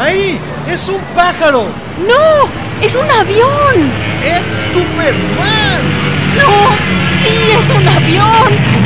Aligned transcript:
¡Ahí! 0.00 0.40
¡Es 0.66 0.88
un 0.88 0.98
pájaro! 1.14 1.66
¡No! 2.08 2.48
¡Es 2.82 2.96
un 2.96 3.10
avión! 3.10 3.92
¡Es 4.24 4.48
Superman! 4.72 5.82
¡No! 6.38 6.70
¡Sí, 7.22 7.50
es 7.52 7.70
un 7.70 7.86
avión! 7.86 8.80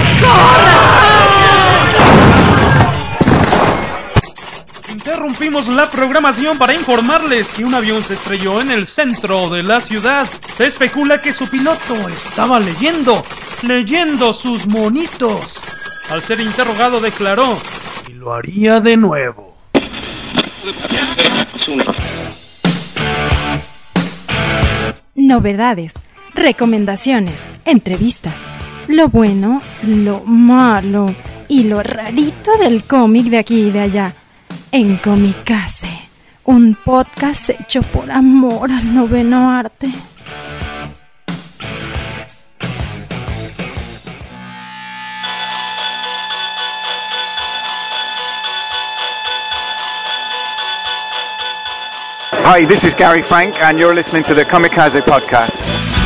Interrumpimos 4.88 5.68
la 5.68 5.88
programación 5.88 6.58
para 6.58 6.74
informarles 6.74 7.52
que 7.52 7.64
un 7.64 7.76
avión 7.76 8.02
se 8.02 8.14
estrelló 8.14 8.60
en 8.60 8.72
el 8.72 8.84
centro 8.84 9.48
de 9.50 9.62
la 9.62 9.80
ciudad. 9.80 10.28
Se 10.56 10.66
especula 10.66 11.20
que 11.20 11.32
su 11.32 11.48
piloto 11.48 12.08
estaba 12.08 12.58
leyendo, 12.58 13.22
leyendo 13.62 14.32
sus 14.32 14.66
monitos. 14.66 15.60
Al 16.08 16.22
ser 16.22 16.40
interrogado 16.40 16.98
declaró, 16.98 17.62
y 18.08 18.14
lo 18.14 18.34
haría 18.34 18.80
de 18.80 18.96
nuevo. 18.96 19.53
Novedades, 25.14 25.94
recomendaciones, 26.34 27.50
entrevistas, 27.64 28.46
lo 28.88 29.08
bueno, 29.08 29.60
lo 29.82 30.22
malo 30.24 31.14
y 31.48 31.64
lo 31.64 31.82
rarito 31.82 32.56
del 32.58 32.84
cómic 32.84 33.26
de 33.26 33.38
aquí 33.38 33.68
y 33.68 33.70
de 33.70 33.80
allá. 33.80 34.14
En 34.72 34.96
Comicase, 34.96 35.90
un 36.44 36.76
podcast 36.82 37.50
hecho 37.50 37.82
por 37.82 38.10
amor 38.10 38.72
al 38.72 38.94
noveno 38.94 39.50
arte. 39.50 39.88
Hi, 52.46 52.66
this 52.66 52.84
is 52.84 52.94
Gary 52.94 53.22
Frank, 53.22 53.58
and 53.62 53.78
you're 53.78 53.94
listening 53.94 54.22
to 54.24 54.34
the 54.34 54.44
Kamikaze 54.44 55.00
podcast. 55.00 56.03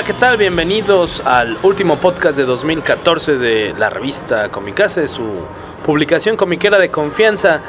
Hola, 0.00 0.06
¿qué 0.06 0.14
tal? 0.14 0.38
Bienvenidos 0.38 1.20
al 1.26 1.58
último 1.62 1.96
podcast 1.96 2.38
de 2.38 2.46
2014 2.46 3.36
de 3.36 3.74
la 3.76 3.90
revista 3.90 4.50
Comicase, 4.50 5.06
su 5.06 5.42
publicación 5.84 6.38
comiquera 6.38 6.78
de 6.78 6.88
confianza. 6.88 7.60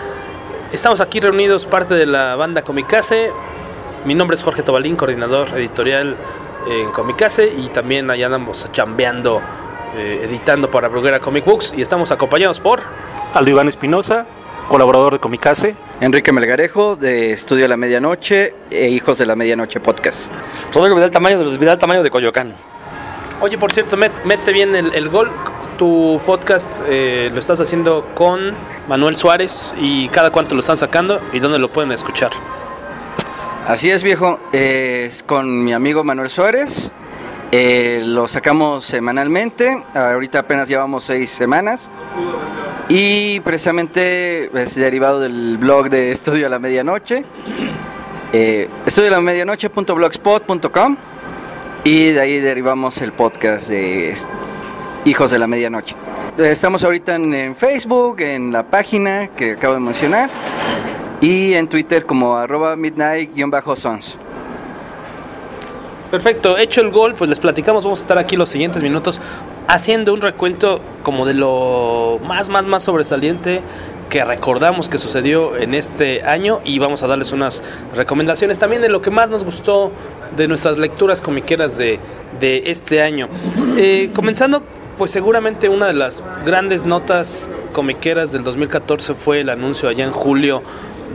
Estamos 0.72 1.02
aquí 1.02 1.20
reunidos 1.20 1.66
parte 1.66 1.94
de 1.94 2.06
la 2.06 2.38
banda 2.38 2.62
Comicase. 2.62 3.34
Mi 4.06 4.16
nombre 4.16 4.36
es 4.36 4.44
Jorge 4.44 4.64
Tobalín, 4.64 4.96
coordinador 4.96 5.50
editorial 5.58 6.16
en 6.70 6.92
Comicase 6.92 7.54
y 7.54 7.68
también 7.68 8.10
allá 8.10 8.28
andamos 8.28 8.66
chambeando, 8.72 9.42
eh, 9.98 10.22
editando 10.24 10.72
para 10.72 10.88
Bruguera 10.88 11.20
Comic 11.20 11.44
Books 11.44 11.74
y 11.76 11.82
estamos 11.82 12.14
acompañados 12.14 12.62
por... 12.62 12.80
Aldo 13.34 13.50
Iván 13.50 13.68
Espinosa, 13.68 14.26
colaborador 14.72 15.12
de 15.12 15.20
Comicase. 15.20 15.76
Enrique 16.00 16.32
Melgarejo 16.32 16.96
de 16.96 17.34
Estudio 17.34 17.68
la 17.68 17.76
Medianoche 17.76 18.56
e 18.70 18.88
Hijos 18.88 19.18
de 19.18 19.26
la 19.26 19.36
Medianoche 19.36 19.82
Podcast. 19.82 20.32
Rodrigo 20.74 20.96
Vidal 20.96 21.12
Tamaño 21.12 21.38
de 21.38 21.44
los 21.44 21.60
Vidal 21.60 21.78
Tamaño 21.78 22.02
de 22.02 22.10
Coyoacán. 22.10 22.54
Oye, 23.42 23.58
por 23.58 23.74
cierto, 23.74 23.98
met- 23.98 24.24
mete 24.24 24.54
bien 24.54 24.74
el, 24.74 24.94
el 24.94 25.10
gol. 25.10 25.30
Tu 25.78 26.22
podcast 26.26 26.84
eh, 26.88 27.30
lo 27.34 27.40
estás 27.40 27.60
haciendo 27.60 28.08
con 28.14 28.54
Manuel 28.88 29.18
Suárez 29.18 29.76
y 29.78 30.08
cada 30.08 30.30
cuánto 30.32 30.56
lo 30.56 30.62
están 30.62 30.78
sacando 30.78 31.20
y 31.34 31.40
dónde 31.40 31.60
lo 31.60 31.68
pueden 31.68 31.92
escuchar. 31.92 32.30
Así 33.68 33.92
es 33.92 34.04
viejo, 34.04 34.40
eh, 34.54 35.08
es 35.10 35.22
con 35.22 35.66
mi 35.66 35.74
amigo 35.74 36.04
Manuel 36.06 36.30
Suárez. 36.30 36.90
Eh, 37.54 38.02
lo 38.06 38.30
sacamos 38.30 38.86
semanalmente, 38.86 39.84
ahorita 39.94 40.40
apenas 40.40 40.70
llevamos 40.70 41.04
seis 41.04 41.32
semanas. 41.32 41.90
Y 42.88 43.42
precisamente 43.42 44.50
es 44.58 44.76
derivado 44.76 45.20
del 45.20 45.58
blog 45.58 45.90
de 45.90 46.12
Estudio 46.12 46.46
a 46.46 46.50
la 46.50 46.60
Medianoche. 46.60 47.26
Eh, 48.34 48.70
estudio 48.86 49.10
y 51.84 52.12
de 52.12 52.22
ahí 52.22 52.40
derivamos 52.40 53.02
el 53.02 53.12
podcast 53.12 53.68
de 53.68 54.16
Hijos 55.04 55.32
de 55.32 55.40
la 55.40 55.48
Medianoche. 55.48 55.96
Estamos 56.38 56.84
ahorita 56.84 57.16
en, 57.16 57.34
en 57.34 57.56
Facebook, 57.56 58.22
en 58.22 58.54
la 58.54 58.64
página 58.64 59.30
que 59.36 59.52
acabo 59.52 59.74
de 59.74 59.80
mencionar 59.82 60.30
y 61.20 61.54
en 61.54 61.68
Twitter 61.68 62.06
como 62.06 62.38
arroba 62.38 62.76
midnight-sons. 62.76 64.18
Perfecto, 66.12 66.58
hecho 66.58 66.82
el 66.82 66.92
gol, 66.92 67.16
pues 67.16 67.30
les 67.30 67.40
platicamos, 67.40 67.86
vamos 67.86 68.00
a 68.00 68.04
estar 68.04 68.18
aquí 68.18 68.36
los 68.36 68.50
siguientes 68.50 68.84
minutos 68.84 69.22
haciendo 69.70 70.14
un 70.14 70.20
recuento 70.20 70.82
como 71.04 71.26
de 71.26 71.34
lo 71.34 72.20
más, 72.28 72.50
más, 72.50 72.66
más 72.66 72.84
sobresaliente 72.84 73.62
que 74.10 74.26
recordamos 74.26 74.90
que 74.90 74.98
sucedió 74.98 75.56
en 75.56 75.74
este 75.74 76.24
año 76.24 76.60
y 76.66 76.80
vamos 76.80 77.02
a 77.02 77.08
darles 77.08 77.32
unas 77.32 77.64
recomendaciones 77.96 78.60
también 78.60 78.82
de 78.82 78.90
lo 78.90 79.02
que 79.02 79.10
más 79.10 79.30
nos 79.30 79.46
gustó 79.46 79.94
de 80.36 80.50
nuestras 80.50 80.78
lecturas 80.78 81.22
comiqueras 81.22 81.78
de, 81.78 81.98
de 82.42 82.64
este 82.66 83.02
año. 83.02 83.30
Eh, 83.78 84.12
comenzando, 84.14 84.64
pues 84.98 85.12
seguramente 85.12 85.70
una 85.70 85.88
de 85.88 85.94
las 85.94 86.26
grandes 86.46 86.84
notas 86.84 87.50
comiqueras 87.72 88.34
del 88.34 88.44
2014 88.44 89.14
fue 89.14 89.40
el 89.40 89.50
anuncio 89.50 89.88
allá 89.88 90.04
en 90.04 90.12
julio 90.12 90.62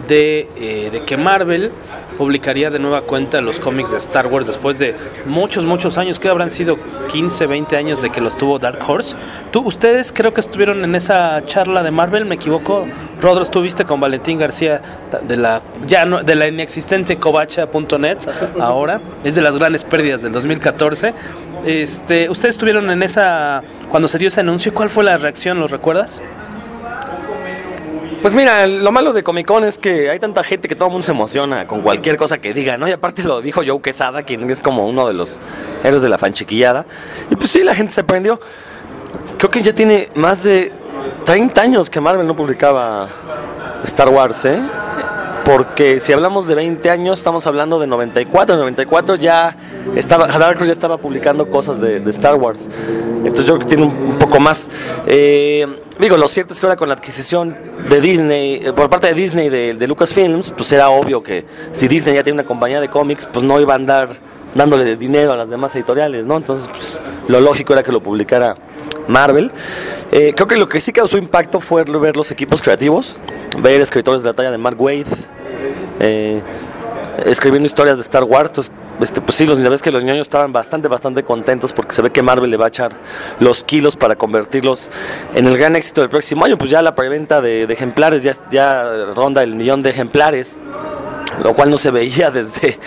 de, 0.09 0.49
eh, 0.57 0.91
de 0.93 1.01
que 1.01 1.17
Marvel 1.17 1.71
publicaría 2.17 2.71
de 2.71 2.79
nueva 2.79 3.03
cuenta 3.03 3.41
los 3.41 3.61
cómics 3.61 3.91
de 3.91 3.99
Star 3.99 4.27
Wars 4.27 4.47
después 4.47 4.79
de 4.79 4.95
muchos, 5.27 5.67
muchos 5.67 5.99
años, 5.99 6.19
que 6.19 6.29
habrán 6.29 6.51
sido 6.51 6.79
15, 7.09 7.47
20 7.47 7.77
años 7.77 8.01
de 8.01 8.11
que 8.11 8.21
los 8.21 8.37
tuvo 8.37 8.59
Dark 8.59 8.79
Horse. 8.87 9.17
¿Tú, 9.51 9.61
ustedes 9.61 10.13
creo 10.13 10.33
que 10.33 10.41
estuvieron 10.41 10.83
en 10.85 10.95
esa 10.95 11.45
charla 11.45 11.83
de 11.83 11.91
Marvel, 11.91 12.25
me 12.25 12.37
equivoco? 12.37 12.87
Rodro, 13.21 13.43
estuviste 13.43 13.85
con 13.85 14.01
Valentín 14.01 14.39
García 14.39 14.81
de 15.27 15.37
la, 15.37 15.63
ya 15.87 16.05
no, 16.05 16.23
de 16.23 16.35
la 16.35 16.49
inexistente 16.49 17.17
covacha.net 17.17 18.19
ahora, 18.61 19.01
es 19.25 19.35
de 19.35 19.43
las 19.43 19.57
grandes 19.57 19.85
pérdidas 19.85 20.23
del 20.23 20.33
2014. 20.33 21.15
Este, 21.65 22.31
¿Ustedes 22.31 22.55
estuvieron 22.55 22.91
en 22.91 23.03
esa, 23.03 23.63
cuando 23.91 24.09
se 24.09 24.19
dio 24.19 24.29
ese 24.29 24.41
anuncio? 24.41 24.73
¿Cuál 24.73 24.89
fue 24.89 25.05
la 25.05 25.17
reacción? 25.17 25.59
¿Los 25.59 25.71
recuerdas? 25.71 26.23
Pues 28.23 28.35
mira, 28.35 28.67
lo 28.67 28.91
malo 28.91 29.13
de 29.13 29.23
Comic 29.23 29.47
Con 29.47 29.65
es 29.65 29.79
que 29.79 30.11
hay 30.11 30.19
tanta 30.19 30.43
gente 30.43 30.69
que 30.69 30.75
todo 30.75 30.87
el 30.87 30.93
mundo 30.93 31.05
se 31.05 31.13
emociona 31.13 31.67
con 31.67 31.83
cualquier 31.83 32.17
cosa 32.17 32.39
que 32.39 32.53
diga, 32.53 32.77
¿no? 32.77 32.89
Y 32.89 32.93
aparte 32.93 33.23
lo 33.23 33.41
dijo 33.41 33.63
Joe 33.65 33.81
Quesada, 33.81 34.23
quien 34.23 34.51
es 34.51 34.61
como 34.61 34.87
uno 34.87 35.07
de 35.07 35.15
los 35.15 35.39
héroes 35.85 36.03
de 36.03 36.09
la 36.09 36.19
fanchiquillada. 36.19 36.87
Y 37.31 37.37
pues 37.37 37.51
sí, 37.51 37.63
la 37.63 37.75
gente 37.75 37.93
se 37.93 38.03
prendió. 38.03 38.41
Creo 39.39 39.51
que 39.51 39.63
ya 39.63 39.75
tiene 39.75 40.09
más 40.15 40.43
de 40.43 40.73
30 41.25 41.61
años 41.61 41.91
que 41.91 42.01
Marvel 42.01 42.27
no 42.27 42.35
publicaba 42.35 43.09
Star 43.85 44.09
Wars, 44.09 44.45
¿eh? 44.47 44.61
Porque 45.47 46.01
si 46.01 46.13
hablamos 46.13 46.49
de 46.49 46.57
20 46.57 46.91
años, 46.91 47.19
estamos 47.19 47.47
hablando 47.47 47.79
de 47.79 47.87
94. 47.87 48.57
En 48.57 48.59
94 48.59 49.15
ya 49.15 49.57
estaba, 49.95 50.27
Dark 50.27 50.57
Horse 50.57 50.67
ya 50.67 50.73
estaba 50.73 50.97
publicando 50.99 51.49
cosas 51.49 51.81
de, 51.81 52.03
Star 52.11 52.35
Wars. 52.35 52.69
Entonces 53.19 53.47
yo 53.47 53.55
creo 53.55 53.59
que 53.61 53.67
tiene 53.67 53.85
un, 53.85 53.93
un 53.93 54.19
poco 54.19 54.41
más. 54.41 54.69
Eh, 55.07 55.65
digo, 56.01 56.17
lo 56.17 56.27
cierto 56.27 56.53
es 56.53 56.59
que 56.59 56.67
ahora 56.67 56.75
con 56.75 56.89
la 56.89 56.95
adquisición 56.95 57.57
de 57.89 58.01
Disney, 58.01 58.57
eh, 58.57 58.73
por 58.73 58.91
parte 58.91 59.07
de 59.07 59.15
Disney 59.15 59.49
de, 59.49 59.75
de 59.75 59.87
Lucasfilms, 59.87 60.51
pues 60.51 60.73
era 60.73 60.91
obvio 60.91 61.23
que 61.23 61.47
si 61.73 61.87
Disney 61.87 62.17
ya 62.17 62.25
tiene 62.25 62.41
una 62.41 62.49
compañía 62.49 62.81
de 62.81 62.89
cómics, 62.89 63.29
pues 63.33 63.45
no 63.45 63.61
iba 63.61 63.75
a 63.75 63.77
andar 63.77 64.09
dándole 64.57 64.97
dinero 64.97 65.33
a 65.33 65.37
las 65.37 65.49
demás 65.49 65.77
editoriales, 65.77 66.27
¿no? 66.27 66.39
Entonces, 66.39 66.69
pues, 66.69 66.99
lo 67.29 67.41
lógico 67.41 67.73
era 67.73 67.85
que 67.85 67.93
lo 67.93 68.03
publicara 68.03 68.57
Marvel. 69.09 69.53
Eh, 70.13 70.33
creo 70.35 70.49
que 70.49 70.57
lo 70.57 70.69
que 70.69 70.81
sí 70.81 70.93
causó 70.93 71.19
impacto 71.19 71.61
fue 71.61 71.85
ver 71.85 72.17
los 72.17 72.31
equipos 72.31 72.63
creativos, 72.63 73.19
ver 73.59 73.81
escritores 73.81 74.23
de 74.23 74.29
la 74.29 74.35
talla 74.35 74.51
de 74.51 74.59
Mark 74.59 74.81
Wade, 74.81 75.05
eh, 76.01 76.43
escribiendo 77.25 77.67
historias 77.67 77.99
de 77.99 78.03
Star 78.03 78.25
Wars. 78.25 78.51
Entonces, 78.51 78.73
este, 79.01 79.21
pues 79.21 79.37
sí, 79.37 79.47
los, 79.47 79.59
la 79.59 79.75
es 79.75 79.83
que 79.83 79.91
los 79.91 80.03
niños 80.03 80.21
estaban 80.21 80.53
bastante, 80.53 80.89
bastante 80.89 81.23
contentos 81.23 81.73
porque 81.73 81.95
se 81.95 82.03
ve 82.03 82.11
que 82.11 82.23
Marvel 82.23 82.51
le 82.51 82.57
va 82.57 82.67
a 82.67 82.69
echar 82.69 82.93
los 83.41 83.65
kilos 83.65 83.97
para 83.97 84.17
convertirlos 84.17 84.91
en 85.35 85.47
el 85.47 85.57
gran 85.59 85.77
éxito 85.77 86.01
del 86.01 86.11
próximo 86.11 86.45
año. 86.45 86.57
Pues 86.57 86.71
ya 86.71 86.83
la 86.83 86.95
preventa 86.95 87.41
de, 87.41 87.67
de 87.67 87.75
ejemplares 87.75 88.23
ya, 88.23 88.33
ya 88.51 88.85
ronda 89.15 89.43
el 89.43 89.55
millón 89.55 89.83
de 89.83 89.91
ejemplares, 89.91 90.57
lo 91.43 91.55
cual 91.55 91.71
no 91.71 91.79
se 91.79 91.91
veía 91.91 92.31
desde 92.33 92.79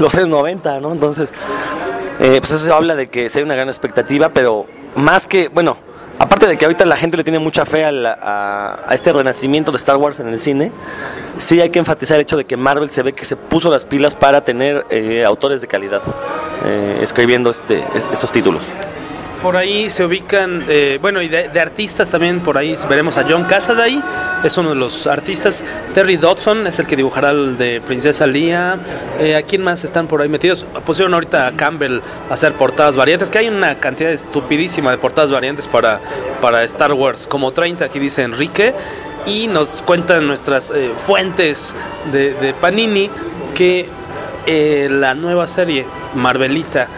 los 0.00 0.14
años 0.14 0.28
90, 0.28 0.80
¿no? 0.80 0.92
Entonces, 0.92 1.32
eh, 2.20 2.38
pues 2.40 2.52
eso 2.52 2.74
habla 2.74 2.94
de 2.94 3.08
que 3.08 3.28
sí 3.28 3.38
hay 3.38 3.44
una 3.44 3.54
gran 3.54 3.68
expectativa, 3.68 4.30
pero 4.30 4.66
más 4.96 5.26
que, 5.26 5.48
bueno, 5.48 5.76
aparte 6.18 6.46
de 6.46 6.56
que 6.56 6.64
ahorita 6.64 6.84
la 6.84 6.96
gente 6.96 7.16
le 7.16 7.24
tiene 7.24 7.38
mucha 7.38 7.64
fe 7.66 7.84
a, 7.84 7.92
la- 7.92 8.18
a- 8.20 8.76
a 8.90 8.94
este 8.94 9.12
renacimiento 9.12 9.70
de 9.70 9.76
Star 9.76 9.96
Wars 9.96 10.18
en 10.20 10.28
el 10.28 10.38
cine, 10.40 10.72
sí 11.38 11.60
hay 11.60 11.70
que 11.70 11.78
enfatizar 11.78 12.16
el 12.16 12.22
hecho 12.22 12.36
de 12.36 12.44
que 12.44 12.56
Marvel 12.56 12.90
se 12.90 13.02
ve 13.02 13.12
que 13.12 13.24
se 13.24 13.36
puso 13.36 13.70
las 13.70 13.84
pilas 13.84 14.14
para 14.14 14.42
tener 14.44 14.86
eh, 14.90 15.24
autores 15.24 15.60
de 15.60 15.66
calidad 15.66 16.00
eh, 16.64 16.98
escribiendo 17.02 17.50
este, 17.50 17.84
es- 17.94 18.08
estos 18.12 18.32
títulos. 18.32 18.62
Por 19.46 19.56
ahí 19.56 19.88
se 19.90 20.04
ubican, 20.04 20.64
eh, 20.68 20.98
bueno, 21.00 21.22
y 21.22 21.28
de, 21.28 21.60
artistas 21.60 22.10
también, 22.10 22.40
por 22.40 22.58
ahí 22.58 22.74
veremos 22.88 23.16
a 23.16 23.24
John 23.28 23.44
Cassaday, 23.44 24.02
es 24.42 24.58
uno 24.58 24.70
de 24.70 24.74
los 24.74 25.06
artistas. 25.06 25.62
Terry 25.94 26.16
Dodson 26.16 26.66
es 26.66 26.80
el 26.80 26.86
que 26.88 26.96
dibujará 26.96 27.30
el 27.30 27.56
de 27.56 27.80
Princesa 27.80 28.26
Leia. 28.26 28.76
Eh, 29.20 29.36
¿A 29.36 29.42
quién 29.42 29.62
más 29.62 29.84
están 29.84 30.08
por 30.08 30.20
ahí 30.20 30.28
metidos? 30.28 30.66
Pusieron 30.84 31.14
ahorita 31.14 31.46
a 31.46 31.52
Campbell 31.52 32.00
a 32.28 32.34
hacer 32.34 32.54
portadas 32.54 32.96
variantes, 32.96 33.30
que 33.30 33.38
hay 33.38 33.46
una 33.46 33.76
cantidad 33.76 34.10
estupidísima 34.10 34.90
de 34.90 34.98
portadas 34.98 35.30
variantes 35.30 35.68
para, 35.68 36.00
para 36.42 36.64
Star 36.64 36.92
Wars, 36.92 37.28
como 37.28 37.52
30, 37.52 37.84
aquí 37.84 38.00
dice 38.00 38.24
Enrique. 38.24 38.74
Y 39.26 39.46
nos 39.46 39.80
cuentan 39.80 40.26
nuestras 40.26 40.72
eh, 40.74 40.90
fuentes 41.06 41.72
de, 42.10 42.52
Panini 42.60 43.08
que 43.54 43.88
la 44.88 45.14
nueva 45.14 45.46
serie 45.48 45.84
Marvelita 46.14 46.88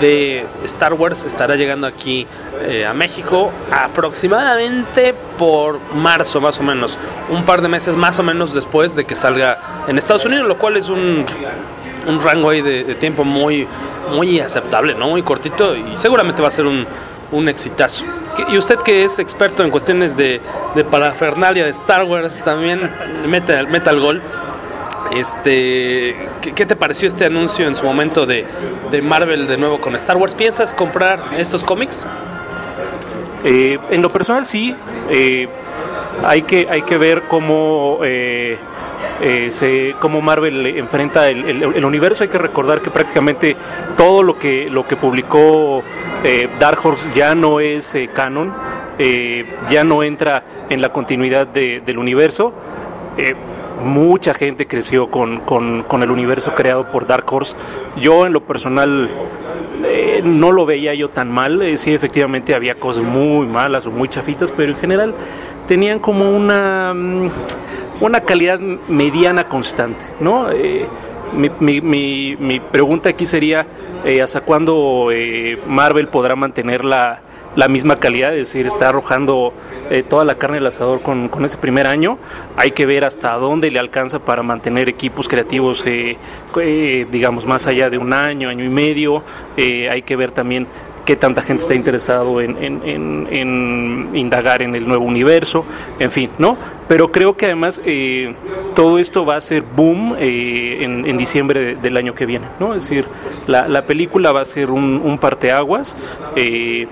de 0.00 0.46
Star 0.64 0.94
Wars 0.94 1.24
estará 1.24 1.56
llegando 1.56 1.86
aquí 1.86 2.26
eh, 2.64 2.86
a 2.86 2.94
México 2.94 3.50
aproximadamente 3.72 5.14
por 5.38 5.80
marzo 5.94 6.40
más 6.40 6.60
o 6.60 6.62
menos, 6.62 6.98
un 7.30 7.44
par 7.44 7.62
de 7.62 7.68
meses 7.68 7.96
más 7.96 8.18
o 8.18 8.22
menos 8.22 8.54
después 8.54 8.94
de 8.94 9.04
que 9.04 9.14
salga 9.14 9.58
en 9.88 9.98
Estados 9.98 10.24
Unidos, 10.24 10.46
lo 10.46 10.56
cual 10.58 10.76
es 10.76 10.88
un, 10.88 11.24
un 12.06 12.20
rango 12.22 12.50
ahí 12.50 12.62
de, 12.62 12.94
tiempo 12.94 13.24
muy, 13.24 13.66
muy 14.14 14.38
aceptable, 14.40 14.94
¿no? 14.94 15.08
muy 15.08 15.22
cortito 15.22 15.74
y 15.74 15.96
seguramente 15.96 16.42
va 16.42 16.48
a 16.48 16.52
ser 16.52 16.66
un, 16.66 16.86
un 17.32 17.48
exitazo. 17.48 18.04
¿Qué- 18.36 18.44
Y 18.52 18.58
usted 18.58 18.76
que 18.78 19.04
es 19.04 19.18
experto 19.18 19.64
en 19.64 19.70
cuestiones 19.70 20.16
de, 20.16 20.40
de 20.76 20.84
parafernalia 20.84 21.64
de 21.64 21.70
Star 21.70 22.04
Wars 22.04 22.42
también 22.44 22.88
meta, 23.26 23.62
meta 23.64 23.90
el 23.90 24.00
gol. 24.00 24.22
Este, 25.14 26.16
¿qué, 26.54 26.64
te 26.66 26.74
pareció 26.74 27.06
este 27.06 27.26
anuncio 27.26 27.66
en 27.66 27.74
su 27.74 27.84
momento 27.84 28.24
de, 28.24 28.46
de 28.90 29.02
Marvel 29.02 29.46
de 29.46 29.58
nuevo 29.58 29.78
con 29.78 29.94
Star 29.96 30.16
Wars? 30.16 30.34
¿Piensas 30.34 30.72
comprar 30.72 31.20
estos 31.36 31.62
cómics? 31.64 32.06
Eh, 33.44 33.78
en 33.90 34.00
lo 34.00 34.10
personal 34.10 34.46
sí, 34.46 34.74
eh, 35.10 35.48
hay, 36.24 36.42
que, 36.42 36.66
hay 36.70 36.82
que 36.82 36.96
ver 36.96 37.22
cómo, 37.28 37.98
eh, 38.02 38.56
cómo 40.00 40.22
Marvel 40.22 40.66
enfrenta 40.66 41.28
el, 41.28 41.62
el- 41.62 41.84
universo. 41.84 42.22
Hay 42.22 42.30
que 42.30 42.38
recordar 42.38 42.80
que 42.80 42.90
prácticamente 42.90 43.54
todo 43.98 44.22
lo 44.22 44.38
que, 44.38 44.68
lo 44.70 44.86
que 44.86 44.96
publicó 44.96 45.82
Dark 46.58 46.78
Horse 46.86 47.10
ya 47.14 47.34
no 47.34 47.60
es 47.60 47.94
canon, 48.14 48.54
ya 49.68 49.84
no 49.84 50.02
entra 50.02 50.42
en 50.70 50.80
la 50.80 50.90
continuidad 50.90 51.46
de- 51.48 51.82
del 51.84 51.98
universo. 51.98 52.54
Mucha 53.84 54.34
gente 54.34 54.66
creció 54.66 55.10
con, 55.10 55.40
con- 55.40 55.82
el 56.02 56.10
universo 56.10 56.54
creado 56.54 56.90
por 56.90 57.06
Dark 57.06 57.24
Horse. 57.32 57.56
Yo 58.00 58.26
en 58.26 58.32
lo 58.32 58.42
personal 58.42 59.08
eh, 59.84 60.20
no 60.24 60.52
lo 60.52 60.66
veía 60.66 60.94
yo 60.94 61.08
tan 61.10 61.30
mal. 61.30 61.60
eh, 61.62 61.76
sí, 61.76 61.92
efectivamente 61.92 62.54
había 62.54 62.76
cosas 62.76 63.02
muy 63.04 63.46
malas 63.46 63.86
o 63.86 63.90
muy 63.90 64.08
chafitas, 64.08 64.52
pero 64.52 64.72
en 64.72 64.78
general 64.78 65.14
tenían 65.66 65.98
como 65.98 66.30
una, 66.36 66.92
mm, 66.94 67.30
una 68.00 68.20
calidad 68.20 68.60
mediana 68.60 69.44
constante, 69.48 70.04
¿no? 70.20 70.50
Eh, 70.50 70.86
mi, 71.36 71.50
mi- 71.60 71.80
mi- 71.80 72.36
mi 72.36 72.60
pregunta 72.60 73.08
aquí 73.08 73.26
sería, 73.26 73.66
¿hasta 74.22 74.42
cuándo 74.42 75.08
Marvel 75.66 76.08
podrá 76.08 76.36
mantener 76.36 76.84
la, 76.84 77.20
la 77.56 77.68
misma 77.68 77.96
calidad? 77.98 78.32
Es 78.34 78.48
decir, 78.48 78.66
está 78.66 78.88
arrojando 78.88 79.52
eh, 79.90 80.02
toda 80.02 80.24
la 80.24 80.36
carne 80.36 80.56
del 80.56 80.66
asador 80.66 81.02
con, 81.02 81.28
con 81.28 81.44
ese 81.44 81.56
primer 81.58 81.86
año. 81.86 82.18
Hay 82.56 82.70
que 82.72 82.86
ver 82.86 83.04
hasta 83.04 83.34
dónde 83.34 83.70
le 83.70 83.78
alcanza 83.78 84.18
para 84.20 84.42
mantener 84.42 84.88
equipos 84.88 85.28
creativos, 85.28 85.84
eh, 85.86 86.16
eh, 86.60 87.06
digamos, 87.10 87.46
más 87.46 87.66
allá 87.66 87.90
de 87.90 87.98
un 87.98 88.12
año, 88.12 88.48
año 88.48 88.64
y 88.64 88.68
medio. 88.70 89.22
Eh, 89.56 89.88
hay 89.90 90.02
que 90.02 90.16
ver 90.16 90.30
también 90.30 90.66
qué 91.04 91.16
tanta 91.16 91.42
gente 91.42 91.62
está 91.62 91.74
interesado 91.74 92.40
en, 92.40 92.56
en- 92.62 93.26
en- 93.28 94.08
indagar 94.14 94.62
en 94.62 94.76
el 94.76 94.86
nuevo 94.86 95.04
universo, 95.04 95.64
en 95.98 96.12
fin, 96.12 96.30
¿no? 96.38 96.56
Pero 96.86 97.10
creo 97.10 97.36
que 97.36 97.46
además 97.46 97.80
eh, 97.84 98.32
todo 98.76 98.98
esto 99.00 99.24
va 99.26 99.34
a 99.36 99.40
ser 99.40 99.62
boom 99.62 100.14
eh, 100.18 100.78
en, 100.82 101.16
diciembre 101.16 101.58
de- 101.60 101.74
del 101.74 101.96
año 101.96 102.14
que 102.14 102.24
viene, 102.24 102.46
¿no? 102.60 102.72
Es 102.74 102.84
decir, 102.88 103.04
la, 103.48 103.66
la 103.66 103.84
película 103.84 104.30
va 104.30 104.42
a 104.42 104.44
ser 104.44 104.70
un, 104.70 105.00
un 105.04 105.18
parteaguas. 105.18 105.96
eh, 106.36 106.86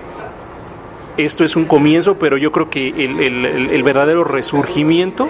esto 1.25 1.43
es 1.43 1.55
un 1.55 1.65
comienzo, 1.65 2.15
pero 2.15 2.37
yo 2.37 2.51
creo 2.51 2.69
que 2.69 2.89
el, 2.89 3.19
el- 3.21 3.83
verdadero 3.83 4.23
resurgimiento 4.23 5.27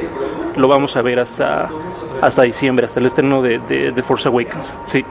lo 0.55 0.67
vamos 0.67 0.95
a 0.95 1.01
ver 1.01 1.19
hasta, 1.19 1.69
hasta 2.21 2.41
diciembre, 2.43 2.85
hasta 2.85 2.99
el 2.99 3.05
estreno 3.05 3.41
de, 3.41 3.59
de, 3.59 3.91
de 3.91 4.03
Force 4.03 4.27
Awakens. 4.27 4.77
Sí. 4.85 5.03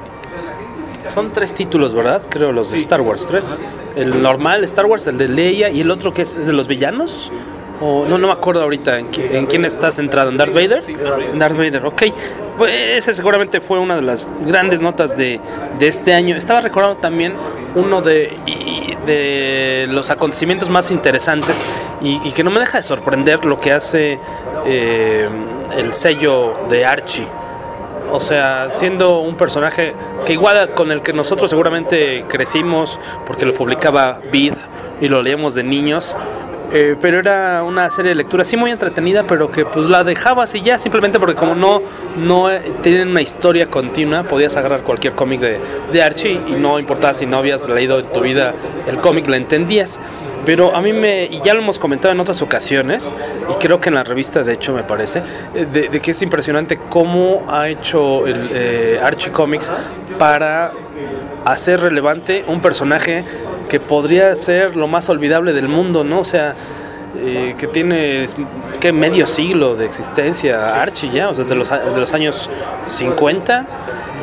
Son 1.13 1.33
tres 1.33 1.55
títulos, 1.55 1.95
¿verdad? 1.95 2.23
Creo 2.29 2.53
los 2.53 2.71
de 2.71 2.79
Star 2.79 3.01
Wars, 3.01 3.27
tres. 3.27 3.59
El 3.97 4.23
normal 4.23 4.63
Star 4.65 4.87
Wars, 4.87 5.07
el 5.09 5.19
de 5.19 5.29
Leia 5.29 5.71
y 5.71 5.81
el 5.81 5.91
otro 5.91 6.13
que 6.15 6.23
es 6.23 6.37
de 6.37 6.53
los 6.53 6.69
villanos. 6.69 7.33
O, 7.83 8.05
no, 8.07 8.19
no 8.19 8.27
me 8.27 8.33
acuerdo 8.35 8.63
ahorita 8.63 8.99
en, 8.99 9.11
qui- 9.11 9.27
en 9.31 9.47
quién 9.47 9.65
está 9.65 9.91
centrado. 9.91 10.29
¿En 10.31 10.37
Darth 10.37 10.53
Vader? 10.53 10.83
En 11.33 11.39
Darth 11.39 11.57
Vader, 11.57 11.87
ok. 11.87 12.03
Pues 12.59 12.73
ese 12.75 13.15
seguramente 13.15 13.61
fue 13.61 13.79
una 13.79 13.97
de 13.97 14.03
las 14.03 14.29
grandes 14.45 14.83
notas 14.83 15.17
de, 15.17 15.41
de 15.79 15.87
este 15.89 16.13
año. 16.13 16.37
Estaba 16.37 16.61
recordando 16.61 16.99
también 16.99 17.35
uno 17.75 18.03
de, 18.03 18.37
y- 18.47 18.97
de 19.07 19.87
los 19.91 20.11
acontecimientos 20.11 20.69
más 20.69 20.91
interesantes 20.91 21.67
y, 22.03 22.21
y 22.23 22.33
que 22.33 22.45
no 22.45 22.51
me 22.51 22.61
deja 22.61 22.79
de 22.79 22.83
sorprender 22.83 23.47
lo 23.47 23.59
que 23.61 23.73
hace 23.73 24.19
eh, 24.67 25.29
el 25.77 25.95
sello 25.95 26.55
de 26.69 26.85
Archie. 26.85 27.27
O 28.13 28.21
sea, 28.21 28.69
siendo 28.71 29.21
un 29.21 29.37
personaje 29.37 29.95
que 30.27 30.33
igual 30.35 30.75
con 30.75 30.91
el 30.91 31.01
que 31.01 31.13
nosotros 31.15 31.49
seguramente 31.49 32.25
crecimos 32.29 32.99
porque 33.27 33.47
lo 33.47 33.55
publicaba 33.55 34.19
Vid 34.31 34.53
y 35.01 35.09
lo 35.09 35.23
leíamos 35.23 35.55
de 35.55 35.63
niños. 35.63 36.15
Eh, 36.73 36.97
pero 37.01 37.19
era 37.19 37.63
una 37.63 37.91
serie 37.91 38.11
de 38.11 38.15
lectura 38.15 38.45
sí 38.45 38.57
muy 38.57 38.71
entretenida, 38.71 39.25
pero 39.27 39.51
que 39.51 39.65
pues 39.65 39.87
la 39.87 40.05
dejabas 40.05 40.55
y 40.55 40.63
ya 40.63 40.79
simplemente 40.79 41.19
porque 41.19 41.35
como 41.35 41.55
no, 41.55 41.83
no 42.19 42.51
eh, 42.51 42.73
tienen 42.83 43.09
una 43.09 43.23
historia 43.23 43.67
continua, 43.67 44.23
podías 44.23 44.57
agarrar 44.57 44.83
cualquier 44.83 45.15
cómic 45.15 45.41
de, 45.41 45.61
de 45.93 46.03
Archie 46.03 46.41
y 46.47 46.53
no 46.53 46.79
importaba 46.79 47.15
si 47.15 47.27
no 47.27 47.39
habías 47.39 47.69
leído 47.69 47.99
en 47.99 48.07
tu 48.07 48.21
vida 48.21 48.55
el 48.87 48.99
cómic, 49.01 49.29
la 49.29 49.37
entendías. 49.37 50.01
Pero 50.47 50.75
a 50.75 50.81
mí 50.81 50.93
me, 50.93 51.25
y 51.25 51.41
ya 51.43 51.53
lo 51.53 51.61
hemos 51.61 51.79
comentado 51.79 52.15
en 52.15 52.21
otras 52.21 52.41
ocasiones, 52.41 53.15
y 53.51 53.55
creo 53.55 53.79
que 53.79 53.91
en 53.91 53.95
la 53.95 54.05
revista 54.05 54.43
de 54.43 54.55
hecho 54.55 54.73
me 54.73 54.83
parece, 54.83 55.23
eh, 55.55 55.67
de, 55.71 55.89
de 55.89 56.01
que 56.01 56.13
es 56.13 56.23
impresionante 56.23 56.79
cómo 56.89 57.45
ha 57.49 57.69
hecho 57.69 58.27
el 58.27 58.49
eh, 58.53 59.01
Archie 59.03 59.33
Comics 59.33 59.71
para 60.19 60.73
hacer 61.45 61.81
relevante 61.81 62.45
un 62.47 62.61
personaje 62.61 63.23
que 63.71 63.81
podría 63.81 64.35
ser 64.37 64.77
lo 64.77 64.89
más 64.89 65.09
olvidable 65.09 65.53
del 65.53 65.69
mundo, 65.69 66.05
¿no? 66.05 66.21
O 66.21 66.25
sea, 66.25 66.55
eh, 67.17 67.55
que 67.57 67.67
tiene 67.69 68.27
que 68.81 68.93
medio 68.93 69.27
siglo 69.27 69.77
de 69.77 69.87
existencia 69.87 70.81
Archie 70.81 71.11
ya, 71.11 71.29
o 71.29 71.35
sea, 71.35 71.45
desde 71.45 71.55
los, 71.55 71.71
de 71.71 71.99
los 71.99 72.13
años 72.13 72.51
50 72.85 73.67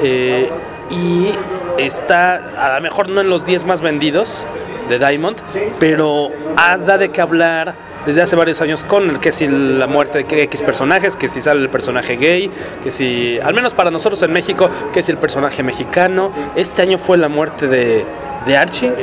eh, 0.03 0.49
y 0.89 1.29
está 1.77 2.35
a 2.57 2.75
lo 2.75 2.81
mejor 2.81 3.09
no 3.09 3.21
en 3.21 3.29
los 3.29 3.45
10 3.45 3.65
más 3.65 3.81
vendidos 3.81 4.45
de 4.89 4.99
Diamond, 4.99 5.37
pero 5.79 6.31
ha 6.55 6.77
da 6.77 6.97
de 6.97 7.09
qué 7.09 7.21
hablar 7.21 7.75
desde 8.05 8.21
hace 8.21 8.37
varios 8.37 8.61
años 8.61 8.85
con 8.85 9.09
el 9.09 9.19
que 9.19 9.33
si 9.33 9.47
la 9.47 9.85
muerte 9.85 10.23
de 10.23 10.43
X 10.43 10.61
personajes, 10.61 11.17
que 11.17 11.27
si 11.27 11.41
sale 11.41 11.61
el 11.61 11.69
personaje 11.69 12.15
gay, 12.15 12.49
que 12.81 12.89
si, 12.89 13.37
al 13.39 13.53
menos 13.53 13.73
para 13.73 13.91
nosotros 13.91 14.23
en 14.23 14.31
México, 14.31 14.69
que 14.93 15.03
si 15.03 15.11
el 15.11 15.17
personaje 15.17 15.61
mexicano. 15.61 16.31
Este 16.55 16.81
año 16.81 16.97
fue 16.97 17.17
la 17.17 17.27
muerte 17.27 17.67
de, 17.67 18.05
de 18.47 18.57
Archie, 18.57 18.93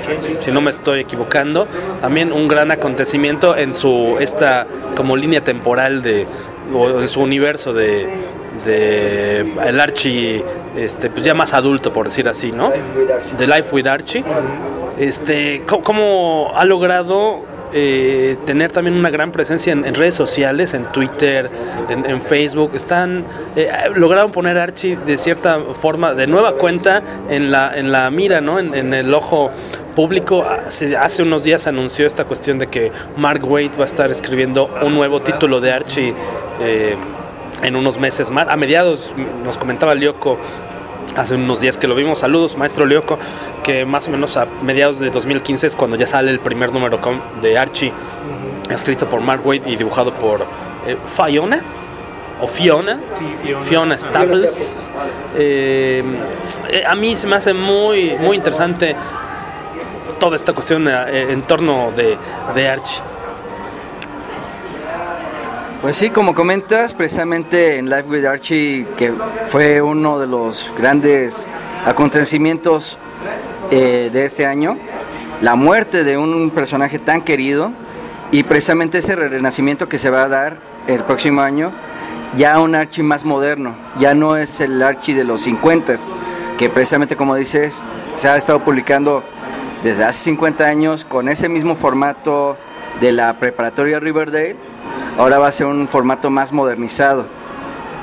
si 0.40 0.50
no 0.50 0.60
me 0.60 0.70
estoy 0.70 1.00
equivocando. 1.00 1.68
También 2.00 2.32
un 2.32 2.48
gran 2.48 2.70
acontecimiento 2.70 3.56
en 3.56 3.74
su 3.74 4.16
esta 4.18 4.66
como 4.96 5.16
línea 5.16 5.42
temporal 5.42 6.02
de 6.02 6.26
o 6.74 7.00
en 7.00 7.08
su 7.08 7.20
universo 7.20 7.72
de, 7.72 8.08
de 8.64 9.40
el 9.66 9.78
Archie 9.78 10.42
este 10.76 11.10
pues 11.10 11.24
ya 11.24 11.34
más 11.34 11.52
adulto 11.54 11.92
por 11.92 12.06
decir 12.06 12.28
así, 12.28 12.52
¿no? 12.52 12.72
De 13.38 13.46
Life 13.46 13.74
with 13.74 13.86
Archie. 13.86 14.24
Este, 14.98 15.62
¿cómo, 15.66 15.82
cómo 15.82 16.52
ha 16.56 16.64
logrado 16.64 17.42
eh, 17.76 18.36
tener 18.46 18.70
también 18.70 18.96
una 18.96 19.10
gran 19.10 19.32
presencia 19.32 19.72
en, 19.72 19.94
redes 19.94 20.14
sociales, 20.14 20.74
en 20.74 20.84
Twitter, 20.92 21.50
en, 21.88 22.22
Facebook. 22.22 22.70
Están 22.74 23.24
eh, 23.56 23.68
lograron 23.96 24.30
poner 24.30 24.56
Archie 24.58 24.96
de 24.96 25.18
cierta 25.18 25.58
forma, 25.60 26.14
de 26.14 26.28
nueva 26.28 26.52
cuenta, 26.52 27.02
en 27.28 27.50
la, 27.50 27.76
en 27.76 27.90
la 27.90 28.10
mira, 28.10 28.40
¿no? 28.40 28.60
En, 28.60 28.94
el 28.94 29.12
ojo 29.12 29.50
público. 29.96 30.44
Hace, 30.44 31.22
unos 31.22 31.42
días 31.42 31.66
anunció 31.66 32.06
esta 32.06 32.24
cuestión 32.24 32.58
de 32.58 32.68
que 32.68 32.92
Mark 33.16 33.44
Waid 33.44 33.72
va 33.76 33.82
a 33.82 33.86
estar 33.86 34.08
escribiendo 34.08 34.70
un 34.80 34.94
nuevo 34.94 35.20
título 35.20 35.60
de 35.60 35.72
Archie. 35.72 36.14
eh, 36.60 36.96
en 37.62 37.76
unos 37.76 37.98
meses 37.98 38.30
más, 38.30 38.48
a 38.48 38.56
mediados 38.56 39.14
nos 39.42 39.56
comentaba 39.56 39.94
Lyoko 39.94 40.38
hace 41.16 41.34
unos 41.34 41.60
días 41.60 41.78
que 41.78 41.86
lo 41.86 41.94
vimos. 41.94 42.20
Saludos, 42.20 42.56
maestro 42.56 42.86
Lyoko, 42.86 43.18
que 43.62 43.84
más 43.84 44.08
o 44.08 44.10
menos 44.10 44.36
a 44.36 44.46
mediados 44.62 44.98
de 44.98 45.10
2015 45.10 45.66
es 45.66 45.76
cuando 45.76 45.96
ya 45.96 46.06
sale 46.06 46.30
el 46.30 46.40
primer 46.40 46.72
número 46.72 46.98
de 47.40 47.58
Archie, 47.58 47.92
escrito 48.70 49.08
por 49.08 49.20
Mark 49.20 49.46
Waid 49.46 49.66
y 49.66 49.76
dibujado 49.76 50.12
por 50.12 50.46
eh, 50.86 50.96
Fiona. 51.04 51.62
O 52.40 52.48
Fiona, 52.48 52.98
Fiona 53.62 53.96
Staples. 53.96 54.86
Eh, 55.36 56.02
eh, 56.68 56.82
a 56.86 56.94
mí 56.96 57.14
se 57.14 57.28
me 57.28 57.36
hace 57.36 57.54
muy, 57.54 58.16
muy 58.18 58.36
interesante 58.36 58.96
toda 60.18 60.36
esta 60.36 60.52
cuestión 60.52 60.88
eh, 60.88 61.32
en 61.32 61.42
torno 61.42 61.92
de, 61.94 62.18
de 62.54 62.68
Archie. 62.68 63.02
Pues 65.84 65.96
sí, 65.96 66.08
como 66.08 66.34
comentas, 66.34 66.94
precisamente 66.94 67.76
en 67.76 67.90
Live 67.90 68.04
with 68.04 68.24
Archie, 68.24 68.86
que 68.96 69.12
fue 69.48 69.82
uno 69.82 70.18
de 70.18 70.26
los 70.26 70.72
grandes 70.78 71.46
acontecimientos 71.84 72.96
eh, 73.70 74.08
de 74.10 74.24
este 74.24 74.46
año, 74.46 74.78
la 75.42 75.56
muerte 75.56 76.02
de 76.02 76.16
un 76.16 76.48
personaje 76.52 76.98
tan 76.98 77.20
querido 77.20 77.70
y 78.32 78.44
precisamente 78.44 78.96
ese 78.96 79.14
renacimiento 79.14 79.86
que 79.86 79.98
se 79.98 80.08
va 80.08 80.22
a 80.22 80.28
dar 80.28 80.56
el 80.86 81.02
próximo 81.02 81.42
año, 81.42 81.70
ya 82.34 82.58
un 82.60 82.74
Archie 82.74 83.04
más 83.04 83.26
moderno, 83.26 83.74
ya 83.98 84.14
no 84.14 84.38
es 84.38 84.60
el 84.60 84.82
Archie 84.82 85.14
de 85.14 85.24
los 85.24 85.42
50, 85.42 85.96
que 86.56 86.70
precisamente 86.70 87.14
como 87.14 87.34
dices, 87.34 87.84
se 88.16 88.26
ha 88.26 88.38
estado 88.38 88.60
publicando 88.64 89.22
desde 89.82 90.04
hace 90.04 90.24
50 90.30 90.64
años 90.64 91.04
con 91.04 91.28
ese 91.28 91.50
mismo 91.50 91.74
formato 91.74 92.56
de 93.02 93.12
la 93.12 93.38
preparatoria 93.38 94.00
Riverdale, 94.00 94.56
ahora 95.18 95.38
va 95.38 95.48
a 95.48 95.52
ser 95.52 95.66
un 95.66 95.88
formato 95.88 96.30
más 96.30 96.52
modernizado. 96.52 97.26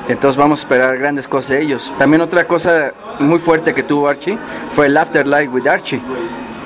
Entonces 0.08 0.38
vamos 0.38 0.60
a 0.60 0.64
esperar 0.64 0.98
grandes 0.98 1.28
cosas 1.28 1.52
de 1.52 1.62
ellos. 1.62 1.94
También 1.98 2.22
otra 2.22 2.48
cosa 2.48 2.94
muy 3.20 3.40
fuerte 3.40 3.74
que 3.74 3.84
tuvo 3.84 4.08
Archie 4.08 4.38
fue 4.72 4.88
el 4.88 4.98
Afterlife 4.98 5.48
with 5.48 5.68
Archie. 5.68 6.02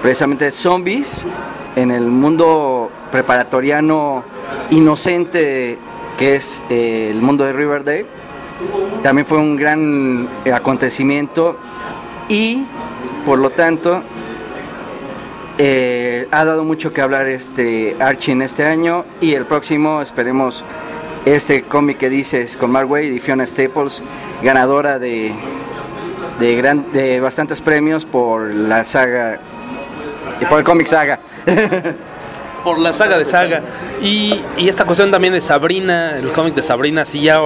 Precisamente 0.02 0.52
zombies 0.52 1.26
en 1.76 1.92
el 1.92 2.06
mundo 2.08 2.90
preparatoriano 3.12 4.24
inocente 4.70 5.78
que 6.18 6.36
es 6.36 6.64
eh, 6.70 7.10
el 7.12 7.22
mundo 7.22 7.44
de 7.44 7.54
Riverdale. 7.54 8.06
También 9.04 9.26
fue 9.26 9.38
un 9.38 9.56
gran 9.58 10.28
acontecimiento 10.54 11.58
y 12.30 12.66
por 13.26 13.40
lo 13.40 13.50
tanto 13.50 14.02
eh, 15.58 16.28
ha 16.32 16.44
dado 16.46 16.64
mucho 16.64 16.92
que 16.94 17.02
hablar 17.02 17.28
este 17.28 17.96
Archie 18.00 18.34
en 18.34 18.42
este 18.42 18.66
año 18.66 19.06
y 19.22 19.34
el 19.36 19.46
próximo 19.46 20.02
esperemos 20.02 20.64
este 21.26 21.64
cómic 21.64 21.98
que 21.98 22.10
dices 22.10 22.58
con 22.58 22.72
Mark 22.72 22.90
Waid 22.90 23.12
y 23.12 23.20
Fiona 23.20 23.46
Staples, 23.46 24.04
ganadora 24.44 25.00
de, 25.00 25.34
de, 26.40 26.56
gran, 26.56 26.86
bastantes 27.22 27.62
premios 27.62 28.06
por 28.06 28.44
la 28.54 28.84
saga, 28.86 29.40
y 30.40 30.46
por 30.46 30.60
el 30.60 30.64
cómic 30.66 30.88
saga. 30.88 31.20
por 32.64 32.80
la 32.80 32.92
saga 32.94 33.18
de 33.20 33.26
saga 33.26 33.62
y, 34.02 34.44
y 34.58 34.68
esta 34.70 34.86
cuestión 34.86 35.12
también 35.12 35.34
de 35.34 35.42
Sabrina, 35.42 36.18
el 36.18 36.32
cómic 36.32 36.56
de 36.56 36.64
Sabrina, 36.64 37.04
así 37.04 37.22
ya 37.22 37.40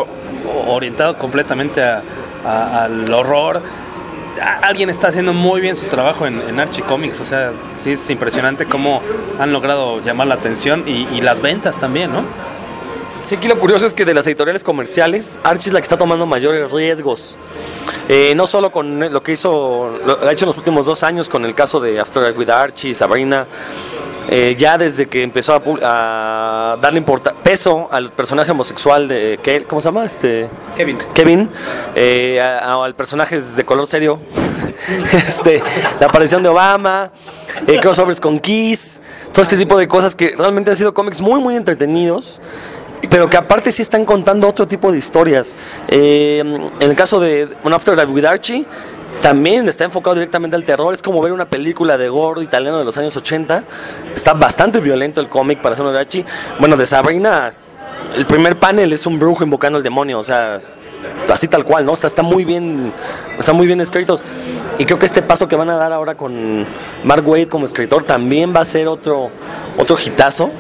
orientado 0.67 1.17
completamente 1.17 1.81
a- 1.83 2.01
al 2.45 3.11
horror. 3.13 3.61
Alguien 4.61 4.89
está 4.89 5.07
haciendo 5.07 5.33
muy 5.33 5.61
bien 5.61 5.75
su 5.75 5.87
trabajo 5.87 6.25
en, 6.25 6.59
Archie 6.59 6.83
Comics, 6.83 7.19
o 7.19 7.25
sea, 7.25 7.51
sí 7.77 7.91
es 7.91 8.09
impresionante 8.09 8.65
cómo 8.65 9.01
han 9.39 9.51
logrado 9.51 10.01
llamar 10.01 10.27
la 10.27 10.35
atención 10.35 10.83
y, 10.87 11.21
las 11.21 11.41
ventas 11.41 11.77
también, 11.77 12.13
¿no? 12.13 12.23
Sí, 13.23 13.35
aquí 13.35 13.47
lo 13.47 13.59
curioso 13.59 13.85
es 13.85 13.93
que 13.93 14.05
de 14.05 14.13
las 14.13 14.25
editoriales 14.27 14.63
comerciales, 14.63 15.39
Archie 15.43 15.69
es 15.69 15.73
la 15.73 15.81
que 15.81 15.83
está 15.83 15.97
tomando 15.97 16.25
mayores 16.25 16.71
riesgos. 16.71 17.37
Eh, 18.07 18.33
no 18.35 18.47
solo 18.47 18.71
con 18.71 18.99
lo 19.11 19.21
que 19.21 19.33
hizo, 19.33 19.99
lo 20.03 20.27
ha 20.27 20.31
hecho 20.31 20.45
en 20.45 20.47
los 20.47 20.57
últimos 20.57 20.85
dos 20.85 21.03
años 21.03 21.29
con 21.29 21.45
el 21.45 21.53
caso 21.53 21.79
de 21.79 21.99
After 21.99 22.35
with 22.35 22.49
Archie, 22.49 22.95
Sabrina, 22.95 23.45
eh, 24.29 24.55
ya 24.57 24.77
desde 24.77 25.07
que 25.07 25.23
empezó 25.23 25.53
a, 25.81 26.73
a 26.73 26.77
darle 26.77 27.03
peso 27.43 27.87
al 27.91 28.11
personaje 28.11 28.51
homosexual 28.51 29.07
de, 29.07 29.39
¿qué? 29.41 29.63
¿cómo 29.63 29.81
se 29.81 29.87
llama? 29.87 30.05
Este, 30.05 30.47
Kevin. 30.77 30.97
Kevin, 31.13 31.49
eh, 31.95 32.39
a- 32.41 32.73
a- 32.73 32.85
al 32.85 32.95
personaje 32.95 33.39
de 33.41 33.65
color 33.65 33.87
serio, 33.87 34.19
este, 35.27 35.61
la 35.99 36.07
aparición 36.07 36.43
de 36.43 36.49
Obama, 36.49 37.11
eh, 37.67 37.79
crossovers 37.81 38.19
con 38.19 38.39
Kiss, 38.39 39.01
todo 39.33 39.41
este 39.41 39.57
tipo 39.57 39.77
de 39.77 39.87
cosas 39.87 40.15
que 40.15 40.35
realmente 40.37 40.71
han 40.71 40.77
sido 40.77 40.93
cómics 40.93 41.21
muy, 41.21 41.39
muy 41.41 41.55
entretenidos. 41.55 42.39
Pero 43.09 43.29
que 43.29 43.37
aparte 43.37 43.71
sí 43.71 43.81
están 43.81 44.03
contando 44.03 44.45
otro 44.45 44.67
tipo 44.67 44.91
de 44.91 44.97
historias. 44.97 45.55
Eh, 45.87 46.39
en 46.81 46.89
el 46.89 46.95
caso 46.97 47.17
de 47.21 47.47
One 47.63 47.73
After 47.73 47.95
Life 47.95 48.07
with 48.11 48.25
Archie, 48.25 48.65
también 49.21 49.67
está 49.67 49.85
enfocado 49.85 50.15
directamente 50.15 50.55
al 50.55 50.63
terror. 50.63 50.93
Es 50.93 51.01
como 51.01 51.21
ver 51.21 51.31
una 51.31 51.45
película 51.45 51.97
de 51.97 52.09
gordo 52.09 52.41
italiano 52.41 52.79
de 52.79 52.85
los 52.85 52.97
años 52.97 53.15
80. 53.15 53.63
Está 54.13 54.33
bastante 54.33 54.79
violento 54.79 55.21
el 55.21 55.27
cómic 55.27 55.61
para 55.61 55.75
de 55.75 55.99
Archie. 55.99 56.25
Bueno, 56.59 56.77
de 56.77 56.85
Sabrina, 56.85 57.53
el 58.15 58.25
primer 58.25 58.57
panel 58.57 58.93
es 58.93 59.05
un 59.05 59.19
brujo 59.19 59.43
invocando 59.43 59.77
al 59.77 59.83
demonio. 59.83 60.19
O 60.19 60.23
sea, 60.23 60.61
así 61.29 61.47
tal 61.47 61.63
cual, 61.63 61.85
¿no? 61.85 61.93
O 61.93 61.95
sea, 61.95 62.07
está 62.07 62.23
muy 62.23 62.45
bien, 62.45 62.93
están 63.37 63.55
muy 63.55 63.67
bien 63.67 63.81
escritos. 63.81 64.23
Y 64.77 64.85
creo 64.85 64.97
que 64.97 65.05
este 65.05 65.21
paso 65.21 65.47
que 65.47 65.55
van 65.55 65.69
a 65.69 65.75
dar 65.75 65.91
ahora 65.91 66.15
con 66.15 66.65
Mark 67.03 67.27
Wade 67.27 67.47
como 67.47 67.65
escritor 67.65 68.03
también 68.03 68.53
va 68.55 68.61
a 68.61 68.65
ser 68.65 68.87
otro, 68.87 69.29
otro 69.77 69.97
hitazo. 70.03 70.51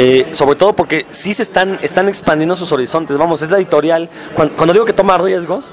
Eh, 0.00 0.28
sobre 0.30 0.54
todo 0.54 0.74
porque 0.74 1.06
sí 1.10 1.34
se 1.34 1.42
están, 1.42 1.76
están 1.82 2.08
expandiendo 2.08 2.54
sus 2.54 2.70
horizontes. 2.70 3.18
Vamos, 3.18 3.42
es 3.42 3.50
la 3.50 3.56
editorial. 3.56 4.08
Cuando, 4.36 4.72
digo 4.72 4.84
que 4.84 4.92
toma 4.92 5.18
riesgos, 5.18 5.72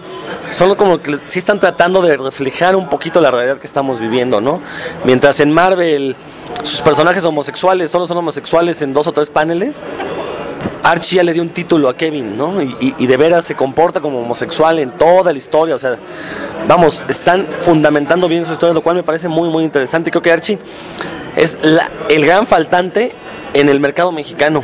son 0.50 0.74
como 0.74 1.00
que 1.00 1.20
sí 1.27 1.38
están 1.38 1.60
tratando 1.60 2.01
de 2.01 2.17
reflejar 2.17 2.75
un 2.75 2.89
poquito 2.89 3.22
la 3.22 3.29
realidad 3.29 3.60
que 3.60 3.67
estamos 3.67 4.00
viviendo, 4.00 4.41
¿no? 4.41 4.62
Mientras 5.03 5.39
en 5.41 5.51
Marvel 5.51 6.15
sus 6.63 6.82
personajes 6.82 7.24
homosexuales 7.24 7.91
solo 7.91 8.08
son 8.08 8.17
homosexuales 8.17 8.82
en 8.82 8.94
dos 8.94 9.05
o 9.05 9.12
tres 9.12 9.29
paneles, 9.29 9.86
Archie 10.86 11.15
ya 11.15 11.24
le 11.24 11.34
dio 11.34 11.42
un 11.42 11.50
título 11.50 11.89
a 11.89 11.98
Kevin, 11.98 12.38
¿no? 12.38 12.62
Y, 12.62 13.08
de 13.08 13.18
veras 13.18 13.44
se 13.44 13.56
comporta 13.56 14.01
como 14.01 14.20
homosexual 14.20 14.77
en 14.77 14.92
toda 14.92 15.32
la 15.32 15.38
historia. 15.38 15.74
O 15.74 15.80
sea, 15.80 15.98
vamos, 16.68 17.04
están 17.08 17.48
fundamentando 17.62 18.27
bien 18.27 18.46
su 18.46 18.54
historia, 18.54 18.72
lo 18.72 18.82
cual 18.82 18.96
me 18.96 19.01
parece 19.01 19.27
muy, 19.27 19.50
muy 19.50 19.63
interesante. 19.63 20.12
Creo 20.12 20.22
que 20.22 20.32
Archie 20.32 20.60
es 21.36 21.58
el 22.10 22.25
gran 22.25 22.46
faltante 22.46 23.13
en 23.56 23.68
el 23.68 23.80
mercado 23.80 24.12
mexicano. 24.12 24.62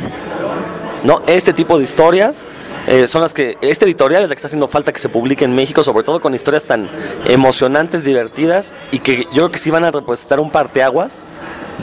¿no? 1.02 1.22
Este 1.26 1.52
tipo 1.52 1.76
de 1.76 1.82
historias 1.82 2.46
eh, 2.86 3.08
son 3.08 3.22
las 3.22 3.34
que, 3.34 3.58
este 3.60 3.84
editorial 3.84 4.22
es 4.22 4.28
la 4.28 4.36
que 4.36 4.38
está 4.38 4.46
haciendo 4.46 4.68
falta 4.68 4.92
que 4.92 5.00
se 5.00 5.08
publique 5.08 5.44
en 5.44 5.56
México, 5.56 5.82
sobre 5.82 6.04
todo 6.04 6.20
con 6.20 6.34
historias 6.34 6.64
tan 6.64 6.88
emocionantes, 7.26 8.04
divertidas 8.04 8.76
y 8.92 9.00
que 9.00 9.24
yo 9.24 9.30
creo 9.32 9.50
que 9.50 9.58
sí 9.58 9.72
van 9.72 9.82
a 9.82 9.90
representar 9.90 10.38
un 10.38 10.52
parteaguas 10.52 11.24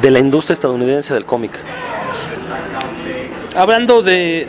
de 0.02 0.12
la 0.12 0.20
industria 0.20 0.54
estadounidense 0.54 1.14
del 1.14 1.26
cómic. 1.26 1.52
Hablando 3.56 4.02
de, 4.04 4.48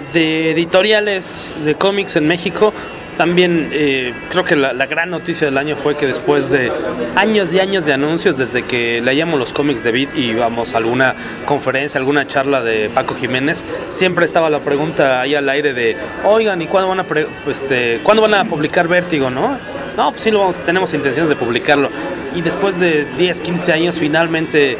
editoriales 0.50 1.54
de 1.64 1.75
cómics 1.75 2.16
en 2.16 2.28
México, 2.28 2.73
también 3.16 3.71
eh, 3.73 4.12
creo 4.30 4.45
que 4.45 4.57
la, 4.57 4.73
gran 4.87 5.11
noticia 5.11 5.47
del 5.47 5.59
año 5.59 5.76
fue 5.76 5.97
que 5.97 6.07
después 6.07 6.50
de 6.50 6.71
años 7.16 7.52
y 7.52 7.61
años 7.61 7.85
de 7.85 7.92
anuncios, 7.92 8.37
desde 8.37 8.62
que 8.62 9.00
leíamos 9.00 9.38
los 9.38 9.52
cómics 9.52 9.83
de 9.83 9.92
Vid 9.92 10.09
y 10.14 10.30
íbamos 10.30 10.75
a 10.75 10.78
alguna 10.78 11.14
conferencia, 11.47 11.99
alguna 11.99 12.26
charla 12.26 12.62
de 12.62 12.90
Paco 12.90 13.14
Jiménez, 13.14 13.64
siempre 13.88 14.26
estaba 14.26 14.50
la 14.50 14.61
pregunta 14.61 15.23
ahí 15.23 15.35
al 15.35 15.49
aire 15.49 15.73
de, 15.73 15.97
oigan, 16.25 16.61
¿y 16.62 16.66
cuándo 16.66 16.88
van 16.88 17.00
a, 17.00 17.07
este, 17.50 18.00
¿cuándo 18.02 18.23
van 18.23 18.35
a 18.35 18.45
publicar 18.45 18.87
Vértigo, 18.87 19.30
no? 19.30 19.59
No, 19.97 20.11
pues 20.11 20.23
sí, 20.23 20.30
lo 20.30 20.40
vamos, 20.40 20.64
tenemos 20.64 20.92
intenciones 20.95 21.28
de 21.28 21.37
publicarlo. 21.37 21.90
Y 22.35 22.42
después 22.42 22.78
de 22.78 23.07
10, 23.16 23.40
15 23.40 23.73
años, 23.73 23.99
finalmente, 23.99 24.78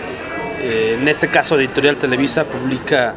eh, 0.63 0.97
en 0.99 1.09
este 1.09 1.29
caso 1.29 1.59
Editorial 1.59 1.97
Televisa 1.97 2.45
publica 2.45 3.15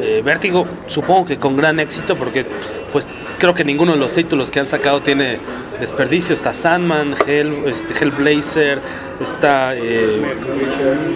eh, 0.00 0.22
Vértigo, 0.24 0.66
supongo 0.86 1.26
que 1.26 1.38
con 1.38 1.56
gran 1.56 1.80
éxito, 1.80 2.16
porque 2.16 2.44
pues 2.92 3.06
creo 3.38 3.54
que 3.54 3.64
ninguno 3.64 3.92
de 3.92 3.98
los 3.98 4.12
títulos 4.12 4.50
que 4.50 4.60
han 4.60 4.66
sacado 4.66 5.00
tiene 5.00 5.38
desperdicio. 5.80 6.34
Está 6.34 6.52
Sandman, 6.52 7.14
Hell, 7.26 7.64
este, 7.66 7.94
Hellblazer, 7.94 8.80
está 9.20 9.74
eh, 9.74 10.22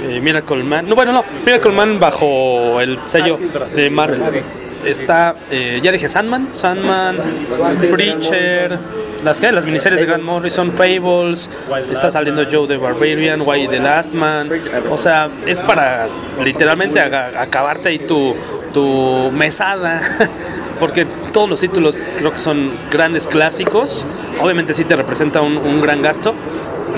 eh, 0.09 0.21
Miracle 0.21 0.63
Man. 0.63 0.89
No, 0.89 0.95
bueno, 0.95 1.13
no, 1.13 1.25
Miracle 1.45 1.73
Man 1.73 1.99
bajo 1.99 2.81
el 2.81 2.99
sello 3.05 3.39
de 3.75 3.91
Marvel. 3.91 4.21
Está, 4.85 5.37
eh, 5.51 5.81
ya 5.83 5.93
dije 5.93 6.09
Sandman, 6.09 6.55
Sandman, 6.55 7.19
Preacher, 7.93 8.79
las, 9.25 9.41
¿qué? 9.41 9.53
las 9.53 9.65
miniseries 9.65 10.00
de 10.00 10.07
Grant 10.07 10.23
Morrison, 10.23 10.73
Fables, 10.73 11.50
está 11.91 12.11
saliendo 12.11 12.45
Joe 12.50 12.67
the 12.67 12.77
Barbarian, 12.77 13.43
Why 13.43 13.69
the 13.69 13.79
Last 13.79 14.15
Man. 14.15 14.50
O 14.91 14.99
sea, 14.99 15.29
es 15.47 15.61
para 15.61 16.09
literalmente 16.43 17.00
acabarte 17.00 17.89
ahí 17.89 17.99
tu, 17.99 18.35
tu 18.73 19.31
mesada. 19.33 20.00
Porque 20.81 21.07
todos 21.33 21.50
los 21.50 21.61
títulos 21.61 22.03
creo 22.17 22.33
que 22.33 22.39
son 22.39 22.73
grandes 22.91 23.29
clásicos. 23.29 24.07
Obviamente 24.41 24.73
sí 24.73 24.85
te 24.85 24.97
representa 24.97 25.43
un, 25.43 25.59
un 25.59 25.83
gran 25.83 26.00
gasto. 26.00 26.35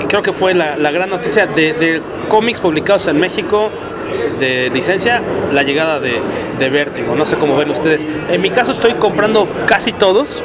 Y 0.01 0.05
creo 0.05 0.23
que 0.23 0.31
fue 0.31 0.53
la, 0.53 0.77
la 0.77 0.91
gran 0.91 1.09
noticia 1.09 1.47
de, 1.47 1.73
de 1.73 2.01
cómics 2.29 2.61
publicados 2.61 3.07
en 3.07 3.19
México 3.19 3.69
de 4.39 4.69
licencia, 4.69 5.21
la 5.53 5.63
llegada 5.63 5.99
de, 5.99 6.19
de 6.59 6.69
Vértigo. 6.69 7.15
No 7.15 7.25
sé 7.25 7.35
cómo 7.35 7.55
ven 7.55 7.69
ustedes. 7.69 8.07
En 8.29 8.41
mi 8.41 8.49
caso 8.49 8.71
estoy 8.71 8.93
comprando 8.93 9.47
casi 9.65 9.91
todos. 9.91 10.43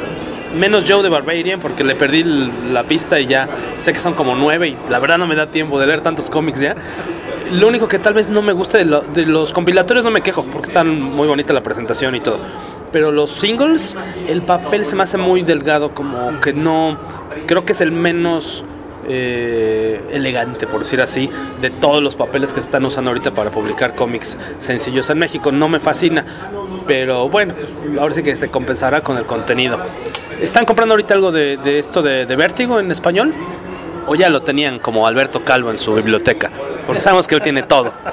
Menos 0.55 0.85
Joe 0.87 1.03
de 1.03 1.09
Barbarian 1.09 1.59
porque 1.59 1.83
le 1.83 1.95
perdí 1.95 2.23
la 2.23 2.83
pista 2.83 3.19
y 3.19 3.27
ya 3.27 3.47
sé 3.77 3.93
que 3.93 3.99
son 3.99 4.13
como 4.15 4.35
nueve 4.35 4.69
y 4.69 4.77
la 4.89 4.97
verdad 4.99 5.17
no 5.19 5.27
me 5.27 5.35
da 5.35 5.47
tiempo 5.47 5.79
de 5.79 5.85
leer 5.87 6.01
tantos 6.01 6.29
cómics 6.29 6.59
ya. 6.59 6.75
Lo 7.51 7.67
único 7.67 7.87
que 7.87 7.99
tal 7.99 8.13
vez 8.13 8.29
no 8.29 8.41
me 8.41 8.53
gusta 8.53 8.77
de, 8.77 8.85
lo- 8.85 9.01
de 9.01 9.25
los 9.25 9.53
compilatorios 9.53 10.05
no 10.05 10.11
me 10.11 10.21
quejo 10.21 10.43
porque 10.45 10.67
están 10.67 10.99
muy 11.01 11.27
bonita 11.27 11.53
la 11.53 11.61
presentación 11.61 12.15
y 12.15 12.19
todo. 12.19 12.39
Pero 12.91 13.11
los 13.11 13.29
singles, 13.31 13.95
el 14.27 14.41
papel 14.41 14.83
se 14.85 14.95
me 14.95 15.03
hace 15.03 15.17
muy 15.17 15.43
delgado, 15.43 15.93
como 15.93 16.39
que 16.41 16.53
no. 16.53 16.97
Creo 17.45 17.63
que 17.63 17.73
es 17.73 17.81
el 17.81 17.91
menos 17.91 18.65
eh, 19.07 20.01
elegante, 20.11 20.65
por 20.65 20.79
decir 20.79 20.99
así, 21.01 21.29
de 21.61 21.69
todos 21.69 22.01
los 22.01 22.15
papeles 22.15 22.53
que 22.53 22.59
están 22.59 22.83
usando 22.85 23.11
ahorita 23.11 23.33
para 23.35 23.51
publicar 23.51 23.93
cómics 23.93 24.37
sencillos 24.57 25.09
en 25.11 25.19
México. 25.19 25.51
No 25.51 25.69
me 25.69 25.77
fascina, 25.79 26.25
pero 26.87 27.29
bueno, 27.29 27.53
ahora 27.99 28.13
sí 28.15 28.23
que 28.23 28.35
se 28.35 28.49
compensará 28.49 29.01
con 29.01 29.17
el 29.17 29.25
contenido. 29.25 29.79
¿Están 30.41 30.65
comprando 30.65 30.93
ahorita 30.93 31.13
algo 31.13 31.31
de, 31.31 31.57
de 31.57 31.79
esto 31.79 32.01
de, 32.01 32.25
de 32.25 32.35
Vértigo 32.35 32.79
en 32.79 32.89
español? 32.91 33.33
¿O 34.07 34.15
ya 34.15 34.29
lo 34.29 34.41
tenían 34.41 34.79
como 34.79 35.05
Alberto 35.05 35.43
Calvo 35.43 35.69
en 35.69 35.77
su 35.77 35.93
biblioteca? 35.93 36.49
Porque 36.87 37.01
sabemos 37.01 37.27
que 37.27 37.35
él 37.35 37.41
tiene 37.41 37.63
todo. 37.63 37.93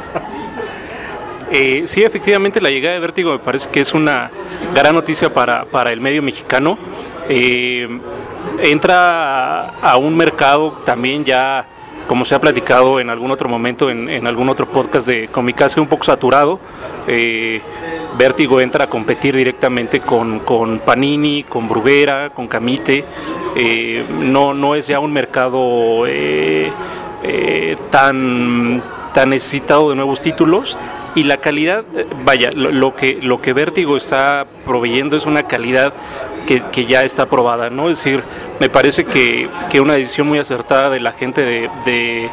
Eh, 1.49 1.85
sí, 1.87 2.03
efectivamente, 2.03 2.61
la 2.61 2.71
llegada 2.71 2.95
de 2.95 3.01
Vértigo 3.01 3.31
me 3.31 3.39
parece 3.39 3.69
que 3.71 3.81
es 3.81 3.95
una 3.95 4.33
gran 4.75 4.97
noticia 4.97 5.33
para, 5.33 5.65
para 5.65 5.93
el 5.93 6.01
medio 6.01 6.21
mexicano. 6.21 6.77
Eh, 7.29 7.87
entra 8.59 9.61
a, 9.61 9.93
a 9.93 9.97
un 9.97 10.17
mercado 10.17 10.73
también 10.85 11.25
ya, 11.25 11.65
como 12.07 12.25
se 12.25 12.35
ha 12.35 12.41
platicado 12.41 13.01
en 13.01 13.11
algún 13.11 13.31
otro 13.31 13.49
momento, 13.49 13.91
en, 13.91 14.27
algún 14.27 14.49
otro 14.49 14.67
podcast 14.67 15.07
de 15.07 15.29
Comicase, 15.29 15.81
un 15.81 15.89
poco 15.89 16.05
saturado. 16.05 16.61
Eh, 17.07 17.61
Vértigo 18.17 18.61
entra 18.61 18.85
a 18.85 18.91
competir 18.91 19.37
directamente 19.37 20.01
con, 20.01 20.41
con 20.41 20.79
Panini, 20.79 21.43
con 21.43 21.69
Bruguera, 21.69 22.31
con 22.31 22.49
Camite. 22.49 23.05
Eh, 23.55 24.05
no, 24.21 24.55
no 24.55 24.75
es 24.75 24.87
ya 24.87 25.01
un 25.01 25.13
mercado 25.13 26.07
eh, 26.07 26.71
eh, 27.23 27.77
tan, 27.91 28.83
tan 29.13 29.31
necesitado 29.31 29.91
de 29.91 29.97
nuevos 29.97 30.21
títulos 30.21 30.79
y 31.15 31.25
la 31.25 31.39
calidad, 31.39 31.85
vaya, 32.25 32.51
lo, 32.53 32.71
lo 32.71 32.95
que, 32.95 33.19
lo 33.21 33.41
que 33.41 33.53
Vértigo 33.53 33.97
está 33.97 34.47
proveyendo 34.65 35.17
es 35.17 35.27
una 35.27 35.45
calidad 35.45 35.93
que, 36.47 36.87
ya 36.87 37.05
está 37.05 37.27
probada, 37.27 37.69
¿no? 37.71 37.91
Es 37.91 37.99
decir, 37.99 38.23
me 38.61 38.69
parece 38.71 39.05
que, 39.05 39.49
que 39.71 39.81
una 39.81 39.95
decisión 39.95 40.27
muy 40.27 40.39
acertada 40.39 40.89
de 40.91 41.01
la 41.01 41.13
gente 41.13 41.43
de, 41.43 41.69
de- 41.85 42.31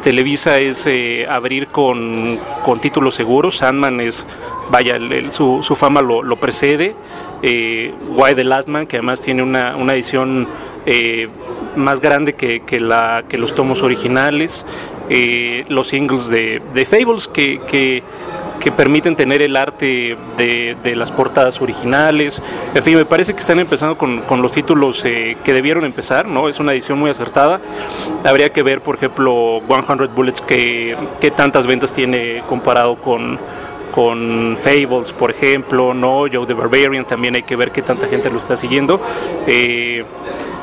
Televisa 0.00 0.58
es 0.58 0.86
eh, 0.86 1.26
abrir 1.28 1.66
con, 1.66 2.38
con 2.64 2.80
títulos 2.80 3.14
seguros. 3.16 3.56
Sandman 3.56 4.00
es, 4.00 4.24
vaya, 4.70 4.96
su, 5.30 5.64
su 5.64 5.74
fama 5.74 6.00
lo, 6.00 6.22
lo 6.22 6.36
precede. 6.36 6.94
Eh, 7.42 7.92
Why 8.08 8.34
the 8.36 8.44
Last 8.44 8.68
Man, 8.68 8.86
que 8.86 8.98
además 8.98 9.20
tiene 9.20 9.42
una, 9.42 9.74
una 9.76 9.94
edición 9.94 10.46
eh, 10.86 11.28
más 11.74 12.00
grande 12.00 12.34
que, 12.34 12.60
que 12.60 12.78
la, 12.78 13.24
que 13.28 13.36
los 13.36 13.54
tomos 13.54 13.82
originales. 13.82 14.64
Los 15.68 15.88
singles 15.88 16.28
de, 16.28 16.62
de 16.72 16.86
Fables, 16.86 17.26
que, 17.26 17.60
que, 17.66 18.04
que 18.60 18.70
permiten 18.70 19.16
tener 19.16 19.42
el 19.42 19.56
arte 19.56 20.16
de, 20.36 20.76
de 20.82 20.96
las 20.96 21.10
portadas 21.10 21.60
originales. 21.60 22.40
En 22.74 22.82
fin, 22.82 22.96
me 22.96 23.04
parece 23.04 23.32
que 23.32 23.40
están 23.40 23.58
empezando 23.58 23.96
con, 23.98 24.20
con 24.20 24.42
los 24.42 24.52
títulos 24.52 25.02
eh, 25.04 25.36
que 25.42 25.52
debieron 25.52 25.84
empezar, 25.84 26.26
¿no? 26.26 26.48
Es 26.48 26.60
una 26.60 26.72
edición 26.72 26.98
muy 26.98 27.10
acertada. 27.10 27.60
Habría 28.24 28.52
que 28.52 28.62
ver, 28.62 28.82
por 28.82 28.96
ejemplo, 28.96 29.62
100 29.66 30.14
Bullets, 30.14 30.42
que, 30.42 30.96
que 31.20 31.30
tantas 31.30 31.66
ventas 31.66 31.92
tiene 31.92 32.42
comparado 32.48 32.96
con 32.96 33.38
con 33.90 34.56
Fables, 34.56 35.12
por 35.12 35.32
ejemplo, 35.32 35.94
no 35.94 36.24
Joe 36.32 36.46
the 36.46 36.54
Barbarian, 36.54 37.04
también 37.04 37.34
hay 37.34 37.42
que 37.42 37.56
ver 37.56 37.72
qué 37.72 37.82
tanta 37.82 38.06
gente 38.06 38.30
lo 38.30 38.38
está 38.38 38.56
siguiendo. 38.56 39.00
Eh, 39.48 40.04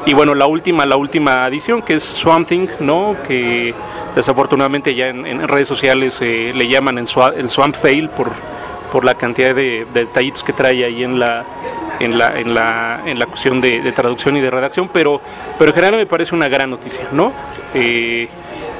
y 0.08 0.14
bueno, 0.14 0.34
la 0.34 0.48
última, 0.48 0.86
la 0.86 0.96
última 0.96 1.46
edición 1.48 1.82
que 1.84 1.96
es 1.96 2.04
Swamp 2.04 2.48
Thing, 2.48 2.68
¿no? 2.80 3.16
Que 3.28 3.74
desafortunadamente 4.16 4.96
ya 4.96 5.08
en, 5.10 5.26
en 5.28 5.48
redes 5.48 5.68
sociales 5.68 6.18
eh, 6.22 6.52
le 6.56 6.68
llaman 6.68 6.98
el, 6.98 7.06
Swa- 7.06 7.34
el 7.38 7.50
Swamp 7.50 7.76
Fail 7.76 8.10
por, 8.10 8.32
por 8.92 9.04
la 9.06 9.14
cantidad 9.16 9.54
de, 9.54 9.86
de 9.94 10.06
detallitos 10.06 10.44
que 10.44 10.54
trae 10.54 10.84
ahí 10.84 11.04
en 11.04 11.20
la 11.20 11.44
en 12.00 12.16
la, 12.18 12.40
en 12.40 12.54
la, 12.54 13.02
en 13.08 13.18
la 13.18 13.26
cuestión 13.26 13.60
de, 13.60 13.82
de 13.82 13.92
traducción 13.92 14.38
y 14.38 14.40
de 14.42 14.52
redacción, 14.52 14.88
pero, 14.94 15.20
pero 15.58 15.72
en 15.72 15.76
general 15.76 15.96
me 16.00 16.06
parece 16.06 16.36
una 16.36 16.48
gran 16.48 16.70
noticia, 16.70 17.06
¿no? 17.12 17.32
Eh, 17.74 18.28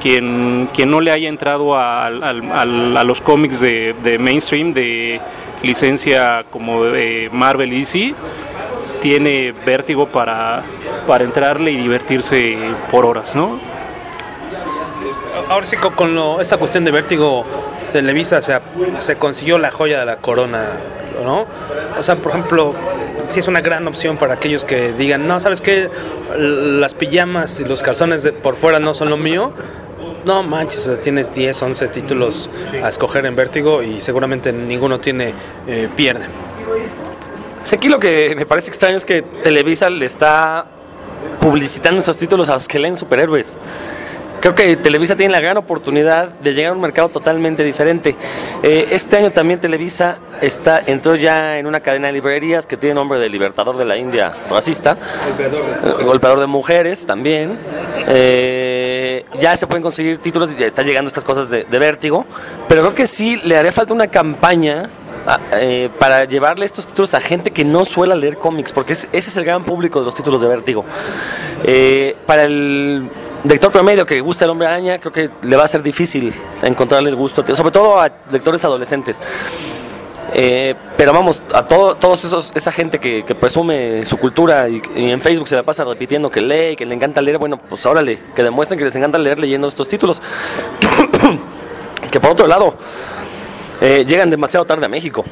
quien, 0.00 0.68
quien 0.72 0.88
no 0.88 1.00
le 1.00 1.10
haya 1.10 1.28
entrado 1.28 1.74
a, 1.74 2.06
al- 2.06 2.22
al- 2.22 2.96
a 2.96 3.02
los 3.02 3.20
cómics 3.20 3.58
de, 3.58 3.92
de 4.04 4.18
mainstream, 4.20 4.72
de 4.72 5.20
licencia 5.64 6.44
como 6.48 6.84
de 6.84 7.28
Marvel 7.32 7.72
y 7.72 7.80
DC, 7.80 8.14
tiene 9.00 9.52
vértigo 9.64 10.06
para, 10.08 10.62
para 11.06 11.24
entrarle 11.24 11.70
y 11.72 11.76
divertirse 11.76 12.56
por 12.90 13.04
horas, 13.06 13.34
¿no? 13.36 13.58
Ahora 15.48 15.66
sí, 15.66 15.76
con, 15.76 16.14
lo- 16.14 16.40
esta 16.40 16.56
cuestión 16.58 16.84
de 16.84 16.90
vértigo, 16.90 17.44
Televisa 17.92 18.38
o 18.38 18.42
sea, 18.42 18.60
se 18.98 19.16
consiguió 19.16 19.58
la 19.58 19.70
joya 19.70 19.98
de 20.00 20.04
la 20.06 20.16
corona, 20.16 20.64
¿no? 21.24 21.44
O 21.98 22.02
sea, 22.02 22.16
por 22.16 22.32
ejemplo, 22.32 22.74
sí 23.28 23.38
es 23.40 23.48
una 23.48 23.60
gran 23.60 23.86
opción 23.88 24.16
para 24.18 24.34
aquellos 24.34 24.64
que 24.64 24.92
digan, 24.92 25.26
no, 25.26 25.40
¿sabes 25.40 25.62
qué? 25.62 25.88
Las 26.36 26.94
pijamas 26.94 27.60
y 27.60 27.64
los 27.64 27.82
calzones 27.82 28.22
de 28.22 28.32
por 28.32 28.56
fuera 28.56 28.78
no 28.78 28.92
son 28.94 29.08
lo 29.10 29.16
mío. 29.16 29.52
No 30.24 30.42
manches, 30.42 30.86
o 30.86 30.92
sea, 30.92 31.00
tienes 31.00 31.32
10, 31.32 31.62
11 31.62 31.88
títulos 31.88 32.50
a 32.82 32.88
escoger 32.88 33.24
en 33.24 33.34
vértigo 33.34 33.82
y 33.82 34.00
seguramente 34.00 34.52
ninguno 34.52 34.98
tiene 34.98 35.32
eh, 35.66 35.88
pierde. 35.96 36.26
Sí, 37.68 37.74
aquí 37.74 37.90
lo 37.90 38.00
que 38.00 38.34
me 38.34 38.46
parece 38.46 38.70
extraño 38.70 38.96
es 38.96 39.04
que 39.04 39.20
Televisa 39.20 39.90
le 39.90 40.06
está 40.06 40.64
publicitando 41.38 42.00
esos 42.00 42.16
títulos 42.16 42.48
a 42.48 42.54
los 42.54 42.66
que 42.66 42.78
leen 42.78 42.96
superhéroes. 42.96 43.58
Creo 44.40 44.54
que 44.54 44.74
Televisa 44.76 45.16
tiene 45.16 45.32
la 45.32 45.40
gran 45.40 45.58
oportunidad 45.58 46.30
de 46.30 46.54
llegar 46.54 46.72
a 46.72 46.74
un 46.74 46.80
mercado 46.80 47.10
totalmente 47.10 47.62
diferente. 47.64 48.16
Eh, 48.62 48.88
este 48.92 49.18
año 49.18 49.32
también 49.32 49.60
Televisa 49.60 50.16
está, 50.40 50.82
entró 50.86 51.14
ya 51.14 51.58
en 51.58 51.66
una 51.66 51.80
cadena 51.80 52.06
de 52.06 52.14
librerías 52.14 52.66
que 52.66 52.78
tiene 52.78 52.94
nombre 52.94 53.18
de 53.18 53.28
Libertador 53.28 53.76
de 53.76 53.84
la 53.84 53.98
India 53.98 54.32
racista, 54.48 54.96
golpeador 56.02 56.40
de 56.40 56.46
mujeres 56.46 57.04
también. 57.04 57.58
Eh, 58.06 59.26
ya 59.40 59.54
se 59.58 59.66
pueden 59.66 59.82
conseguir 59.82 60.16
títulos 60.16 60.52
y 60.54 60.58
ya 60.58 60.64
están 60.64 60.86
llegando 60.86 61.08
estas 61.08 61.24
cosas 61.24 61.50
de, 61.50 61.64
de 61.64 61.78
vértigo, 61.78 62.24
pero 62.66 62.80
creo 62.80 62.94
que 62.94 63.06
sí 63.06 63.36
le 63.44 63.58
haría 63.58 63.72
falta 63.72 63.92
una 63.92 64.06
campaña 64.06 64.88
eh, 65.52 65.88
para 65.98 66.24
llevarle 66.24 66.64
estos 66.64 66.86
títulos 66.86 67.14
a 67.14 67.20
gente 67.20 67.50
que 67.50 67.64
no 67.64 67.84
suele 67.84 68.14
leer 68.16 68.38
cómics, 68.38 68.72
porque 68.72 68.92
es- 68.94 69.08
ese 69.12 69.30
es 69.30 69.36
el 69.36 69.44
gran 69.44 69.64
público 69.64 69.98
de 69.98 70.06
los 70.06 70.14
títulos 70.14 70.40
de 70.40 70.48
vértigo. 70.48 70.84
Eh, 71.64 72.16
para 72.26 72.44
el 72.44 73.08
lector 73.44 73.70
promedio 73.72 74.06
que 74.06 74.20
gusta 74.20 74.44
el 74.44 74.50
hombre 74.50 74.68
araña, 74.68 74.98
creo 74.98 75.12
que 75.12 75.30
le 75.42 75.56
va 75.56 75.64
a 75.64 75.68
ser 75.68 75.82
difícil 75.82 76.32
encontrarle 76.62 77.10
el 77.10 77.16
gusto, 77.16 77.44
sobre 77.54 77.70
todo 77.70 78.00
a 78.00 78.10
lectores 78.30 78.64
adolescentes. 78.64 79.20
Eh, 80.34 80.74
pero 80.96 81.14
vamos, 81.14 81.42
a 81.54 81.66
todo, 81.66 81.94
todos 81.94 82.22
esos, 82.24 82.52
esa 82.54 82.70
gente 82.70 82.98
que, 82.98 83.24
presume 83.34 84.04
su 84.04 84.18
cultura 84.18 84.68
y, 84.68 84.82
y 84.94 85.10
en 85.10 85.20
Facebook 85.22 85.48
se 85.48 85.56
la 85.56 85.62
pasa 85.62 85.84
repitiendo 85.84 86.30
que 86.30 86.42
lee, 86.42 86.76
que 86.76 86.84
le 86.84 86.94
encanta 86.94 87.22
leer, 87.22 87.38
bueno, 87.38 87.56
pues 87.58 87.86
órale, 87.86 88.18
que 88.36 88.42
demuestren 88.42 88.78
que 88.78 88.84
les 88.84 88.94
encanta 88.94 89.16
leer 89.18 89.38
leyendo 89.38 89.68
estos 89.68 89.88
títulos. 89.88 90.20
que 92.10 92.20
por 92.20 92.30
otro 92.32 92.46
lado, 92.46 92.76
eh, 93.80 94.04
llegan 94.06 94.30
demasiado 94.30 94.64
tarde 94.64 94.86
a 94.86 94.88
México. 94.88 95.24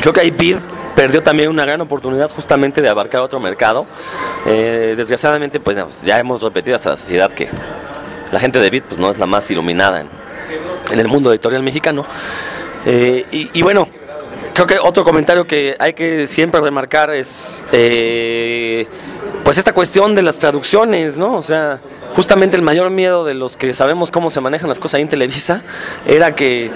Creo 0.00 0.12
que 0.12 0.20
ahí 0.20 0.30
Bid 0.30 0.56
perdió 0.96 1.22
también 1.22 1.48
una 1.48 1.64
gran 1.64 1.80
oportunidad 1.80 2.30
justamente 2.30 2.82
de 2.82 2.88
abarcar 2.88 3.20
otro 3.20 3.40
mercado. 3.40 3.86
Eh, 4.46 4.94
desgraciadamente, 4.96 5.60
pues 5.60 5.76
no, 5.76 5.88
ya 6.04 6.18
hemos 6.18 6.42
repetido 6.42 6.76
hasta 6.76 6.90
la 6.90 6.96
sociedad 6.96 7.32
que 7.32 7.48
la 8.32 8.40
gente 8.40 8.58
de 8.58 8.70
Bid 8.70 8.82
pues, 8.82 8.98
no 8.98 9.10
es 9.10 9.18
la 9.18 9.26
más 9.26 9.50
iluminada 9.50 10.00
en, 10.00 10.98
el 10.98 11.08
mundo 11.08 11.30
editorial 11.30 11.62
mexicano. 11.62 12.04
Eh, 12.86 13.24
y, 13.30 13.62
bueno, 13.62 13.88
creo 14.52 14.66
que 14.66 14.78
otro 14.78 15.04
comentario 15.04 15.46
que 15.46 15.76
hay 15.78 15.94
que 15.94 16.26
siempre 16.26 16.60
remarcar 16.60 17.10
es 17.10 17.62
pues 19.44 19.58
esta 19.58 19.74
cuestión 19.74 20.14
de 20.14 20.22
las 20.22 20.38
traducciones, 20.38 21.18
¿no? 21.18 21.36
O 21.36 21.42
sea, 21.42 21.80
justamente 22.16 22.56
el 22.56 22.62
mayor 22.62 22.90
miedo 22.90 23.24
de 23.24 23.34
los 23.34 23.56
que 23.58 23.74
sabemos 23.74 24.10
cómo 24.10 24.30
se 24.30 24.40
manejan 24.40 24.68
las 24.68 24.80
cosas 24.80 24.94
ahí 24.94 25.02
en 25.02 25.08
Televisa 25.08 25.62
era 26.06 26.34
que 26.34 26.70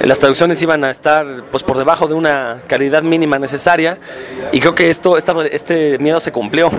las 0.00 0.18
traducciones 0.18 0.60
iban 0.62 0.84
a 0.84 0.90
estar 0.90 1.26
pues 1.50 1.62
por 1.62 1.78
debajo 1.78 2.08
de 2.08 2.14
una 2.14 2.62
calidad 2.66 3.02
mínima 3.02 3.38
necesaria 3.38 3.98
y 4.52 4.60
creo 4.60 4.74
que 4.74 4.90
esto 4.90 5.16
este 5.16 5.98
miedo 5.98 6.20
se 6.20 6.32
cumplió. 6.32 6.70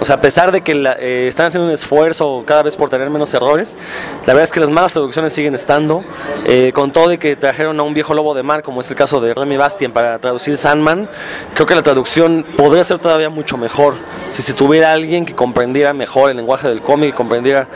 O 0.00 0.04
sea, 0.04 0.16
a 0.16 0.20
pesar 0.20 0.50
de 0.50 0.62
que 0.62 0.72
eh, 0.72 1.28
están 1.28 1.46
haciendo 1.46 1.68
un 1.68 1.72
esfuerzo 1.72 2.42
cada 2.44 2.64
vez 2.64 2.74
por 2.74 2.90
tener 2.90 3.08
menos 3.08 3.32
errores, 3.34 3.78
la 4.26 4.34
verdad 4.34 4.42
es 4.42 4.50
que 4.50 4.58
las 4.58 4.68
malas 4.68 4.92
traducciones 4.92 5.32
siguen 5.32 5.54
estando. 5.54 6.02
Eh, 6.44 6.72
con 6.74 6.90
todo 6.92 7.08
de 7.08 7.20
que 7.20 7.36
trajeron 7.36 7.78
a 7.78 7.84
un 7.84 7.94
viejo 7.94 8.12
lobo 8.12 8.34
de 8.34 8.42
mar, 8.42 8.64
como 8.64 8.80
es 8.80 8.90
el 8.90 8.96
caso 8.96 9.20
de 9.20 9.32
Remy 9.32 9.56
Bastien, 9.56 9.92
para 9.92 10.18
traducir 10.18 10.56
Sandman, 10.56 11.08
creo 11.54 11.68
que 11.68 11.76
la 11.76 11.84
traducción 11.84 12.44
podría 12.56 12.82
ser 12.82 12.98
todavía 12.98 13.30
mucho 13.30 13.56
mejor 13.56 13.94
si 14.28 14.42
se 14.42 14.54
tuviera 14.54 14.92
alguien 14.92 15.24
que 15.24 15.34
comprendiera 15.34 15.92
mejor 15.92 16.30
el 16.30 16.36
lenguaje 16.36 16.66
del 16.66 16.80
cómic, 16.80 17.14
comprendiera 17.14 17.68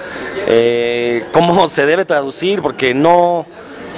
eh, 0.48 1.26
cómo 1.32 1.68
se 1.68 1.86
debe 1.86 2.04
traducir, 2.04 2.60
porque 2.60 2.92
no 2.92 3.46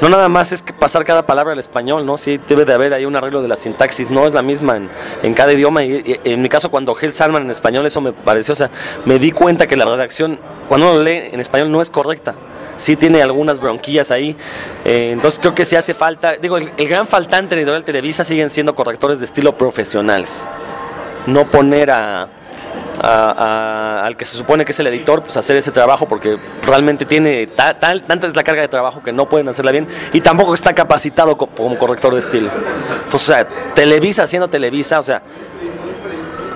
no 0.00 0.08
nada 0.08 0.28
más 0.28 0.52
es 0.52 0.62
que 0.62 0.72
pasar 0.72 1.04
cada 1.04 1.26
palabra 1.26 1.52
al 1.52 1.58
español, 1.58 2.06
¿no? 2.06 2.18
Sí 2.18 2.38
debe 2.48 2.64
de 2.64 2.72
haber 2.72 2.94
ahí 2.94 3.04
un 3.04 3.16
arreglo 3.16 3.42
de 3.42 3.48
la 3.48 3.56
sintaxis, 3.56 4.10
no 4.10 4.26
es 4.26 4.32
la 4.32 4.42
misma 4.42 4.80
en, 5.22 5.34
cada 5.34 5.52
idioma. 5.52 5.82
Y, 5.84 6.20
en 6.24 6.40
mi 6.42 6.48
caso, 6.48 6.70
cuando 6.70 6.94
Gel 6.94 7.12
Salman 7.12 7.42
en 7.42 7.50
español, 7.50 7.84
eso 7.86 8.00
me 8.00 8.12
pareció, 8.12 8.52
o 8.52 8.56
sea, 8.56 8.70
me 9.04 9.18
di 9.18 9.32
cuenta 9.32 9.66
que 9.66 9.76
la 9.76 9.84
redacción, 9.84 10.38
cuando 10.68 10.92
uno 10.92 11.02
lee 11.02 11.30
en 11.32 11.40
español, 11.40 11.70
no 11.72 11.82
es 11.82 11.90
correcta. 11.90 12.34
Sí 12.76 12.94
tiene 12.94 13.22
algunas 13.22 13.58
bronquillas 13.58 14.12
ahí. 14.12 14.36
Eh, 14.84 15.10
entonces 15.12 15.40
creo 15.40 15.54
que 15.54 15.64
sí 15.64 15.74
hace 15.74 15.94
falta. 15.94 16.36
Digo, 16.36 16.56
el, 16.56 16.70
el 16.76 16.88
gran 16.88 17.08
faltante 17.08 17.56
en 17.56 17.60
Editorial 17.60 17.84
Televisa 17.84 18.22
siguen 18.22 18.50
siendo 18.50 18.76
correctores 18.76 19.18
de 19.18 19.24
estilo 19.24 19.58
profesionales. 19.58 20.48
No 21.26 21.44
poner 21.44 21.90
a, 21.90 22.28
a- 23.02 24.02
al 24.04 24.16
que 24.16 24.24
se 24.24 24.36
supone 24.36 24.64
que 24.64 24.72
es 24.72 24.80
el 24.80 24.86
editor, 24.88 25.22
pues 25.22 25.36
hacer 25.36 25.56
ese 25.56 25.70
trabajo 25.70 26.06
porque 26.08 26.38
realmente 26.66 27.04
tiene 27.04 27.46
tanta 27.46 27.92
es 27.92 28.36
la 28.36 28.42
carga 28.42 28.62
de 28.62 28.68
trabajo 28.68 29.02
que 29.02 29.12
no 29.12 29.28
pueden 29.28 29.48
hacerla 29.48 29.72
bien 29.72 29.86
y 30.12 30.20
tampoco 30.20 30.54
está 30.54 30.72
capacitado 30.74 31.36
co- 31.36 31.46
como 31.46 31.76
corrector 31.78 32.12
de 32.14 32.20
estilo. 32.20 32.50
Entonces, 33.04 33.28
o 33.28 33.32
sea, 33.32 33.46
Televisa 33.74 34.26
siendo 34.26 34.48
Televisa, 34.48 34.98
o 34.98 35.02
sea, 35.02 35.22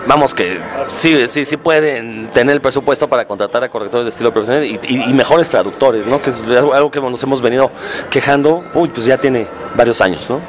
vamos 0.07 0.35
que 0.35 0.59
sí, 0.89 1.29
sí, 1.29 1.45
sí 1.45 1.57
pueden 1.57 2.29
tener 2.35 2.55
el 2.55 2.61
presupuesto 2.61 3.07
para 3.09 3.25
contratar 3.25 3.63
a 3.63 3.69
correctores 3.69 4.05
de 4.05 4.09
estilo 4.11 4.33
profesional 4.33 4.65
y- 4.65 4.79
y 4.89 5.13
mejores 5.13 5.49
traductores, 5.49 6.07
¿no? 6.07 6.21
Que 6.21 6.31
es 6.31 6.43
algo 6.73 6.91
que 6.91 7.01
nos 7.01 7.23
hemos 7.23 7.41
venido 7.41 7.71
quejando, 8.11 8.65
uy, 8.75 8.89
pues 8.89 9.07
ya 9.07 9.17
tiene 9.19 9.47
varios 9.75 10.01
años, 10.01 10.29
¿no? 10.29 10.41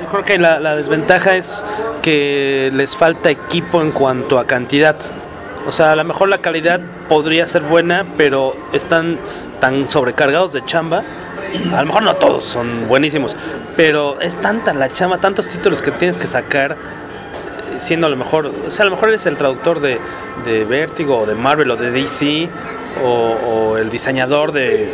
Yo 0.00 0.08
creo 0.08 0.24
que 0.24 0.38
la, 0.38 0.76
desventaja 0.76 1.36
es 1.36 1.64
que 2.02 2.70
les 2.74 2.96
falta 2.96 3.30
equipo 3.30 3.82
en 3.82 3.92
cuanto 3.92 4.38
a 4.38 4.46
cantidad. 4.46 4.96
O 5.66 5.72
sea, 5.72 5.92
a 5.92 5.96
lo 5.96 6.04
mejor 6.04 6.28
la 6.28 6.38
calidad 6.38 6.80
podría 7.08 7.46
ser 7.46 7.62
buena, 7.62 8.04
pero 8.16 8.56
están 8.72 9.18
tan 9.60 9.88
sobrecargados 9.88 10.52
de 10.52 10.64
chamba. 10.64 11.02
A 11.74 11.80
lo 11.80 11.86
mejor 11.86 12.02
no 12.02 12.14
todos 12.14 12.44
son 12.44 12.88
buenísimos, 12.88 13.36
pero 13.76 14.20
es 14.20 14.36
tanta 14.36 14.72
la 14.72 14.92
chamba, 14.92 15.18
tantos 15.18 15.48
títulos 15.48 15.82
que 15.82 15.90
tienes 15.90 16.18
que 16.18 16.26
sacar, 16.26 16.76
siendo 17.78 18.06
a 18.06 18.10
lo 18.10 18.16
mejor, 18.16 18.50
o 18.66 18.70
sea, 18.70 18.84
a 18.84 18.86
lo 18.86 18.92
mejor 18.92 19.10
eres 19.10 19.26
el 19.26 19.36
traductor 19.36 19.80
de, 19.80 20.00
de 20.44 20.64
Vértigo 20.64 21.18
o 21.18 21.26
de 21.26 21.34
Marvel 21.34 21.70
o 21.70 21.76
de 21.76 21.90
DC 21.90 22.48
o, 23.04 23.76
el 23.76 23.90
diseñador 23.90 24.52
de... 24.52 24.88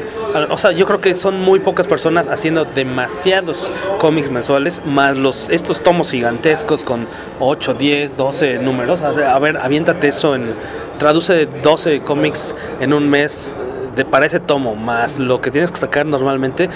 O 0.51 0.57
sea, 0.57 0.73
yo 0.73 0.87
creo 0.87 1.01
que 1.01 1.15
son 1.15 1.41
muy 1.41 1.59
pocas 1.61 1.87
personas 1.87 2.27
haciendo 2.29 2.65
demasiados 2.65 3.71
cómics 3.99 4.31
mensuales, 4.31 4.83
más 4.87 5.17
los 5.17 5.49
estos 5.51 5.83
tomos 5.83 6.11
gigantescos 6.11 6.85
con 6.85 7.07
8, 7.41 7.75
10, 7.75 8.17
12 8.17 8.59
números. 8.61 9.03
A 9.03 9.39
ver, 9.39 9.59
aviéntate 9.59 10.09
eso 10.09 10.35
en... 10.35 10.55
Traduce 10.99 11.47
12 11.47 12.01
cómics 12.01 12.57
en 12.81 12.93
un 12.93 13.09
mes 13.09 13.57
de, 13.95 14.05
para 14.05 14.27
ese 14.27 14.41
tomo, 14.41 14.75
más 14.75 15.19
lo 15.19 15.41
que 15.41 15.51
tienes 15.51 15.71
que 15.71 15.79
sacar 15.79 16.07
normalmente, 16.07 16.69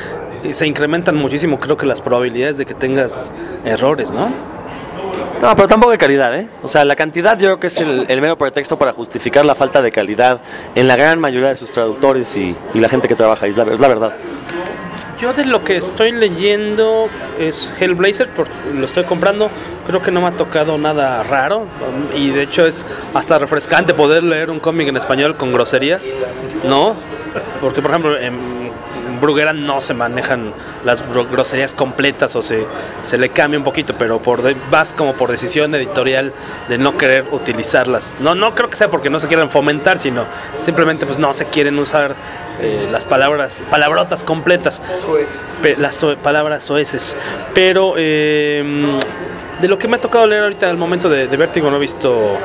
se 0.51 0.67
incrementan 0.67 1.17
muchísimo, 1.17 1.61
creo 1.61 1.77
que 1.77 1.87
las 1.87 2.01
probabilidades 2.01 2.57
de 2.57 2.67
que 2.67 2.75
tengas 2.75 3.33
errores, 3.65 4.13
¿no? 4.13 4.29
No, 5.43 5.57
pero 5.57 5.67
tampoco 5.67 5.91
de 5.91 5.99
calidad, 5.99 6.39
¿eh? 6.39 6.49
O 6.63 6.69
sea, 6.69 6.85
la 6.85 6.95
cantidad 6.95 7.37
yo 7.37 7.49
creo 7.49 7.59
que 7.59 7.67
es 7.67 7.81
el, 7.81 8.21
mero 8.21 8.39
pretexto 8.39 8.79
para 8.79 8.93
justificar 8.93 9.45
la 9.45 9.57
falta 9.57 9.83
de 9.83 9.91
calidad 9.91 10.41
en 10.77 10.87
la 10.87 10.95
gran 10.95 11.19
mayoría 11.19 11.49
de 11.49 11.57
sus 11.57 11.73
traductores 11.73 12.37
y, 12.37 12.55
la 12.75 12.89
gente 12.89 13.09
que 13.09 13.17
trabaja 13.17 13.47
ahí, 13.47 13.51
es 13.51 13.57
la, 13.57 13.65
verdad. 13.65 14.13
Yo 15.21 15.33
de 15.33 15.45
lo 15.45 15.65
que 15.65 15.79
estoy 15.79 16.13
leyendo 16.13 17.09
es 17.41 17.73
Hellblazer, 17.81 18.29
lo 18.73 18.85
estoy 18.85 19.03
comprando, 19.03 19.51
creo 19.85 20.01
que 20.01 20.13
no 20.13 20.21
me 20.21 20.29
ha 20.29 20.31
tocado 20.33 20.79
nada 20.79 21.25
raro 21.25 21.67
y 22.15 22.31
de 22.31 22.43
hecho 22.43 22.65
es 22.65 22.87
hasta 23.13 23.41
refrescante 23.41 23.95
poder 23.95 24.23
leer 24.23 24.49
un 24.49 24.61
cómic 24.61 24.87
en 24.87 24.97
español 24.97 25.37
con 25.37 25.53
groserías, 25.53 26.21
¿no? 26.69 26.95
Porque 27.61 27.83
por 27.83 27.91
ejemplo 27.91 28.17
en 28.17 28.62
Bruguera 29.23 29.55
no 29.55 29.81
se 29.81 29.95
manejan 29.95 30.53
las 30.85 31.03
groserías 31.31 31.73
completas 31.73 32.37
o 32.37 32.43
se, 32.43 32.67
se 33.03 33.17
le 33.17 33.31
cambia 33.31 33.57
un 33.59 33.65
poquito, 33.65 33.95
pero 33.97 34.19
por 34.21 34.43
de- 34.43 34.55
vas 34.71 34.93
como 34.93 35.15
por 35.15 35.31
decisión 35.31 35.75
editorial 35.75 36.35
de 36.69 36.77
no 36.77 36.97
querer 36.99 37.29
utilizarlas. 37.31 38.19
No, 38.21 38.35
no 38.35 38.55
creo 38.55 38.69
que 38.69 38.77
sea 38.77 38.91
porque 38.91 39.09
no 39.09 39.19
se 39.21 39.29
quieran 39.29 39.49
fomentar, 39.49 39.97
sino 39.97 40.25
simplemente 40.59 41.07
pues 41.07 41.19
no 41.19 41.33
se 41.33 41.47
quieren 41.47 41.79
usar 41.79 42.15
eh, 42.61 42.87
las 42.93 43.05
palabras, 43.07 43.63
palabrotas 43.71 44.25
completas, 44.25 44.83
Pe- 45.63 45.77
las 45.79 45.95
so- 45.95 46.17
palabras 46.19 46.65
soeces. 46.65 47.17
Pero 47.55 47.95
eh, 47.97 48.99
de 49.61 49.69
lo 49.69 49.79
que 49.79 49.87
me 49.89 49.97
ha 49.97 50.01
tocado 50.01 50.27
leer 50.27 50.43
ahorita 50.43 50.69
al 50.69 50.77
momento 50.77 51.09
de, 51.09 51.29
de 51.29 51.37
Vértigo 51.37 51.71
no 51.71 51.77
he 51.77 51.81
visto 51.81 52.37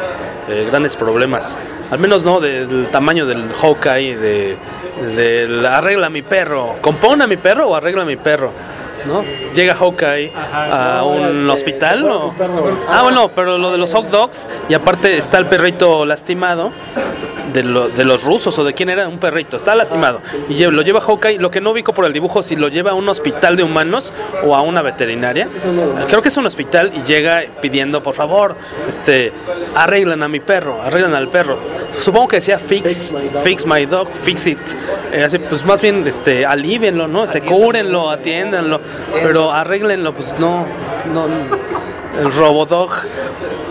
grandes 0.48 0.96
problemas. 0.96 1.58
Al 1.92 2.00
menos 2.00 2.26
no 2.26 2.40
del 2.40 2.88
tamaño 2.92 3.26
del 3.26 3.52
Hawkeye, 3.54 4.18
de, 4.18 5.68
arregla 5.70 6.10
mi 6.10 6.22
perro, 6.22 6.76
compone 6.82 7.24
a 7.24 7.28
mi 7.28 7.38
perro 7.38 7.68
o 7.68 7.76
arregla 7.76 8.06
mi 8.06 8.18
perro. 8.18 8.52
¿No? 9.08 9.24
Llega 9.56 9.74
Hawkeye 9.76 10.32
a 10.54 11.04
un 11.04 11.50
hospital. 11.50 12.02
¿no? 12.04 12.34
Ah, 12.89 13.02
bueno, 13.04 13.30
pero 13.34 13.58
lo 13.58 13.72
de 13.72 13.78
los 13.78 13.93
hot 13.93 14.10
dogs 14.10 14.48
y 14.70 14.74
aparte 14.74 15.17
está 15.17 15.38
el 15.38 15.46
perrito 15.46 16.06
lastimado 16.06 16.72
de, 17.54 17.63
lo- 17.63 17.88
de 17.89 18.04
los 18.04 18.24
rusos 18.24 18.58
o 18.60 18.63
de 18.63 18.74
quién 18.74 18.89
era 18.89 19.08
un 19.08 19.20
perrito, 19.20 19.56
está 19.58 19.74
lastimado 19.74 20.20
y 20.50 20.58
lo 20.65 20.82
lleva 20.82 21.00
Hawkeye, 21.02 21.39
lo 21.39 21.50
que 21.50 21.62
no 21.62 21.72
ubico 21.72 21.93
por 21.93 22.06
el 22.06 22.12
dibujo 22.13 22.43
si 22.43 22.56
lo 22.58 22.67
lleva 22.67 22.91
a 22.91 22.93
un 22.93 23.08
hospital 23.10 23.56
de 23.56 23.63
humanos 23.63 24.13
o 24.46 24.54
a 24.56 24.62
una 24.62 24.82
veterinaria. 24.82 25.48
Creo 26.08 26.22
que 26.22 26.28
es 26.28 26.38
un 26.38 26.46
hospital 26.46 26.91
y 26.96 27.02
llega 27.04 27.43
pidiendo, 27.62 28.04
por 28.04 28.13
favor, 28.13 28.56
este 28.88 29.32
arreglan 29.76 30.22
a 30.24 30.28
mi 30.28 30.39
perro, 30.41 30.82
arreglan 30.84 31.13
al 31.15 31.30
perro. 31.30 31.58
Supongo 31.98 32.28
que 32.28 32.36
decía 32.38 32.60
fix, 32.60 33.15
fix 33.43 33.65
my 33.65 33.86
dog, 33.86 34.08
fix 34.10 34.46
it. 34.48 34.60
Eh, 35.12 35.24
así, 35.24 35.39
pues 35.39 35.65
más 35.65 35.82
bien 35.82 36.06
este 36.06 36.46
alívenlo, 36.46 37.08
¿no? 37.08 37.24
Este, 37.24 37.41
cúrenlo, 37.41 38.12
atiéndanlo, 38.12 38.82
pero 39.14 39.52
arréglenlo, 39.52 40.14
pues 40.14 40.38
no, 40.40 40.66
no 41.14 41.26
el 42.20 42.32
Robodog. 42.34 42.92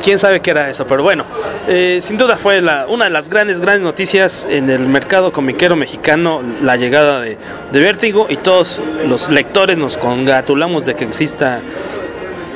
Quién 0.02 0.18
sabe 0.18 0.40
qué 0.40 0.52
era 0.52 0.70
eso, 0.70 0.86
pero 0.86 1.02
bueno, 1.02 1.24
eh, 1.66 1.98
sin 2.00 2.16
duda 2.16 2.36
fue 2.36 2.62
una 2.88 3.04
de 3.06 3.10
las 3.10 3.28
grandes, 3.28 3.60
grandes 3.60 3.82
noticias 3.82 4.46
en 4.48 4.70
el 4.70 4.86
mercado 4.86 5.32
comiquero 5.32 5.74
mexicano, 5.74 6.42
la 6.62 6.76
llegada 6.76 7.20
de, 7.20 7.38
de 7.72 7.80
Vértigo 7.80 8.26
y 8.28 8.36
todos 8.36 8.80
los 9.04 9.28
lectores 9.30 9.78
nos 9.78 9.96
congratulamos 9.96 10.86
de 10.86 10.94
que 10.94 11.04
exista 11.04 11.60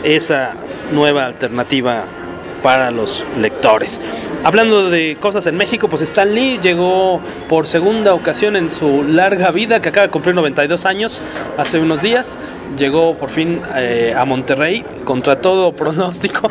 esa 0.05 0.53
nueva 0.93 1.27
alternativa 1.27 2.05
para 2.63 2.91
los 2.91 3.27
lectores. 3.39 4.01
Hablando 4.43 4.89
de 4.89 5.17
cosas 5.21 5.47
en 5.47 5.57
México, 5.57 5.89
pues 5.89 6.01
Stan 6.01 6.35
Lee 6.35 6.59
llegó 6.63 7.21
por 7.49 7.67
segunda 7.67 8.15
ocasión 8.15 8.57
en 8.57 8.71
su 8.71 9.03
larga 9.03 9.51
vida, 9.51 9.81
que 9.81 9.91
acaba 9.91 10.07
de 10.07 10.11
cumplir 10.11 10.35
92 10.35 10.87
años, 10.87 11.23
hace 11.59 11.79
unos 11.79 12.01
días. 12.01 12.39
Llegó 12.79 13.15
por 13.15 13.29
fin 13.29 13.61
eh, 13.77 14.15
a 14.17 14.25
Monterrey 14.25 14.83
contra 15.05 15.41
todo 15.41 15.73
pronóstico. 15.73 16.51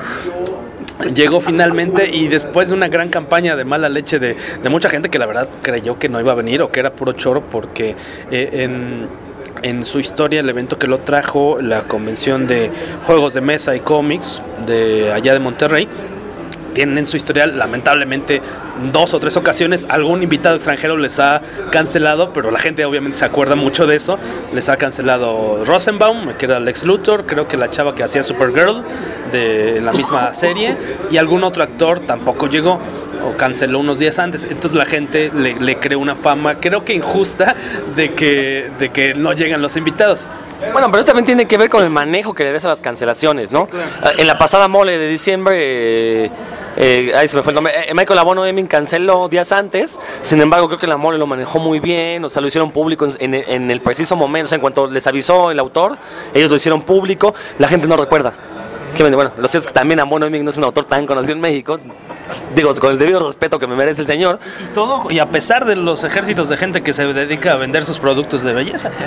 Llegó 1.16 1.40
finalmente 1.40 2.10
y 2.14 2.28
después 2.28 2.70
de 2.70 2.76
una 2.76 2.90
gran 2.90 3.10
campaña 3.10 3.56
de 3.56 3.64
mala 3.64 3.90
leche 3.90 4.20
de, 4.20 4.36
mucha 4.70 4.90
gente 4.90 5.10
que 5.10 5.18
la 5.18 5.26
verdad 5.26 5.50
creyó 5.62 5.98
que 5.98 6.10
no 6.10 6.20
iba 6.20 6.34
a 6.34 6.36
venir 6.36 6.62
o 6.62 6.72
que 6.72 6.82
era 6.82 6.92
puro 6.92 7.14
choro 7.14 7.42
porque 7.42 7.96
eh, 8.30 8.50
en, 8.52 9.08
en 9.64 9.86
su 9.86 10.00
historia 10.00 10.40
el 10.40 10.50
evento 10.50 10.78
que 10.78 10.88
lo 10.88 11.00
trajo, 11.00 11.62
la 11.62 11.82
convención 11.82 12.48
de 12.48 12.72
juegos 13.06 13.34
de 13.34 13.42
mesa 13.42 13.76
y 13.76 13.80
cómics 13.80 14.42
de 14.66 15.12
allá 15.12 15.34
de 15.34 15.40
Monterrey, 15.40 15.88
tienen 16.74 16.98
en 16.98 17.06
su 17.06 17.18
historial, 17.18 17.58
lamentablemente, 17.58 18.42
dos 18.92 19.14
o 19.14 19.20
tres 19.20 19.38
ocasiones 19.38 19.88
algún 19.90 20.24
invitado 20.24 20.56
extranjero 20.56 20.98
les 20.98 21.20
ha 21.20 21.42
cancelado, 21.72 22.34
pero 22.34 22.52
la 22.52 22.60
gente 22.60 22.86
obviamente 22.86 23.18
se 23.18 23.26
acuerda 23.26 23.56
mucho 23.56 23.88
de 23.88 23.96
eso. 23.96 24.18
Les 24.54 24.70
ha 24.70 24.78
cancelado 24.78 25.64
Rosenbaum, 25.66 26.34
que 26.34 26.46
era 26.46 26.60
Lex 26.60 26.86
Luthor, 26.86 27.26
creo 27.26 27.48
que 27.48 27.58
la 27.58 27.70
chava 27.70 27.96
que 27.96 28.04
hacía 28.04 28.24
Supergirl 28.24 28.84
de 29.32 29.82
la 29.82 29.92
misma 29.92 30.34
serie, 30.34 30.76
y 31.12 31.18
algún 31.18 31.44
otro 31.44 31.64
actor 31.64 32.00
tampoco 32.00 32.48
llegó 32.48 32.80
o 33.26 33.36
canceló 33.36 33.80
unos 33.80 34.00
días 34.00 34.18
antes. 34.20 34.46
Entonces 34.46 34.76
la 34.76 34.86
gente 34.86 35.32
le, 35.36 35.60
le 35.60 35.78
creó 35.78 36.00
una 36.00 36.16
fama, 36.16 36.56
creo 36.56 36.86
que 36.86 36.94
injusta, 36.94 37.56
de 37.96 38.14
que, 38.14 38.72
de 38.80 38.90
que 38.90 39.14
no 39.14 39.34
llegan 39.34 39.62
los 39.62 39.76
invitados. 39.76 40.28
Bueno, 40.74 40.90
pero 40.92 41.00
eso 41.00 41.08
también 41.08 41.26
tiene 41.26 41.46
que 41.46 41.58
ver 41.58 41.70
con 41.70 41.84
el 41.84 41.90
manejo 41.90 42.34
que 42.34 42.44
le 42.44 42.52
des 42.52 42.66
a 42.66 42.68
las 42.68 42.82
cancelaciones, 42.82 43.52
¿no? 43.52 43.70
Ah, 44.04 44.12
En 44.18 44.28
la 44.28 44.38
pasada 44.38 44.68
mole 44.68 44.98
de 44.98 45.08
diciembre, 45.08 45.56
eh, 46.26 46.32
eh, 46.80 47.12
ahí 47.16 47.28
se 47.28 47.38
me 47.38 47.44
fue 47.44 47.52
el 47.52 47.56
nombre, 47.56 47.74
eh, 47.88 47.94
Michael 47.94 48.18
Abono 48.20 48.46
Emin 48.46 48.66
canceló 48.66 49.28
días 49.30 49.52
antes, 49.52 50.00
sin 50.24 50.42
embargo 50.42 50.68
creo 50.68 50.80
que 50.80 50.88
la 50.88 50.98
mole 50.98 51.18
lo 51.20 51.28
manejó 51.28 51.60
muy 51.60 51.80
bien, 51.80 52.26
o 52.26 52.30
sea, 52.30 52.42
lo 52.42 52.48
hicieron 52.48 52.72
público 52.72 53.06
en, 53.06 53.36
en- 53.36 53.44
en 53.48 53.70
el 53.70 53.82
preciso 53.82 54.16
momento, 54.16 54.46
o 54.46 54.50
sea, 54.50 54.56
en 54.56 54.62
cuanto 54.62 54.88
les 54.88 55.06
avisó 55.06 55.52
el 55.52 55.60
autor, 55.60 55.98
ellos 56.34 56.50
lo 56.50 56.56
hicieron 56.56 56.82
público, 56.82 57.36
la 57.60 57.68
gente 57.68 57.88
no 57.88 57.96
recuerda. 57.98 58.34
Que 58.96 59.04
bueno, 59.04 59.32
lo 59.38 59.48
cierto 59.48 59.60
es 59.60 59.68
que 59.68 59.74
también 59.74 60.00
Abono 60.00 60.26
Emin 60.26 60.44
no 60.44 60.52
es 60.52 60.58
un 60.58 60.64
autor 60.64 60.86
tan 60.86 61.06
conocido 61.06 61.34
en 61.34 61.40
México, 61.42 61.80
digo, 62.56 62.74
con 62.76 62.92
el 62.92 62.98
debido 62.98 63.26
respeto 63.26 63.60
que 63.60 63.68
me 63.68 63.76
merece 63.76 64.02
el 64.02 64.08
señor, 64.08 64.40
Y 64.60 64.74
todo, 64.74 65.08
y 65.10 65.20
a 65.20 65.28
pesar 65.28 65.66
de 65.66 65.76
los 65.76 66.04
ejércitos 66.04 66.50
de 66.50 66.58
gente 66.58 66.82
que 66.84 66.94
se 66.94 67.06
dedica 67.14 67.54
a 67.54 67.56
vender 67.56 67.86
sus 67.86 68.00
productos 68.00 68.44
de 68.44 68.54
belleza. 68.54 68.92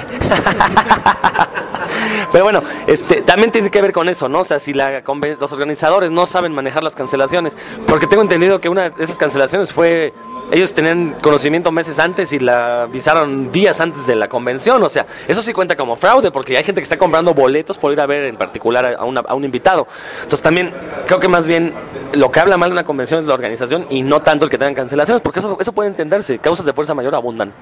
Pero 2.33 2.45
bueno, 2.45 2.63
este, 2.87 3.23
también 3.23 3.51
tiene 3.51 3.71
que 3.71 3.83
ver 3.83 3.93
con 3.93 4.09
eso, 4.09 4.29
¿no? 4.29 4.41
O 4.41 4.45
sea, 4.45 4.59
si 4.59 4.73
la 4.73 5.03
los 5.03 5.53
organizadores 5.53 6.11
no 6.11 6.27
saben 6.27 6.53
manejar 6.53 6.83
las 6.83 6.95
cancelaciones, 6.95 7.57
porque 7.87 8.07
tengo 8.07 8.23
entendido 8.23 8.61
que 8.61 8.69
una 8.69 8.91
de 8.91 9.05
esas 9.05 9.19
cancelaciones 9.19 9.73
fue 9.73 10.13
ellos 10.51 10.75
tenían 10.75 11.17
conocimiento 11.23 11.73
meses 11.73 11.99
antes 11.99 12.33
y 12.33 12.39
la 12.39 12.83
avisaron 12.83 13.51
días 13.53 13.81
antes 13.81 14.07
de 14.07 14.15
la 14.17 14.29
convención. 14.29 14.83
O 14.83 14.89
sea, 14.89 15.07
eso 15.29 15.41
sí 15.41 15.53
cuenta 15.53 15.77
como 15.77 15.97
fraude 15.97 16.31
porque 16.31 16.57
hay 16.57 16.65
gente 16.65 16.81
que 16.81 16.85
está 16.85 16.99
comprando 16.99 17.33
boletos 17.33 17.79
por 17.79 17.93
ir 17.93 18.01
a 18.01 18.07
ver 18.07 18.25
en 18.25 18.37
particular 18.37 18.97
a, 18.99 19.05
una- 19.05 19.21
a 19.21 19.35
un 19.35 19.45
invitado. 19.45 19.87
Entonces 20.17 20.43
también 20.43 20.73
creo 21.07 21.21
que 21.21 21.29
más 21.29 21.47
bien 21.47 21.75
lo 22.15 22.31
que 22.31 22.41
habla 22.41 22.57
mal 22.59 22.69
de 22.71 22.73
una 22.75 22.85
convención 22.85 23.21
es 23.21 23.27
la 23.27 23.35
organización 23.35 23.87
y 23.89 24.03
no 24.03 24.21
tanto 24.21 24.45
el 24.45 24.51
que 24.51 24.59
tengan 24.59 24.75
cancelaciones, 24.75 25.23
porque 25.23 25.39
eso, 25.39 25.57
eso 25.61 25.73
puede 25.73 25.89
entenderse. 25.89 26.39
Causas 26.39 26.67
de 26.67 26.73
fuerza 26.73 26.95
mayor 26.95 27.15
abundan. 27.15 27.53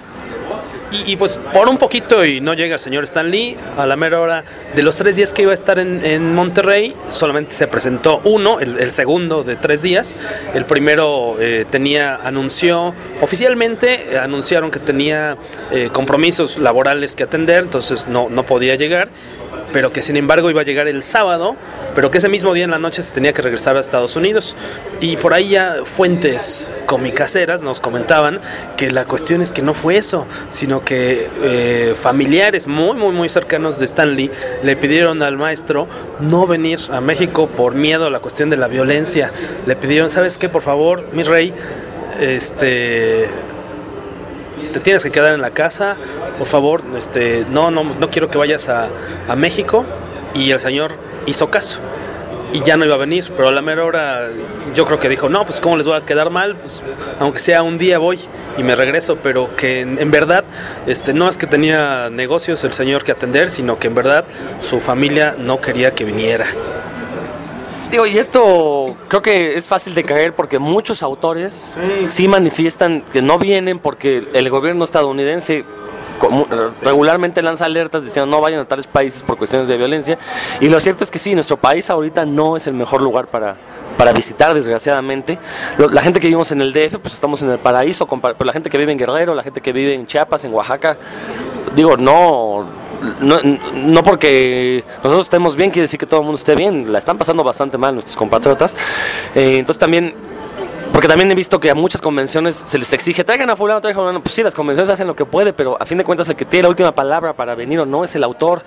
Y, 0.93 1.15
pues 1.15 1.39
por 1.53 1.69
un 1.69 1.79
poquito 1.79 2.25
y 2.25 2.41
no 2.41 2.53
llega 2.53 2.75
el 2.75 2.81
señor 2.81 3.05
Stan 3.05 3.31
Lee, 3.31 3.57
a 3.77 3.87
la 3.87 3.95
mera 3.95 4.21
hora 4.21 4.45
de 4.75 4.83
los 4.83 4.97
tres 4.97 5.15
días 5.15 5.33
que 5.33 5.43
iba 5.43 5.53
a 5.53 5.55
estar 5.55 5.79
en, 5.79 6.35
Monterrey, 6.35 6.97
solamente 7.11 7.55
se 7.55 7.69
presentó 7.69 8.21
uno, 8.25 8.59
el, 8.59 8.77
el 8.77 8.91
segundo 8.91 9.45
de 9.45 9.55
tres 9.55 9.83
días. 9.83 10.17
El 10.53 10.65
primero 10.65 11.37
eh, 11.39 11.65
tenía, 11.71 12.17
anunció, 12.17 12.93
oficialmente 13.21 14.15
eh, 14.15 14.19
anunciaron 14.19 14.73
que 14.73 14.81
tenía 14.81 15.37
eh, 15.71 15.91
compromisos 15.93 16.59
laborales 16.59 17.15
que 17.15 17.23
atender, 17.23 17.63
entonces 17.63 18.09
no, 18.09 18.29
no 18.29 18.43
podía 18.43 18.75
llegar 18.75 19.11
pero 19.73 19.93
que 19.93 20.03
sin 20.03 20.17
embargo 20.17 20.51
iba 20.51 20.61
a 20.61 20.65
llegar 20.65 20.89
el 20.89 21.03
sábado, 21.03 21.57
pero 21.95 22.11
que 22.11 22.19
ese 22.19 22.29
mismo 22.29 22.55
día 22.55 22.65
en 22.65 22.71
la 22.71 22.79
noche 22.79 23.03
se 23.03 23.13
tenía 23.13 23.33
que 23.33 23.43
regresar 23.43 23.77
a 23.77 23.81
Estados 23.81 24.17
Unidos. 24.17 24.57
Y 25.01 25.17
por 25.17 25.35
ahí 25.35 25.51
ya 25.51 25.79
fuentes 25.85 26.71
comicaseras 26.87 27.63
nos 27.63 27.81
comentaban 27.81 28.41
que 28.77 28.91
la 28.91 29.05
cuestión 29.05 29.43
es 29.43 29.53
que 29.53 29.63
no 29.63 29.75
fue 29.75 29.97
eso, 29.97 30.27
sino 30.51 30.85
que 30.85 31.29
eh, 31.43 31.95
familiares 31.97 32.67
muy, 32.67 32.97
muy, 32.97 33.13
muy 33.13 33.29
cercanos 33.29 33.79
de 33.79 33.85
Stanley 33.85 34.31
le 34.63 34.77
pidieron 34.77 35.23
al 35.23 35.37
maestro 35.37 35.89
no 36.21 36.47
venir 36.47 36.79
a 36.91 37.01
México 37.01 37.49
por 37.49 37.75
miedo 37.75 38.07
a 38.07 38.11
la 38.11 38.21
cuestión 38.21 38.51
de 38.51 38.57
la 38.57 38.69
violencia. 38.69 39.33
Le 39.67 39.77
pidieron, 39.77 40.11
¿sabes 40.11 40.39
qué? 40.39 40.49
Por 40.49 40.63
favor, 40.63 41.05
mi 41.13 41.23
rey, 41.23 41.53
este 42.21 43.29
te 44.73 44.81
tienes 44.81 45.03
que 45.03 45.11
quedar 45.11 45.35
en 45.35 45.41
la 45.41 45.51
casa, 45.51 45.97
por 46.39 46.47
favor, 46.47 46.83
este, 46.97 47.45
no, 47.51 47.71
no, 47.71 47.85
no 47.85 48.11
quiero 48.11 48.29
que 48.29 48.39
vayas 48.39 48.69
a, 48.69 48.89
a 49.29 49.37
México. 49.37 49.85
Y 50.35 50.53
el 50.53 50.61
señor 50.61 50.93
hizo 51.27 51.51
caso. 51.51 51.81
Y 52.53 52.63
ya 52.63 52.77
no 52.77 52.85
iba 52.85 52.95
a 52.95 52.99
venir, 52.99 53.25
pero 53.37 53.49
a 53.49 53.53
la 53.53 53.63
mera 53.63 53.85
hora 53.85 54.29
yo 54.75 54.85
creo 54.85 54.99
que 54.99 55.09
dijo, 55.09 55.29
no, 55.29 55.45
pues 55.45 55.61
cómo 55.61 55.77
les 55.77 55.87
voy 55.87 55.97
a 55.97 56.01
quedar 56.01 56.31
mal, 56.31 56.57
pues 56.57 56.85
aunque 57.19 57.39
sea 57.39 57.63
un 57.63 57.79
día 57.79 57.99
voy 57.99 58.19
y 58.59 58.63
me 58.63 58.75
regreso, 58.75 59.17
pero 59.23 59.55
que 59.57 59.81
en, 59.81 59.99
en 59.99 60.11
verdad 60.11 60.45
este, 60.87 61.13
no 61.13 61.29
es 61.29 61.37
que 61.37 61.47
tenía 61.47 62.11
negocios 62.11 62.65
el 62.65 62.73
señor 62.73 63.05
que 63.05 63.13
atender, 63.13 63.51
sino 63.51 63.79
que 63.79 63.87
en 63.87 63.95
verdad 63.95 64.25
su 64.61 64.81
familia 64.81 65.35
no 65.39 65.61
quería 65.61 65.93
que 65.93 66.05
viniera. 66.05 66.47
Digo, 67.91 68.07
y 68.07 68.19
esto 68.19 68.97
creo 69.09 69.21
que 69.21 69.57
es 69.57 69.67
fácil 69.67 69.95
de 69.95 70.05
caer 70.05 70.33
porque 70.33 70.61
muchos 70.61 71.03
autores 71.03 71.73
sí, 72.05 72.29
manifiestan 72.29 73.03
que 73.13 73.21
no 73.21 73.39
vienen 73.39 73.81
porque 73.81 74.29
el 74.33 74.49
gobierno 74.49 74.85
estadounidense 74.85 75.65
regularmente 76.83 77.43
lanza 77.43 77.65
alertas 77.65 78.05
diciendo 78.05 78.31
no 78.31 78.43
vayan 78.43 78.61
a 78.61 78.65
tales 78.67 78.87
países 78.87 79.23
por 79.23 79.37
cuestiones 79.39 79.69
de 79.69 79.77
violencia. 79.77 80.19
Y 80.61 80.69
lo 80.69 80.79
cierto 80.79 81.03
es 81.03 81.11
que 81.11 81.19
sí, 81.19 81.35
nuestro 81.35 81.57
país 81.57 81.91
ahorita 81.91 82.25
no 82.27 82.57
es 82.57 82.69
el 82.69 82.75
mejor 82.75 83.01
lugar 83.01 83.27
para, 83.27 83.57
para 83.97 84.13
visitar, 84.13 84.55
desgraciadamente. 84.55 85.39
La 85.77 86.03
gente 86.03 86.21
que 86.21 86.29
vivimos 86.29 86.53
en 86.53 86.63
el 86.63 86.73
DF, 86.73 86.99
pues 86.99 87.15
estamos 87.15 87.43
en 87.43 87.51
el 87.51 87.59
paraíso, 87.59 88.07
pero 88.07 88.45
la 88.45 88.53
gente 88.53 88.71
que 88.71 88.79
vive 88.79 88.93
en 88.93 88.99
Guerrero, 88.99 89.35
la 89.35 89.43
gente 89.43 89.61
que 89.61 89.73
vive 89.73 89.95
en 89.95 90.07
Chiapas, 90.07 90.45
en 90.45 90.55
Oaxaca, 90.55 90.97
digo, 91.75 91.97
no, 91.97 92.67
no, 93.21 93.39
no 93.75 94.03
porque 94.03 94.85
nosotros 95.03 95.27
estemos 95.27 95.57
bien 95.57 95.71
quiere 95.71 95.83
decir 95.83 95.99
que 95.99 96.07
todo 96.07 96.21
el 96.21 96.27
mundo 96.27 96.39
esté 96.39 96.55
bien, 96.55 96.93
la 96.93 96.99
están 96.99 97.19
pasando 97.19 97.43
bastante 97.43 97.79
mal 97.79 97.95
nuestros 97.95 98.17
compatriotas. 98.17 98.77
Eh, 99.35 99.59
entonces 99.59 99.79
también, 99.79 100.15
porque 100.93 101.09
también 101.09 101.31
he 101.31 101.35
visto 101.35 101.61
que 101.61 101.71
a 101.71 101.75
muchas 101.75 102.01
convenciones 102.01 102.57
se 102.57 102.77
les 102.77 102.93
exige, 102.93 103.25
traigan 103.25 103.49
a 103.51 103.57
fulano, 103.57 103.81
traigan 103.81 104.01
a 104.01 104.03
fulano, 104.03 104.23
pues 104.23 104.35
sí, 104.35 104.43
las 104.43 104.55
convenciones 104.55 104.91
hacen 104.91 105.07
lo 105.07 105.17
que 105.17 105.25
puede, 105.25 105.53
pero 105.53 105.81
a 105.81 105.87
fin 105.87 105.99
de 105.99 106.05
cuentas 106.05 106.29
el 106.29 106.37
que 106.37 106.45
tiene 106.45 106.65
la 106.65 106.69
última 106.69 106.93
palabra 106.93 107.33
para 107.33 107.55
venir 107.55 107.81
o 107.81 107.87
no 107.87 108.05
es 108.05 108.15
el 108.15 108.25
autor. 108.25 108.63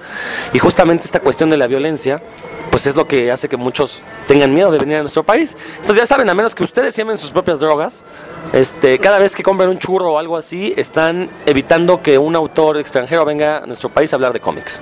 Y 0.53 0.59
justamente 0.59 1.05
esta 1.05 1.19
cuestión 1.19 1.49
de 1.49 1.57
la 1.57 1.67
violencia, 1.67 2.23
pues 2.71 2.87
es 2.87 2.95
lo 2.95 3.07
que 3.07 3.31
hace 3.31 3.49
que 3.49 3.57
muchos 3.57 4.03
tengan 4.27 4.53
miedo 4.53 4.71
de 4.71 4.79
venir 4.79 4.97
a 4.97 5.01
nuestro 5.01 5.23
país. 5.23 5.57
Entonces 5.75 5.97
ya 5.97 6.05
saben, 6.05 6.29
a 6.29 6.33
menos 6.33 6.55
que 6.55 6.63
ustedes 6.63 6.95
siembren 6.95 7.17
sus 7.17 7.31
propias 7.31 7.59
drogas, 7.59 8.03
este, 8.51 8.99
cada 8.99 9.19
vez 9.19 9.35
que 9.35 9.43
compren 9.43 9.69
un 9.69 9.77
churro 9.77 10.13
o 10.13 10.17
algo 10.17 10.37
así, 10.37 10.73
están 10.77 11.29
evitando 11.45 12.01
que 12.01 12.17
un 12.17 12.35
autor 12.35 12.77
extranjero 12.77 13.25
venga 13.25 13.57
a 13.59 13.65
nuestro 13.65 13.89
país 13.89 14.11
a 14.13 14.15
hablar 14.15 14.33
de 14.33 14.39
cómics. 14.39 14.81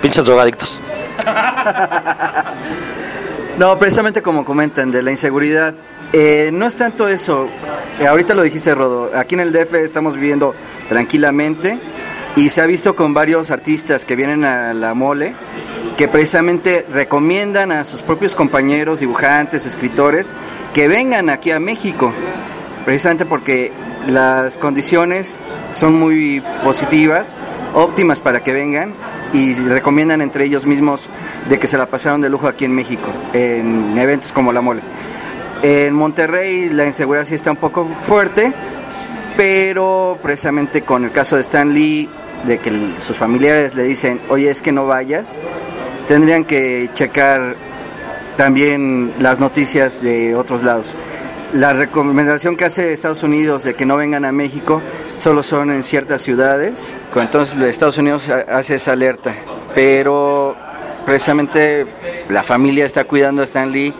Pinches 0.00 0.24
drogadictos. 0.24 0.80
No, 3.58 3.78
precisamente 3.78 4.22
como 4.22 4.44
comentan, 4.44 4.90
de 4.90 5.02
la 5.02 5.10
inseguridad. 5.10 5.74
eh, 6.12 6.50
no 6.52 6.66
es 6.66 6.76
tanto 6.76 7.08
eso. 7.08 7.48
eh, 8.00 8.06
ahorita 8.06 8.34
lo 8.34 8.42
dijiste, 8.42 8.74
Rodo. 8.74 9.10
Aquí 9.16 9.34
en 9.34 9.40
el 9.40 9.52
DF 9.52 9.74
estamos 9.74 10.14
viviendo 10.14 10.54
tranquilamente 10.88 11.78
y 12.36 12.48
se 12.48 12.60
ha 12.62 12.66
visto 12.66 12.96
con 12.96 13.14
varios 13.14 13.50
artistas 13.50 14.04
que 14.04 14.16
vienen 14.16 14.44
a 14.44 14.74
la 14.74 14.94
mole 14.94 15.34
que 15.96 16.08
precisamente 16.08 16.86
recomiendan 16.90 17.70
a 17.70 17.84
sus 17.84 18.02
propios 18.02 18.34
compañeros, 18.34 19.00
dibujantes, 19.00 19.66
escritores, 19.66 20.32
que 20.72 20.88
vengan 20.88 21.28
aquí 21.28 21.50
a 21.50 21.60
México. 21.60 22.12
Precisamente 22.86 23.26
porque 23.26 23.70
las 24.08 24.56
condiciones 24.56 25.38
son 25.70 25.94
muy 25.98 26.42
positivas, 26.64 27.36
óptimas 27.74 28.20
para 28.20 28.42
que 28.42 28.52
vengan 28.52 28.94
y 29.32 29.54
recomiendan 29.54 30.20
entre 30.20 30.44
ellos 30.44 30.66
mismos 30.66 31.08
de 31.48 31.58
que 31.58 31.66
se 31.66 31.78
la 31.78 31.86
pasaron 31.86 32.20
de 32.20 32.28
lujo 32.28 32.48
aquí 32.48 32.64
en 32.64 32.74
México, 32.74 33.08
en 33.32 33.96
eventos 33.98 34.32
como 34.32 34.52
la 34.52 34.60
mole. 34.60 34.82
En 35.62 35.94
Monterrey 35.94 36.68
la 36.70 36.86
inseguridad 36.86 37.24
sí 37.24 37.34
está 37.34 37.50
un 37.50 37.56
poco 37.56 37.86
fuerte, 38.02 38.52
pero 39.36 40.18
precisamente 40.22 40.82
con 40.82 41.04
el 41.04 41.12
caso 41.12 41.36
de 41.36 41.42
Stan 41.42 41.72
Lee, 41.72 42.08
de 42.44 42.58
que 42.58 42.72
sus 43.00 43.16
familiares 43.16 43.74
le 43.74 43.84
dicen, 43.84 44.20
oye, 44.28 44.50
es 44.50 44.60
que 44.60 44.72
no 44.72 44.86
vayas, 44.86 45.38
tendrían 46.08 46.44
que 46.44 46.90
checar 46.94 47.54
también 48.36 49.12
las 49.20 49.38
noticias 49.38 50.02
de 50.02 50.34
otros 50.34 50.62
lados. 50.64 50.96
La 51.52 51.74
recomendación 51.74 52.56
que 52.56 52.64
hace 52.64 52.92
Estados 52.94 53.22
Unidos 53.22 53.64
de 53.64 53.74
que 53.74 53.84
no 53.84 53.96
vengan 53.98 54.24
a 54.24 54.32
México 54.32 54.80
solo 55.14 55.42
son 55.42 55.70
en 55.70 55.82
ciertas 55.82 56.22
ciudades, 56.22 56.96
entonces 57.14 57.60
Estados 57.60 57.98
Unidos 57.98 58.26
ha- 58.30 58.56
hace 58.58 58.76
esa 58.76 58.92
alerta, 58.92 59.34
pero 59.74 60.56
precisamente 61.04 61.86
la 62.30 62.42
familia 62.42 62.86
está 62.86 63.04
cuidando 63.04 63.42
a 63.42 63.44
Stan 63.44 63.70
Lee, 63.70 63.94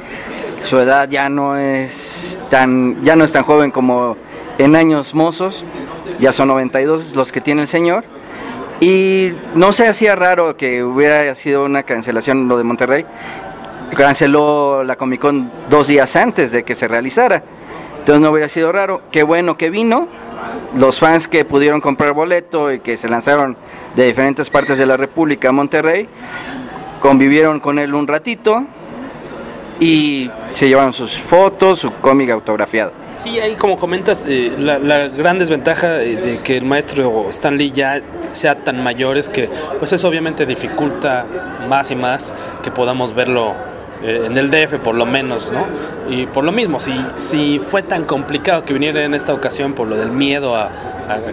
su 0.64 0.78
edad 0.78 1.08
ya 1.10 1.28
no 1.28 1.58
es 1.58 2.38
tan, 2.50 3.02
ya 3.04 3.16
no 3.16 3.24
es 3.24 3.32
tan 3.32 3.42
joven 3.44 3.70
como 3.70 4.16
en 4.56 4.74
años 4.74 5.14
mozos, 5.14 5.62
ya 6.20 6.32
son 6.32 6.48
92 6.48 7.14
los 7.14 7.32
que 7.32 7.42
tiene 7.42 7.62
el 7.62 7.68
señor, 7.68 8.04
y 8.80 9.32
no 9.54 9.74
se 9.74 9.86
hacía 9.88 10.16
raro 10.16 10.56
que 10.56 10.82
hubiera 10.82 11.34
sido 11.34 11.64
una 11.66 11.82
cancelación 11.82 12.48
lo 12.48 12.56
de 12.56 12.64
Monterrey, 12.64 13.04
canceló 13.96 14.82
la 14.84 14.96
Comic 14.96 15.20
Con 15.20 15.50
dos 15.70 15.86
días 15.86 16.16
antes 16.16 16.52
de 16.52 16.64
que 16.64 16.74
se 16.74 16.88
realizara. 16.88 17.42
Entonces 17.98 18.20
no 18.20 18.30
hubiera 18.30 18.48
sido 18.48 18.72
raro. 18.72 19.02
Qué 19.10 19.22
bueno 19.22 19.56
que 19.56 19.70
vino. 19.70 20.08
Los 20.74 20.98
fans 20.98 21.28
que 21.28 21.44
pudieron 21.44 21.80
comprar 21.80 22.12
boleto 22.12 22.72
y 22.72 22.80
que 22.80 22.96
se 22.96 23.08
lanzaron 23.08 23.56
de 23.94 24.06
diferentes 24.06 24.50
partes 24.50 24.78
de 24.78 24.86
la 24.86 24.96
República 24.96 25.50
a 25.50 25.52
Monterrey, 25.52 26.08
convivieron 27.00 27.60
con 27.60 27.78
él 27.78 27.94
un 27.94 28.06
ratito 28.06 28.64
y 29.78 30.30
se 30.54 30.68
llevaron 30.68 30.92
sus 30.92 31.18
fotos, 31.18 31.80
su 31.80 31.92
cómic 31.94 32.30
autografiado. 32.30 32.92
Sí, 33.16 33.38
ahí 33.38 33.54
como 33.56 33.78
comentas, 33.78 34.24
eh, 34.26 34.52
la, 34.58 35.08
gran 35.08 35.38
desventaja 35.38 36.02
eh, 36.02 36.16
de 36.16 36.38
que 36.38 36.56
el 36.56 36.64
maestro 36.64 37.28
Stanley 37.28 37.70
ya 37.70 38.00
sea 38.32 38.54
tan 38.54 38.82
mayor 38.82 39.18
es 39.18 39.28
que 39.28 39.48
pues 39.78 39.92
eso 39.92 40.08
obviamente 40.08 40.46
dificulta 40.46 41.26
más 41.68 41.90
y 41.90 41.96
más 41.96 42.34
que 42.62 42.70
podamos 42.70 43.14
verlo 43.14 43.54
eh, 44.02 44.22
en 44.26 44.36
el 44.36 44.50
DF 44.50 44.78
por 44.82 44.94
lo 44.96 45.06
menos, 45.06 45.52
¿no? 45.52 45.66
Y 46.08 46.26
por 46.26 46.44
lo 46.44 46.50
mismo, 46.50 46.80
si, 46.80 46.92
si 47.14 47.60
fue 47.60 47.82
tan 47.82 48.04
complicado 48.04 48.64
que 48.64 48.72
viniera 48.72 49.04
en 49.04 49.14
esta 49.14 49.32
ocasión 49.32 49.74
por 49.74 49.86
lo 49.86 49.96
del 49.96 50.10
miedo 50.10 50.56
a, 50.56 50.70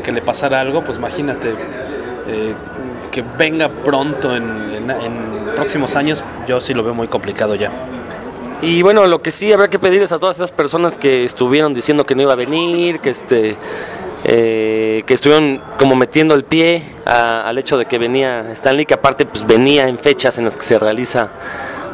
que 0.03 0.11
le 0.11 0.21
pasara 0.21 0.59
algo, 0.59 0.83
pues 0.83 0.97
imagínate 0.97 1.49
eh, 2.27 2.53
que 3.11 3.23
venga 3.37 3.69
pronto 3.69 4.35
en, 4.35 4.69
próximos 5.55 5.95
años, 5.95 6.23
yo 6.47 6.61
sí 6.61 6.73
lo 6.73 6.83
veo 6.83 6.93
muy 6.93 7.07
complicado 7.07 7.55
ya. 7.55 7.69
Y 8.61 8.81
bueno, 8.81 9.07
lo 9.07 9.21
que 9.21 9.31
sí 9.31 9.51
habrá 9.51 9.69
que 9.69 9.79
pedirles 9.79 10.11
a 10.11 10.19
todas 10.19 10.37
esas 10.37 10.51
personas 10.51 10.97
que 10.97 11.25
estuvieron 11.25 11.73
diciendo 11.73 12.05
que 12.05 12.15
no 12.15 12.21
iba 12.21 12.33
a 12.33 12.37
venir, 12.37 12.99
que 12.99 13.09
este 13.09 13.57
eh, 14.25 15.03
que 15.05 15.13
estuvieron 15.13 15.61
como 15.77 15.95
metiendo 15.95 16.35
el 16.35 16.43
pie 16.43 16.83
al 17.05 17.57
hecho 17.57 17.77
de 17.77 17.85
que 17.85 17.97
venía 17.97 18.51
Stanley, 18.51 18.85
que 18.85 18.93
aparte 18.93 19.25
pues 19.25 19.45
venía 19.45 19.87
en 19.87 19.97
fechas 19.97 20.37
en 20.37 20.45
las 20.45 20.55
que 20.55 20.63
se 20.63 20.77
realiza 20.77 21.31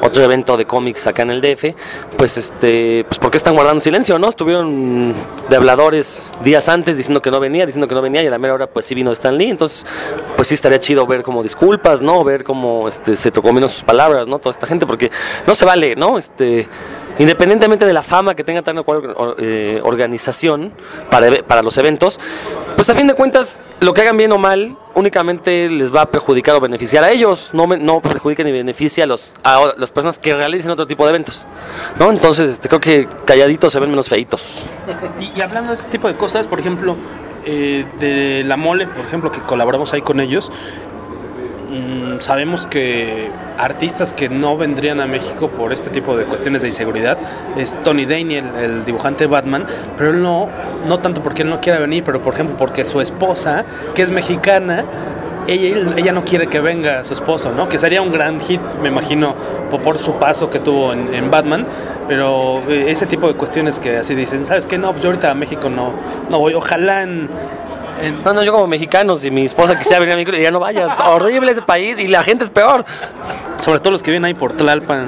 otro 0.01 0.23
evento 0.23 0.58
de 0.58 0.65
cómics 0.65 1.08
acá 1.08 1.23
en 1.23 1.31
el 1.31 1.41
DF, 1.41 1.75
pues 2.17 2.38
este, 2.38 3.05
pues 3.08 3.19
¿por 3.19 3.31
qué 3.31 3.38
están 3.38 3.55
guardando 3.55 3.79
silencio, 3.79 4.19
no? 4.19 4.29
Estuvieron 4.29 5.13
de 5.49 5.55
habladores 5.55 6.34
días 6.43 6.69
antes 6.69 6.97
diciendo 6.97 7.21
que 7.21 7.31
no 7.31 7.39
venía, 7.39 7.65
diciendo 7.65 7.88
que 7.88 7.95
no 7.95 8.01
venía 8.01 8.23
y 8.23 8.27
a 8.27 8.29
la 8.29 8.38
mera 8.38 8.53
hora 8.53 8.67
pues 8.67 8.86
sí 8.86 8.95
vino 8.95 9.12
Stan 9.12 9.38
Lee, 9.38 9.49
entonces 9.49 9.86
pues 10.36 10.47
sí 10.47 10.53
estaría 10.53 10.79
chido 10.79 11.05
ver 11.08 11.23
como 11.23 11.43
disculpas, 11.43 12.01
¿no? 12.01 12.23
Ver 12.23 12.43
cómo 12.43 12.88
este 12.88 13.15
se 13.15 13.31
tocó 13.31 13.53
menos 13.53 13.71
sus 13.71 13.84
palabras, 13.84 14.27
¿no? 14.27 14.39
Toda 14.39 14.51
esta 14.51 14.67
gente 14.67 14.86
porque 14.86 15.12
no 15.47 15.55
se 15.55 15.65
vale, 15.65 15.95
¿no? 15.95 16.17
Este 16.17 16.67
independientemente 17.19 17.86
de 17.86 17.93
la 17.93 18.04
fama 18.04 18.36
que 18.36 18.43
tenga 18.43 18.62
tal 18.62 18.78
o 18.80 18.84
cual 18.84 19.36
eh, 19.38 19.80
organización 19.84 20.73
para, 21.10 21.43
para 21.43 21.62
los 21.62 21.78
eventos, 21.78 22.19
pues 22.75 22.89
a 22.89 22.95
fin 22.95 23.08
de 23.08 23.13
cuentas, 23.13 23.62
lo 23.80 23.93
que 23.93 24.01
hagan 24.01 24.17
bien 24.17 24.32
o 24.32 24.38
mal, 24.38 24.75
únicamente 24.95 25.69
les 25.69 25.93
va 25.93 26.01
a 26.01 26.12
perjudicar 26.12 26.56
o 26.56 26.60
beneficiar 26.60 27.04
a 27.04 27.12
ellos, 27.12 27.49
no, 27.54 27.67
no 27.67 28.01
perjudica 28.01 28.43
ni 28.43 28.51
beneficia 28.51 29.04
a, 29.04 29.08
los, 29.08 29.32
a 29.43 29.73
las 29.78 29.91
personas 29.91 30.19
que 30.19 30.34
realicen 30.34 30.71
otro 30.71 30.86
tipo 30.88 31.04
de 31.06 31.12
eventos. 31.12 31.45
¿no? 31.99 32.10
Entonces, 32.10 32.51
este, 32.51 32.67
creo 32.67 32.82
que 32.82 33.08
calladitos 33.25 33.71
se 33.71 33.80
ven 33.80 33.89
menos 33.89 34.10
feitos. 34.10 34.63
Y, 35.19 35.39
y 35.39 35.41
hablando 35.41 35.69
de 35.69 35.75
ese 35.75 35.88
tipo 35.88 36.08
de 36.08 36.15
cosas, 36.15 36.47
por 36.47 36.60
ejemplo, 36.60 36.97
eh, 37.45 37.86
de 37.99 38.43
la 38.43 38.58
mole, 38.58 38.88
por 38.88 39.06
ejemplo, 39.06 39.32
que 39.32 39.39
colaboramos 39.41 39.93
ahí 39.93 40.01
con 40.01 40.19
ellos, 40.19 40.51
mm, 41.69 42.19
sabemos 42.19 42.65
que 42.65 43.30
artistas 43.58 44.13
que 44.13 44.30
no 44.30 44.58
vendrían 44.58 45.01
a 45.01 45.08
México 45.08 45.49
por 45.49 45.73
este 45.73 45.89
tipo 45.89 46.17
de 46.17 46.25
cuestiones 46.25 46.62
de 46.62 46.69
inseguridad 46.69 47.17
es 47.58 47.82
Tony 47.82 48.06
Daniel, 48.06 48.45
el 48.58 48.86
dibujante 48.86 49.25
de 49.25 49.28
Batman, 49.28 49.65
pero 49.97 50.12
él 50.12 50.21
no, 50.21 50.47
no 50.88 50.99
tanto 50.99 51.21
porque 51.21 51.41
él 51.43 51.49
no 51.49 51.62
quiera 51.62 51.80
venir, 51.80 52.04
pero 52.06 52.21
por 52.21 52.34
ejemplo 52.34 52.56
porque 52.58 52.86
su 52.86 53.01
esposa, 53.01 53.65
que 53.93 54.01
es 54.01 54.12
mexicana, 54.12 54.86
ella, 55.47 55.93
ella 55.95 56.12
no 56.12 56.25
quiere 56.25 56.47
que 56.47 56.60
venga 56.60 57.04
su 57.04 57.13
esposo, 57.13 57.51
¿no? 57.51 57.69
Que 57.69 57.78
sería 57.78 58.01
un 58.01 58.12
gran 58.12 58.39
hit, 58.39 58.62
me 58.82 58.89
imagino, 58.89 59.36
por, 59.69 59.82
por 59.82 59.97
su 59.99 60.13
paso 60.15 60.49
que 60.49 60.60
tuvo 60.60 60.93
en, 60.93 61.13
en 61.13 61.30
Batman. 61.30 61.65
Pero 62.08 62.62
eh, 62.67 62.86
ese 62.89 63.06
tipo 63.06 63.28
de 63.28 63.34
cuestiones 63.34 63.80
que 63.80 63.97
así 63.97 64.15
dicen, 64.15 64.45
¿sabes 64.45 64.67
qué? 64.67 64.78
No, 64.78 64.91
pues 64.91 65.01
yo 65.04 65.10
ahorita 65.10 65.32
a 65.32 65.36
México 65.36 65.69
no, 65.69 65.91
no 66.30 66.39
voy. 66.39 66.54
Ojalá 66.54 67.04
en, 67.04 67.30
en- 68.01 68.23
No, 68.23 68.34
no, 68.34 68.43
yo 68.43 68.51
como 68.51 68.67
mexicano, 68.67 69.15
si 69.17 69.31
mi 69.31 69.45
esposa 69.45 69.77
quisiera 69.77 69.99
venir 69.99 70.13
a 70.13 70.15
México, 70.15 70.31
le 70.31 70.38
diría, 70.38 70.51
no 70.51 70.60
vayas, 70.60 70.99
horrible 71.05 71.51
ese 71.51 71.62
país 71.62 71.99
y 71.99 72.08
la 72.08 72.23
gente 72.23 72.43
es 72.43 72.49
peor. 72.49 72.84
sobre 73.62 73.79
todo 73.79 73.91
los 73.91 74.03
que 74.03 74.12
vienen 74.12 74.25
ahí 74.25 74.34
por 74.36 74.53
Tlalpan 74.53 75.08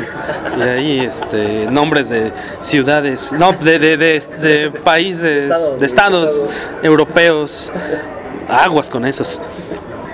y 0.57 0.61
ahí 0.61 0.99
este, 1.01 1.67
nombres 1.69 2.09
de 2.09 2.31
ciudades, 2.59 3.31
no, 3.33 3.53
de, 3.53 3.77
de, 3.77 3.97
de, 3.97 4.19
de 4.41 4.71
países, 4.71 5.79
de 5.79 5.85
estados 5.85 6.43
europeos, 6.81 7.71
aguas 8.49 8.89
con 8.89 9.05
esos. 9.05 9.39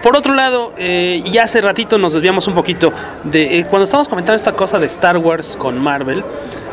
Por 0.02 0.18
otro 0.18 0.34
lado, 0.34 0.74
eh, 0.78 1.22
y 1.24 1.38
hace 1.38 1.62
ratito 1.62 1.98
nos 1.98 2.12
desviamos 2.12 2.46
un 2.48 2.54
poquito 2.56 2.92
de 3.24 3.60
eh, 3.60 3.66
cuando 3.70 3.86
estamos 3.86 4.10
comentando 4.10 4.36
esta 4.36 4.52
cosa 4.52 4.78
de 4.78 4.88
Star 4.88 5.18
Wars 5.18 5.56
con 5.58 5.80
Marvel, 5.80 6.22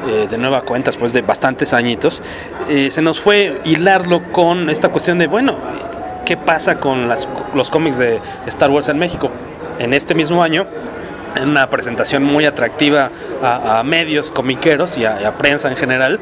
eh, 0.08 0.26
de 0.30 0.38
nueva 0.38 0.62
cuenta, 0.62 0.88
después 0.88 1.12
de 1.12 1.22
bastantes 1.22 1.72
añitos, 1.72 2.22
eh, 2.68 2.90
se 2.90 3.02
nos 3.02 3.20
fue 3.20 3.60
hilarlo 3.64 4.22
con 4.32 4.70
esta 4.70 4.88
cuestión 4.88 5.18
de, 5.18 5.26
bueno, 5.26 5.56
¿qué 6.24 6.36
pasa 6.36 6.76
con 6.76 7.08
las- 7.08 7.28
los 7.54 7.70
cómics 7.70 7.98
de 7.98 8.20
Star 8.46 8.70
Wars 8.70 8.88
en 8.88 8.98
México? 8.98 9.30
En 9.78 9.92
este 9.94 10.14
mismo 10.14 10.42
año, 10.42 10.66
en 11.36 11.48
una 11.48 11.68
presentación 11.68 12.22
muy 12.22 12.44
atractiva 12.44 13.10
a, 13.42 13.82
medios 13.84 14.30
comiqueros 14.30 14.98
y 14.98 15.04
a 15.04 15.32
prensa 15.38 15.68
en 15.70 15.76
general, 15.76 16.18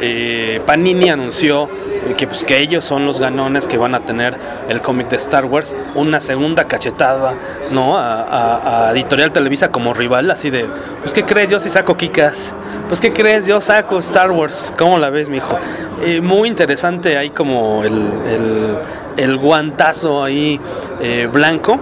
eh, 0.00 0.60
Panini 0.66 1.10
anunció 1.10 1.68
que, 2.16 2.26
pues, 2.26 2.44
que 2.44 2.58
ellos 2.58 2.84
son 2.84 3.04
los 3.06 3.20
ganones 3.20 3.66
que 3.66 3.76
van 3.76 3.94
a 3.94 4.00
tener 4.00 4.34
el 4.68 4.80
cómic 4.80 5.08
de 5.10 5.16
Star 5.16 5.44
Wars, 5.44 5.76
una 5.94 6.20
segunda 6.20 6.64
cachetada 6.64 7.34
¿no? 7.70 7.98
a, 7.98 8.22
a- 8.22 8.88
a 8.88 8.92
Editorial 8.92 9.32
Televisa 9.32 9.70
como 9.70 9.92
rival, 9.94 10.30
así 10.30 10.48
de, 10.50 10.66
pues 11.02 11.12
¿qué 11.12 11.24
crees? 11.24 11.48
Yo 11.50 11.60
sí 11.60 11.68
saco 11.70 11.96
Kikas, 11.96 12.54
pues 12.88 13.00
¿qué 13.00 13.12
crees? 13.12 13.46
Yo 13.46 13.60
saco 13.60 13.98
Star 13.98 14.30
Wars, 14.30 14.72
¿cómo 14.78 14.98
la 14.98 15.10
ves, 15.10 15.28
mijo? 15.28 15.58
Eh, 16.02 16.20
muy 16.20 16.48
interesante 16.48 17.16
ahí 17.18 17.30
como 17.30 17.84
el, 17.84 18.78
el- 19.18 19.36
guantazo 19.36 20.24
ahí 20.24 20.58
eh, 21.02 21.28
blanco. 21.30 21.78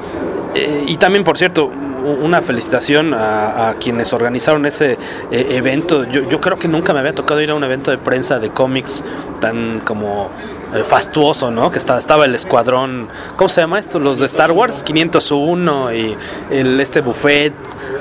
Eh, 0.55 0.85
y 0.89 0.97
también, 0.97 1.23
por 1.25 1.39
cierto, 1.39 1.71
una 2.05 2.43
felicitación 2.43 3.15
a, 3.15 3.75
quienes 3.81 4.13
organizaron 4.13 4.67
ese 4.67 4.93
eh, 5.31 5.47
evento. 5.51 6.05
Yo, 6.05 6.29
yo 6.29 6.41
creo 6.41 6.59
que 6.59 6.69
nunca 6.69 6.93
me 6.93 7.01
había 7.01 7.15
tocado 7.15 7.41
ir 7.41 7.51
a 7.51 7.55
un 7.55 7.65
evento 7.65 7.91
de 7.91 7.99
prensa 7.99 8.39
de 8.39 8.51
cómics 8.51 9.05
tan 9.41 9.81
como 9.81 10.31
eh, 10.75 10.85
fastuoso, 10.85 11.51
¿no? 11.51 11.71
Que 11.71 11.79
estaba, 11.79 11.99
estaba 11.99 12.27
el 12.27 12.35
escuadrón, 12.35 13.09
¿cómo 13.37 13.49
se 13.49 13.63
llama 13.63 13.79
esto? 13.79 13.99
Los 13.99 14.19
de 14.19 14.27
Star 14.27 14.53
Wars, 14.53 14.83
501 14.83 15.95
y 15.95 16.17
el, 16.51 16.79
este 16.79 17.01
buffet 17.01 17.55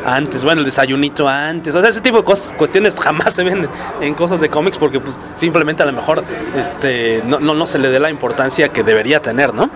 antes, 0.05 0.43
bueno, 0.43 0.59
el 0.59 0.65
desayunito 0.65 1.29
antes. 1.29 1.73
O 1.75 1.79
sea, 1.79 1.89
ese 1.89 2.01
tipo 2.01 2.17
de 2.17 2.23
cosas, 2.25 2.53
cuestiones 2.57 2.99
jamás 2.99 3.35
se 3.35 3.43
ven 3.43 3.69
en 4.01 4.13
cosas 4.15 4.41
de 4.41 4.49
cómics 4.49 4.77
porque 4.77 4.99
pues, 4.99 5.15
simplemente 5.15 5.83
a 5.83 5.85
lo 5.85 5.93
mejor 5.93 6.25
este, 6.57 7.23
no, 7.25 7.39
no 7.39 7.67
se 7.67 7.77
le 7.77 7.89
dé 7.89 8.01
la 8.01 8.09
importancia 8.09 8.67
que 8.67 8.83
debería 8.83 9.21
tener, 9.21 9.53
¿no? 9.53 9.69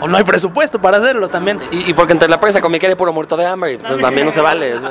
O 0.00 0.08
no 0.08 0.16
hay 0.16 0.24
presupuesto 0.24 0.80
para 0.80 0.96
hacerlo 0.98 1.28
también. 1.28 1.60
Y, 1.70 1.90
y 1.90 1.94
porque 1.94 2.12
entre 2.12 2.28
la 2.28 2.40
prensa 2.40 2.60
comiquera 2.60 2.90
hay 2.92 2.96
puro 2.96 3.12
muerto 3.12 3.36
de 3.36 3.46
hambre, 3.46 3.78
pues 3.78 4.00
también 4.00 4.24
no 4.26 4.32
se 4.32 4.40
vale. 4.40 4.74
¿no? 4.80 4.90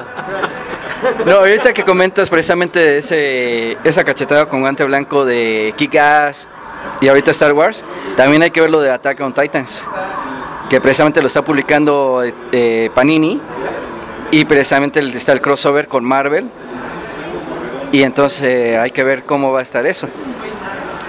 No, 1.26 1.32
ahorita 1.40 1.74
que 1.74 1.84
comentas 1.84 2.30
precisamente 2.30 2.98
ese, 2.98 3.78
esa 3.84 4.04
cachetada 4.04 4.46
con 4.48 4.62
guante 4.62 4.84
blanco 4.84 5.26
de 5.26 5.74
Kick-Ass 5.78 6.48
y 7.02 7.08
ahorita 7.08 7.32
Star 7.32 7.54
Wars, 7.54 7.84
también 8.18 8.42
hay 8.44 8.52
que 8.52 8.62
ver 8.62 8.70
lo 8.70 8.82
de 8.82 8.92
Attack 8.92 9.20
on 9.22 9.34
Titans, 9.34 9.82
que 10.70 10.80
precisamente 10.82 11.22
lo 11.22 11.28
está 11.28 11.44
publicando 11.44 12.24
eh, 12.52 12.90
Panini 12.94 13.40
y 14.32 14.46
precisamente 14.46 15.00
el- 15.00 15.14
está 15.16 15.32
el 15.32 15.42
crossover 15.42 15.88
con 15.88 16.04
Marvel. 16.06 16.50
Y 17.92 18.04
entonces 18.04 18.42
eh, 18.44 18.78
hay 18.78 18.92
que 18.92 19.04
ver 19.04 19.24
cómo 19.24 19.52
va 19.52 19.60
a 19.60 19.64
estar 19.64 19.86
eso. 19.88 20.08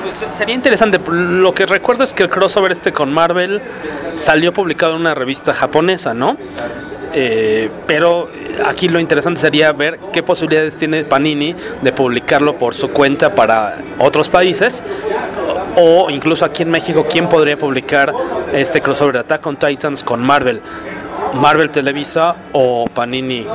Pues, 0.03 0.25
sería 0.31 0.55
interesante. 0.55 0.99
Lo 1.11 1.55
que 1.55 1.67
recuerdo 1.67 2.05
es 2.05 2.15
que 2.15 2.23
el 2.23 2.31
crossover 2.31 2.73
este 2.73 2.93
con 2.93 3.13
Marvel 3.13 3.61
salió 4.17 4.53
publicado 4.53 4.95
en 4.95 5.01
una 5.01 5.15
revista 5.15 5.53
japonesa, 5.53 6.15
¿no? 6.15 6.37
Eh, 7.13 7.69
pero 7.87 8.31
aquí 8.65 8.89
lo 8.89 9.01
interesante 9.01 9.41
sería 9.41 9.73
ver 9.73 9.99
qué 10.13 10.23
posibilidades 10.23 10.77
tiene 10.77 11.03
Panini 11.03 11.57
de 11.83 11.93
publicarlo 11.93 12.57
por 12.57 12.75
su 12.75 12.91
cuenta 12.91 13.35
para 13.35 13.79
otros 13.99 14.29
países 14.29 14.85
o 15.77 16.09
incluso 16.09 16.45
aquí 16.45 16.63
en 16.63 16.71
México 16.71 17.07
quién 17.11 17.29
podría 17.29 17.57
publicar 17.57 18.13
este 18.53 18.81
crossover 18.81 19.15
de 19.15 19.21
Attack 19.21 19.47
on 19.47 19.57
Titans 19.57 20.05
con 20.05 20.21
Marvel. 20.21 20.61
Marvel 21.35 21.71
Televisa 21.71 22.35
o 22.53 22.87
Panini. 22.93 23.47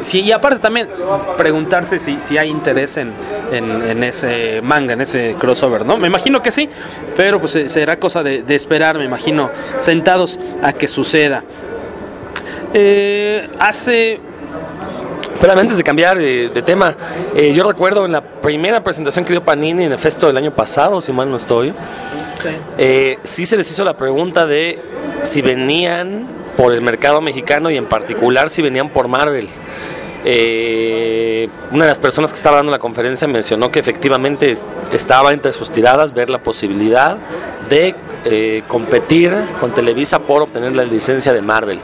Sí, 0.00 0.20
y 0.20 0.32
aparte 0.32 0.58
también 0.58 0.88
preguntarse 1.36 1.98
si, 1.98 2.20
si 2.20 2.38
hay 2.38 2.48
interés 2.50 2.96
en, 2.96 3.12
en- 3.52 3.82
en 3.82 4.04
ese 4.04 4.60
manga, 4.62 4.94
en 4.94 5.00
ese 5.00 5.36
crossover, 5.38 5.84
¿no? 5.86 5.96
Me 5.96 6.08
imagino 6.08 6.42
que 6.42 6.50
sí, 6.50 6.68
pero 7.16 7.38
pues 7.40 7.54
eh, 7.56 7.68
será 7.68 7.98
cosa 7.98 8.22
de, 8.22 8.42
de 8.42 8.54
esperar, 8.54 8.98
me 8.98 9.04
imagino, 9.04 9.50
sentados 9.78 10.40
a 10.62 10.72
que 10.72 10.88
suceda. 10.88 11.44
Eh, 12.74 13.48
hace 13.58 14.18
Pero 15.40 15.52
antes 15.58 15.76
de 15.76 15.82
cambiar 15.84 16.16
de, 16.18 16.48
de 16.48 16.62
tema, 16.62 16.94
eh, 17.34 17.52
yo 17.52 17.64
recuerdo 17.68 18.04
en 18.06 18.12
la 18.12 18.20
primera 18.22 18.82
presentación 18.82 19.24
que 19.24 19.32
dio 19.32 19.44
Panini 19.44 19.84
en 19.84 19.92
el 19.92 19.98
Festo 19.98 20.26
del 20.28 20.36
año 20.36 20.52
pasado, 20.52 21.00
si 21.00 21.12
mal 21.12 21.28
no 21.30 21.36
estoy, 21.36 21.74
eh, 22.78 23.18
sí 23.24 23.44
se 23.44 23.56
les 23.56 23.70
hizo 23.70 23.84
la 23.84 23.96
pregunta 23.96 24.46
de 24.46 24.80
si 25.24 25.42
venían 25.42 26.26
por 26.56 26.72
el 26.74 26.82
mercado 26.82 27.20
mexicano 27.20 27.70
y 27.70 27.76
en 27.76 27.86
particular 27.86 28.50
si 28.50 28.62
venían 28.62 28.88
por 28.90 29.08
Marvel. 29.08 29.48
Eh, 30.24 31.48
una 31.72 31.84
de 31.84 31.88
las 31.88 31.98
personas 31.98 32.30
que 32.30 32.36
estaba 32.36 32.56
dando 32.58 32.70
la 32.70 32.78
conferencia 32.78 33.26
mencionó 33.26 33.72
que 33.72 33.80
efectivamente 33.80 34.52
es- 34.52 34.64
estaba 34.92 35.32
entre 35.32 35.52
sus 35.52 35.70
tiradas 35.70 36.14
ver 36.14 36.30
la 36.30 36.38
posibilidad 36.38 37.16
de 37.68 37.94
eh, 38.24 38.62
competir 38.68 39.32
con 39.58 39.74
Televisa 39.74 40.20
por 40.20 40.42
obtener 40.42 40.76
la 40.76 40.84
licencia 40.84 41.32
de 41.32 41.42
Marvel. 41.42 41.80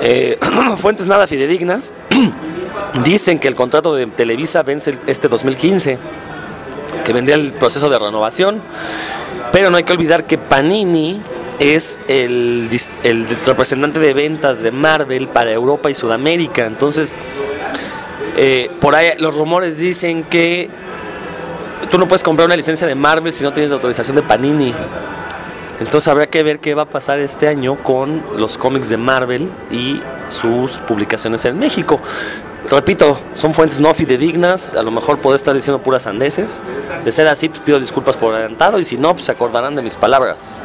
Eh, 0.00 0.38
fuentes 0.78 1.06
nada 1.08 1.26
fidedignas 1.26 1.94
dicen 3.04 3.38
que 3.38 3.48
el 3.48 3.54
contrato 3.54 3.94
de 3.94 4.06
Televisa 4.06 4.62
vence 4.62 4.98
este 5.06 5.28
2015, 5.28 5.98
que 7.04 7.12
vendría 7.12 7.36
el 7.36 7.52
proceso 7.52 7.90
de 7.90 7.98
renovación, 7.98 8.62
pero 9.52 9.68
no 9.70 9.76
hay 9.76 9.82
que 9.84 9.92
olvidar 9.92 10.24
que 10.24 10.38
Panini 10.38 11.20
es 11.58 12.00
el, 12.08 12.68
representante 13.44 13.98
de 13.98 14.12
ventas 14.14 14.62
de 14.62 14.70
Marvel 14.70 15.28
para 15.28 15.50
Europa 15.52 15.90
y 15.90 15.94
Sudamérica, 15.94 16.66
entonces 16.66 17.16
eh, 18.36 18.70
por 18.80 18.94
ahí 18.94 19.10
los 19.18 19.34
rumores 19.34 19.78
dicen 19.78 20.24
que 20.24 20.70
tú 21.90 21.98
no 21.98 22.06
puedes 22.06 22.22
comprar 22.22 22.46
una 22.46 22.56
licencia 22.56 22.86
de 22.86 22.94
Marvel 22.94 23.32
si 23.32 23.42
no 23.42 23.52
tienes 23.52 23.70
la 23.70 23.76
autorización 23.76 24.16
de 24.16 24.22
Panini. 24.22 24.74
Entonces 25.80 26.08
habrá 26.08 26.26
que 26.26 26.42
ver 26.42 26.58
qué 26.58 26.74
va 26.74 26.82
a 26.82 26.90
pasar 26.90 27.20
este 27.20 27.46
año 27.46 27.76
con 27.76 28.22
los 28.36 28.58
cómics 28.58 28.88
de 28.88 28.96
Marvel 28.96 29.48
y 29.70 30.00
sus 30.28 30.78
publicaciones 30.80 31.44
en 31.44 31.58
México. 31.58 32.00
Repito, 32.68 33.18
son 33.34 33.54
fuentes 33.54 33.80
no 33.80 33.94
fidedignas, 33.94 34.74
a 34.74 34.82
lo 34.82 34.90
mejor 34.90 35.20
puedo 35.20 35.36
estar 35.36 35.54
diciendo 35.54 35.82
puras 35.82 36.02
sandeces. 36.02 36.62
De 37.04 37.12
ser 37.12 37.28
así, 37.28 37.48
pues 37.48 37.60
pido 37.60 37.78
disculpas 37.78 38.16
por 38.16 38.34
adelantado 38.34 38.78
y 38.78 38.84
si 38.84 38.98
no, 38.98 39.12
pues 39.14 39.26
se 39.26 39.32
acordarán 39.32 39.76
de 39.76 39.82
mis 39.82 39.96
palabras. 39.96 40.62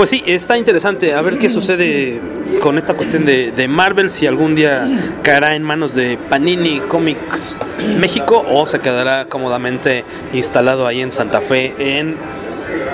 Pues 0.00 0.08
sí, 0.08 0.22
está 0.24 0.56
interesante. 0.56 1.12
A 1.12 1.20
ver 1.20 1.36
qué 1.36 1.50
sucede 1.50 2.22
con 2.62 2.78
esta 2.78 2.94
cuestión 2.94 3.26
de, 3.26 3.68
Marvel, 3.68 4.08
si 4.08 4.26
algún 4.26 4.54
día 4.54 4.88
caerá 5.22 5.54
en 5.54 5.62
manos 5.62 5.94
de 5.94 6.16
Panini 6.30 6.80
Comics 6.80 7.54
México 7.98 8.42
o 8.50 8.64
se 8.64 8.78
quedará 8.78 9.26
cómodamente 9.26 10.06
instalado 10.32 10.86
ahí 10.86 11.02
en 11.02 11.10
Santa 11.10 11.42
Fe, 11.42 11.74
en 11.76 12.16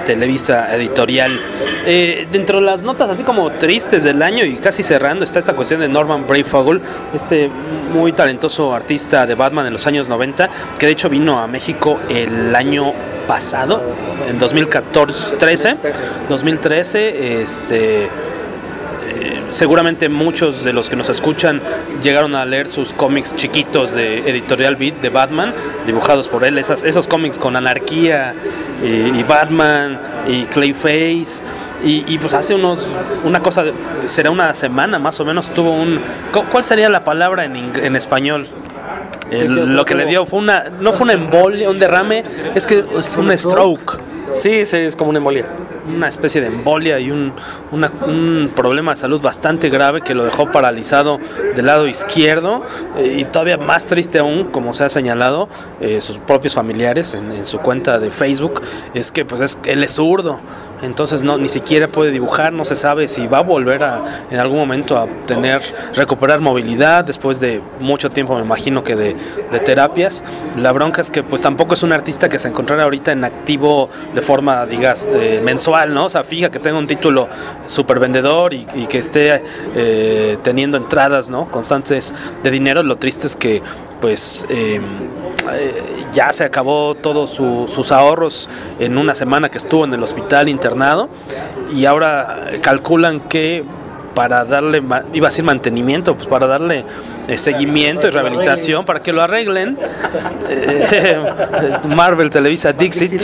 Televisa 0.05 0.75
Editorial. 0.75 1.31
Eh, 1.87 2.27
dentro 2.33 2.59
de 2.59 2.67
las 2.67 2.83
notas 2.83 3.09
así 3.09 3.23
como 3.23 3.53
tristes 3.53 4.03
del 4.03 4.21
año 4.21 4.45
y 4.45 4.57
casi 4.57 4.83
cerrando 4.83 5.23
está 5.23 5.39
esta 5.39 5.53
cuestión 5.53 5.83
de 5.83 5.89
Norman 5.89 6.27
Brayfogle, 6.27 6.81
este 7.15 7.49
muy 7.95 8.11
talentoso 8.15 8.75
artista 8.75 9.29
de 9.29 9.37
Batman 9.37 9.65
en 9.67 9.73
los 9.73 9.87
años 9.87 10.09
90, 10.09 10.51
que 10.77 10.87
de 10.87 10.93
hecho 10.93 11.09
vino 11.09 11.39
a 11.39 11.47
México 11.47 12.01
el 12.09 12.53
año 12.57 12.93
pasado, 13.27 13.83
en 14.29 14.39
2014, 14.39 15.37
13, 15.37 15.77
2013, 16.29 17.43
este 17.43 18.05
eh, 18.05 18.09
seguramente 19.51 20.09
muchos 20.09 20.65
de 20.65 20.73
los 20.73 20.91
que 20.91 20.97
nos 20.97 21.09
escuchan 21.09 21.61
llegaron 22.03 22.35
a 22.35 22.45
leer 22.45 22.67
sus 22.67 22.93
cómics 22.93 23.35
chiquitos 23.37 23.93
de 23.93 24.19
Editorial 24.29 24.77
Beat 24.77 25.01
de 25.01 25.09
Batman, 25.11 25.55
dibujados 25.87 26.29
por 26.29 26.45
él, 26.45 26.59
esas, 26.59 26.83
esos 26.83 27.07
cómics 27.07 27.39
con 27.39 27.57
anarquía 27.57 28.35
y, 28.85 29.23
Batman 29.23 29.99
y 30.29 30.45
Clayface. 30.45 31.43
Y, 31.85 32.05
y, 32.09 32.19
pues 32.19 32.33
hace 32.33 32.55
unos, 32.55 32.87
una 33.25 33.41
cosa, 33.41 33.63
será 34.07 34.31
una 34.31 34.55
semana 34.55 34.99
más 34.99 35.21
o 35.21 35.25
menos, 35.27 35.53
tuvo 35.53 35.71
un... 35.73 36.01
cu- 36.33 36.45
¿Cuál 36.51 36.63
sería 36.63 36.89
la 36.89 37.05
palabra 37.05 37.45
en, 37.45 37.55
en 37.55 37.95
español? 37.97 38.47
El- 39.31 39.75
lo 39.75 39.85
que 39.85 39.95
le 39.95 40.07
dio 40.07 40.25
fue 40.27 40.39
una, 40.39 40.65
no 40.81 40.93
fue 40.93 41.05
una 41.05 41.15
embolia, 41.15 41.69
un 41.71 41.79
derrame, 41.79 42.25
es 42.55 42.67
que 42.67 42.85
es 42.99 43.17
un 43.17 43.37
stroke 43.37 43.99
Sí, 44.33 44.65
sí, 44.65 44.77
es 44.79 44.97
como 44.97 45.11
una 45.11 45.19
embolia. 45.19 45.45
una 45.89 46.09
especie 46.09 46.41
de 46.41 46.49
embolia 46.49 46.99
y 46.99 47.13
un, 47.13 47.33
una- 47.71 47.93
un 48.07 48.51
problema 48.57 48.91
de 48.93 48.97
salud 48.97 49.21
bastante 49.21 49.69
grave 49.71 50.01
que 50.03 50.15
lo 50.15 50.25
dejó 50.25 50.51
paralizado 50.51 51.21
del 51.55 51.65
lado 51.67 51.87
izquierdo 51.87 52.63
eh, 52.99 53.19
y 53.21 53.25
todavía 53.25 53.57
más 53.57 53.87
triste 53.87 54.19
aún, 54.19 54.45
como 54.51 54.75
se 54.75 54.83
ha 54.83 54.89
señalado, 54.89 55.49
eh, 55.81 56.01
sus 56.01 56.19
propios 56.19 56.55
familiares 56.55 57.15
en, 57.15 57.31
en 57.31 57.47
su 57.47 57.59
cuenta 57.61 58.01
de 58.01 58.11
Facebook, 58.11 58.63
es 58.95 59.13
que 59.13 59.25
pues 59.25 59.41
es, 59.41 59.59
él 59.65 59.85
es 59.85 59.93
zurdo. 59.93 60.41
Entonces 60.83 61.23
no 61.23 61.39
ni 61.39 61.49
siquiera 61.49 61.89
puede 61.89 62.11
dibujar, 62.11 62.53
no 62.53 62.65
se 62.65 62.77
sabe 62.77 63.09
si 63.09 63.27
va 63.27 63.39
a 63.39 63.43
volver 63.43 63.85
a 63.85 64.25
en 64.31 64.39
algún 64.39 64.59
momento 64.59 64.99
a 64.99 65.07
tener 65.27 65.63
recuperar 65.95 66.41
movilidad 66.41 67.05
después 67.05 67.41
de 67.41 67.61
mucho 67.81 68.11
tiempo, 68.11 68.37
me 68.37 68.43
imagino 68.43 68.83
que 68.83 68.97
de, 68.97 69.17
terapias. 69.65 70.23
La 70.57 70.73
bronca 70.73 71.01
es 71.01 71.11
que 71.11 71.23
pues 71.23 71.43
tampoco 71.43 71.75
es 71.75 71.83
un 71.83 71.93
artista 71.93 72.29
que 72.29 72.39
se 72.39 72.49
encontrara 72.49 72.85
ahorita 72.85 73.13
en 73.13 73.25
activo 73.25 73.89
de 74.15 74.21
forma, 74.21 74.67
digas, 74.67 75.09
eh, 75.11 75.41
mensual, 75.43 75.95
¿no? 75.95 76.07
O 76.07 76.09
sea, 76.09 76.25
fija 76.25 76.51
que 76.51 76.59
tenga 76.59 76.79
un 76.79 76.87
título 76.87 77.29
súper 77.67 77.99
vendedor 77.99 78.53
y, 78.53 78.67
y 78.75 78.87
que 78.87 78.99
esté 78.99 79.43
eh, 79.75 80.39
teniendo 80.43 80.77
entradas, 80.77 81.31
¿no? 81.31 81.51
Constantes 81.51 82.15
de 82.43 82.51
dinero. 82.51 82.83
Lo 82.83 82.97
triste 82.97 83.27
es 83.27 83.35
que 83.37 83.63
pues 84.01 84.47
eh, 84.49 84.81
eh, 85.53 86.05
ya 86.13 86.33
se 86.33 86.45
acabó 86.45 86.95
todos 86.95 87.31
su- 87.31 87.69
sus 87.69 87.93
ahorros 87.93 88.49
en 88.79 88.99
una 88.99 89.15
semana 89.15 89.49
que 89.49 89.59
estuvo 89.59 89.85
en 89.85 89.93
el 89.95 90.03
hospital 90.03 90.49
internado 90.49 91.09
y 91.75 91.85
ahora 91.87 92.47
calculan 92.63 93.21
que 93.21 93.65
para 94.17 94.47
darle, 94.47 94.83
iba 95.13 95.27
a 95.27 95.31
decir 95.31 95.45
mantenimiento, 95.45 96.15
pues 96.15 96.27
para 96.27 96.47
darle 96.47 96.87
eh, 97.29 97.37
seguimiento 97.37 98.07
y 98.07 98.11
rehabilitación, 98.11 98.87
para 98.87 99.01
que 99.01 99.13
lo 99.13 99.21
arreglen, 99.21 99.77
eh, 100.49 101.21
Marvel, 101.89 102.31
Televisa, 102.31 102.73
Dixit, 102.73 103.21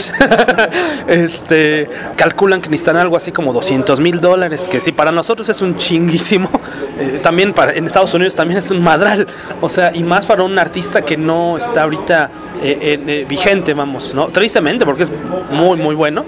este, 1.07 1.89
calculan 2.15 2.61
que 2.61 2.69
necesitan 2.69 2.97
algo 2.97 3.15
así 3.15 3.31
como 3.31 3.53
200 3.53 3.99
mil 4.01 4.21
dólares, 4.21 4.69
que 4.69 4.79
si 4.79 4.91
para 4.91 5.11
nosotros 5.11 5.49
es 5.49 5.61
un 5.63 5.77
chinguísimo, 5.77 6.51
eh, 6.99 7.21
también 7.23 7.53
para, 7.53 7.73
en 7.73 7.87
Estados 7.87 8.13
Unidos 8.13 8.35
también 8.35 8.59
es 8.59 8.69
un 8.69 8.83
madral, 8.83 9.25
o 9.61 9.69
sea, 9.69 9.95
y 9.95 10.03
más 10.03 10.27
para 10.27 10.43
un 10.43 10.59
artista 10.59 11.01
que 11.01 11.17
no 11.17 11.57
está 11.57 11.83
ahorita 11.83 12.29
vigente, 13.27 13.73
vamos, 13.73 14.13
¿no? 14.13 14.27
Tristemente, 14.27 14.85
porque 14.85 15.03
es 15.03 15.11
muy, 15.49 15.75
muy 15.75 15.95
bueno. 15.95 16.23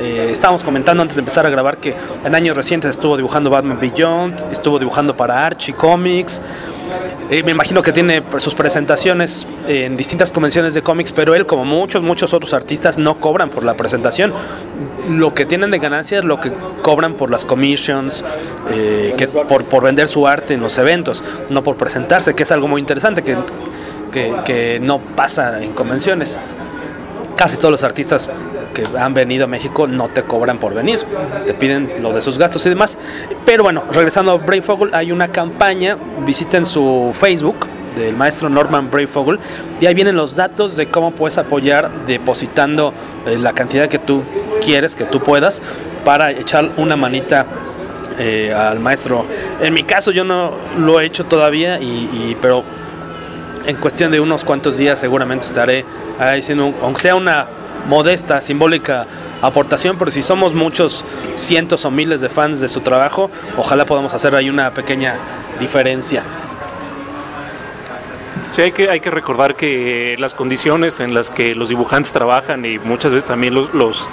Estábamos 0.00 0.62
comentando 0.62 1.02
antes 1.02 1.16
de 1.16 1.20
empezar 1.20 1.44
a 1.44 1.50
grabar 1.50 1.78
que 1.78 1.94
en 2.24 2.34
años 2.34 2.56
recientes 2.56 2.90
estuvo 2.90 3.16
dibujando 3.16 3.50
Batman 3.50 3.78
Beyond, 3.80 4.01
estuvo 4.50 4.78
dibujando 4.78 5.16
para 5.16 5.44
Archie 5.44 5.74
Comics. 5.74 6.40
Eh, 7.30 7.42
me 7.42 7.52
imagino 7.52 7.82
que 7.82 7.92
tiene 7.92 8.22
sus 8.38 8.54
presentaciones 8.54 9.46
en 9.66 9.96
distintas 9.96 10.30
convenciones 10.30 10.74
de 10.74 10.82
cómics, 10.82 11.12
pero 11.12 11.34
él, 11.34 11.46
como 11.46 11.64
muchos, 11.64 12.02
muchos 12.02 12.34
otros 12.34 12.52
artistas, 12.52 12.98
no 12.98 13.18
cobran 13.20 13.48
por 13.48 13.64
la 13.64 13.74
presentación. 13.74 14.34
Lo 15.08 15.32
que 15.32 15.46
tienen 15.46 15.70
de 15.70 15.78
ganancia 15.78 16.18
es 16.18 16.24
lo 16.24 16.40
que 16.40 16.52
cobran 16.82 17.14
por 17.14 17.30
las 17.30 17.46
commissions, 17.46 18.24
eh, 18.70 19.14
por, 19.48 19.64
por 19.64 19.84
vender 19.84 20.08
su 20.08 20.26
arte 20.26 20.54
en 20.54 20.60
los 20.60 20.76
eventos, 20.76 21.24
no 21.48 21.62
por 21.62 21.76
presentarse, 21.76 22.34
que 22.34 22.42
es 22.42 22.52
algo 22.52 22.68
muy 22.68 22.80
interesante 22.80 23.22
que, 23.22 23.36
que 24.44 24.78
no 24.80 24.98
pasa 24.98 25.62
en 25.62 25.72
convenciones 25.72 26.38
casi 27.36 27.56
todos 27.56 27.72
los 27.72 27.82
artistas 27.82 28.30
que 28.72 28.84
han 28.98 29.14
venido 29.14 29.44
a 29.44 29.46
México 29.46 29.86
no 29.86 30.08
te 30.08 30.22
cobran 30.22 30.58
por 30.58 30.74
venir, 30.74 31.00
te 31.46 31.54
piden 31.54 31.90
lo 32.00 32.12
de 32.12 32.20
sus 32.20 32.38
gastos 32.38 32.64
y 32.66 32.68
demás. 32.68 32.98
Pero 33.44 33.62
bueno, 33.62 33.82
regresando 33.92 34.32
a 34.32 34.36
Brayfogle, 34.38 34.94
hay 34.94 35.12
una 35.12 35.28
campaña, 35.28 35.96
visiten 36.24 36.64
su 36.66 37.14
Facebook 37.18 37.66
del 37.96 38.16
maestro 38.16 38.48
Norman 38.48 38.90
Brayfogle 38.90 39.38
y 39.80 39.84
ahí 39.86 39.92
vienen 39.94 40.16
los 40.16 40.34
datos 40.34 40.76
de 40.76 40.86
cómo 40.88 41.10
puedes 41.10 41.36
apoyar 41.36 41.90
depositando 42.06 42.94
eh, 43.26 43.36
la 43.38 43.52
cantidad 43.52 43.86
que 43.88 43.98
tú 43.98 44.22
quieres, 44.64 44.96
que 44.96 45.04
tú 45.04 45.20
puedas, 45.20 45.62
para 46.04 46.30
echar 46.30 46.70
una 46.78 46.96
manita 46.96 47.44
eh, 48.18 48.52
al 48.54 48.80
maestro. 48.80 49.26
En 49.60 49.74
mi 49.74 49.82
caso 49.82 50.10
yo 50.10 50.24
no 50.24 50.52
lo 50.78 51.00
he 51.00 51.04
hecho 51.04 51.24
todavía, 51.24 51.78
y, 51.80 51.84
y- 52.12 52.36
pero 52.40 52.62
en 53.66 53.76
cuestión 53.76 54.10
de 54.10 54.20
unos 54.20 54.44
cuantos 54.44 54.76
días 54.78 54.98
seguramente 54.98 55.44
estaré 55.44 55.84
haciendo, 56.18 56.66
un- 56.66 56.74
aunque 56.82 57.00
sea 57.02 57.14
una 57.14 57.46
modesta, 57.88 58.42
simbólica 58.42 59.06
aportación, 59.40 59.98
pero 59.98 60.10
si 60.10 60.22
somos 60.22 60.54
muchos 60.54 61.04
cientos 61.34 61.84
o 61.84 61.90
miles 61.90 62.20
de 62.20 62.28
fans 62.28 62.60
de 62.60 62.68
su 62.68 62.80
trabajo, 62.80 63.30
ojalá 63.56 63.86
podamos 63.86 64.14
hacer 64.14 64.34
ahí 64.34 64.48
una 64.48 64.72
pequeña 64.72 65.16
diferencia. 65.58 66.22
Sí, 68.50 68.60
hay 68.60 68.72
que, 68.72 68.90
hay 68.90 69.00
que 69.00 69.10
recordar 69.10 69.56
que 69.56 70.14
las 70.18 70.34
condiciones 70.34 71.00
en 71.00 71.14
las 71.14 71.30
que 71.30 71.54
los 71.54 71.70
dibujantes 71.70 72.12
trabajan 72.12 72.66
y 72.66 72.78
muchas 72.78 73.12
veces 73.12 73.24
también 73.24 73.54
los, 73.54 73.72
los, 73.72 74.08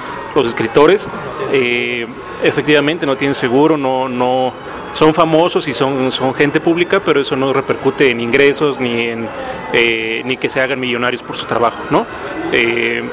escritores, 0.47 1.09
eh, 1.51 2.07
efectivamente 2.41 3.05
no 3.05 3.17
tienen 3.17 3.35
seguro, 3.35 3.75
no, 3.75 4.07
no 4.07 4.53
son 4.93 5.13
famosos 5.13 5.67
y 5.67 5.73
son, 5.73 6.09
son 6.11 6.33
gente 6.33 6.61
pública, 6.61 7.01
pero 7.01 7.19
eso 7.19 7.35
no 7.35 7.51
repercute 7.51 8.11
en 8.11 8.21
ingresos 8.21 8.79
ni 8.79 9.09
en 9.09 9.27
eh, 9.73 10.21
ni 10.23 10.37
que 10.37 10.47
se 10.47 10.61
hagan 10.61 10.79
millonarios 10.79 11.21
por 11.21 11.35
su 11.35 11.45
trabajo, 11.45 11.83
¿no? 11.89 12.07
Eh, 12.53 13.03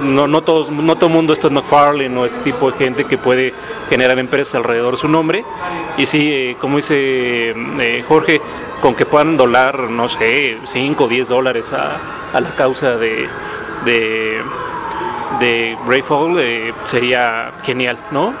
no, 0.00 0.26
no 0.26 0.42
todos, 0.42 0.70
no 0.70 0.96
todo 0.96 1.06
el 1.06 1.14
mundo 1.14 1.32
esto 1.32 1.48
es 1.48 1.52
McFarlane 1.52 2.16
o 2.18 2.24
este 2.24 2.40
tipo 2.40 2.70
de 2.70 2.76
gente 2.76 3.04
que 3.04 3.18
puede 3.18 3.54
generar 3.88 4.18
empresas 4.18 4.56
alrededor 4.56 4.94
de 4.94 5.00
su 5.00 5.08
nombre. 5.08 5.44
Y 5.96 6.06
sí, 6.06 6.30
eh, 6.32 6.56
como 6.60 6.76
dice 6.76 7.54
eh, 7.54 8.04
Jorge, 8.06 8.40
con 8.80 8.94
que 8.94 9.06
puedan 9.06 9.36
dolar, 9.36 9.90
no 9.90 10.08
sé, 10.08 10.58
5 10.64 11.04
o 11.04 11.08
10 11.08 11.28
dólares 11.28 11.72
a, 11.72 11.96
a 12.32 12.40
la 12.40 12.50
causa 12.54 12.96
de, 12.96 13.28
de, 13.84 14.42
de 15.38 15.76
eh, 16.38 16.72
sería 16.84 17.52
genial, 17.62 17.98
¿no? 18.10 18.32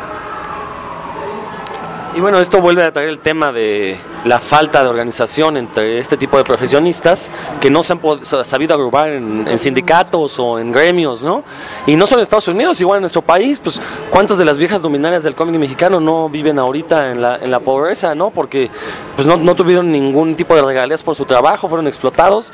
Y 2.14 2.20
bueno, 2.20 2.40
esto 2.40 2.60
vuelve 2.60 2.82
a 2.82 2.92
traer 2.92 3.08
el 3.08 3.20
tema 3.20 3.52
de 3.52 3.96
la 4.24 4.38
falta 4.38 4.82
de 4.82 4.88
organización 4.88 5.56
entre 5.56 5.98
este 5.98 6.16
tipo 6.16 6.36
de 6.36 6.44
profesionistas 6.44 7.30
que 7.60 7.70
no 7.70 7.82
se 7.82 7.92
han 7.94 8.00
sabido 8.44 8.74
agrupar 8.74 9.10
en, 9.10 9.46
en 9.48 9.58
sindicatos 9.58 10.38
o 10.38 10.58
en 10.58 10.72
gremios, 10.72 11.22
¿no? 11.22 11.42
Y 11.86 11.96
no 11.96 12.06
solo 12.06 12.20
en 12.20 12.24
Estados 12.24 12.48
Unidos, 12.48 12.80
igual 12.80 12.98
en 12.98 13.02
nuestro 13.02 13.22
país, 13.22 13.58
pues 13.62 13.80
cuántas 14.10 14.38
de 14.38 14.44
las 14.44 14.58
viejas 14.58 14.82
luminarias 14.82 15.22
del 15.22 15.34
cómic 15.34 15.56
mexicano 15.58 16.00
no 16.00 16.28
viven 16.28 16.58
ahorita 16.58 17.10
en 17.12 17.22
la, 17.22 17.36
en 17.36 17.50
la 17.50 17.60
pobreza, 17.60 18.14
¿no? 18.14 18.30
Porque 18.30 18.70
pues 19.16 19.26
no, 19.26 19.36
no 19.36 19.54
tuvieron 19.54 19.90
ningún 19.90 20.34
tipo 20.34 20.54
de 20.54 20.62
regalías 20.62 21.02
por 21.02 21.14
su 21.14 21.24
trabajo, 21.24 21.68
fueron 21.68 21.86
explotados 21.86 22.52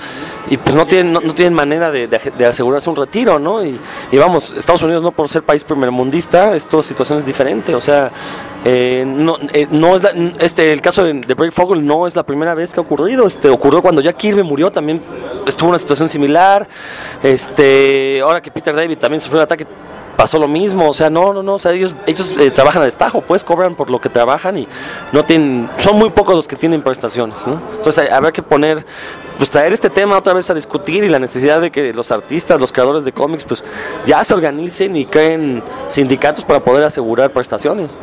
y 0.49 0.57
pues 0.57 0.75
no 0.75 0.87
tienen, 0.87 1.13
no, 1.13 1.21
tienen 1.21 1.55
manera 1.55 1.91
de, 1.91 2.09
asegurarse 2.47 2.89
un 2.91 2.97
retiro, 2.97 3.39
¿no? 3.39 3.65
Y, 3.65 3.79
vamos, 4.13 4.53
Estados 4.57 4.83
Unidos 4.83 5.03
no 5.03 5.13
por 5.13 5.29
ser 5.29 5.43
país 5.43 5.65
primermundista, 5.65 6.55
esto 6.57 6.83
situación 6.83 7.19
es 7.19 7.27
diferente, 7.27 7.75
o 7.75 7.81
sea, 7.81 8.11
eh, 8.65 9.05
no, 9.07 9.37
eh, 9.53 9.67
no 9.71 9.95
es 9.97 10.03
la- 10.03 10.11
este 10.41 10.73
el 10.73 10.81
caso 10.81 11.05
de, 11.05 11.15
de 11.15 11.37
Fogel 11.57 11.87
no 11.87 12.07
es 12.07 12.15
la 12.15 12.23
primera 12.23 12.53
vez 12.53 12.75
que 12.75 12.81
ha 12.81 12.83
ocurrido 12.83 13.27
este 13.27 13.49
ocurrió 13.49 13.81
cuando 13.81 14.03
Jack 14.03 14.19
Kirby 14.19 14.43
murió 14.43 14.71
también 14.71 15.03
estuvo 15.47 15.71
una 15.71 15.79
situación 15.79 16.07
similar 16.07 16.69
este 17.23 18.21
ahora 18.21 18.43
que 18.43 18.51
Peter 18.51 18.77
David 18.77 18.99
también 18.99 19.23
sufrió 19.23 19.39
un 19.39 19.45
ataque 19.45 19.67
pasó 20.19 20.39
lo 20.39 20.49
mismo 20.49 20.87
o 20.87 20.93
sea 20.93 21.09
no 21.09 21.33
no 21.33 21.43
no 21.43 21.55
o 21.55 21.59
sea 21.59 21.73
ellos 21.73 21.95
ellos 22.05 22.35
eh, 22.39 22.51
trabajan 22.51 22.83
a 22.83 22.85
destajo 22.85 23.23
pues 23.23 23.43
cobran 23.43 23.75
por 23.75 23.89
lo 23.89 23.99
que 23.99 24.11
trabajan 24.11 24.59
y 24.59 24.69
no 25.13 25.25
tienen 25.25 25.71
son 25.79 25.97
muy 25.97 26.11
pocos 26.11 26.37
los 26.37 26.47
que 26.47 26.57
tienen 26.57 26.83
prestaciones 26.83 27.47
¿no? 27.47 27.59
entonces 27.79 28.11
habrá 28.11 28.33
que 28.33 28.43
poner 28.43 28.85
pues 29.39 29.49
traer 29.49 29.73
este 29.73 29.89
tema 29.89 30.19
otra 30.19 30.35
vez 30.35 30.51
a 30.51 30.55
discutir 30.55 31.05
y 31.05 31.09
la 31.09 31.19
necesidad 31.19 31.63
de 31.63 31.71
que 31.71 31.95
los 31.95 32.13
artistas 32.13 32.61
los 32.61 32.71
creadores 32.71 33.07
de 33.07 33.13
cómics 33.13 33.45
pues 33.45 33.65
ya 34.05 34.23
se 34.25 34.35
organicen 34.35 34.95
y 34.95 35.07
creen 35.07 35.63
sindicatos 35.89 36.45
para 36.45 36.61
poder 36.61 36.85
asegurar 36.85 37.31
prestaciones 37.31 37.97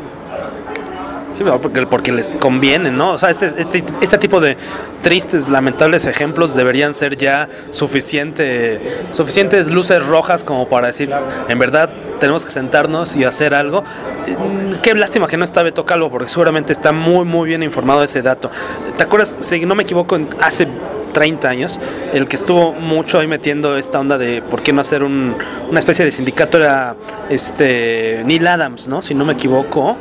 Sí, 1.37 1.43
porque, 1.61 1.87
porque 1.87 2.11
les 2.11 2.35
conviene, 2.35 2.91
¿no? 2.91 3.13
O 3.13 3.17
sea, 3.17 3.29
este, 3.31 3.53
este, 3.57 3.83
este 4.01 4.17
tipo 4.19 4.39
de 4.39 4.55
tristes, 5.01 5.49
lamentables 5.49 6.05
ejemplos 6.05 6.53
deberían 6.53 6.93
ser 6.93 7.17
ya 7.17 7.49
suficiente, 7.71 8.79
suficientes 9.11 9.71
luces 9.71 10.05
rojas 10.05 10.43
como 10.43 10.67
para 10.69 10.87
decir, 10.87 11.09
en 11.47 11.57
verdad 11.59 11.89
tenemos 12.19 12.45
que 12.45 12.51
sentarnos 12.51 13.15
y 13.15 13.23
hacer 13.23 13.53
algo. 13.55 13.81
Mm, 13.81 14.81
Qué 14.83 14.93
lástima 14.93 15.27
que 15.27 15.37
no 15.37 15.43
está 15.43 15.63
Beto 15.63 15.85
Calvo, 15.85 16.11
porque 16.11 16.29
seguramente 16.29 16.71
está 16.71 16.91
muy, 16.91 17.25
muy 17.25 17.47
bien 17.49 17.63
informado 17.63 17.99
de 17.99 18.05
ese 18.05 18.21
dato. 18.21 18.51
¿Te 18.95 19.03
acuerdas, 19.03 19.37
si 19.41 19.65
no 19.65 19.73
me 19.75 19.83
equivoco, 19.83 20.19
hace 20.39 20.67
30 21.13 21.47
años, 21.49 21.79
el 22.13 22.27
que 22.27 22.35
estuvo 22.35 22.73
mucho 22.73 23.19
ahí 23.19 23.27
metiendo 23.27 23.77
esta 23.77 23.99
onda 23.99 24.17
de 24.17 24.41
por 24.41 24.63
qué 24.63 24.73
no 24.73 24.81
hacer 24.81 25.03
un- 25.03 25.35
una 25.69 25.79
especie 25.79 26.05
de 26.05 26.11
sindicato 26.11 26.57
era 26.57 26.95
este 27.29 28.23
Neil 28.25 28.47
Adams, 28.47 28.87
¿no? 28.87 29.01
Si 29.03 29.13
no 29.13 29.23
me 29.25 29.33
equivoco, 29.33 29.95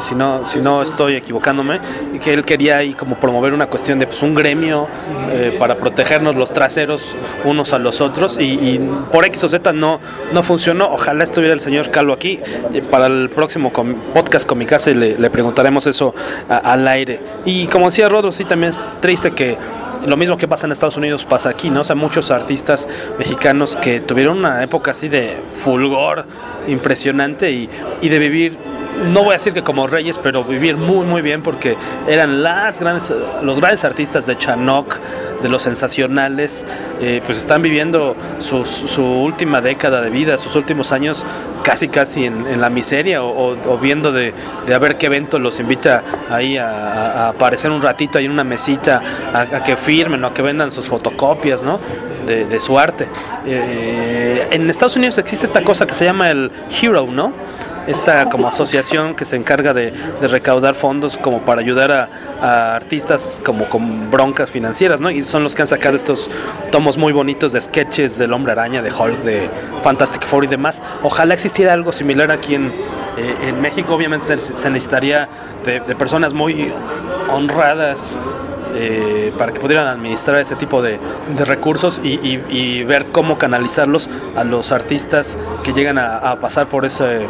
si 0.00 0.14
no, 0.14 0.46
si 0.46 0.60
no 0.60 0.82
estoy 0.82 1.16
equivocándome, 1.16 1.80
que 2.22 2.32
él 2.32 2.44
quería 2.44 2.78
ahí 2.78 2.94
como 2.94 3.16
promover 3.16 3.52
una 3.52 3.66
cuestión 3.66 3.98
de 3.98 4.06
pues 4.06 4.22
un 4.22 4.34
gremio 4.34 4.88
eh, 5.32 5.56
para 5.58 5.74
protegernos 5.74 6.36
los 6.36 6.52
traseros 6.52 7.14
unos 7.44 7.72
a 7.72 7.78
los 7.78 8.00
otros 8.00 8.38
y, 8.40 8.80
por 9.10 9.24
X 9.26 9.44
o 9.44 9.48
Z 9.48 9.72
no, 9.72 10.00
no 10.32 10.42
funcionó. 10.42 10.92
Ojalá 10.92 11.24
estuviera 11.24 11.54
el 11.54 11.60
señor 11.60 11.90
Calvo 11.90 12.12
aquí. 12.12 12.40
Eh, 12.72 12.82
para 12.82 13.06
el 13.06 13.28
próximo 13.30 13.72
com- 13.72 13.94
podcast 14.14 14.46
con 14.46 14.58
mi 14.58 14.66
casa 14.66 14.90
le, 14.90 15.18
le 15.18 15.30
preguntaremos 15.30 15.86
eso 15.86 16.14
al 16.48 16.86
aire. 16.88 17.20
Y 17.44 17.66
como 17.66 17.86
decía 17.86 18.08
Rodro, 18.08 18.32
sí 18.32 18.44
también 18.44 18.70
es 18.70 18.80
triste 19.00 19.32
que 19.32 19.56
lo 20.06 20.16
mismo 20.16 20.36
que 20.36 20.48
pasa 20.48 20.66
en 20.66 20.72
Estados 20.72 20.96
Unidos 20.96 21.24
pasa 21.24 21.50
aquí, 21.50 21.70
¿no? 21.70 21.82
O 21.82 21.84
sea, 21.84 21.94
muchos 21.94 22.32
artistas 22.32 22.88
mexicanos 23.20 23.76
que 23.76 24.00
tuvieron 24.00 24.38
una 24.38 24.62
época 24.64 24.90
así 24.90 25.08
de 25.08 25.36
fulgor 25.54 26.26
impresionante 26.66 27.52
y, 27.52 27.68
y 28.00 28.08
de 28.08 28.18
vivir, 28.18 28.52
no 29.12 29.22
voy 29.22 29.30
a 29.30 29.32
decir 29.34 29.52
que 29.52 29.62
como 29.62 29.86
reyes, 29.86 30.18
pero 30.18 30.44
vivir 30.44 30.76
muy, 30.76 31.04
muy 31.06 31.22
bien 31.22 31.42
porque 31.42 31.76
eran 32.08 32.42
las 32.42 32.80
grandes, 32.80 33.12
los 33.42 33.58
grandes 33.58 33.84
artistas 33.84 34.26
de 34.26 34.36
Chanok, 34.36 34.98
de 35.42 35.48
los 35.48 35.62
sensacionales, 35.62 36.64
eh, 37.00 37.20
pues 37.26 37.38
están 37.38 37.62
viviendo 37.62 38.14
su 38.38 39.04
última 39.04 39.60
década 39.60 40.00
de 40.00 40.10
vida, 40.10 40.38
sus 40.38 40.54
últimos 40.54 40.92
años 40.92 41.24
casi 41.62 41.88
casi 41.88 42.26
en, 42.26 42.60
la 42.60 42.70
miseria 42.70 43.22
o, 43.22 43.78
viendo 43.78 44.12
de, 44.12 44.34
de 44.66 44.74
a 44.74 44.78
ver 44.78 44.98
qué 44.98 45.06
evento 45.06 45.38
los 45.38 45.60
invita 45.60 46.02
ahí 46.30 46.58
a, 46.58 47.28
aparecer 47.28 47.70
un 47.70 47.80
ratito 47.80 48.18
ahí 48.18 48.26
en 48.26 48.32
una 48.32 48.44
mesita, 48.44 49.00
a, 49.32 49.64
que 49.64 49.76
firmen 49.76 50.22
o 50.24 50.28
a 50.28 50.34
que 50.34 50.42
vendan 50.42 50.70
sus 50.70 50.86
fotocopias, 50.86 51.62
¿no? 51.62 51.80
De, 52.26 52.44
de 52.44 52.60
su 52.60 52.78
arte. 52.78 53.08
Eh, 53.46 54.46
en 54.50 54.70
Estados 54.70 54.96
Unidos 54.96 55.18
existe 55.18 55.46
esta 55.46 55.62
cosa 55.62 55.86
que 55.86 55.94
se 55.94 56.04
llama 56.04 56.30
el 56.30 56.50
Hero, 56.80 57.06
¿no? 57.10 57.32
Esta 57.86 58.28
como 58.28 58.46
asociación 58.46 59.16
que 59.16 59.24
se 59.24 59.34
encarga 59.34 59.74
de, 59.74 59.92
recaudar 60.20 60.74
fondos 60.74 61.18
como 61.18 61.40
para 61.40 61.60
ayudar 61.60 61.90
a, 61.90 62.74
artistas 62.74 63.40
como 63.44 63.68
con 63.68 64.10
broncas 64.10 64.50
financieras, 64.50 65.00
¿no? 65.00 65.10
Y 65.10 65.22
son 65.22 65.44
los 65.44 65.54
que 65.54 65.62
han 65.62 65.68
sacado 65.68 65.94
estos 65.94 66.28
tomos 66.72 66.98
muy 66.98 67.12
bonitos 67.12 67.52
de 67.52 67.60
sketches 67.60 68.18
del 68.18 68.32
Hombre 68.32 68.52
Araña, 68.52 68.82
de 68.82 68.92
Hulk, 68.92 69.18
de 69.22 69.48
Fantastic 69.84 70.24
Four 70.24 70.44
y 70.44 70.46
demás. 70.48 70.82
Ojalá 71.02 71.34
existiera 71.34 71.72
algo 71.72 71.92
similar 71.92 72.32
aquí 72.32 72.56
en, 72.56 72.72
eh, 73.16 73.52
México. 73.60 73.94
Obviamente 73.94 74.38
se 74.38 74.70
necesitaría 74.70 75.28
de, 75.64 75.80
personas 75.94 76.32
muy 76.32 76.72
honradas 77.32 78.18
eh, 78.74 79.32
para 79.38 79.52
que 79.52 79.60
pudieran 79.60 79.86
administrar 79.86 80.40
ese 80.40 80.56
tipo 80.56 80.82
de, 80.82 80.98
recursos 81.44 82.00
y, 82.02 82.82
ver 82.84 83.06
cómo 83.12 83.38
canalizarlos 83.38 84.10
a 84.36 84.42
los 84.42 84.72
artistas 84.72 85.38
que 85.62 85.72
llegan 85.72 85.98
a 85.98 86.36
pasar 86.40 86.66
por 86.66 86.84
ese 86.84 87.28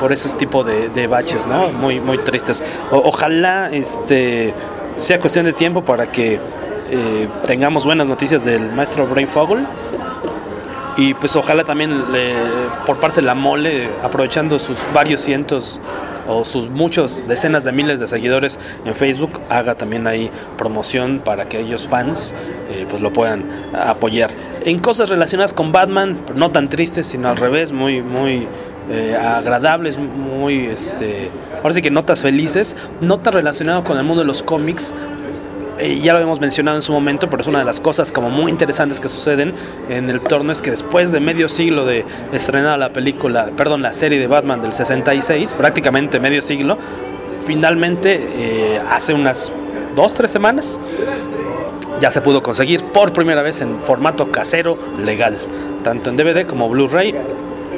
por 0.00 0.12
ese 0.12 0.30
tipo 0.36 0.64
de, 0.64 1.06
baches, 1.06 1.46
¿no? 1.46 1.68
Muy, 1.68 2.00
muy 2.00 2.18
tristes. 2.18 2.62
Ojalá 2.90 3.68
este 3.70 4.54
sea 4.96 5.20
cuestión 5.20 5.44
de 5.44 5.52
tiempo 5.52 5.84
para 5.84 6.10
que 6.10 6.34
eh, 6.34 7.28
tengamos 7.46 7.84
buenas 7.84 8.08
noticias 8.08 8.44
del 8.44 8.72
maestro 8.72 9.06
Brain 9.06 9.28
Fogel. 9.28 9.66
Y 10.96 11.14
pues 11.14 11.36
ojalá 11.36 11.64
también 11.64 12.02
por 12.84 12.96
parte 12.98 13.20
de 13.20 13.26
la 13.26 13.34
mole, 13.34 13.88
aprovechando 14.02 14.58
sus 14.58 14.84
varios 14.92 15.20
cientos 15.20 15.80
o 16.28 16.44
sus 16.44 16.68
muchos 16.68 17.22
decenas 17.26 17.64
de 17.64 17.72
miles 17.72 18.00
de 18.00 18.08
seguidores 18.08 18.58
en 18.84 18.94
Facebook, 18.94 19.40
haga 19.48 19.76
también 19.76 20.06
ahí 20.06 20.30
promoción 20.58 21.20
para 21.24 21.48
que 21.48 21.60
ellos 21.60 21.86
fans 21.86 22.34
eh, 22.70 22.86
pues 22.88 23.00
lo 23.00 23.12
puedan 23.12 23.44
apoyar. 23.74 24.30
En 24.64 24.78
cosas 24.78 25.08
relacionadas 25.08 25.54
con 25.54 25.72
Batman, 25.72 26.18
no 26.34 26.50
tan 26.50 26.68
tristes, 26.68 27.06
sino 27.06 27.30
al 27.30 27.36
revés, 27.36 27.72
muy, 27.72 28.02
muy 28.02 28.46
eh, 28.90 29.16
agradables, 29.16 29.98
muy, 29.98 30.66
este, 30.66 31.30
ahora 31.58 31.74
sí 31.74 31.82
que 31.82 31.90
notas 31.90 32.22
felices, 32.22 32.76
notas 33.00 33.34
relacionadas 33.34 33.84
con 33.84 33.96
el 33.98 34.04
mundo 34.04 34.22
de 34.22 34.26
los 34.26 34.42
cómics, 34.42 34.94
eh, 35.78 35.98
ya 35.98 36.12
lo 36.12 36.18
habíamos 36.18 36.40
mencionado 36.40 36.76
en 36.76 36.82
su 36.82 36.92
momento, 36.92 37.30
pero 37.30 37.40
es 37.40 37.48
una 37.48 37.60
de 37.60 37.64
las 37.64 37.80
cosas 37.80 38.12
como 38.12 38.28
muy 38.28 38.50
interesantes 38.50 39.00
que 39.00 39.08
suceden 39.08 39.54
en 39.88 40.10
el 40.10 40.20
torno 40.20 40.52
es 40.52 40.60
que 40.60 40.70
después 40.70 41.10
de 41.10 41.20
medio 41.20 41.48
siglo 41.48 41.86
de 41.86 42.04
estrenar 42.32 42.78
la 42.78 42.92
película, 42.92 43.48
perdón, 43.56 43.80
la 43.80 43.92
serie 43.92 44.18
de 44.18 44.26
Batman 44.26 44.60
del 44.60 44.74
66, 44.74 45.54
prácticamente 45.54 46.20
medio 46.20 46.42
siglo, 46.42 46.76
finalmente 47.46 48.20
eh, 48.34 48.80
hace 48.90 49.14
unas 49.14 49.52
dos, 49.96 50.12
tres 50.12 50.30
semanas 50.30 50.78
ya 52.00 52.10
se 52.10 52.20
pudo 52.20 52.42
conseguir 52.42 52.82
por 52.84 53.12
primera 53.12 53.42
vez 53.42 53.60
en 53.60 53.80
formato 53.80 54.32
casero 54.32 54.78
legal, 54.98 55.38
tanto 55.82 56.10
en 56.10 56.16
DVD 56.16 56.46
como 56.46 56.68
Blu-ray. 56.68 57.14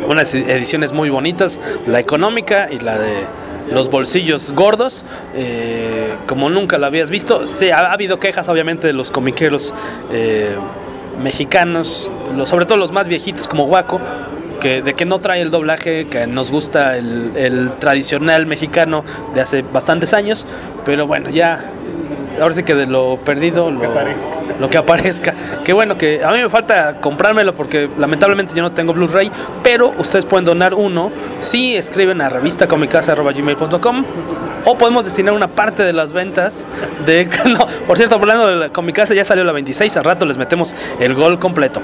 Unas 0.06 0.34
ediciones 0.34 0.92
muy 0.92 1.10
bonitas, 1.10 1.60
la 1.86 2.00
económica 2.00 2.68
y 2.70 2.78
la 2.78 2.98
de 2.98 3.24
los 3.72 3.90
bolsillos 3.90 4.50
gordos, 4.52 5.04
eh, 5.34 6.14
como 6.26 6.50
nunca 6.50 6.78
lo 6.78 6.86
habías 6.86 7.10
visto. 7.10 7.46
Sí, 7.46 7.70
ha, 7.70 7.78
ha 7.78 7.92
habido 7.92 8.18
quejas 8.18 8.48
obviamente 8.48 8.86
de 8.86 8.92
los 8.92 9.10
comiqueros 9.10 9.72
eh, 10.12 10.56
mexicanos, 11.22 12.12
sobre 12.44 12.66
todo 12.66 12.78
los 12.78 12.92
más 12.92 13.08
viejitos 13.08 13.46
como 13.48 13.66
Guaco, 13.66 14.00
que, 14.60 14.82
de 14.82 14.94
que 14.94 15.04
no 15.04 15.20
trae 15.20 15.40
el 15.40 15.50
doblaje 15.50 16.06
que 16.06 16.26
nos 16.26 16.50
gusta 16.50 16.96
el 16.96 17.72
tradicional 17.78 18.46
mexicano 18.46 19.04
de 19.34 19.40
hace 19.40 19.62
bastantes 19.62 20.14
años, 20.14 20.46
pero 20.84 21.06
bueno, 21.06 21.30
ya 21.30 21.64
ahora 22.40 22.54
sí 22.54 22.62
que 22.62 22.74
de 22.74 22.86
lo 22.86 23.18
perdido 23.24 23.70
lo, 23.70 23.80
lo 24.60 24.70
que 24.70 24.78
aparezca. 24.78 25.34
Que 25.64 25.72
bueno, 25.72 25.96
que 25.96 26.24
a 26.24 26.30
mí 26.32 26.38
me 26.42 26.48
falta 26.48 27.00
comprármelo 27.00 27.54
porque 27.54 27.88
lamentablemente 27.98 28.54
yo 28.54 28.62
no 28.62 28.72
tengo 28.72 28.92
Blu-ray, 28.92 29.30
pero 29.62 29.92
ustedes 29.98 30.26
pueden 30.26 30.44
donar 30.44 30.74
uno 30.74 31.10
si 31.40 31.76
escriben 31.76 32.20
a 32.20 32.28
revistacomicasa.gmail.com 32.28 34.04
o 34.64 34.78
podemos 34.78 35.04
destinar 35.04 35.34
una 35.34 35.48
parte 35.48 35.82
de 35.82 35.92
las 35.92 36.12
ventas 36.12 36.68
de... 37.06 37.28
No, 37.52 37.66
por 37.86 37.96
cierto, 37.96 38.14
hablando 38.14 38.46
de 38.46 38.56
la 38.56 38.68
Comicasa, 38.70 39.14
ya 39.14 39.24
salió 39.24 39.44
la 39.44 39.52
26, 39.52 39.96
a 39.96 40.02
rato 40.02 40.24
les 40.24 40.36
metemos 40.36 40.74
el 41.00 41.14
gol 41.14 41.38
completo. 41.38 41.82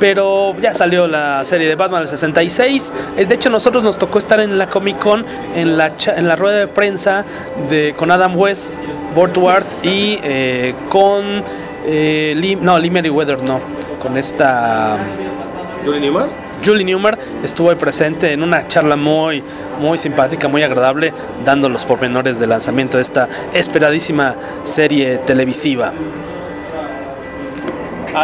Pero 0.00 0.54
ya 0.60 0.72
salió 0.72 1.06
la 1.06 1.44
serie 1.44 1.66
de 1.68 1.74
Batman 1.74 2.02
del 2.02 2.08
66. 2.08 2.92
Eh, 3.16 3.24
De 3.26 3.34
hecho, 3.34 3.50
nosotros 3.50 3.82
nos 3.82 3.98
tocó 3.98 4.18
estar 4.18 4.38
en 4.40 4.56
la 4.58 4.68
Comic 4.68 4.98
Con, 4.98 5.24
en 5.56 5.76
la, 5.76 5.92
en 6.16 6.28
la 6.28 6.36
rueda 6.36 6.58
de 6.58 6.68
prensa 6.68 7.24
de, 7.68 7.94
con 7.96 8.10
Adam 8.10 8.36
West, 8.36 8.84
Bortward 9.14 9.64
y 9.82 10.18
eh, 10.22 10.74
con. 10.88 11.42
eh, 11.86 12.34
Lee- 12.36 12.56
no, 12.56 12.78
Lee 12.78 12.90
Meriwether, 12.90 13.42
no. 13.42 13.60
Con 14.00 14.16
esta. 14.16 14.96
¿Julie 15.84 16.00
Newmar? 16.00 16.28
Julie 16.64 16.84
Newmar 16.84 17.18
estuvo 17.44 17.70
ahí 17.70 17.76
presente 17.76 18.32
en 18.32 18.42
una 18.42 18.66
charla 18.66 18.96
muy, 18.96 19.42
muy 19.80 19.96
simpática, 19.96 20.48
muy 20.48 20.62
agradable, 20.64 21.12
dando 21.44 21.68
los 21.68 21.84
pormenores 21.84 22.38
del 22.40 22.50
lanzamiento 22.50 22.96
de 22.98 23.02
esta 23.02 23.28
esperadísima 23.52 24.34
serie 24.64 25.18
televisiva. 25.18 25.92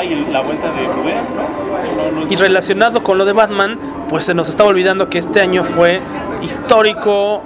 Y 0.03 0.33
la 0.33 0.41
vuelta 0.41 0.69
de 0.73 2.33
Y 2.33 2.37
relacionado 2.37 3.03
con 3.03 3.19
lo 3.19 3.25
de 3.25 3.33
Batman, 3.33 3.79
pues 4.09 4.25
se 4.25 4.35
nos 4.35 4.49
estaba 4.49 4.69
olvidando 4.71 5.09
que 5.09 5.19
este 5.19 5.41
año 5.41 5.65
fue 5.65 6.01
histórico. 6.43 7.43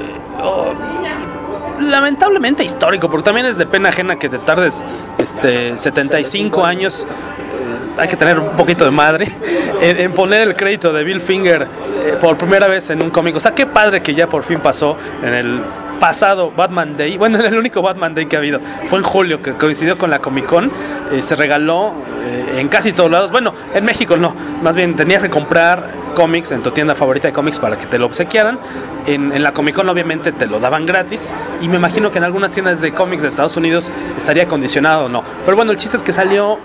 eh, 0.00 0.42
oh, 0.42 0.72
lamentablemente 1.80 2.64
histórico, 2.64 3.10
porque 3.10 3.24
también 3.24 3.46
es 3.46 3.58
de 3.58 3.66
pena 3.66 3.88
ajena 3.88 4.16
que 4.16 4.28
te 4.28 4.38
tardes 4.38 4.84
este, 5.18 5.76
75 5.76 6.64
años. 6.64 7.04
eh, 7.04 8.00
hay 8.00 8.08
que 8.08 8.16
tener 8.16 8.38
un 8.38 8.50
poquito 8.50 8.84
de 8.84 8.90
madre 8.90 9.30
en, 9.80 10.00
en 10.00 10.12
poner 10.12 10.42
el 10.42 10.56
crédito 10.56 10.92
de 10.92 11.04
Bill 11.04 11.20
Finger 11.20 11.62
eh, 11.62 12.16
por 12.20 12.36
primera 12.36 12.68
vez 12.68 12.90
en 12.90 13.02
un 13.02 13.10
cómic. 13.10 13.36
O 13.36 13.40
sea, 13.40 13.54
qué 13.54 13.66
padre 13.66 14.02
que 14.02 14.14
ya 14.14 14.28
por 14.28 14.42
fin 14.42 14.60
pasó 14.60 14.96
en 15.22 15.34
el 15.34 15.60
pasado 16.00 16.50
Batman 16.50 16.96
Day, 16.96 17.16
bueno, 17.16 17.38
en 17.38 17.46
el 17.52 17.58
único 17.58 17.82
Batman 17.82 18.14
Day 18.14 18.26
que 18.26 18.36
ha 18.36 18.38
habido, 18.38 18.60
fue 18.86 18.98
en 18.98 19.04
julio, 19.04 19.42
que 19.42 19.54
coincidió 19.54 19.98
con 19.98 20.10
la 20.10 20.18
Comic 20.18 20.46
Con, 20.46 20.70
eh, 21.12 21.22
se 21.22 21.34
regaló 21.36 21.92
eh, 22.24 22.60
en 22.60 22.68
casi 22.68 22.92
todos 22.92 23.10
lados, 23.10 23.30
bueno, 23.30 23.54
en 23.74 23.84
México 23.84 24.16
no, 24.16 24.34
más 24.62 24.76
bien 24.76 24.94
tenías 24.96 25.22
que 25.22 25.30
comprar 25.30 26.04
cómics 26.14 26.52
en 26.52 26.62
tu 26.62 26.70
tienda 26.70 26.94
favorita 26.94 27.28
de 27.28 27.32
cómics 27.32 27.58
para 27.58 27.76
que 27.76 27.86
te 27.86 27.98
lo 27.98 28.06
obsequiaran, 28.06 28.58
en, 29.06 29.42
la 29.42 29.52
Comic 29.52 29.74
Con 29.74 29.88
obviamente 29.88 30.32
te 30.32 30.46
lo 30.46 30.60
daban 30.60 30.86
gratis, 30.86 31.34
y 31.60 31.68
me 31.68 31.76
imagino 31.76 32.10
que 32.10 32.18
en 32.18 32.24
algunas 32.24 32.52
tiendas 32.52 32.80
de 32.80 32.92
cómics 32.92 33.22
de 33.22 33.28
Estados 33.28 33.56
Unidos 33.56 33.90
estaría 34.16 34.46
condicionado 34.46 35.06
o 35.06 35.08
no, 35.08 35.22
pero 35.44 35.56
bueno, 35.56 35.72
el 35.72 35.78
chiste 35.78 35.96
es 35.96 36.02
que 36.02 36.12
salió 36.12 36.58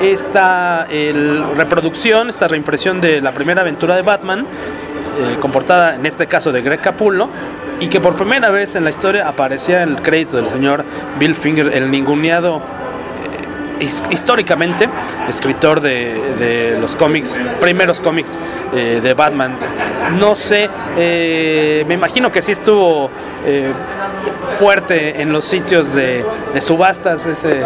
esta 0.00 0.86
reproducción, 1.56 2.28
esta 2.28 2.48
reimpresión 2.48 3.00
de 3.00 3.20
la 3.20 3.32
primera 3.32 3.60
aventura 3.62 3.96
de 3.96 4.02
Batman, 4.02 4.46
eh, 5.18 5.36
con 5.40 5.50
portada, 5.52 5.94
en 5.94 6.04
este 6.06 6.26
caso 6.26 6.52
de 6.52 6.62
Greg 6.62 6.80
Capullo, 6.80 7.28
y 7.80 7.88
que 7.88 8.00
por 8.00 8.14
primera 8.14 8.50
vez 8.50 8.74
en 8.76 8.84
la 8.84 8.90
historia 8.90 9.28
aparecía 9.28 9.82
el 9.82 9.96
crédito 9.96 10.36
del 10.36 10.48
señor 10.50 10.84
Bill 11.18 11.34
Finger, 11.34 11.70
el 11.74 11.90
ninguneado 11.90 12.56
eh, 12.58 13.82
his- 13.84 14.04
históricamente 14.10 14.88
escritor 15.28 15.80
de, 15.80 16.14
de 16.38 16.78
los 16.80 16.94
cómics, 16.96 17.40
primeros 17.60 18.00
cómics 18.00 18.38
eh, 18.74 19.00
de 19.02 19.14
Batman. 19.14 19.52
No 20.18 20.34
sé, 20.34 20.68
me 20.96 21.94
imagino 21.94 22.30
que 22.30 22.42
sí 22.42 22.52
estuvo 22.52 23.10
fuerte 24.58 25.20
en 25.22 25.32
los 25.32 25.44
sitios 25.44 25.94
de, 25.94 26.24
de 26.52 26.60
subastas 26.60 27.26
ese, 27.26 27.64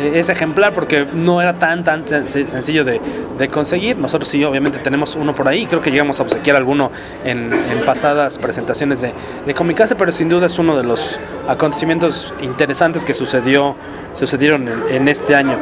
eh, 0.00 0.18
ese 0.18 0.32
ejemplar 0.32 0.72
porque 0.72 1.06
no 1.12 1.40
era 1.40 1.58
tan 1.58 1.84
tan 1.84 2.04
sen- 2.04 2.26
sencillo 2.46 2.84
de, 2.84 3.00
de 3.38 3.48
conseguir. 3.48 3.98
Nosotros 3.98 4.28
sí, 4.28 4.42
obviamente 4.44 4.78
tenemos 4.78 5.14
uno 5.16 5.34
por 5.34 5.46
ahí. 5.48 5.66
Creo 5.66 5.80
que 5.80 5.90
llegamos 5.90 6.18
a 6.20 6.22
obsequiar 6.22 6.56
alguno 6.56 6.90
en, 7.24 7.50
pasadas 7.84 8.38
presentaciones 8.38 9.00
de, 9.00 9.12
de 9.46 9.54
Comicase, 9.54 9.94
pero 9.94 10.12
sin 10.12 10.28
duda 10.28 10.46
es 10.46 10.58
uno 10.58 10.76
de 10.76 10.84
los 10.84 11.18
acontecimientos 11.48 12.32
interesantes 12.42 13.04
que 13.04 13.14
sucedió, 13.14 13.76
sucedieron 14.14 14.68
en, 14.90 15.08
este 15.08 15.34
año. 15.34 15.56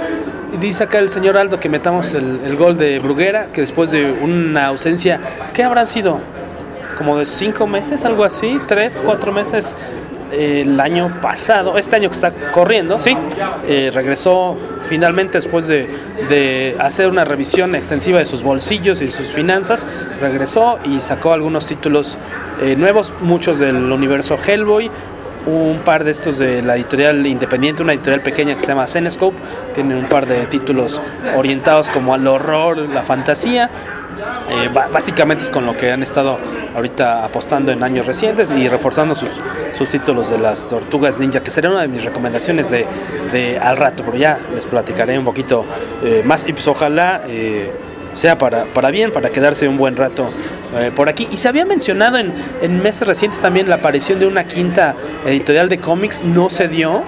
Dice 0.60 0.84
acá 0.84 0.98
el 0.98 1.08
señor 1.08 1.36
Aldo 1.36 1.60
que 1.60 1.68
metamos 1.68 2.14
el, 2.14 2.40
el 2.44 2.56
gol 2.56 2.76
de 2.76 2.98
Bruguera, 2.98 3.46
que 3.52 3.60
después 3.60 3.90
de 3.90 4.10
una 4.10 4.66
ausencia, 4.66 5.20
¿qué 5.54 5.62
habrán 5.64 5.86
sido? 5.86 6.18
Como 6.96 7.16
de 7.18 7.26
cinco 7.26 7.66
meses, 7.66 8.04
algo 8.04 8.24
así, 8.24 8.60
tres, 8.66 9.02
cuatro 9.04 9.30
meses 9.30 9.76
el 10.32 10.78
año 10.80 11.20
pasado, 11.20 11.78
este 11.78 11.96
año 11.96 12.08
que 12.08 12.14
está 12.14 12.30
corriendo, 12.52 12.98
sí, 12.98 13.16
eh, 13.66 13.90
regresó 13.92 14.56
finalmente 14.88 15.38
después 15.38 15.66
de, 15.66 15.88
de 16.28 16.76
hacer 16.78 17.08
una 17.08 17.24
revisión 17.24 17.74
extensiva 17.74 18.18
de 18.18 18.24
sus 18.24 18.42
bolsillos 18.42 19.02
y 19.02 19.10
sus 19.10 19.32
finanzas, 19.32 19.86
regresó 20.20 20.78
y 20.84 21.00
sacó 21.00 21.32
algunos 21.32 21.66
títulos 21.66 22.18
eh, 22.62 22.76
nuevos, 22.76 23.12
muchos 23.20 23.58
del 23.58 23.90
universo 23.92 24.36
Hellboy, 24.36 24.90
un 25.46 25.78
par 25.84 26.04
de 26.04 26.10
estos 26.10 26.38
de 26.38 26.62
la 26.62 26.76
editorial 26.76 27.26
independiente, 27.26 27.82
una 27.82 27.94
editorial 27.94 28.20
pequeña 28.20 28.54
que 28.54 28.60
se 28.60 28.66
llama 28.68 28.86
Zenescope, 28.86 29.36
tiene 29.74 29.96
un 29.96 30.06
par 30.06 30.26
de 30.26 30.46
títulos 30.46 31.00
orientados 31.36 31.88
como 31.90 32.14
al 32.14 32.26
horror, 32.26 32.78
la 32.78 33.02
fantasía, 33.02 33.70
eh, 34.50 34.68
básicamente 34.92 35.44
es 35.44 35.50
con 35.50 35.66
lo 35.66 35.76
que 35.76 35.92
han 35.92 36.02
estado 36.02 36.38
ahorita 36.74 37.24
apostando 37.24 37.72
en 37.72 37.82
años 37.82 38.06
recientes 38.06 38.52
y 38.52 38.68
reforzando 38.68 39.14
sus, 39.14 39.40
sus 39.72 39.88
títulos 39.88 40.30
de 40.30 40.38
las 40.38 40.68
tortugas 40.68 41.18
ninja, 41.18 41.42
que 41.42 41.50
sería 41.50 41.70
una 41.70 41.82
de 41.82 41.88
mis 41.88 42.04
recomendaciones 42.04 42.70
de, 42.70 42.86
de 43.32 43.58
al 43.58 43.76
rato, 43.76 44.02
pero 44.04 44.16
ya 44.16 44.38
les 44.54 44.66
platicaré 44.66 45.18
un 45.18 45.24
poquito 45.24 45.64
eh, 46.02 46.22
más 46.24 46.46
y 46.48 46.52
pues 46.52 46.66
ojalá 46.68 47.22
eh, 47.26 47.72
sea 48.12 48.38
para, 48.38 48.64
para 48.64 48.90
bien, 48.90 49.12
para 49.12 49.30
quedarse 49.30 49.68
un 49.68 49.76
buen 49.76 49.96
rato 49.96 50.30
eh, 50.76 50.90
por 50.94 51.08
aquí. 51.08 51.28
Y 51.30 51.36
se 51.36 51.48
había 51.48 51.64
mencionado 51.64 52.18
en, 52.18 52.32
en 52.62 52.80
meses 52.82 53.06
recientes 53.06 53.40
también 53.40 53.68
la 53.68 53.76
aparición 53.76 54.18
de 54.18 54.26
una 54.26 54.44
quinta 54.44 54.94
editorial 55.26 55.68
de 55.68 55.78
cómics, 55.78 56.24
no 56.24 56.50
se 56.50 56.68
dio. 56.68 57.02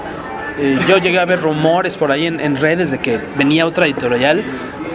Yo 0.86 0.98
llegué 0.98 1.18
a 1.18 1.24
ver 1.24 1.40
rumores 1.40 1.96
por 1.96 2.12
ahí 2.12 2.26
en 2.26 2.54
redes 2.56 2.90
de 2.90 2.98
que 2.98 3.18
venía 3.38 3.64
otra 3.64 3.86
editorial, 3.86 4.44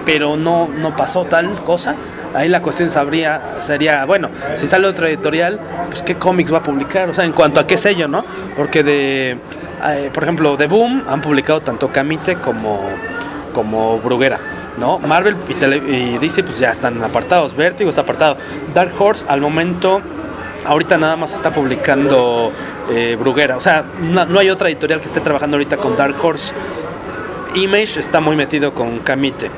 pero 0.05 0.37
no, 0.37 0.67
no 0.67 0.95
pasó 0.95 1.25
tal 1.25 1.63
cosa. 1.63 1.95
Ahí 2.33 2.49
la 2.49 2.61
cuestión 2.61 2.89
sabría, 2.89 3.55
sería, 3.61 4.03
bueno, 4.05 4.29
si 4.55 4.67
sale 4.67 4.87
otra 4.87 5.07
editorial, 5.07 5.59
pues 5.89 6.03
qué 6.03 6.15
cómics 6.15 6.53
va 6.53 6.57
a 6.57 6.63
publicar, 6.63 7.09
o 7.09 7.13
sea, 7.13 7.23
en 7.23 7.31
cuanto 7.31 7.61
a 7.61 7.65
qué 7.67 7.77
sello, 7.77 8.07
¿no? 8.09 8.25
Porque 8.57 8.83
de, 8.83 9.37
eh, 9.87 10.09
por 10.13 10.23
ejemplo, 10.23 10.57
de 10.57 10.67
Boom 10.67 11.03
han 11.07 11.21
publicado 11.21 11.61
tanto 11.61 11.87
Camite 11.87 12.35
como, 12.35 12.81
como 13.53 13.99
Bruguera. 13.99 14.37
¿no? 14.77 14.99
Marvel 14.99 15.37
y, 15.47 15.53
tele- 15.53 16.19
DC 16.19 16.43
pues 16.43 16.59
ya 16.59 16.69
están 16.71 17.01
apartados, 17.01 17.55
Vertigo 17.55 17.89
está 17.89 18.01
apartado. 18.01 18.35
Dark 18.73 18.91
Horse 18.99 19.25
al 19.29 19.39
momento, 19.39 20.01
ahorita 20.65 20.97
nada 20.97 21.15
más 21.15 21.33
está 21.33 21.49
publicando 21.51 22.51
eh, 22.91 23.15
Bruguera, 23.17 23.55
o 23.55 23.61
sea, 23.61 23.85
no, 24.01 24.25
no 24.25 24.37
hay 24.37 24.49
otra 24.49 24.67
editorial 24.67 24.99
que 24.99 25.07
esté 25.07 25.21
trabajando 25.21 25.55
ahorita 25.55 25.77
con 25.77 25.95
Dark 25.95 26.15
Horse. 26.21 26.53
Image 27.53 27.97
está 28.01 28.19
muy 28.19 28.35
metido 28.35 28.73
con 28.73 28.99
Camite 28.99 29.49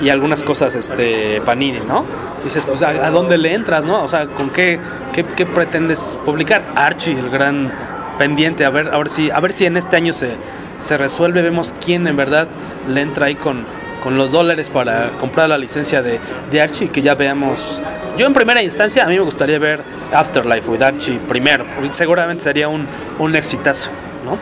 y 0.00 0.08
algunas 0.08 0.42
cosas 0.42 0.74
este 0.74 1.40
Panini, 1.44 1.80
¿no? 1.80 2.04
Dices, 2.42 2.64
pues 2.66 2.82
¿a, 2.82 3.10
dónde 3.10 3.38
le 3.38 3.54
entras, 3.54 3.84
no? 3.84 4.02
O 4.02 4.08
sea, 4.08 4.26
¿con 4.26 4.50
qué, 4.50 4.78
qué, 5.12 5.46
pretendes 5.46 6.18
publicar? 6.24 6.64
Archie, 6.74 7.18
el 7.18 7.30
gran 7.30 7.70
pendiente, 8.18 8.64
a 8.64 8.70
ver, 8.70 8.92
a 8.92 8.98
ver 8.98 9.08
si, 9.08 9.30
a 9.30 9.40
ver 9.40 9.52
si 9.52 9.66
en 9.66 9.76
este 9.76 9.96
año 9.96 10.12
se, 10.12 10.30
se 10.78 10.96
resuelve, 10.96 11.42
vemos 11.42 11.74
quién 11.84 12.06
en 12.06 12.16
verdad 12.16 12.48
le 12.88 13.00
entra 13.00 13.26
ahí 13.26 13.34
con, 13.34 13.64
con 14.02 14.18
los 14.18 14.32
dólares 14.32 14.68
para 14.68 15.10
comprar 15.20 15.48
la 15.48 15.58
licencia 15.58 16.02
de, 16.02 16.20
de 16.50 16.60
Archie, 16.60 16.88
que 16.88 17.02
ya 17.02 17.14
veamos. 17.14 17.82
Yo 18.16 18.26
en 18.26 18.34
primera 18.34 18.62
instancia 18.62 19.04
a 19.04 19.08
mí 19.08 19.14
me 19.16 19.24
gustaría 19.24 19.58
ver 19.58 19.82
Afterlife 20.12 20.70
with 20.70 20.82
Archie 20.82 21.18
primero, 21.28 21.64
seguramente 21.90 22.44
sería 22.44 22.68
un, 22.68 22.86
un 23.18 23.34
exitazo, 23.34 23.90
¿no? 24.24 24.38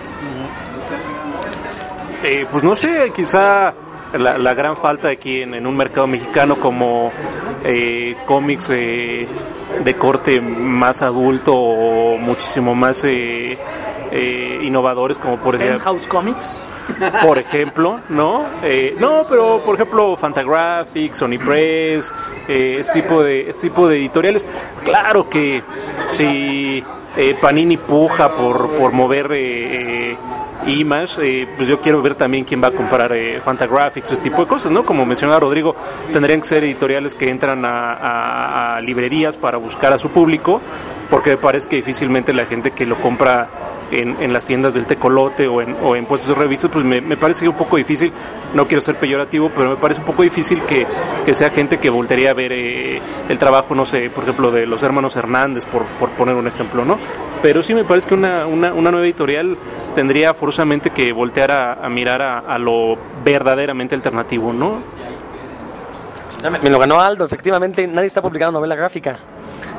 Eh, 2.24 2.46
pues 2.50 2.62
no 2.62 2.76
sé, 2.76 3.10
quizá 3.14 3.74
la, 4.18 4.38
la 4.38 4.54
gran 4.54 4.76
falta 4.76 5.08
aquí 5.08 5.42
en, 5.42 5.54
en 5.54 5.66
un 5.66 5.76
mercado 5.76 6.06
mexicano 6.06 6.56
como 6.56 7.10
eh, 7.64 8.16
cómics 8.26 8.70
eh, 8.70 9.26
de 9.84 9.94
corte 9.94 10.40
más 10.40 11.02
adulto 11.02 11.54
o 11.54 12.18
muchísimo 12.18 12.74
más 12.74 13.04
eh, 13.04 13.58
eh, 14.10 14.58
innovadores 14.62 15.18
como 15.18 15.38
por 15.38 15.56
ejemplo 15.56 15.78
House 15.80 16.06
Comics. 16.06 16.60
Por 17.22 17.38
ejemplo, 17.38 18.00
¿no? 18.08 18.44
Eh, 18.62 18.96
no, 18.98 19.22
pero 19.28 19.60
por 19.64 19.74
ejemplo 19.76 20.16
Fantagraphics, 20.16 21.18
Sony 21.18 21.38
Press, 21.44 22.12
eh, 22.48 22.76
este 22.80 23.02
tipo 23.02 23.22
de 23.22 23.50
este 23.50 23.68
tipo 23.68 23.88
de 23.88 23.98
editoriales. 23.98 24.46
Claro 24.84 25.28
que 25.28 25.62
si 26.10 26.82
eh, 27.16 27.34
Panini 27.40 27.76
puja 27.76 28.34
por, 28.34 28.70
por 28.70 28.92
mover 28.92 29.28
eh, 29.32 30.16
Image, 30.64 31.48
pues 31.56 31.66
yo 31.68 31.80
quiero 31.80 32.00
ver 32.02 32.14
también 32.14 32.44
quién 32.44 32.62
va 32.62 32.68
a 32.68 32.70
comprar 32.70 33.12
Fantagraphics, 33.44 34.12
ese 34.12 34.22
tipo 34.22 34.42
de 34.42 34.46
cosas, 34.46 34.70
¿no? 34.70 34.84
Como 34.84 35.04
mencionaba 35.04 35.40
Rodrigo, 35.40 35.74
tendrían 36.12 36.40
que 36.40 36.46
ser 36.46 36.62
editoriales 36.62 37.16
que 37.16 37.28
entran 37.30 37.64
a, 37.64 37.92
a- 37.94 38.76
a 38.76 38.80
librerías 38.80 39.36
para 39.36 39.58
buscar 39.58 39.92
a 39.92 39.98
su 39.98 40.10
público, 40.10 40.60
porque 41.10 41.30
me 41.30 41.36
parece 41.38 41.68
que 41.68 41.76
difícilmente 41.76 42.32
la 42.32 42.44
gente 42.46 42.70
que 42.70 42.86
lo 42.86 42.94
compra 42.96 43.48
en, 43.92 44.32
las 44.32 44.44
tiendas 44.44 44.74
del 44.74 44.86
tecolote 44.86 45.46
o 45.46 45.60
en, 45.60 45.76
o 45.82 45.94
en 45.94 46.06
puestos 46.06 46.28
de 46.28 46.34
revistas, 46.34 46.70
pues 46.70 46.84
me, 46.84 47.00
parece 47.16 47.48
un 47.48 47.56
poco 47.56 47.76
difícil, 47.76 48.12
no 48.54 48.66
quiero 48.66 48.80
ser 48.80 48.96
peyorativo, 48.96 49.50
pero 49.54 49.70
me 49.70 49.76
parece 49.76 50.00
un 50.00 50.06
poco 50.06 50.22
difícil 50.22 50.62
que, 50.62 50.86
que 51.24 51.34
sea 51.34 51.50
gente 51.50 51.78
que 51.78 51.90
voltearía 51.90 52.30
a 52.30 52.34
ver 52.34 52.52
eh, 52.52 53.00
el 53.28 53.38
trabajo, 53.38 53.74
no 53.74 53.84
sé, 53.84 54.10
por 54.10 54.24
ejemplo, 54.24 54.50
de 54.50 54.66
los 54.66 54.82
hermanos 54.82 55.16
Hernández, 55.16 55.66
por, 55.66 55.84
por 55.84 56.10
poner 56.10 56.34
un 56.34 56.46
ejemplo, 56.46 56.84
¿no? 56.84 56.98
Pero 57.42 57.62
sí 57.62 57.74
me 57.74 57.84
parece 57.84 58.08
que 58.08 58.14
una, 58.14 58.46
una, 58.46 58.72
una 58.72 58.90
nueva 58.90 59.04
editorial 59.06 59.56
tendría 59.94 60.32
forzosamente 60.32 60.90
que 60.90 61.12
voltear 61.12 61.50
a, 61.50 61.88
mirar 61.88 62.22
a, 62.22 62.38
a 62.38 62.58
lo 62.58 62.96
verdaderamente 63.24 63.94
alternativo, 63.94 64.52
¿no? 64.52 64.80
Me 66.62 66.70
lo 66.70 66.78
ganó 66.78 67.00
Aldo, 67.00 67.24
efectivamente, 67.24 67.86
nadie 67.86 68.08
está 68.08 68.20
publicando 68.20 68.58
novela 68.58 68.74
gráfica. 68.74 69.16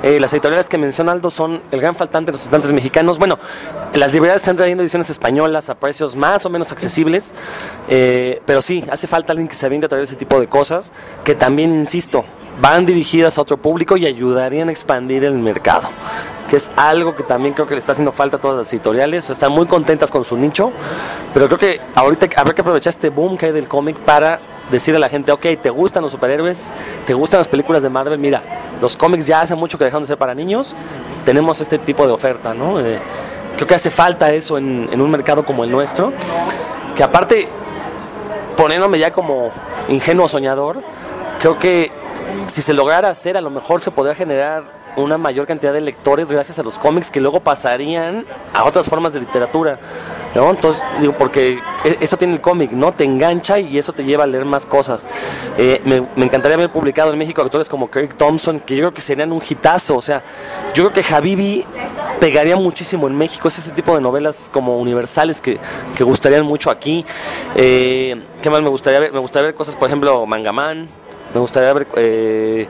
Eh, 0.04 0.20
las 0.20 0.34
editoriales 0.34 0.68
que 0.68 0.78
menciona 0.78 1.14
Aldo 1.14 1.32
son 1.32 1.62
el 1.72 1.80
gran 1.80 1.96
faltante 1.96 2.32
de 2.32 2.38
los 2.38 2.44
estantes 2.44 2.74
mexicanos. 2.74 3.20
Bueno, 3.20 3.40
las 3.94 4.12
librerías 4.12 4.42
están 4.42 4.58
trayendo 4.58 4.84
ediciones 4.84 5.10
españolas 5.10 5.70
a 5.70 5.76
precios 5.76 6.18
más 6.18 6.46
o 6.46 6.50
menos 6.50 6.74
accesibles, 6.74 7.34
eh, 7.88 8.42
pero 8.46 8.62
sí, 8.62 8.84
hace 8.92 9.08
falta 9.08 9.32
alguien 9.32 9.48
que 9.48 9.56
se 9.56 9.66
aviente 9.66 9.86
a 9.86 9.90
traer 9.90 10.04
ese 10.04 10.18
tipo 10.18 10.42
de 10.42 10.48
cosas, 10.48 10.92
que 11.24 11.36
también, 11.36 11.74
insisto, 11.74 12.26
van 12.60 12.86
dirigidas 12.86 13.38
a 13.38 13.42
otro 13.42 13.56
público 13.56 13.96
y 13.96 14.06
ayudarían 14.06 14.68
a 14.68 14.72
expandir 14.74 15.24
el 15.24 15.36
mercado, 15.36 15.88
que 16.50 16.58
es 16.58 16.70
algo 16.76 17.16
que 17.16 17.24
también 17.24 17.54
creo 17.54 17.66
que 17.66 17.74
le 17.74 17.80
está 17.80 17.94
haciendo 17.94 18.12
falta 18.12 18.36
a 18.36 18.42
todas 18.42 18.58
las 18.58 18.74
editoriales. 18.74 19.30
Están 19.30 19.54
muy 19.54 19.68
contentas 19.68 20.12
con 20.12 20.26
su 20.26 20.36
nicho, 20.36 20.74
pero 21.34 21.48
creo 21.48 21.58
que 21.58 21.80
ahorita 21.96 22.28
habrá 22.36 22.54
que 22.54 22.62
aprovechar 22.62 22.92
este 22.92 23.08
boom 23.08 23.38
que 23.38 23.46
hay 23.46 23.52
del 23.54 23.70
cómic 23.70 23.96
para 24.00 24.42
decirle 24.72 24.98
a 24.98 25.00
la 25.00 25.10
gente, 25.10 25.32
ok, 25.32 25.46
¿te 25.62 25.70
gustan 25.70 26.04
los 26.04 26.12
superhéroes? 26.12 26.72
¿Te 27.06 27.14
gustan 27.14 27.40
las 27.40 27.48
películas 27.48 27.84
de 27.84 27.90
Marvel? 27.90 28.18
Mira, 28.20 28.42
los 28.82 28.98
cómics 28.98 29.28
ya 29.28 29.42
hace 29.42 29.56
mucho 29.56 29.78
que 29.78 29.86
dejaron 29.86 30.04
de 30.04 30.08
ser 30.08 30.18
para 30.18 30.34
niños, 30.34 30.76
tenemos 31.26 31.62
este 31.62 31.78
tipo 31.78 32.06
de 32.08 32.14
oferta, 32.14 32.54
¿no? 32.54 32.80
Eh, 32.80 33.00
creo 33.56 33.68
que 33.68 33.76
hace 33.76 33.92
falta 33.92 34.32
eso 34.34 34.58
en, 34.58 34.90
en 34.92 35.02
un 35.02 35.12
mercado 35.12 35.46
como 35.46 35.64
el 35.64 35.72
nuestro, 35.72 36.12
que 36.96 37.04
aparte, 37.04 37.48
poniéndome 38.58 39.00
ya 39.00 39.12
como 39.12 39.52
ingenuo 39.90 40.28
soñador, 40.28 40.82
creo 41.40 41.60
que 41.60 41.92
si 42.46 42.62
se 42.62 42.74
lograra 42.74 43.10
hacer, 43.10 43.38
a 43.38 43.42
lo 43.42 43.50
mejor 43.50 43.82
se 43.82 43.92
podría 43.92 44.16
generar 44.16 44.83
una 44.96 45.18
mayor 45.18 45.46
cantidad 45.46 45.74
de 45.74 45.82
lectores 45.82 46.32
gracias 46.32 46.60
a 46.60 46.64
los 46.64 46.78
cómics 46.78 47.12
que 47.12 47.20
luego 47.20 47.40
pasarían 47.40 48.26
a 48.54 48.64
otras 48.64 48.88
formas 48.88 49.14
de 49.14 49.20
literatura. 49.20 49.80
¿no? 50.36 50.50
Entonces, 50.50 50.84
digo, 51.00 51.14
porque 51.14 51.60
e- 51.84 51.98
eso 52.02 52.18
tiene 52.18 52.34
el 52.34 52.42
cómic, 52.42 52.72
¿no? 52.72 52.92
Te 52.92 53.04
engancha 53.04 53.60
y 53.60 53.78
eso 53.78 53.94
te 53.94 54.04
lleva 54.04 54.24
a 54.24 54.28
leer 54.28 54.46
más 54.46 54.66
cosas. 54.66 55.08
Eh, 55.58 55.82
me, 55.86 55.98
encantaría 56.24 56.56
haber 56.56 56.70
publicado 56.70 57.12
en 57.12 57.18
México 57.18 57.42
actores 57.42 57.70
como 57.70 57.90
Kirk 57.90 58.16
Thompson, 58.16 58.60
que 58.60 58.76
yo 58.76 58.82
creo 58.82 58.94
que 58.94 59.02
serían 59.02 59.32
un 59.32 59.42
hitazo. 59.48 59.96
O 59.96 60.02
sea, 60.02 60.24
yo 60.74 60.90
creo 60.90 60.94
que 60.94 61.14
Habibi 61.14 61.66
pegaría 62.20 62.56
muchísimo 62.56 63.08
en 63.08 63.16
México. 63.16 63.48
Es 63.48 63.60
ese 63.60 63.72
tipo 63.72 63.94
de 63.96 64.02
novelas 64.02 64.50
como 64.52 64.80
universales 64.80 65.42
que, 65.42 65.60
que 65.96 66.04
gustarían 66.04 66.46
mucho 66.46 66.72
aquí. 66.72 67.06
Eh, 67.56 68.22
¿Qué 68.42 68.50
más 68.50 68.62
me 68.62 68.70
gustaría 68.70 69.00
ver? 69.00 69.14
Me 69.14 69.20
gustaría 69.20 69.48
ver 69.48 69.56
cosas, 69.56 69.76
por 69.76 69.88
ejemplo, 69.88 70.26
Mangaman. 70.26 71.03
Me 71.34 71.40
gustaría 71.40 71.74
ver 71.74 71.88
eh, 71.96 72.68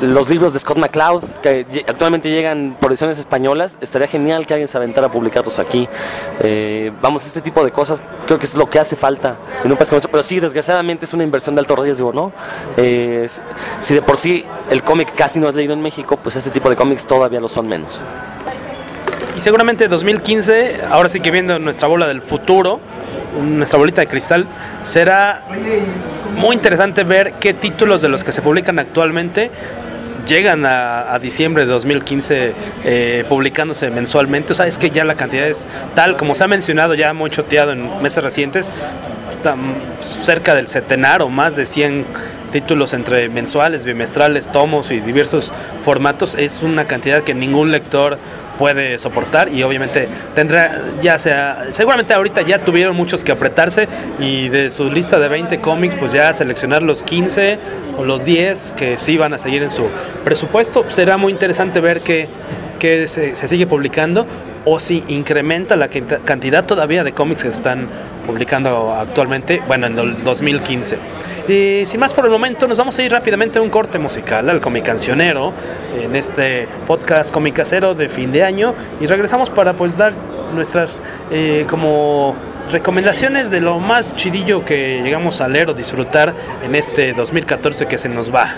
los 0.00 0.28
libros 0.28 0.52
de 0.52 0.58
Scott 0.58 0.78
McCloud, 0.78 1.22
que 1.42 1.84
actualmente 1.86 2.30
llegan 2.30 2.76
por 2.80 2.90
ediciones 2.90 3.18
españolas. 3.18 3.78
Estaría 3.80 4.08
genial 4.08 4.46
que 4.46 4.54
alguien 4.54 4.68
se 4.68 4.76
aventara 4.76 5.06
a 5.06 5.10
publicarlos 5.10 5.58
aquí. 5.58 5.88
Eh, 6.40 6.92
vamos, 7.00 7.24
este 7.26 7.40
tipo 7.40 7.64
de 7.64 7.70
cosas 7.70 8.02
creo 8.26 8.38
que 8.38 8.46
es 8.46 8.56
lo 8.56 8.66
que 8.66 8.78
hace 8.78 8.96
falta 8.96 9.36
en 9.62 9.70
un 9.70 9.76
país 9.76 9.88
como 9.88 9.96
nuestro. 9.96 10.10
Pero 10.10 10.22
sí, 10.24 10.40
desgraciadamente 10.40 11.04
es 11.04 11.14
una 11.14 11.22
inversión 11.22 11.54
de 11.54 11.60
alto 11.60 11.76
riesgo, 11.76 12.12
¿no? 12.12 12.32
Eh, 12.76 13.28
si 13.80 13.94
de 13.94 14.02
por 14.02 14.16
sí 14.16 14.44
el 14.70 14.82
cómic 14.82 15.14
casi 15.14 15.38
no 15.38 15.48
es 15.48 15.54
leído 15.54 15.72
en 15.72 15.80
México, 15.80 16.16
pues 16.16 16.34
este 16.34 16.50
tipo 16.50 16.68
de 16.68 16.76
cómics 16.76 17.06
todavía 17.06 17.40
lo 17.40 17.48
son 17.48 17.68
menos. 17.68 18.00
Y 19.36 19.40
seguramente 19.40 19.86
2015, 19.86 20.80
ahora 20.90 21.08
sí 21.08 21.20
que 21.20 21.30
viendo 21.30 21.58
nuestra 21.58 21.86
bola 21.86 22.06
del 22.06 22.22
futuro, 22.22 22.80
nuestra 23.40 23.78
bolita 23.78 24.00
de 24.00 24.06
cristal, 24.06 24.46
será 24.86 25.42
muy 26.36 26.54
interesante 26.54 27.02
ver 27.02 27.34
qué 27.40 27.52
títulos 27.52 28.02
de 28.02 28.08
los 28.08 28.22
que 28.22 28.30
se 28.30 28.40
publican 28.40 28.78
actualmente 28.78 29.50
llegan 30.26 30.64
a, 30.64 31.18
diciembre 31.20 31.64
de 31.64 31.72
2015 31.72 32.52
eh, 32.84 33.24
publicándose 33.28 33.90
mensualmente. 33.90 34.52
O 34.52 34.56
sea, 34.56 34.66
es 34.66 34.76
que 34.76 34.90
ya 34.90 35.04
la 35.04 35.14
cantidad 35.14 35.46
es 35.48 35.66
tal, 35.94 36.16
como 36.16 36.34
se 36.34 36.44
ha 36.44 36.48
mencionado 36.48 36.94
ya 36.94 37.12
muy 37.12 37.30
choteado 37.30 37.72
en 37.72 38.02
meses 38.02 38.22
recientes, 38.22 38.72
cerca 40.00 40.54
del 40.54 40.66
centenar 40.66 41.22
o 41.22 41.28
más 41.28 41.54
de 41.56 41.64
100 41.64 42.04
títulos 42.52 42.92
entre 42.92 43.28
mensuales, 43.28 43.84
bimestrales, 43.84 44.50
tomos 44.50 44.90
y 44.90 45.00
diversos 45.00 45.52
formatos. 45.84 46.34
Es 46.34 46.62
una 46.62 46.86
cantidad 46.86 47.22
que 47.22 47.34
ningún 47.34 47.70
lector 47.70 48.18
puede 48.58 48.98
soportar 48.98 49.52
y 49.52 49.62
obviamente 49.62 50.08
tendrá 50.34 50.82
ya 51.02 51.18
sea 51.18 51.66
seguramente 51.70 52.14
ahorita 52.14 52.42
ya 52.42 52.58
tuvieron 52.58 52.96
muchos 52.96 53.24
que 53.24 53.32
apretarse 53.32 53.88
y 54.18 54.48
de 54.48 54.70
su 54.70 54.90
lista 54.90 55.18
de 55.18 55.28
20 55.28 55.60
cómics 55.60 55.94
pues 55.94 56.12
ya 56.12 56.32
seleccionar 56.32 56.82
los 56.82 57.02
15 57.02 57.58
o 57.98 58.04
los 58.04 58.24
10 58.24 58.74
que 58.76 58.98
sí 58.98 59.16
van 59.16 59.34
a 59.34 59.38
seguir 59.38 59.62
en 59.62 59.70
su 59.70 59.88
presupuesto. 60.24 60.84
Será 60.88 61.16
muy 61.16 61.32
interesante 61.32 61.80
ver 61.80 62.00
que, 62.00 62.28
que 62.78 63.06
se, 63.06 63.36
se 63.36 63.48
sigue 63.48 63.66
publicando 63.66 64.26
o 64.64 64.80
si 64.80 65.04
incrementa 65.08 65.76
la 65.76 65.88
cantidad 65.88 66.64
todavía 66.64 67.04
de 67.04 67.12
cómics 67.12 67.44
que 67.44 67.48
están 67.48 67.88
publicando 68.26 68.92
actualmente 68.92 69.62
bueno 69.66 69.86
en 69.86 69.98
el 69.98 70.24
2015 70.24 70.98
y 71.48 71.86
sin 71.86 72.00
más 72.00 72.12
por 72.12 72.24
el 72.24 72.30
momento, 72.30 72.66
nos 72.66 72.78
vamos 72.78 72.98
a 72.98 73.02
ir 73.04 73.12
rápidamente 73.12 73.60
a 73.60 73.62
un 73.62 73.70
corte 73.70 74.00
musical, 74.00 74.50
al 74.50 74.60
Comic 74.60 74.84
Cancionero, 74.84 75.52
en 76.00 76.16
este 76.16 76.66
podcast 76.88 77.32
Comicacero 77.32 77.94
de 77.94 78.08
fin 78.08 78.32
de 78.32 78.42
año. 78.42 78.74
Y 79.00 79.06
regresamos 79.06 79.48
para 79.48 79.74
pues 79.74 79.96
dar 79.96 80.12
nuestras 80.52 81.02
eh, 81.30 81.64
como 81.70 82.34
recomendaciones 82.72 83.48
de 83.48 83.60
lo 83.60 83.78
más 83.78 84.16
chidillo 84.16 84.64
que 84.64 85.00
llegamos 85.04 85.40
a 85.40 85.46
leer 85.46 85.70
o 85.70 85.74
disfrutar 85.74 86.34
en 86.64 86.74
este 86.74 87.12
2014 87.12 87.86
que 87.86 87.96
se 87.96 88.08
nos 88.08 88.34
va. 88.34 88.56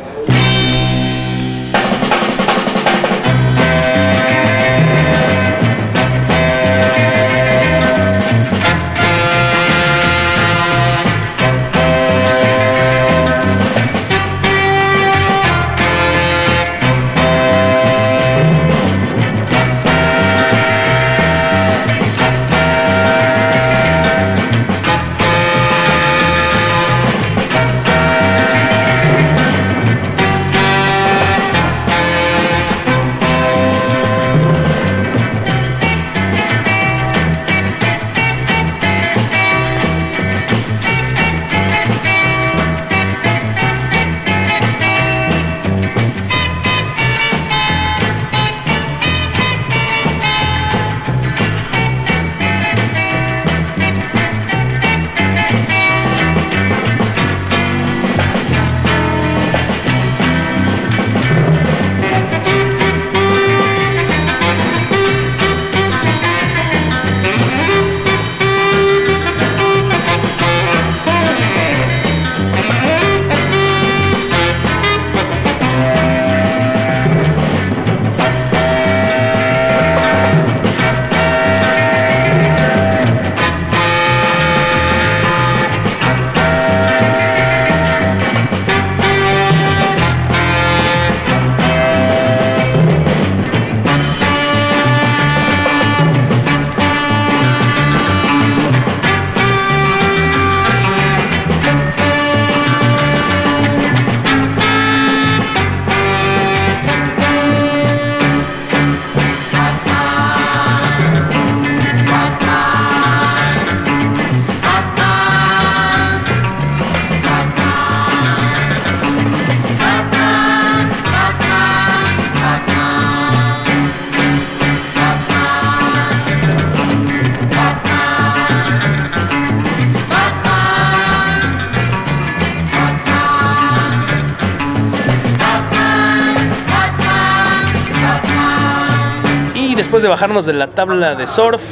Bajarnos 140.18 140.46
de 140.46 140.52
la 140.52 140.66
tabla 140.66 141.14
de 141.14 141.28
surf 141.28 141.62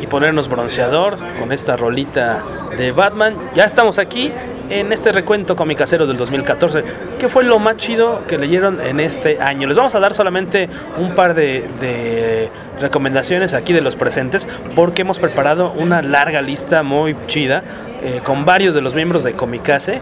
y 0.00 0.06
ponernos 0.06 0.48
bronceador 0.48 1.16
con 1.38 1.52
esta 1.52 1.76
rolita 1.76 2.42
de 2.78 2.92
Batman, 2.92 3.34
ya 3.52 3.64
estamos 3.64 3.98
aquí 3.98 4.32
en 4.70 4.90
este 4.90 5.12
recuento 5.12 5.54
comicacero 5.54 6.06
del 6.06 6.16
2014. 6.16 6.82
¿Qué 7.20 7.28
fue 7.28 7.44
lo 7.44 7.58
más 7.58 7.76
chido 7.76 8.26
que 8.26 8.38
leyeron 8.38 8.80
en 8.80 9.00
este 9.00 9.38
año? 9.38 9.68
Les 9.68 9.76
vamos 9.76 9.94
a 9.94 10.00
dar 10.00 10.14
solamente 10.14 10.70
un 10.96 11.14
par 11.14 11.34
de, 11.34 11.68
de 11.78 12.48
recomendaciones 12.80 13.52
aquí 13.52 13.74
de 13.74 13.82
los 13.82 13.96
presentes 13.96 14.48
porque 14.74 15.02
hemos 15.02 15.18
preparado 15.18 15.72
una 15.72 16.00
larga 16.00 16.40
lista 16.40 16.82
muy 16.82 17.14
chida 17.26 17.64
eh, 18.02 18.22
con 18.24 18.46
varios 18.46 18.74
de 18.74 18.80
los 18.80 18.94
miembros 18.94 19.24
de 19.24 19.34
Comicase. 19.34 20.00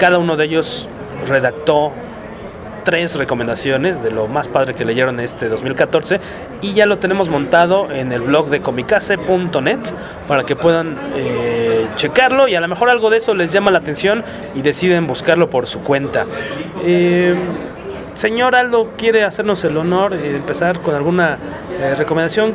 Cada 0.00 0.18
uno 0.18 0.34
de 0.34 0.46
ellos 0.46 0.88
redactó 1.28 1.92
tres 2.88 3.16
recomendaciones 3.16 4.02
de 4.02 4.10
lo 4.10 4.28
más 4.28 4.48
padre 4.48 4.74
que 4.74 4.82
leyeron 4.82 5.20
este 5.20 5.50
2014 5.50 6.20
y 6.62 6.72
ya 6.72 6.86
lo 6.86 6.96
tenemos 6.96 7.28
montado 7.28 7.92
en 7.92 8.10
el 8.12 8.22
blog 8.22 8.48
de 8.48 8.62
comicase.net 8.62 9.80
para 10.26 10.44
que 10.44 10.56
puedan 10.56 10.96
eh, 11.14 11.86
checarlo 11.96 12.48
y 12.48 12.54
a 12.54 12.62
lo 12.62 12.66
mejor 12.66 12.88
algo 12.88 13.10
de 13.10 13.18
eso 13.18 13.34
les 13.34 13.52
llama 13.52 13.70
la 13.70 13.80
atención 13.80 14.24
y 14.54 14.62
deciden 14.62 15.06
buscarlo 15.06 15.50
por 15.50 15.66
su 15.66 15.80
cuenta. 15.80 16.24
Eh, 16.82 17.34
señor 18.14 18.56
Aldo, 18.56 18.94
¿quiere 18.96 19.22
hacernos 19.22 19.62
el 19.64 19.76
honor 19.76 20.16
de 20.16 20.36
empezar 20.36 20.80
con 20.80 20.94
alguna 20.94 21.36
eh, 21.78 21.94
recomendación? 21.94 22.54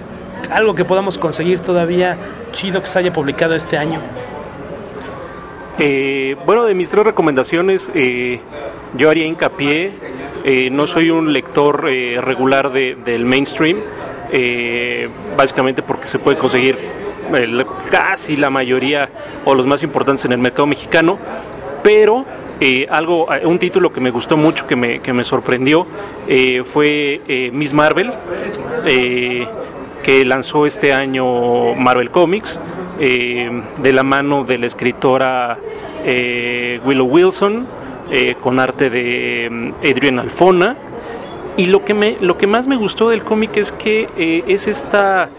Algo 0.50 0.74
que 0.74 0.84
podamos 0.84 1.20
conseguir 1.20 1.60
todavía 1.60 2.18
chido 2.54 2.82
que 2.82 2.88
se 2.88 2.98
haya 2.98 3.14
publicado 3.14 3.54
este 3.54 3.78
año. 3.78 4.00
Bueno, 6.48 6.66
de 6.66 6.74
mis 6.74 6.90
tres 6.90 7.06
recomendaciones, 7.06 7.92
yo 8.96 9.10
haría 9.10 9.26
hincapié, 9.26 9.92
eh, 10.44 10.70
no 10.72 10.88
soy 10.88 11.10
un 11.10 11.32
lector 11.34 11.88
eh, 11.89 12.20
regular 12.22 12.72
de- 12.72 12.96
del 12.96 13.26
mainstream, 13.26 13.78
eh, 14.32 15.10
básicamente 15.38 15.82
porque 15.82 16.06
se 16.08 16.20
puede 16.20 16.38
conseguir 16.38 16.78
casi 17.89 18.36
la 18.36 18.50
mayoría 18.50 19.10
o 19.46 19.56
los 19.56 19.66
más 19.66 19.82
importantes 19.84 20.26
en 20.26 20.34
el 20.34 20.38
mercado 20.39 20.68
mexicano, 20.68 21.18
pero 21.82 22.26
algo, 22.89 23.28
un 23.44 23.60
título 23.60 23.91
que 23.91 24.00
me 24.00 24.10
gustó 24.12 24.38
mucho, 24.38 24.68
que 24.68 24.76
me, 24.76 25.00
que 25.00 25.12
me 25.14 25.24
sorprendió, 25.24 25.86
fue 26.66 27.50
Miss 27.52 27.74
Marvel, 27.74 28.12
que 30.04 30.26
lanzó 30.26 30.66
este 30.66 30.94
año 30.94 31.74
Marvel 31.76 32.10
Comics, 32.12 32.60
de 33.00 33.94
la 33.94 34.04
mano 34.04 34.44
de 34.44 34.58
la 34.60 34.66
escritora 34.68 35.58
Willow 36.86 37.06
Wilson, 37.08 37.66
eh, 38.14 38.36
con 38.39 38.59
arte 38.59 38.89
de 38.91 39.49
mm, 39.51 39.72
Adrian 39.84 40.20
Alfona. 40.20 40.76
Y 41.57 41.66
lo 41.66 41.84
que, 41.84 41.93
me, 41.93 42.16
lo 42.22 42.38
que 42.38 42.47
más 42.47 42.68
me 42.68 42.76
gustó 42.78 43.09
del 43.09 43.24
cómic 43.24 43.57
es 43.57 43.72
que 43.72 44.07
eh, 44.18 44.43
es 44.47 44.68
esta 44.68 45.30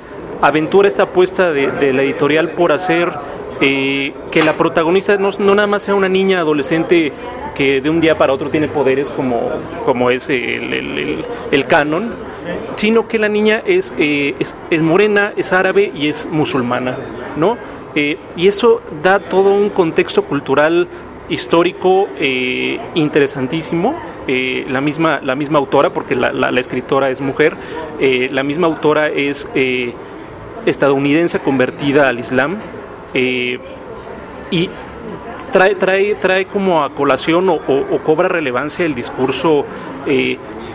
aventura, 0.43 0.87
esta 0.89 1.05
apuesta 1.05 1.53
de, 1.53 1.93
la 1.93 2.03
editorial 2.03 2.51
por 2.51 2.73
hacer 2.73 3.13
eh, 3.61 4.13
que 4.31 4.43
la 4.43 4.53
protagonista 4.55 5.17
no, 5.17 5.31
no 5.39 5.55
nada 5.55 5.67
más 5.69 5.83
sea 5.83 5.95
una 5.95 6.09
niña 6.09 6.41
adolescente 6.41 7.13
que 7.55 7.81
de 7.81 7.89
un 7.91 8.01
día 8.01 8.19
para 8.19 8.33
otro 8.33 8.51
tiene 8.51 8.67
poderes 8.67 9.11
como, 9.11 9.51
como 9.85 10.11
es 10.11 10.29
el, 10.29 11.25
el- 11.53 11.67
canon, 11.67 12.13
sino 12.75 13.07
que 13.07 13.19
la 13.19 13.29
niña 13.29 13.63
es, 13.65 13.93
eh, 13.97 14.35
es, 14.41 14.57
es 14.71 14.83
morena, 14.83 15.33
es 15.37 15.53
árabe 15.53 15.93
y 15.95 16.09
es 16.09 16.27
musulmana, 16.27 16.97
¿no? 17.37 17.57
Y 17.95 18.49
eso 18.49 18.83
da 19.05 19.21
todo 19.21 19.51
un 19.53 19.69
contexto 19.71 20.25
cultural 20.25 20.89
histórico 21.29 22.09
eh, 22.19 22.79
interesantísimo. 22.95 23.95
Eh, 24.27 24.65
la, 24.71 24.81
misma, 24.81 25.21
la 25.23 25.35
misma 25.35 25.59
autora, 25.59 25.91
porque 25.91 26.15
la, 26.15 26.49
escritora 26.59 27.11
es 27.11 27.21
mujer, 27.21 27.55
eh, 28.01 28.29
la 28.33 28.43
misma 28.43 28.67
autora 28.67 29.09
es 29.09 29.47
estadounidense 30.65 31.41
convertida 31.41 32.09
al 32.09 32.19
Islam 32.19 32.57
y 33.13 34.71
trae, 35.53 35.75
trae, 35.75 36.15
trae 36.15 36.47
como 36.47 36.83
a 36.83 36.95
colación 36.95 37.51
o, 37.51 37.61
cobra 38.03 38.29
relevancia 38.29 38.87
el 38.87 38.95
discurso 38.95 39.67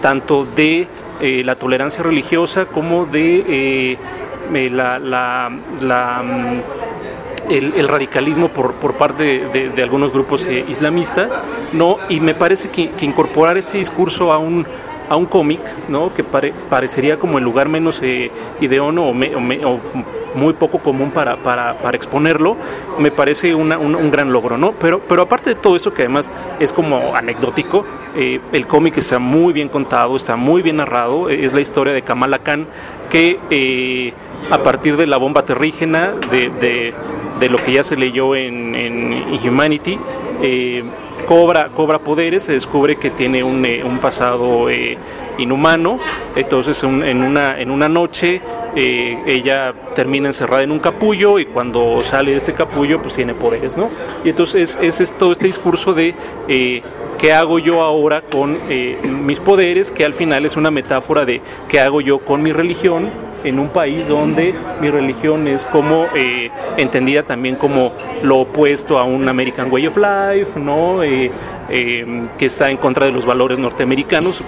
tanto 0.02 0.46
de 0.46 0.88
la 1.44 1.56
tolerancia 1.56 2.04
religiosa 2.04 2.66
como 2.66 3.08
de 3.08 3.98
la, 4.72 5.00
la- 5.00 5.52
la, 5.82 6.22
mm, 6.24 6.62
el, 7.50 7.74
el 7.76 7.88
radicalismo 7.88 8.50
por, 8.50 8.74
por 8.74 8.94
parte 8.94 9.24
de, 9.24 9.46
de- 9.50 9.70
de 9.70 9.84
algunos 9.84 10.12
grupos 10.14 10.46
eh, 10.46 10.66
islamistas, 10.70 11.32
¿no? 11.74 11.98
Y 12.10 12.20
me 12.20 12.34
parece 12.34 12.70
que, 12.70 12.92
que 12.92 13.06
incorporar 13.06 13.58
este 13.58 13.78
discurso 13.78 14.32
a 14.32 14.38
un 14.38 14.66
a 15.10 15.16
un 15.16 15.26
cómic, 15.26 15.60
¿no? 15.88 16.14
Que 16.14 16.24
pare- 16.24 16.54
parecería 16.70 17.18
como 17.18 17.40
el 17.40 17.44
lugar 17.44 17.68
menos 17.68 18.00
eh, 18.04 18.30
ideono 18.62 19.06
o, 19.08 19.14
me- 19.14 19.36
o 19.36 19.40
me- 19.40 19.66
o 19.66 19.80
muy 20.36 20.54
poco 20.54 20.78
común 20.78 21.10
para, 21.10 21.38
para, 21.38 21.80
para 21.80 21.98
exponerlo, 21.98 22.56
me 23.00 23.10
parece 23.10 23.56
una- 23.56 23.80
un, 23.80 23.96
un 23.96 24.12
gran 24.12 24.32
logro, 24.32 24.56
¿no? 24.60 24.74
Pero, 24.74 25.00
pero 25.00 25.24
aparte 25.24 25.50
de 25.50 25.56
todo 25.56 25.76
eso, 25.76 25.96
que 25.96 26.04
además 26.04 26.32
es 26.60 26.72
como 26.72 27.16
anecdótico, 27.16 27.86
eh, 28.16 28.40
el 28.54 28.68
cómic 28.68 28.98
está 29.00 29.18
muy 29.18 29.52
bien 29.52 29.70
contado, 29.70 30.16
está 30.16 30.36
muy 30.36 30.62
bien 30.62 30.78
narrado, 30.78 31.28
es 31.30 31.54
la 31.54 31.62
historia 31.62 31.92
de 31.94 32.04
Kamala 32.04 32.38
Khan, 32.38 32.68
que 33.10 33.40
eh, 33.50 34.14
a 34.50 34.64
partir 34.64 34.98
de 34.98 35.08
la 35.08 35.18
bomba 35.18 35.46
terrígena, 35.46 36.12
de, 36.32 36.50
de- 36.50 36.94
lo 37.50 37.58
que 37.58 37.72
ya 37.72 37.84
se 37.84 37.96
leyó 37.96 38.36
en, 38.36 38.76
Humanity, 39.48 39.98
eh, 40.42 40.84
cobra, 41.28 41.70
cobra 41.70 42.00
poderes, 42.00 42.44
se 42.44 42.52
descubre 42.54 42.98
que 42.98 43.12
tiene 43.12 43.44
un, 43.44 43.64
eh, 43.66 43.84
un 43.84 44.00
pasado 44.00 44.70
eh, 44.70 44.98
inhumano, 45.38 46.00
entonces 46.36 46.84
en, 46.84 47.24
una, 47.24 47.60
en 47.60 47.72
una 47.72 47.88
noche 47.88 48.42
ella 48.76 49.74
termina 49.96 50.28
encerrada 50.28 50.64
en 50.64 50.72
un 50.72 50.80
capullo 50.80 51.40
y 51.40 51.46
cuando 51.46 52.02
sale 52.04 52.32
de 52.32 52.38
este 52.38 52.54
capullo 52.54 53.02
pues 53.02 53.16
tiene 53.16 53.34
poderes, 53.34 53.76
¿no? 53.78 53.90
Y 54.24 54.30
entonces 54.30 54.78
es, 54.82 55.00
es 55.02 55.12
todo 55.14 55.32
este 55.32 55.48
discurso 55.48 55.94
de 55.94 56.14
qué 57.18 57.34
hago 57.34 57.58
yo 57.60 57.82
ahora 57.82 58.22
con 58.22 58.58
mis 59.26 59.40
poderes, 59.40 59.92
que 59.92 60.06
al 60.06 60.14
final 60.14 60.46
es 60.46 60.56
una 60.56 60.72
metáfora 60.72 61.26
de 61.26 61.42
qué 61.68 61.80
hago 61.80 62.00
yo 62.02 62.20
con 62.20 62.42
mi 62.44 62.52
religión 62.54 63.10
en 63.44 63.60
un 63.60 63.70
país 63.70 64.08
donde 64.08 64.54
mi 64.82 64.90
religión 64.90 65.48
es 65.48 65.64
como 65.66 66.06
eh, 66.16 66.50
entendida 66.78 67.24
también 67.24 67.56
como 67.56 67.94
lo 68.24 68.40
opuesto 68.40 68.98
a 68.98 69.04
un 69.04 69.28
American 69.28 69.72
Way 69.72 69.88
of 69.88 69.98
Life, 69.98 70.60
¿no? 70.60 71.04
Eh, 71.04 71.32
eh, 71.70 72.28
que 72.38 72.46
está 72.46 72.72
en 72.72 72.78
contra 72.78 73.06
de 73.06 73.12
los 73.12 73.26
valores 73.26 73.60
norteamericanos, 73.60 74.42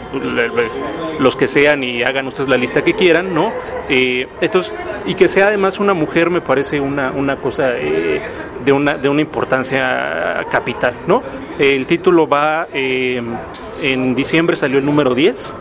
los 1.19 1.35
que 1.35 1.47
sean 1.47 1.83
y 1.83 2.03
hagan 2.03 2.27
ustedes 2.27 2.49
la 2.49 2.57
lista 2.57 2.83
que 2.83 2.93
quieran, 2.93 3.33
¿no? 3.33 3.51
Eh, 3.89 4.27
entonces, 4.41 4.73
y 5.05 5.15
que 5.15 5.27
sea 5.27 5.47
además 5.47 5.79
una 5.79 5.93
mujer 5.93 6.29
me 6.29 6.41
parece 6.41 6.79
una, 6.79 7.11
una 7.11 7.35
cosa 7.35 7.71
de, 7.71 8.71
una, 8.71 8.97
de 8.97 9.09
una 9.09 9.21
importancia 9.21 10.45
capital, 10.51 10.93
¿no? 11.07 11.21
El 11.59 11.85
título 11.85 12.27
va, 12.27 12.67
en 12.73 14.15
diciembre 14.15 14.55
salió 14.55 14.79
el 14.79 14.85
número 14.85 15.13
10, 15.13 15.53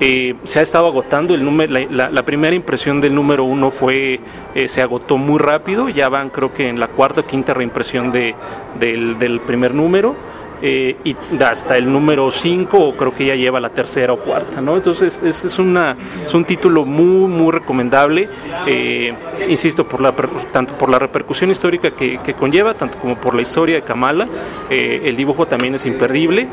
eh, 0.00 0.36
se 0.44 0.60
ha 0.60 0.62
estado 0.62 0.86
agotando 0.86 1.34
el 1.34 1.44
número, 1.44 1.72
la, 1.90 2.22
primera 2.24 2.54
impresión 2.54 3.00
del 3.00 3.14
número 3.14 3.44
uno 3.44 3.70
fue, 3.70 4.20
eh, 4.54 4.68
se 4.68 4.80
agotó 4.80 5.16
muy 5.16 5.38
rápido, 5.38 5.88
ya 5.88 6.08
van 6.08 6.30
creo 6.30 6.52
que 6.52 6.68
en 6.68 6.78
la 6.78 6.88
cuarta 6.88 7.22
o 7.22 7.26
quinta 7.26 7.52
reimpresión 7.54 8.12
de, 8.12 8.34
del, 8.78 9.40
primer 9.40 9.74
número. 9.74 10.14
eh, 10.60 10.96
y 11.04 11.16
hasta 11.42 11.76
el 11.76 11.90
número 11.90 12.30
5 12.30 12.94
creo 12.96 13.14
que 13.14 13.26
ya 13.26 13.34
lleva 13.34 13.60
la 13.60 13.70
tercera 13.70 14.12
o 14.12 14.18
cuarta, 14.18 14.60
¿no? 14.60 14.76
Entonces 14.76 15.20
es, 15.22 15.44
es, 15.44 15.58
una, 15.58 15.96
es 16.24 16.34
un 16.34 16.44
título 16.44 16.84
muy, 16.84 17.28
muy 17.28 17.52
recomendable, 17.52 18.28
eh, 18.66 19.14
insisto, 19.48 19.86
por 19.86 20.00
la, 20.00 20.12
tanto 20.52 20.76
por 20.76 20.88
la 20.88 20.98
repercusión 20.98 21.50
histórica 21.50 21.90
que, 21.92 22.18
que 22.18 22.34
conlleva, 22.34 22.74
tanto 22.74 22.98
como 22.98 23.16
por 23.16 23.34
la 23.34 23.42
historia 23.42 23.76
de 23.76 23.82
Kamala, 23.82 24.26
eh, 24.68 25.02
el 25.04 25.16
dibujo 25.16 25.46
también 25.46 25.74
es 25.76 25.86
imperdible 25.86 26.48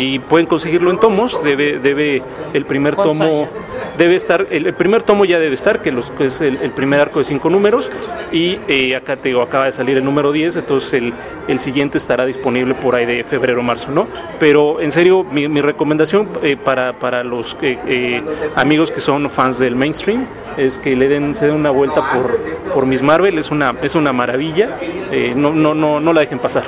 y 0.00 0.18
pueden 0.18 0.46
conseguirlo 0.46 0.90
en 0.90 0.98
tomos. 0.98 1.42
Debe, 1.44 1.78
debe 1.78 2.22
el 2.54 2.64
primer 2.64 2.96
tomo 2.96 3.48
debe 4.00 4.16
estar, 4.16 4.46
el, 4.50 4.66
el 4.66 4.72
primer 4.72 5.02
tomo 5.02 5.26
ya 5.26 5.38
debe 5.38 5.54
estar, 5.54 5.82
que, 5.82 5.92
los, 5.92 6.10
que 6.12 6.26
es 6.26 6.40
el, 6.40 6.56
el 6.62 6.70
primer 6.70 7.00
arco 7.00 7.18
de 7.18 7.26
cinco 7.26 7.50
números 7.50 7.90
y 8.32 8.58
eh, 8.66 8.96
acá 8.96 9.16
te 9.16 9.28
digo, 9.28 9.42
acaba 9.42 9.66
de 9.66 9.72
salir 9.72 9.98
el 9.98 10.04
número 10.04 10.32
10, 10.32 10.56
entonces 10.56 10.94
el, 10.94 11.12
el 11.48 11.60
siguiente 11.60 11.98
estará 11.98 12.24
disponible 12.24 12.74
por 12.74 12.94
ahí 12.94 13.04
de 13.04 13.24
febrero 13.24 13.62
marzo, 13.62 13.90
¿no? 13.90 14.06
Pero 14.38 14.80
en 14.80 14.90
serio, 14.90 15.22
mi, 15.24 15.48
mi 15.48 15.60
recomendación 15.60 16.30
eh, 16.42 16.56
para, 16.56 16.94
para 16.94 17.22
los 17.24 17.58
eh, 17.60 17.78
eh, 17.86 18.22
amigos 18.56 18.90
que 18.90 19.00
son 19.00 19.28
fans 19.28 19.58
del 19.58 19.76
mainstream 19.76 20.26
es 20.56 20.78
que 20.78 20.96
le 20.96 21.08
den, 21.08 21.34
se 21.34 21.46
den 21.46 21.56
una 21.56 21.70
vuelta 21.70 22.02
por, 22.10 22.72
por 22.72 22.86
Miss 22.86 23.02
Marvel, 23.02 23.36
es 23.38 23.50
una, 23.50 23.74
es 23.82 23.94
una 23.94 24.14
maravilla, 24.14 24.78
no, 25.36 25.52
no, 25.52 25.74
no, 25.74 26.00
no 26.00 26.12
la 26.12 26.20
dejen 26.20 26.38
pasar. 26.38 26.64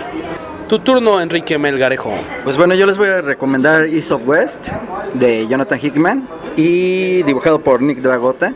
Tu 0.69 0.79
turno, 0.79 1.21
Enrique 1.21 1.59
Melgarejo. 1.59 2.13
Pues 2.45 2.57
bueno, 2.57 2.75
yo 2.75 2.87
les 2.87 2.97
voy 2.97 3.09
a 3.09 3.21
recomendar 3.21 3.85
East 3.85 4.11
of 4.11 4.27
West 4.27 4.69
de 5.13 5.47
Jonathan 5.47 5.79
Hickman 5.83 6.29
y 6.57 7.23
dibujado 7.25 7.61
por 7.61 7.83
Nick 7.83 7.99
Dragota. 7.99 8.55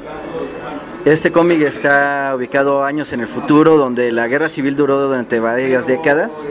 Este 1.04 1.30
cómic 1.30 1.60
está 1.60 2.32
ubicado 2.34 2.82
años 2.82 3.12
en 3.12 3.20
el 3.20 3.28
futuro, 3.28 3.76
donde 3.76 4.12
la 4.12 4.26
guerra 4.28 4.48
civil 4.48 4.76
duró 4.76 5.00
durante 5.02 5.40
varias 5.40 5.86
décadas 5.86 6.48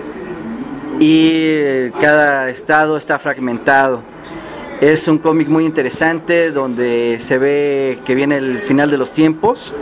y 0.99 1.89
cada 1.99 2.49
estado 2.49 2.95
está 2.95 3.17
fragmentado. 3.17 4.01
Es 4.81 5.07
un 5.07 5.17
cómic 5.17 5.47
muy 5.47 5.65
interesante 5.65 6.51
donde 6.51 7.17
se 7.19 7.37
ve 7.37 7.99
que 8.05 8.13
viene 8.13 8.37
el 8.37 8.59
final 8.59 8.91
de 8.91 8.97
los 8.97 9.11
tiempos, 9.13 9.73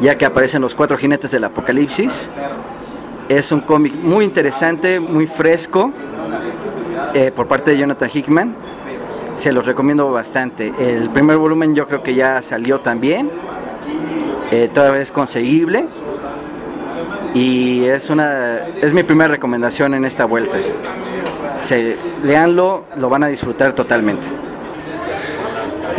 ya 0.00 0.16
que 0.16 0.24
aparecen 0.24 0.62
los 0.62 0.74
cuatro 0.74 0.96
jinetes 0.96 1.30
del 1.30 1.44
apocalipsis. 1.44 2.28
Es 3.28 3.52
un 3.52 3.60
cómic 3.60 3.94
muy 3.94 4.24
interesante, 4.24 5.00
muy 5.00 5.26
fresco, 5.26 5.92
eh, 7.14 7.32
por 7.34 7.46
parte 7.46 7.72
de 7.72 7.78
Jonathan 7.78 8.10
Hickman. 8.12 8.54
Se 9.36 9.52
los 9.52 9.66
recomiendo 9.66 10.10
bastante. 10.10 10.72
El 10.78 11.08
primer 11.10 11.36
volumen 11.38 11.74
yo 11.74 11.86
creo 11.86 12.02
que 12.02 12.14
ya 12.14 12.42
salió 12.42 12.80
también. 12.80 13.30
Eh, 14.50 14.70
todavía 14.72 15.00
es 15.00 15.12
conseguible. 15.12 15.86
Y 17.34 17.84
es 17.84 18.10
una 18.10 18.58
es 18.80 18.92
mi 18.92 19.02
primera 19.02 19.28
recomendación 19.28 19.94
en 19.94 20.04
esta 20.04 20.26
vuelta. 20.26 20.58
Se, 21.62 21.96
leanlo, 22.22 22.84
lo 22.96 23.08
van 23.08 23.22
a 23.22 23.28
disfrutar 23.28 23.72
totalmente. 23.72 24.26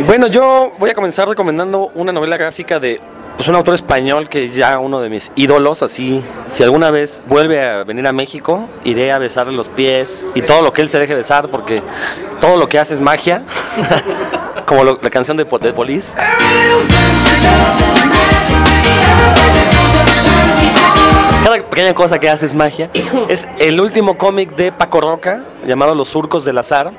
Bueno, 0.06 0.26
yo 0.26 0.72
voy 0.78 0.90
a 0.90 0.94
comenzar 0.94 1.28
recomendando 1.28 1.90
una 1.94 2.12
novela 2.12 2.36
gráfica 2.36 2.78
de 2.78 3.00
pues, 3.36 3.48
un 3.48 3.54
autor 3.56 3.74
español 3.74 4.28
que 4.28 4.44
es 4.44 4.54
ya 4.54 4.78
uno 4.78 5.00
de 5.00 5.10
mis 5.10 5.30
ídolos, 5.36 5.82
así, 5.82 6.22
si 6.48 6.62
alguna 6.62 6.90
vez 6.90 7.22
vuelve 7.26 7.62
a 7.62 7.84
venir 7.84 8.06
a 8.06 8.12
México, 8.12 8.68
iré 8.84 9.12
a 9.12 9.18
besarle 9.18 9.52
los 9.52 9.68
pies 9.68 10.26
y 10.34 10.42
todo 10.42 10.62
lo 10.62 10.72
que 10.72 10.82
él 10.82 10.88
se 10.88 10.98
deje 10.98 11.14
besar, 11.14 11.48
porque 11.50 11.82
todo 12.40 12.56
lo 12.56 12.68
que 12.68 12.78
hace 12.78 12.94
es 12.94 13.00
magia, 13.00 13.42
como 14.66 14.84
lo- 14.84 14.98
la 15.02 15.10
canción 15.10 15.36
de, 15.36 15.44
de 15.44 15.72
Police. 15.72 16.16
Cada 21.44 21.56
pequeña 21.68 21.94
cosa 21.94 22.18
que 22.18 22.28
hace 22.28 22.46
es 22.46 22.54
magia. 22.54 22.90
Es 23.28 23.48
el 23.58 23.80
último 23.80 24.16
cómic 24.16 24.54
de 24.56 24.72
Paco 24.72 25.00
Roca, 25.00 25.44
llamado 25.66 25.94
Los 25.94 26.08
Surcos 26.08 26.44
del 26.44 26.58
Azar, 26.58 26.92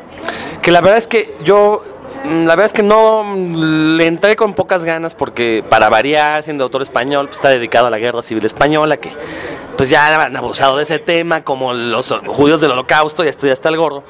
que 0.61 0.71
la 0.71 0.81
verdad 0.81 0.97
es 0.97 1.07
que 1.07 1.35
yo, 1.43 1.83
la 2.29 2.55
verdad 2.55 2.65
es 2.65 2.73
que 2.73 2.83
no 2.83 3.35
le 3.35 4.07
entré 4.07 4.35
con 4.35 4.53
pocas 4.53 4.85
ganas 4.85 5.15
porque 5.15 5.63
para 5.69 5.89
variar, 5.89 6.43
siendo 6.43 6.63
autor 6.63 6.81
español, 6.81 7.27
pues, 7.27 7.37
está 7.37 7.49
dedicado 7.49 7.87
a 7.87 7.89
la 7.89 7.99
Guerra 7.99 8.21
Civil 8.21 8.45
Española, 8.45 8.97
que 8.97 9.11
pues 9.77 9.89
ya 9.89 10.25
han 10.25 10.35
abusado 10.35 10.77
de 10.77 10.83
ese 10.83 10.99
tema, 10.99 11.43
como 11.43 11.73
los 11.73 12.13
judíos 12.27 12.61
del 12.61 12.71
holocausto, 12.71 13.23
ya 13.23 13.29
esto 13.29 13.47
ya 13.47 13.53
está 13.53 13.69
el 13.69 13.77
gordo. 13.77 14.03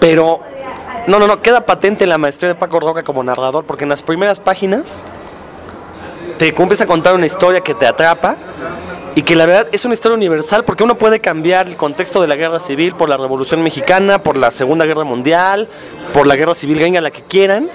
Pero, 0.00 0.40
no, 1.06 1.18
no, 1.18 1.26
no, 1.26 1.40
queda 1.40 1.62
patente 1.62 2.06
la 2.06 2.18
maestría 2.18 2.48
de 2.48 2.54
Paco 2.54 2.80
Roca 2.80 3.02
como 3.02 3.22
narrador, 3.22 3.64
porque 3.64 3.84
en 3.84 3.90
las 3.90 4.02
primeras 4.02 4.40
páginas 4.40 5.04
te 6.38 6.52
comienza 6.52 6.84
a 6.84 6.86
contar 6.86 7.14
una 7.14 7.26
historia 7.26 7.60
que 7.60 7.74
te 7.74 7.86
atrapa 7.86 8.36
y 9.14 9.22
que 9.22 9.36
la 9.36 9.46
verdad 9.46 9.68
es 9.72 9.84
una 9.84 9.94
historia 9.94 10.16
universal 10.16 10.64
porque 10.64 10.84
uno 10.84 10.96
puede 10.98 11.20
cambiar 11.20 11.66
el 11.66 11.76
contexto 11.76 12.20
de 12.20 12.28
la 12.28 12.36
guerra 12.36 12.60
civil 12.60 12.94
por 12.94 13.08
la 13.08 13.16
revolución 13.16 13.62
mexicana, 13.62 14.22
por 14.22 14.36
la 14.36 14.50
segunda 14.50 14.84
guerra 14.84 15.04
mundial, 15.04 15.68
por 16.12 16.26
la 16.26 16.36
guerra 16.36 16.54
civil 16.54 16.78
gringa, 16.78 17.00
la 17.00 17.10
que 17.10 17.22
quieran, 17.22 17.68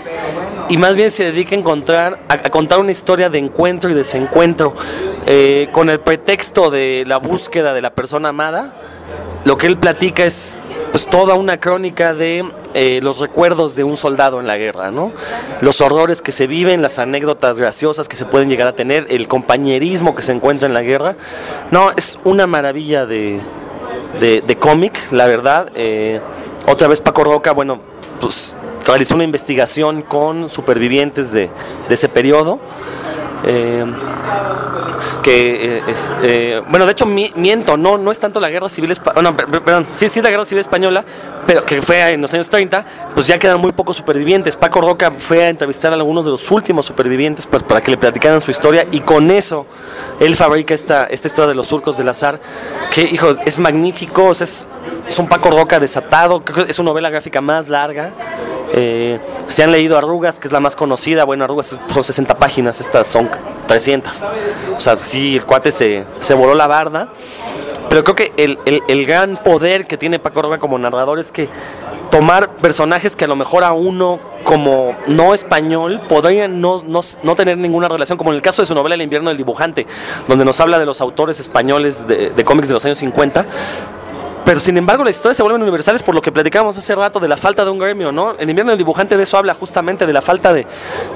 y 0.69 0.77
más 0.77 0.95
bien 0.95 1.11
se 1.11 1.25
dedica 1.25 1.55
a 1.55 1.59
encontrar, 1.59 2.19
a, 2.29 2.33
a 2.33 2.49
contar 2.49 2.79
una 2.79 2.91
historia 2.91 3.29
de 3.29 3.39
encuentro 3.39 3.89
y 3.89 3.93
desencuentro 3.93 4.75
eh, 5.25 5.69
con 5.71 5.89
el 5.89 5.99
pretexto 5.99 6.69
de 6.69 7.03
la 7.07 7.17
búsqueda 7.17 7.73
de 7.73 7.81
la 7.81 7.91
persona 7.91 8.29
amada. 8.29 8.73
Lo 9.45 9.57
que 9.57 9.67
él 9.67 9.77
platica 9.77 10.25
es 10.25 10.59
pues 10.91 11.07
toda 11.07 11.33
una 11.33 11.59
crónica 11.59 12.13
de 12.13 12.45
eh, 12.75 12.99
los 13.01 13.19
recuerdos 13.19 13.75
de 13.75 13.83
un 13.83 13.97
soldado 13.97 14.39
en 14.39 14.47
la 14.47 14.57
guerra, 14.57 14.91
¿no? 14.91 15.11
Los 15.59 15.81
horrores 15.81 16.21
que 16.21 16.31
se 16.31 16.45
viven, 16.47 16.81
las 16.81 16.99
anécdotas 16.99 17.59
graciosas 17.59 18.07
que 18.07 18.15
se 18.15 18.25
pueden 18.25 18.47
llegar 18.47 18.67
a 18.67 18.75
tener, 18.75 19.07
el 19.09 19.27
compañerismo 19.27 20.15
que 20.15 20.21
se 20.21 20.31
encuentra 20.31 20.67
en 20.67 20.73
la 20.73 20.81
guerra. 20.81 21.15
No, 21.71 21.91
es 21.91 22.19
una 22.23 22.47
maravilla 22.47 23.05
de, 23.05 23.41
de, 24.19 24.57
cómic, 24.57 24.97
la 25.11 25.27
verdad. 25.27 25.71
Eh, 25.75 26.21
otra 26.67 26.87
vez 26.87 27.01
Paco 27.01 27.23
Roca, 27.23 27.51
bueno, 27.51 27.79
pues 28.21 28.55
realizó 28.85 29.15
una 29.15 29.23
investigación 29.23 30.03
con 30.03 30.47
supervivientes 30.47 31.31
de, 31.31 31.49
de 31.89 31.93
ese 31.93 32.07
periodo. 32.07 32.59
Eh, 33.45 33.85
que 35.21 35.77
eh, 35.77 35.83
eh, 36.23 36.61
bueno 36.69 36.85
de 36.85 36.91
hecho 36.91 37.05
mi- 37.05 37.31
miento 37.35 37.77
no 37.77 37.97
no 37.97 38.11
es 38.11 38.19
tanto 38.19 38.39
la 38.39 38.49
guerra 38.49 38.69
civil 38.69 38.91
española 38.91 39.35
perdón 39.35 39.87
sí 39.89 40.07
sí 40.09 40.19
es 40.19 40.23
la 40.23 40.29
guerra 40.31 40.45
civil 40.45 40.61
española 40.61 41.03
pero 41.45 41.65
que 41.65 41.81
fue 41.81 42.13
en 42.13 42.21
los 42.21 42.33
años 42.33 42.49
30 42.49 42.85
pues 43.13 43.27
ya 43.27 43.37
quedan 43.37 43.59
muy 43.59 43.73
pocos 43.73 43.97
supervivientes. 43.97 44.55
Paco 44.55 44.79
Roca 44.81 45.11
fue 45.11 45.43
a 45.43 45.49
entrevistar 45.49 45.91
a 45.91 45.95
algunos 45.95 46.23
de 46.25 46.31
los 46.31 46.49
últimos 46.51 46.85
supervivientes 46.85 47.45
pues 47.47 47.63
para 47.63 47.81
que 47.81 47.91
le 47.91 47.97
platicaran 47.97 48.39
su 48.41 48.51
historia 48.51 48.85
y 48.91 49.01
con 49.01 49.29
eso 49.31 49.65
él 50.19 50.35
fabrica 50.35 50.73
esta 50.73 51.05
esta 51.05 51.27
historia 51.27 51.49
de 51.49 51.55
los 51.55 51.67
surcos 51.67 51.97
del 51.97 52.07
azar 52.09 52.39
que 52.93 53.01
hijos 53.01 53.39
es 53.45 53.59
magnífico 53.59 54.31
es, 54.31 54.41
es 54.41 55.19
un 55.19 55.27
Paco 55.27 55.51
Roca 55.51 55.79
desatado 55.79 56.43
es 56.67 56.75
su 56.77 56.83
novela 56.83 57.09
gráfica 57.09 57.41
más 57.41 57.67
larga 57.69 58.11
si 59.47 59.61
han 59.61 59.71
leído 59.71 59.99
Arrugas, 59.99 60.39
que 60.39 60.47
es 60.47 60.51
la 60.51 60.59
más 60.59 60.75
conocida, 60.75 61.25
bueno, 61.25 61.43
Arrugas 61.43 61.77
son 61.93 62.03
60 62.03 62.35
páginas, 62.37 62.81
estas 62.81 63.07
son 63.07 63.29
300. 63.67 64.23
O 64.75 64.79
sea, 64.79 64.97
sí, 64.97 65.35
el 65.37 65.45
cuate 65.45 65.71
se, 65.71 66.03
se 66.19 66.33
voló 66.33 66.55
la 66.55 66.67
barda. 66.67 67.09
Pero 67.89 68.03
creo 68.03 68.15
que 68.15 68.33
el, 68.37 68.57
el- 68.65 68.81
el 68.87 69.05
gran 69.05 69.37
poder 69.37 69.85
que 69.85 69.97
tiene 69.97 70.17
Paco 70.19 70.41
Roca 70.41 70.57
como 70.57 70.79
narrador 70.79 71.19
es 71.19 71.31
que 71.31 71.47
tomar 72.09 72.49
personajes 72.55 73.15
que 73.15 73.25
a 73.25 73.27
lo 73.27 73.35
mejor 73.35 73.63
a 73.63 73.73
uno 73.73 74.19
como 74.43 74.95
no 75.07 75.33
español 75.33 75.99
podrían 76.09 76.59
no, 76.61 76.81
no, 76.85 77.01
no 77.23 77.35
tener 77.35 77.57
ninguna 77.57 77.87
relación, 77.89 78.17
como 78.17 78.31
en 78.31 78.35
el 78.37 78.41
caso 78.41 78.61
de 78.61 78.65
su 78.67 78.73
novela 78.75 78.95
El 78.95 79.01
invierno 79.01 79.29
del 79.29 79.37
dibujante, 79.37 79.85
donde 80.27 80.43
nos 80.45 80.59
habla 80.59 80.79
de 80.79 80.85
los 80.85 81.01
autores 81.01 81.39
españoles 81.39 82.07
de, 82.07 82.29
de 82.31 82.43
cómics 82.43 82.67
de 82.67 82.73
los 82.75 82.85
años 82.85 82.97
50, 82.99 83.45
pero 84.45 84.59
sin 84.59 84.77
embargo 84.77 85.03
las 85.03 85.15
historias 85.15 85.37
se 85.37 85.43
vuelven 85.43 85.61
universales 85.61 86.03
por 86.03 86.13
lo 86.15 86.21
que 86.21 86.31
platicábamos 86.31 86.77
hace 86.77 86.93
rato 86.95 87.19
de 87.19 87.27
la 87.27 87.37
falta 87.37 87.63
de 87.63 87.71
un 87.71 87.77
gremio, 87.79 88.11
¿no? 88.11 88.31
El 88.37 88.49
invierno 88.49 88.71
del 88.71 88.77
dibujante 88.77 89.15
de 89.17 89.23
eso 89.23 89.37
habla 89.37 89.53
justamente 89.53 90.05
de 90.05 90.13
la 90.13 90.21
falta 90.21 90.53
de, 90.53 90.65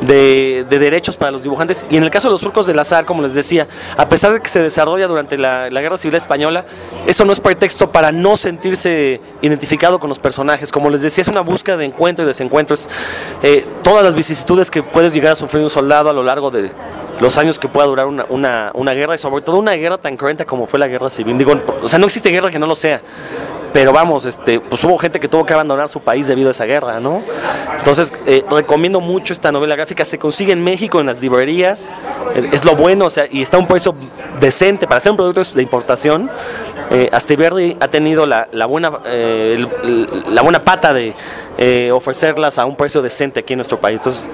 de- 0.01 0.65
de 0.69 0.79
derechos 0.79 1.15
para 1.17 1.31
los 1.31 1.43
dibujantes. 1.43 1.85
Y 1.89 1.97
en 1.97 2.03
el 2.03 2.09
caso 2.11 2.27
de 2.27 2.31
los 2.33 2.41
surcos 2.41 2.67
del 2.67 2.79
azar, 2.79 3.05
como 3.05 3.21
les 3.21 3.33
decía, 3.33 3.67
a 3.97 4.07
pesar 4.07 4.33
de 4.33 4.39
que 4.41 4.49
se 4.49 4.61
desarrolla 4.61 5.07
durante 5.07 5.37
la, 5.37 5.69
Guerra 5.69 5.97
Civil 5.97 6.15
Española, 6.15 6.65
eso 7.05 7.25
no 7.25 7.31
es 7.33 7.39
pretexto 7.39 7.91
para 7.91 8.11
no 8.11 8.35
sentirse 8.37 9.21
identificado 9.41 9.99
con 9.99 10.09
los 10.09 10.19
personajes. 10.19 10.71
Como 10.71 10.89
les 10.89 11.01
decía, 11.01 11.21
es 11.21 11.27
una 11.27 11.41
búsqueda 11.41 11.77
de 11.77 11.85
encuentro 11.85 12.23
y 12.23 12.27
desencuentro. 12.27 12.73
Es, 12.73 12.89
eh, 13.43 13.65
todas 13.83 14.03
las 14.03 14.15
vicisitudes 14.15 14.71
que 14.71 14.83
puedes 14.83 15.13
llegar 15.13 15.33
a 15.33 15.35
sufrir 15.35 15.63
un 15.63 15.69
soldado 15.69 16.09
a 16.09 16.13
lo 16.13 16.23
largo 16.23 16.49
de 16.51 16.71
los 17.19 17.37
años 17.39 17.57
que 17.57 17.67
pueda 17.67 17.87
durar 17.87 18.05
una, 18.05 18.25
una, 18.29 18.71
una 18.75 18.93
guerra 18.93 19.15
y 19.15 19.17
sobre 19.17 19.41
todo 19.41 19.57
una 19.57 19.71
guerra 19.73 19.97
tan 19.97 20.17
cruenta 20.17 20.45
como 20.45 20.67
fue 20.67 20.79
la 20.79 20.87
guerra 20.87 21.09
civil. 21.09 21.37
Digo, 21.37 21.55
o 21.81 21.89
sea, 21.89 21.97
no 21.97 22.05
existe 22.05 22.29
guerra 22.29 22.51
que 22.51 22.59
no 22.59 22.67
lo 22.67 22.75
sea. 22.75 23.01
Pero 23.73 23.91
vamos, 23.93 24.25
este, 24.25 24.59
pues 24.59 24.83
hubo 24.85 24.97
gente 24.97 25.19
que 25.19 25.27
tuvo 25.27 25.45
que 25.45 25.53
abandonar 25.53 25.87
su 25.89 25.99
país 25.99 26.25
debido 26.25 26.47
a 26.47 26.51
esa 26.51 26.65
guerra, 26.65 26.99
¿no? 26.99 27.21
Entonces, 27.77 28.11
eh, 28.25 28.43
recomiendo 28.49 29.01
mucho 29.01 29.33
esta 29.33 29.51
novela 29.51 29.75
gráfica. 29.75 30.03
Se 30.03 30.17
consigue 30.17 30.51
en 30.53 30.63
México, 30.63 30.99
en 30.99 31.07
las 31.07 31.21
librerías. 31.21 31.91
Eh, 32.33 32.49
Es 32.51 32.65
lo 32.65 32.75
bueno, 32.75 33.05
o 33.05 33.09
sea, 33.09 33.25
y 33.29 33.41
está 33.41 33.57
a 33.57 33.59
un 33.59 33.67
precio 33.67 33.93
decente 34.39 34.87
para 34.87 34.99
ser 34.99 35.11
un 35.11 35.17
producto 35.17 35.43
de 35.43 35.61
importación. 35.61 36.29
Eh, 36.89 37.09
Astiberri 37.11 37.77
ha 37.79 37.89
tenido 37.89 38.25
la, 38.25 38.47
la 38.51 38.65
buena, 38.65 38.93
eh, 39.05 39.63
la 40.29 40.41
buena 40.41 40.63
pata 40.63 40.93
de 40.93 41.13
eh, 41.57 41.91
ofrecerlas 41.91 42.57
a 42.57 42.65
un 42.65 42.77
precio 42.77 43.01
decente 43.01 43.41
aquí 43.41 43.53
en 43.53 43.57
nuestro 43.57 43.79
país. 43.79 43.99
Entonces, 43.99 44.27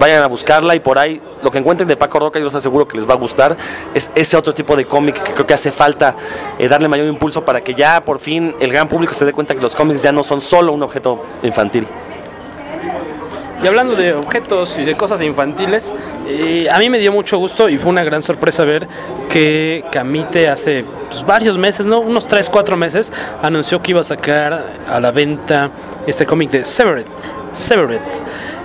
vayan 0.00 0.22
a 0.22 0.26
buscarla 0.26 0.74
y 0.74 0.80
por 0.80 0.98
ahí 0.98 1.20
lo 1.42 1.50
que 1.50 1.58
encuentren 1.58 1.86
de 1.86 1.96
Paco 1.96 2.18
Roca 2.18 2.38
yo 2.38 2.46
les 2.46 2.54
aseguro 2.54 2.88
que 2.88 2.96
les 2.96 3.08
va 3.08 3.12
a 3.12 3.16
gustar 3.18 3.56
es 3.94 4.10
ese 4.14 4.36
otro 4.36 4.54
tipo 4.54 4.74
de 4.74 4.86
cómic 4.86 5.22
que 5.22 5.32
creo 5.34 5.46
que 5.46 5.54
hace 5.54 5.70
falta 5.70 6.16
eh, 6.58 6.68
darle 6.68 6.88
mayor 6.88 7.06
impulso 7.06 7.44
para 7.44 7.60
que 7.60 7.74
ya 7.74 8.02
por 8.02 8.18
fin 8.18 8.54
el 8.60 8.72
gran 8.72 8.88
público 8.88 9.12
se 9.12 9.26
dé 9.26 9.34
cuenta 9.34 9.54
que 9.54 9.60
los 9.60 9.76
cómics 9.76 10.02
ya 10.02 10.10
no 10.10 10.22
son 10.22 10.40
solo 10.40 10.72
un 10.72 10.82
objeto 10.82 11.22
infantil 11.42 11.86
Y 13.62 13.66
hablando 13.66 13.94
de 13.94 14.14
objetos 14.14 14.78
y 14.78 14.84
de 14.86 14.96
cosas 14.96 15.20
infantiles, 15.20 15.92
eh, 16.26 16.66
a 16.72 16.78
mí 16.78 16.88
me 16.88 16.98
dio 16.98 17.12
mucho 17.12 17.36
gusto 17.36 17.68
y 17.68 17.76
fue 17.76 17.90
una 17.90 18.02
gran 18.02 18.22
sorpresa 18.22 18.64
ver 18.64 18.88
que 19.28 19.84
Camite 19.92 20.48
hace 20.48 20.82
pues, 21.10 21.26
varios 21.26 21.58
meses, 21.58 21.84
¿no? 21.84 22.00
Unos 22.00 22.26
3, 22.26 22.48
4 22.48 22.76
meses, 22.78 23.12
anunció 23.42 23.82
que 23.82 23.90
iba 23.90 24.00
a 24.00 24.04
sacar 24.04 24.64
a 24.88 24.98
la 24.98 25.10
venta 25.10 25.70
este 26.06 26.24
cómic 26.24 26.50
de 26.50 26.64
Severed. 26.64 27.04
Severed. 27.52 28.00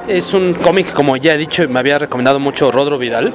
Es 0.08 0.34
un 0.34 0.54
cómic, 0.54 0.94
como 0.94 1.18
ya 1.18 1.34
he 1.34 1.38
dicho, 1.38 1.68
me 1.68 1.80
había 1.80 1.98
recomendado 1.98 2.40
mucho 2.40 2.72
Rodro 2.72 2.98
Vidal 3.00 3.34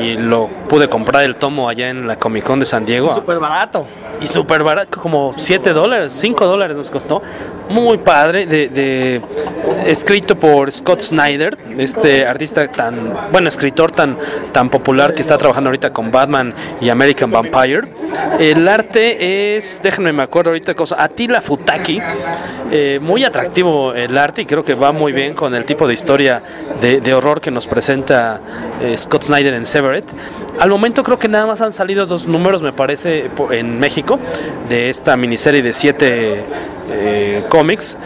y 0.00 0.16
lo 0.16 0.48
pude 0.68 0.88
comprar 0.88 1.24
el 1.24 1.34
tomo 1.34 1.68
allá 1.68 1.88
en 1.88 2.06
la 2.06 2.16
Comic 2.16 2.44
Con 2.44 2.60
de 2.60 2.66
San 2.66 2.84
Diego. 2.84 3.12
súper 3.12 3.40
barato 3.40 3.86
Y 4.20 4.28
súper 4.28 4.62
barato, 4.62 5.00
como 5.00 5.34
7 5.36 5.72
dólares, 5.72 6.12
5 6.12 6.46
dólares 6.46 6.76
nos 6.76 6.90
costó. 6.90 7.22
Muy 7.72 7.96
padre, 7.96 8.44
de, 8.44 9.22
escrito 9.86 10.38
por 10.38 10.70
Scott 10.70 11.00
Snyder, 11.00 11.56
este 11.78 12.26
artista 12.26 12.68
tan, 12.68 13.14
bueno, 13.32 13.48
escritor 13.48 13.90
tan, 13.90 14.18
tan 14.52 14.68
popular 14.68 15.14
que 15.14 15.22
está 15.22 15.38
trabajando 15.38 15.68
ahorita 15.68 15.90
con 15.90 16.10
Batman 16.10 16.52
y 16.82 16.90
American 16.90 17.30
Vampire. 17.30 17.88
El 18.38 18.68
arte 18.68 19.56
es, 19.56 19.80
déjenme 19.82 20.12
me 20.12 20.22
acuerdo 20.22 20.50
ahorita 20.50 20.74
cosa, 20.74 21.02
Attila 21.02 21.40
Futaki. 21.40 21.98
Eh, 22.70 22.98
muy 23.00 23.24
atractivo 23.24 23.94
el 23.94 24.18
arte 24.18 24.42
y 24.42 24.44
creo 24.44 24.62
que 24.62 24.74
va 24.74 24.92
muy 24.92 25.12
bien 25.12 25.32
con 25.32 25.54
el 25.54 25.64
tipo 25.64 25.86
de 25.86 25.94
historia 25.94 26.42
de, 26.78 27.00
de 27.00 27.14
horror 27.14 27.40
que 27.40 27.50
nos 27.50 27.66
presenta 27.66 28.38
eh, 28.82 28.98
Scott 28.98 29.22
Snyder 29.22 29.54
en 29.54 29.64
Severed. 29.64 30.04
Al 30.58 30.70
momento 30.70 31.02
creo 31.02 31.18
que 31.18 31.28
nada 31.28 31.46
más 31.46 31.60
han 31.60 31.72
salido 31.72 32.06
dos 32.06 32.26
números, 32.26 32.62
me 32.62 32.72
parece, 32.72 33.30
en 33.50 33.78
México, 33.78 34.18
de 34.68 34.90
esta 34.90 35.16
miniserie 35.16 35.62
de 35.62 35.72
siete 35.72 36.44
eh, 36.90 37.44
cómics. 37.48 37.98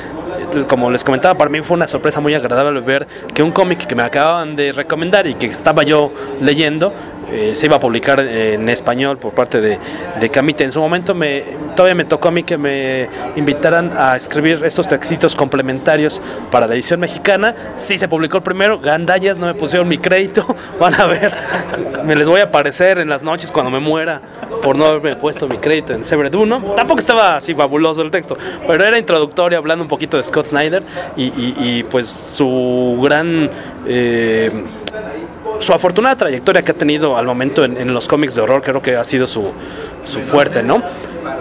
Como 0.69 0.91
les 0.91 1.03
comentaba, 1.03 1.35
para 1.37 1.51
mí 1.51 1.61
fue 1.61 1.77
una 1.77 1.89
sorpresa 1.89 2.21
muy 2.21 2.35
agradable 2.35 2.81
ver 2.81 3.07
que 3.35 3.43
un 3.43 3.51
cómic 3.51 3.87
que 3.87 3.95
me 3.95 4.03
acababan 4.03 4.55
de 4.55 4.73
recomendar 4.73 5.27
y 5.27 5.35
que 5.35 5.47
estaba 5.47 5.83
yo 5.83 6.13
leyendo 6.41 6.95
eh, 7.31 7.55
se 7.55 7.67
iba 7.67 7.77
a 7.77 7.81
publicar 7.81 8.21
en 8.21 8.69
español 8.69 9.19
por 9.19 9.33
parte 9.33 9.61
de, 9.61 9.79
de 10.21 10.29
Camite. 10.29 10.65
En 10.65 10.73
su 10.73 10.81
momento 10.81 11.15
me, 11.15 11.43
todavía 11.75 11.95
me 11.95 12.05
tocó 12.05 12.29
a 12.29 12.31
mí 12.31 12.43
que 12.43 12.57
me 12.57 13.09
invitaran 13.37 13.93
a 13.97 14.17
escribir 14.17 14.63
estos 14.65 14.89
textitos 14.89 15.35
complementarios 15.35 16.23
para 16.51 16.67
la 16.67 16.75
edición 16.75 17.01
mexicana. 17.01 17.55
Sí 17.77 17.99
se 17.99 18.09
publicó 18.09 18.39
el 18.39 18.43
primero, 18.43 18.79
gandallas, 18.79 19.39
no 19.39 19.47
me 19.47 19.55
pusieron 19.55 19.89
mi 19.89 19.99
crédito. 19.99 20.57
Van 20.81 20.95
a 20.95 21.07
ver, 21.07 21.35
me 22.05 22.15
les 22.15 22.29
voy 22.29 22.41
a 22.41 22.45
aparecer 22.45 22.99
en 22.99 23.09
las 23.09 23.23
noches 23.23 23.51
cuando 23.51 23.71
me 23.71 23.81
muera 23.81 24.21
por 24.63 24.77
no 24.77 24.87
haberme 24.87 25.17
puesto 25.17 25.49
mi 25.49 25.59
crédito 25.59 25.93
en 25.93 26.03
1. 26.37 26.75
Tampoco 26.77 27.01
estaba 27.01 27.37
así 27.37 27.55
fabuloso 27.55 28.03
el 28.03 28.11
texto, 28.11 28.37
pero 28.67 28.85
era 28.85 28.99
introductorio 28.99 29.59
hablando 29.59 29.83
un 29.83 29.89
poquito 29.89 30.17
de 30.17 30.23
Scott 30.23 30.47
Snyder 30.47 30.85
y, 31.17 31.83
pues 31.85 32.09
su 32.09 32.99
gran... 33.03 33.51
eh, 33.87 34.51
su 35.59 35.73
afortunada 35.73 36.17
trayectoria 36.17 36.63
que 36.63 36.73
ha 36.73 36.75
tenido 36.75 37.17
al 37.17 37.27
momento 37.27 37.65
en, 37.65 37.77
en 37.77 37.93
los 37.95 38.09
cómics 38.09 38.35
de 38.35 38.43
horror, 38.43 38.63
creo 38.63 38.83
que 38.83 38.97
ha 38.97 39.05
sido 39.05 39.27
su, 39.27 39.53
su 40.05 40.23
fuerte, 40.23 40.63
¿no? 40.63 40.83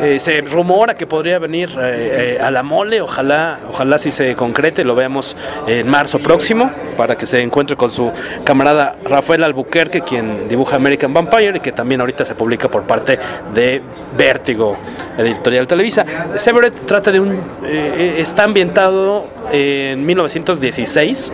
Eh, 0.02 0.20
se 0.20 0.42
rumora 0.42 0.96
que 0.96 1.08
podría 1.08 1.40
venir 1.40 1.70
eh, 1.78 2.38
eh, 2.38 2.42
a 2.42 2.52
la 2.52 2.64
mole, 2.64 3.02
ojalá, 3.02 3.60
ojalá 3.70 3.98
si 3.98 4.12
se 4.12 4.36
concrete, 4.36 4.84
lo 4.84 4.96
veamos 4.96 5.38
en 5.68 5.88
marzo 5.88 6.20
próximo, 6.20 6.72
para 6.98 7.16
que 7.16 7.26
se 7.26 7.42
encuentre 7.42 7.76
con 7.76 7.90
su 7.90 8.12
camarada 8.44 8.96
Rafael 9.04 9.44
Albuquerque, 9.44 10.02
quien 10.02 10.48
dibuja 10.48 10.76
American 10.76 11.14
Vampire 11.14 11.58
y 11.58 11.60
que 11.60 11.72
también 11.72 12.02
ahorita 12.02 12.26
se 12.26 12.36
publica 12.36 12.68
por 12.68 12.84
parte 12.84 13.20
de 13.54 13.82
Vértigo, 14.18 14.78
editorial 15.18 15.68
Televisa. 15.68 16.06
Severed 16.36 16.74
trata 16.86 17.12
de 17.12 17.20
un. 17.20 17.40
está 17.64 18.44
ambientado 18.44 19.28
en 19.52 20.06
1916. 20.06 21.32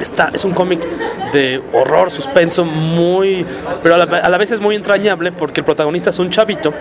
Está, 0.00 0.30
es 0.32 0.44
un 0.44 0.52
cómic 0.52 0.80
de 1.32 1.60
horror, 1.72 2.10
suspenso, 2.10 2.64
muy. 2.64 3.44
pero 3.82 3.96
a 3.96 3.98
la, 3.98 4.04
a 4.04 4.28
la 4.28 4.38
vez 4.38 4.52
es 4.52 4.60
muy 4.60 4.76
entrañable 4.76 5.32
porque 5.32 5.60
el 5.60 5.64
protagonista 5.64 6.10
es 6.10 6.18
un 6.18 6.30
chavito 6.30 6.72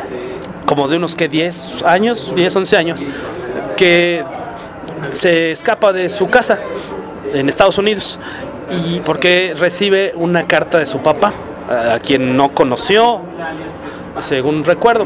como 0.67 0.87
de 0.87 0.97
unos 0.97 1.15
que 1.15 1.27
10 1.29 1.83
años, 1.83 2.33
10, 2.35 2.55
11 2.55 2.77
años, 2.77 3.07
que 3.75 4.23
se 5.09 5.51
escapa 5.51 5.93
de 5.93 6.09
su 6.09 6.29
casa 6.29 6.59
en 7.33 7.49
Estados 7.49 7.77
Unidos 7.77 8.19
y 8.85 8.99
porque 8.99 9.53
recibe 9.57 10.13
una 10.15 10.45
carta 10.45 10.77
de 10.77 10.85
su 10.85 10.99
papá, 10.99 11.33
a 11.69 11.95
a 11.95 11.99
quien 11.99 12.35
no 12.35 12.53
conoció, 12.53 13.21
según 14.19 14.63
recuerdo, 14.63 15.05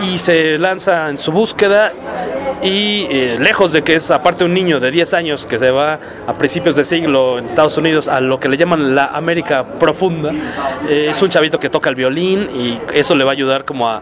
y 0.00 0.18
se 0.18 0.58
lanza 0.58 1.08
en 1.10 1.18
su 1.18 1.32
búsqueda 1.32 1.92
y 2.60 3.06
eh, 3.08 3.36
lejos 3.38 3.72
de 3.72 3.82
que 3.82 3.94
es 3.94 4.10
aparte 4.10 4.42
un 4.44 4.52
niño 4.52 4.80
de 4.80 4.90
10 4.90 5.14
años 5.14 5.46
que 5.46 5.58
se 5.58 5.70
va 5.70 5.98
a 6.26 6.32
principios 6.34 6.74
de 6.74 6.82
siglo 6.82 7.38
en 7.38 7.44
Estados 7.44 7.78
Unidos 7.78 8.08
a 8.08 8.20
lo 8.20 8.40
que 8.40 8.48
le 8.48 8.56
llaman 8.56 8.96
la 8.96 9.04
América 9.06 9.64
profunda, 9.78 10.32
eh, 10.88 11.06
es 11.10 11.22
un 11.22 11.28
chavito 11.30 11.60
que 11.60 11.70
toca 11.70 11.88
el 11.88 11.94
violín 11.94 12.48
y 12.52 12.78
eso 12.92 13.14
le 13.14 13.22
va 13.22 13.30
a 13.30 13.34
ayudar 13.34 13.64
como 13.64 13.88
a, 13.88 14.00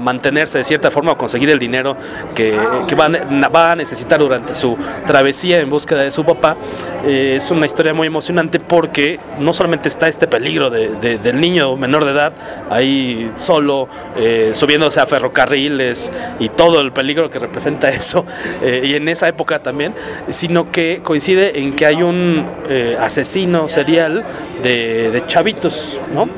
mantenerse 0.00 0.58
de 0.58 0.64
cierta 0.64 0.90
forma 0.90 1.12
o 1.12 1.18
conseguir 1.18 1.50
el 1.50 1.58
dinero 1.58 1.96
que, 2.34 2.56
va, 2.96 3.70
a 3.72 3.76
necesitar 3.76 4.20
durante 4.20 4.54
su 4.54 4.76
travesía 5.06 5.58
en 5.58 5.68
búsqueda 5.68 6.02
de 6.04 6.10
su 6.12 6.24
papá. 6.24 6.56
Eh, 7.04 7.34
es 7.36 7.50
una 7.50 7.66
historia 7.66 7.92
muy 7.94 8.06
emocionante 8.06 8.60
porque 8.60 9.18
no 9.40 9.52
solamente 9.52 9.88
está 9.88 10.06
este 10.08 10.26
peligro 10.28 10.70
de- 10.70 10.90
de- 10.96 11.18
del 11.18 11.40
niño 11.40 11.76
menor 11.76 12.04
de 12.04 12.12
edad 12.12 12.32
ahí 12.70 13.30
solo, 13.36 13.88
eh, 14.18 14.52
subiéndose 14.54 14.98
a 14.98 15.06
ferrocarriles 15.06 16.10
y 16.38 16.48
todo 16.48 16.80
el 16.80 16.92
peligro 16.92 17.28
que 17.28 17.38
representa 17.38 17.88
eso, 17.90 18.24
eh, 18.62 18.82
y 18.84 18.94
en 18.94 19.08
esa 19.08 19.28
época 19.28 19.62
también, 19.62 19.94
sino 20.30 20.70
que 20.70 21.00
coincide 21.02 21.60
en 21.60 21.74
que 21.74 21.84
hay 21.84 22.02
un 22.02 22.46
eh, 22.68 22.96
asesino 22.98 23.68
serial 23.68 24.24
de, 24.62 25.10
de 25.10 25.26
chavitos, 25.26 26.00
¿no? 26.14 26.28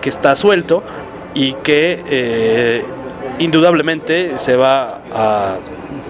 Que 0.00 0.08
está 0.08 0.34
suelto 0.34 0.82
y 1.34 1.54
que 1.54 2.82
indudablemente 3.38 4.38
se 4.38 4.56
va 4.56 5.00
a 5.14 5.56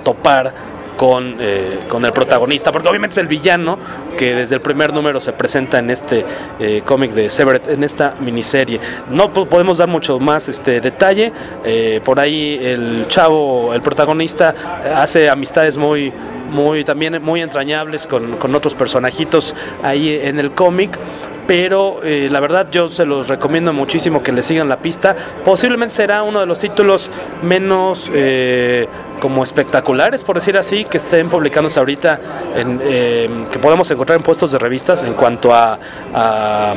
topar 0.05 0.55
con, 0.97 1.37
eh, 1.41 1.81
con 1.89 2.05
el 2.05 2.13
protagonista, 2.13 2.73
porque 2.73 2.89
obviamente 2.89 3.15
es 3.15 3.19
el 3.19 3.27
villano 3.27 3.79
que 4.17 4.35
desde 4.35 4.55
el 4.55 4.61
primer 4.61 4.93
número 4.93 5.21
se 5.21 5.33
presenta 5.33 5.79
en 5.79 5.91
este 5.91 6.25
eh, 6.59 6.83
cómic 6.85 7.13
de 7.13 7.29
Severed, 7.31 7.69
en 7.71 7.85
esta 7.85 8.15
miniserie. 8.21 8.81
No 9.11 9.31
po- 9.33 9.47
podemos 9.47 9.79
dar 9.79 9.89
mucho 9.89 10.19
más 10.19 10.49
este 10.49 10.81
detalle, 10.81 11.33
eh, 11.65 12.01
por 12.05 12.19
ahí 12.19 12.59
el 12.63 13.05
chavo, 13.09 13.75
el 13.75 13.83
protagonista, 13.83 14.55
eh, 14.85 14.93
hace 14.95 15.29
amistades 15.29 15.77
muy, 15.77 16.13
muy 16.51 16.85
también 16.85 17.23
muy 17.23 17.43
entrañables 17.43 18.07
con, 18.07 18.37
con 18.37 18.55
otros 18.55 18.75
personajitos 18.75 19.55
ahí 19.83 20.19
en 20.23 20.39
el 20.39 20.53
cómic 20.53 20.99
pero 21.47 22.01
eh, 22.03 22.29
la 22.31 22.41
verdad 22.41 22.69
yo 22.71 22.89
se 22.89 23.05
los 23.05 23.29
recomiendo 23.29 23.73
muchísimo 23.73 24.23
que 24.23 24.33
le 24.33 24.43
sigan 24.43 24.69
la 24.69 24.79
pista. 24.79 25.15
Posiblemente 25.45 25.95
será 25.95 26.23
uno 26.23 26.41
de 26.41 26.47
los 26.47 26.59
títulos 26.59 27.11
menos 27.43 28.11
eh, 28.13 28.89
como 29.21 29.43
espectaculares, 29.43 30.25
por 30.25 30.37
decir 30.37 30.59
así, 30.59 30.85
que 30.85 30.99
estén 30.99 31.29
publicándose 31.29 31.79
ahorita, 31.79 32.21
en, 32.55 32.81
eh, 32.83 33.47
que 33.51 33.59
podemos 33.59 33.91
encontrar 33.91 34.19
en 34.19 34.23
puestos 34.23 34.53
de 34.53 34.59
revistas 34.59 35.03
en 35.05 35.15
cuanto 35.15 35.55
a, 35.55 35.79
a, 36.15 36.75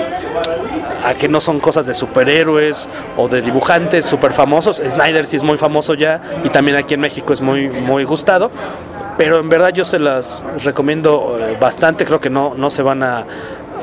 que 1.20 1.28
no 1.28 1.42
son 1.42 1.60
cosas 1.60 1.86
de 1.86 1.94
superhéroes 1.94 2.88
o 3.18 3.28
de 3.28 3.42
dibujantes 3.42 4.06
super 4.06 4.32
famosos. 4.32 4.78
Snyder 4.78 5.26
sí 5.26 5.36
es 5.36 5.44
muy 5.44 5.58
famoso 5.58 5.96
ya 5.96 6.22
y 6.44 6.50
también 6.50 6.78
aquí 6.78 6.94
en 6.94 7.02
México 7.02 7.34
es 7.34 7.42
muy, 7.42 7.68
muy 7.68 8.04
gustado. 8.04 8.52
Pero 9.18 9.40
en 9.40 9.50
verdad 9.50 9.59
yo 9.72 9.84
se 9.84 10.00
las 10.00 10.46
recomiendo 10.64 11.38
eh, 11.42 11.58
bastante, 11.60 12.06
creo 12.06 12.20
que 12.22 12.30
no, 12.30 12.54
no 12.56 12.70
se 12.70 12.82
van 12.82 13.04
a, 13.04 13.26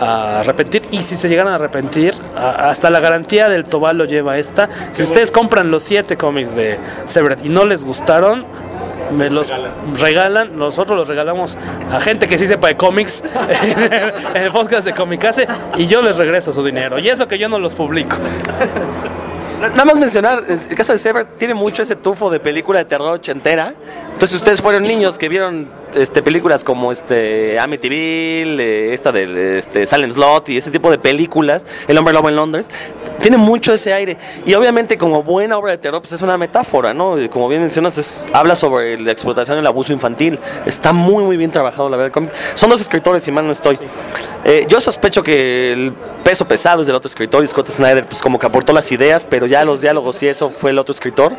a 0.00 0.40
arrepentir. 0.40 0.82
Y 0.90 1.02
si 1.02 1.14
se 1.16 1.28
llegan 1.28 1.46
a 1.48 1.56
arrepentir 1.56 2.14
a- 2.34 2.70
hasta 2.70 2.88
la 2.88 3.00
garantía 3.00 3.50
del 3.50 3.66
Tobal 3.66 3.98
lo 3.98 4.06
lleva 4.06 4.38
esta. 4.38 4.70
Si 4.92 5.02
ustedes 5.02 5.30
compran 5.30 5.70
los 5.70 5.82
siete 5.82 6.16
cómics 6.16 6.54
de 6.56 6.78
Severed 7.04 7.44
y 7.44 7.50
no 7.50 7.66
les 7.66 7.84
gustaron 7.84 8.46
me 9.12 9.30
los 9.30 9.52
regalan, 10.00 10.58
nosotros 10.58 10.98
los 10.98 11.06
regalamos 11.06 11.56
a 11.92 12.00
gente 12.00 12.26
que 12.26 12.38
sí 12.38 12.46
sepa 12.48 12.66
de 12.66 12.76
cómics 12.76 13.22
en 14.34 14.42
el 14.42 14.50
podcast 14.50 14.84
de 14.84 14.92
Comicase 14.94 15.46
y 15.76 15.86
yo 15.86 16.02
les 16.02 16.16
regreso 16.16 16.52
su 16.52 16.64
dinero. 16.64 16.98
Y 16.98 17.08
eso 17.08 17.28
que 17.28 17.38
yo 17.38 17.48
no 17.48 17.60
los 17.60 17.72
publico 17.74 18.16
Nada 19.60 19.84
más 19.86 19.98
mencionar, 19.98 20.44
el 20.48 20.76
caso 20.76 20.92
de 20.92 20.98
Sever 20.98 21.26
tiene 21.38 21.54
mucho 21.54 21.82
ese 21.82 21.96
tufo 21.96 22.30
de 22.30 22.38
película 22.40 22.78
de 22.78 22.84
terror 22.84 23.14
ochentera. 23.14 23.72
Entonces, 24.06 24.30
si 24.30 24.36
ustedes 24.36 24.60
fueron 24.60 24.82
niños 24.82 25.18
que 25.18 25.30
vieron 25.30 25.68
este, 25.94 26.22
películas 26.22 26.62
como 26.62 26.92
este 26.92 27.58
Amityville, 27.58 28.60
eh, 28.62 28.92
esta 28.92 29.12
de 29.12 29.58
este, 29.58 29.86
Salem 29.86 30.12
Slot 30.12 30.50
y 30.50 30.58
ese 30.58 30.70
tipo 30.70 30.90
de 30.90 30.98
películas, 30.98 31.66
El 31.88 31.96
hombre 31.96 32.12
lobo 32.12 32.28
en 32.28 32.36
Londres, 32.36 32.68
tiene 33.20 33.38
mucho 33.38 33.72
ese 33.72 33.94
aire. 33.94 34.18
Y 34.44 34.52
obviamente, 34.54 34.98
como 34.98 35.22
buena 35.22 35.56
obra 35.56 35.72
de 35.72 35.78
terror, 35.78 36.02
pues 36.02 36.12
es 36.12 36.20
una 36.20 36.36
metáfora, 36.36 36.92
¿no? 36.92 37.16
Como 37.30 37.48
bien 37.48 37.62
mencionas, 37.62 37.96
es- 37.96 38.26
habla 38.34 38.54
sobre 38.56 38.98
la 38.98 39.10
explotación 39.10 39.56
y 39.56 39.60
el 39.60 39.66
abuso 39.66 39.92
infantil. 39.92 40.38
Está 40.66 40.92
muy, 40.92 41.24
muy 41.24 41.38
bien 41.38 41.50
trabajado, 41.50 41.88
la 41.88 41.96
verdad. 41.96 42.22
Son 42.54 42.68
dos 42.68 42.80
escritores, 42.82 43.24
si 43.24 43.32
mal 43.32 43.46
no 43.46 43.52
estoy. 43.52 43.78
Eh, 44.48 44.64
yo 44.68 44.78
sospecho 44.80 45.24
que 45.24 45.72
el 45.72 45.92
peso 46.22 46.46
pesado 46.46 46.80
es 46.80 46.86
del 46.86 46.94
otro 46.94 47.08
escritor 47.08 47.42
y 47.42 47.48
Scott 47.48 47.68
Snyder, 47.68 48.06
pues 48.06 48.22
como 48.22 48.38
que 48.38 48.46
aportó 48.46 48.72
las 48.72 48.92
ideas, 48.92 49.24
pero 49.24 49.46
ya 49.46 49.64
los 49.64 49.80
diálogos 49.80 50.22
y 50.22 50.28
eso 50.28 50.50
fue 50.50 50.70
el 50.70 50.78
otro 50.78 50.94
escritor. 50.94 51.32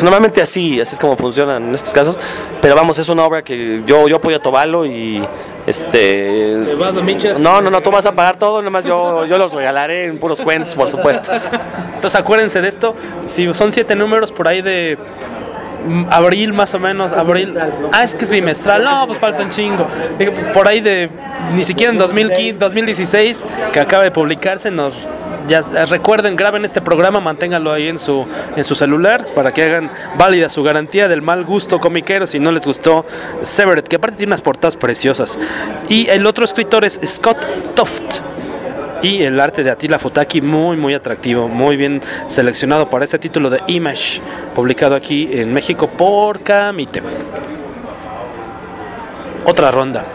Normalmente 0.00 0.40
así, 0.40 0.80
así 0.80 0.94
es 0.94 1.00
como 1.00 1.14
funcionan 1.14 1.62
en 1.62 1.74
estos 1.74 1.92
casos. 1.92 2.16
Pero 2.62 2.74
vamos, 2.74 2.98
es 2.98 3.10
una 3.10 3.22
obra 3.22 3.42
que 3.42 3.82
yo, 3.86 4.08
yo 4.08 4.16
apoyo 4.16 4.38
a 4.38 4.40
Tobalo 4.40 4.86
y 4.86 5.22
este. 5.66 6.62
¿Te 6.64 6.74
vas 6.74 6.96
a 6.96 7.02
Miches? 7.02 7.38
No, 7.38 7.60
no, 7.60 7.70
no, 7.70 7.82
tú 7.82 7.90
vas 7.90 8.06
a 8.06 8.12
pagar 8.12 8.38
todo, 8.38 8.62
nomás 8.62 8.86
yo, 8.86 9.26
yo 9.26 9.36
los 9.36 9.52
regalaré 9.52 10.06
en 10.06 10.18
puros 10.18 10.40
cuentos, 10.40 10.74
por 10.74 10.90
supuesto. 10.90 11.32
Entonces 11.94 12.18
acuérdense 12.18 12.62
de 12.62 12.68
esto, 12.68 12.94
si 13.26 13.52
son 13.52 13.72
siete 13.72 13.94
números 13.94 14.32
por 14.32 14.48
ahí 14.48 14.62
de 14.62 14.96
abril 16.10 16.52
más 16.52 16.74
o 16.74 16.78
menos, 16.78 17.12
abril. 17.12 17.52
Ah, 17.92 18.04
es 18.04 18.14
que 18.14 18.24
es 18.24 18.30
bimestral, 18.30 18.84
no, 18.84 19.06
pues 19.06 19.18
falta 19.18 19.42
un 19.42 19.50
chingo. 19.50 19.86
Por 20.52 20.68
ahí 20.68 20.80
de 20.80 21.10
ni 21.54 21.62
siquiera 21.62 21.92
en 21.92 21.98
2015, 21.98 22.54
2016 22.54 23.46
que 23.72 23.80
acaba 23.80 24.04
de 24.04 24.10
publicarse 24.10 24.70
nos 24.70 25.06
ya 25.46 25.58
eh, 25.58 25.86
recuerden, 25.86 26.36
graben 26.36 26.64
este 26.64 26.80
programa, 26.80 27.20
manténganlo 27.20 27.72
ahí 27.72 27.88
en 27.88 27.98
su 27.98 28.26
en 28.56 28.64
su 28.64 28.74
celular 28.74 29.26
para 29.34 29.52
que 29.52 29.62
hagan 29.62 29.90
válida 30.16 30.48
su 30.48 30.62
garantía 30.62 31.06
del 31.06 31.20
mal 31.20 31.44
gusto 31.44 31.78
comiquero 31.80 32.26
si 32.26 32.40
no 32.40 32.50
les 32.50 32.66
gustó 32.66 33.04
Severed, 33.42 33.84
que 33.84 33.96
aparte 33.96 34.18
tiene 34.18 34.30
unas 34.30 34.42
portadas 34.42 34.76
preciosas. 34.76 35.38
Y 35.88 36.08
el 36.08 36.26
otro 36.26 36.44
escritor 36.44 36.84
es 36.84 37.00
Scott 37.04 37.38
Toft. 37.74 38.20
Y 39.04 39.22
el 39.22 39.38
arte 39.38 39.62
de 39.62 39.70
Attila 39.70 39.98
Futaki 39.98 40.40
muy 40.40 40.78
muy 40.78 40.94
atractivo, 40.94 41.46
muy 41.46 41.76
bien 41.76 42.00
seleccionado 42.26 42.88
para 42.88 43.04
este 43.04 43.18
título 43.18 43.50
de 43.50 43.60
Image, 43.66 44.22
publicado 44.54 44.94
aquí 44.94 45.28
en 45.30 45.52
México 45.52 45.88
por 45.88 46.40
Camite. 46.40 47.02
Otra 49.44 49.70
ronda. 49.70 50.06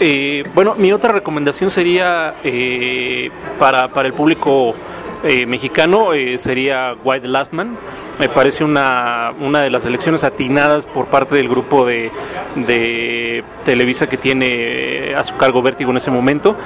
Eh, 0.00 0.42
bueno, 0.52 0.74
mi 0.74 0.92
otra 0.92 1.12
recomendación 1.12 1.70
sería 1.70 2.34
eh, 2.42 3.30
para, 3.56 3.86
para 3.86 4.08
el 4.08 4.14
público 4.14 4.74
eh, 5.22 5.46
mexicano, 5.46 6.08
sería 6.38 6.96
White 7.04 7.28
Last 7.28 7.52
Man. 7.52 7.76
Me 8.18 8.28
parece 8.28 8.64
una, 8.64 9.32
una 9.40 9.62
de 9.62 9.70
las 9.70 9.84
elecciones 9.84 10.24
atinadas 10.24 10.86
por 10.86 11.06
parte 11.06 11.36
del 11.36 11.48
grupo 11.48 11.86
de, 11.86 12.10
de 12.56 13.44
Televisa 13.64 14.08
que 14.08 14.16
tiene 14.16 15.14
a 15.16 15.22
su 15.22 15.36
cargo 15.36 15.62
Vértigo 15.62 15.92
en 15.92 15.98
ese 15.98 16.10
momento. 16.10 16.56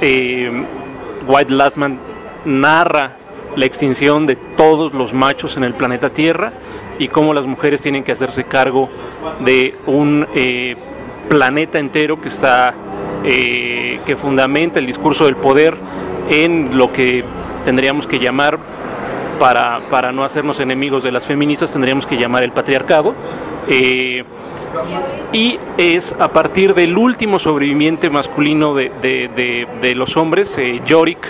Eh, 0.00 0.50
White 1.26 1.52
Last 1.52 1.76
Man 1.76 1.98
narra 2.44 3.16
la 3.56 3.66
extinción 3.66 4.26
de 4.26 4.36
todos 4.36 4.94
los 4.94 5.12
machos 5.12 5.56
en 5.56 5.64
el 5.64 5.74
planeta 5.74 6.10
Tierra 6.10 6.52
y 6.98 7.08
cómo 7.08 7.34
las 7.34 7.46
mujeres 7.46 7.82
tienen 7.82 8.04
que 8.04 8.12
hacerse 8.12 8.44
cargo 8.44 8.88
de 9.40 9.74
un 9.86 10.26
eh, 10.34 10.76
planeta 11.28 11.78
entero 11.78 12.20
que 12.20 12.28
está 12.28 12.74
eh, 13.24 14.00
que 14.06 14.16
fundamenta 14.16 14.78
el 14.78 14.86
discurso 14.86 15.26
del 15.26 15.36
poder 15.36 15.76
en 16.30 16.76
lo 16.78 16.92
que 16.92 17.24
tendríamos 17.64 18.06
que 18.06 18.18
llamar 18.18 18.58
para, 19.38 19.88
para 19.90 20.12
no 20.12 20.24
hacernos 20.24 20.60
enemigos 20.60 21.02
de 21.02 21.12
las 21.12 21.24
feministas 21.24 21.72
tendríamos 21.72 22.06
que 22.06 22.16
llamar 22.16 22.42
el 22.42 22.52
patriarcado 22.52 23.14
Eh, 23.68 24.24
y 25.32 25.58
es 25.76 26.14
a 26.18 26.28
partir 26.28 26.74
del 26.74 26.96
último 26.96 27.38
sobreviviente 27.38 28.08
masculino 28.10 28.74
de, 28.74 28.90
de- 29.02 29.66
de- 29.80 29.94
los 29.94 30.16
hombres, 30.16 30.56
eh, 30.58 30.80
Yorick, 30.86 31.26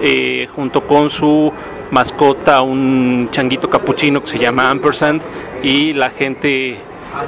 eh, 0.00 0.48
junto 0.54 0.82
con 0.86 1.10
su 1.10 1.52
mascota, 1.90 2.62
un 2.62 3.28
changuito 3.30 3.68
capuchino 3.68 4.20
que 4.20 4.26
se 4.28 4.38
llama 4.38 4.70
Ampersand, 4.70 5.22
y 5.62 5.92
la 5.92 6.10
gente 6.10 6.76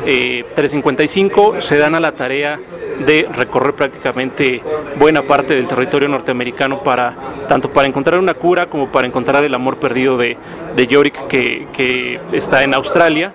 eh, 0.05 0.45
355 0.55 1.61
se 1.61 1.77
dan 1.79 1.95
a 1.95 2.01
la 2.01 2.13
tarea 2.13 2.59
de 3.07 3.29
recorrer 3.37 3.75
prácticamente 3.75 4.61
buena 4.99 5.23
parte 5.23 5.55
del 5.55 5.69
territorio 5.69 6.09
norteamericano 6.09 6.83
para 6.83 7.15
tanto 7.49 7.71
para 7.71 7.87
encontrar 7.87 8.19
una 8.19 8.35
cura 8.35 8.67
como 8.67 8.89
para 8.89 9.07
encontrar 9.07 9.45
el 9.45 9.55
amor 9.55 9.77
perdido 9.79 10.17
de, 10.17 10.37
de 10.75 10.87
Yorick 10.89 11.29
que, 11.29 11.69
que 11.73 12.19
está 12.33 12.65
en 12.65 12.75
Australia. 12.75 13.33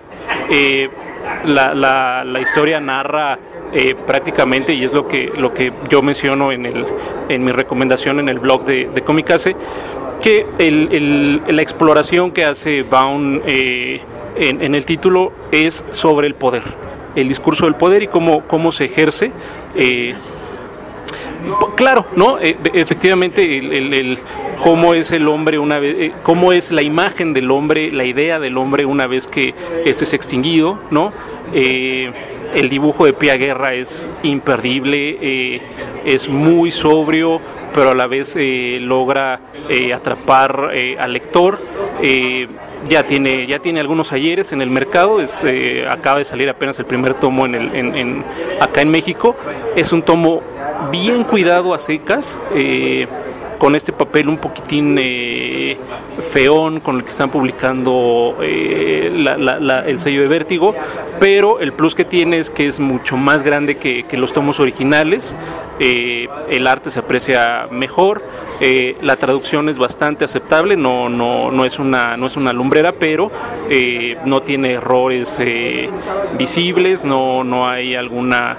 Eh, 0.49 0.89
la, 1.45 1.73
la- 1.73 2.39
historia 2.41 2.79
narra 2.79 3.37
eh, 3.73 3.95
prácticamente, 4.07 4.73
y 4.73 4.83
es 4.83 4.93
lo 4.93 5.07
que, 5.07 5.31
lo 5.37 5.53
que 5.53 5.71
yo 5.89 6.01
menciono 6.01 6.51
en, 6.51 6.65
el, 6.65 6.85
en 7.29 7.43
mi 7.43 7.51
recomendación 7.51 8.19
en 8.19 8.29
el 8.29 8.39
blog 8.39 8.65
de, 8.65 8.89
de 8.93 9.01
Comicase, 9.01 9.55
que 10.21 10.45
la 11.47 11.61
exploración 11.61 12.31
que 12.31 12.45
hace 12.45 12.83
Baum 12.83 13.41
eh, 13.45 14.01
en, 14.35 14.61
en 14.61 14.75
el 14.75 14.85
título 14.85 15.31
es 15.51 15.83
sobre 15.91 16.27
el 16.27 16.35
poder, 16.35 16.63
el 17.15 17.27
discurso 17.27 17.65
del 17.65 17.75
poder 17.75 18.03
y 18.03 18.07
cómo, 18.07 18.41
cómo 18.47 18.71
se 18.71 18.85
ejerce. 18.85 19.31
eh, 19.75 20.15
Claro, 21.75 22.05
¿no? 22.15 22.39
Eh, 22.39 22.55
efectivamente, 22.73 23.57
el, 23.57 23.71
el- 23.73 23.93
el- 23.93 24.19
cómo 24.63 24.93
es 24.93 25.11
el 25.11 25.27
hombre 25.27 25.57
una 25.57 25.79
vez, 25.79 25.95
eh, 25.99 26.11
cómo 26.23 26.53
es 26.53 26.71
la 26.71 26.83
imagen 26.83 27.33
del 27.33 27.49
hombre, 27.49 27.91
la 27.91 28.05
idea 28.05 28.39
del 28.39 28.57
hombre 28.57 28.85
una 28.85 29.07
vez 29.07 29.27
que 29.27 29.55
este 29.85 30.03
es 30.03 30.13
extinguido, 30.13 30.79
¿no? 30.91 31.11
Eh, 31.53 32.11
el 32.53 32.69
dibujo 32.69 33.05
de 33.05 33.13
Pia 33.13 33.35
Guerra 33.37 33.73
es 33.73 34.09
imperdible, 34.23 35.17
eh, 35.21 35.61
es 36.05 36.29
muy 36.29 36.71
sobrio, 36.71 37.39
pero 37.73 37.91
a 37.91 37.93
la 37.95 38.07
vez 38.07 38.35
eh, 38.37 38.77
logra 38.81 39.39
eh, 39.69 39.93
atrapar 39.93 40.71
al 40.99 41.13
lector. 41.13 41.61
Ya 42.89 43.03
tiene, 43.03 43.45
ya 43.45 43.59
tiene 43.59 43.79
algunos 43.79 44.11
ayeres 44.11 44.53
en 44.53 44.61
el 44.63 44.71
mercado, 44.71 45.19
acaba 45.87 46.17
de 46.17 46.25
salir 46.25 46.49
apenas 46.49 46.79
el 46.79 46.85
primer 46.85 47.13
tomo 47.13 47.45
en 47.45 47.53
el, 47.53 47.75
en- 47.75 48.23
acá 48.59 48.81
en 48.81 48.89
México. 48.89 49.35
Es 49.75 49.91
un 49.93 50.01
tomo 50.01 50.41
bien 50.91 51.23
cuidado 51.23 51.75
a 51.75 51.77
secas, 51.77 52.39
con 53.61 53.75
este 53.75 53.93
papel 53.93 54.27
un 54.27 54.37
poquitín 54.37 54.97
eh, 54.99 55.77
feón 56.31 56.79
con 56.79 56.95
el 56.95 57.03
que 57.03 57.09
están 57.09 57.29
publicando 57.29 58.35
eh, 58.41 59.05
el 59.85 59.99
sello 59.99 60.21
de 60.21 60.27
Vértigo, 60.27 60.73
pero 61.19 61.59
el 61.59 61.71
plus 61.71 61.93
que 61.93 62.03
tiene 62.03 62.39
es 62.39 62.49
que 62.49 62.65
es 62.65 62.79
mucho 62.79 63.17
más 63.17 63.43
grande 63.43 63.77
que, 63.77 64.03
los 64.17 64.33
tomos 64.33 64.59
originales, 64.59 65.35
eh, 65.79 66.27
el 66.49 66.65
arte 66.65 66.89
se 66.89 66.97
aprecia 66.97 67.67
mejor, 67.69 68.23
eh, 68.61 68.95
la 69.01 69.17
traducción 69.17 69.69
es 69.69 69.77
bastante 69.77 70.25
aceptable, 70.25 70.75
no, 70.75 71.07
no, 71.07 71.51
no, 71.51 71.63
es, 71.63 71.77
una, 71.77 72.17
no 72.17 72.25
es 72.25 72.37
una 72.37 72.53
lumbrera, 72.53 72.93
pero 72.93 73.29
no 74.25 74.41
tiene 74.41 74.73
errores 74.73 75.39
visibles, 76.35 77.03
no, 77.03 77.43
no 77.43 77.69
hay 77.69 77.93
alguna 77.93 78.57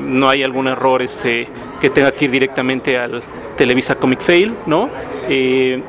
no 0.00 0.28
hay 0.28 0.42
algún 0.42 0.68
error 0.68 1.00
este, 1.00 1.48
que 1.80 1.88
tenga 1.88 2.12
que 2.12 2.26
ir 2.26 2.30
directamente 2.30 2.98
al 2.98 3.22
Televisa 3.60 3.96
Comic 3.96 4.20
Fail, 4.20 4.54
¿no? 4.64 4.88
Eh, 5.28 5.82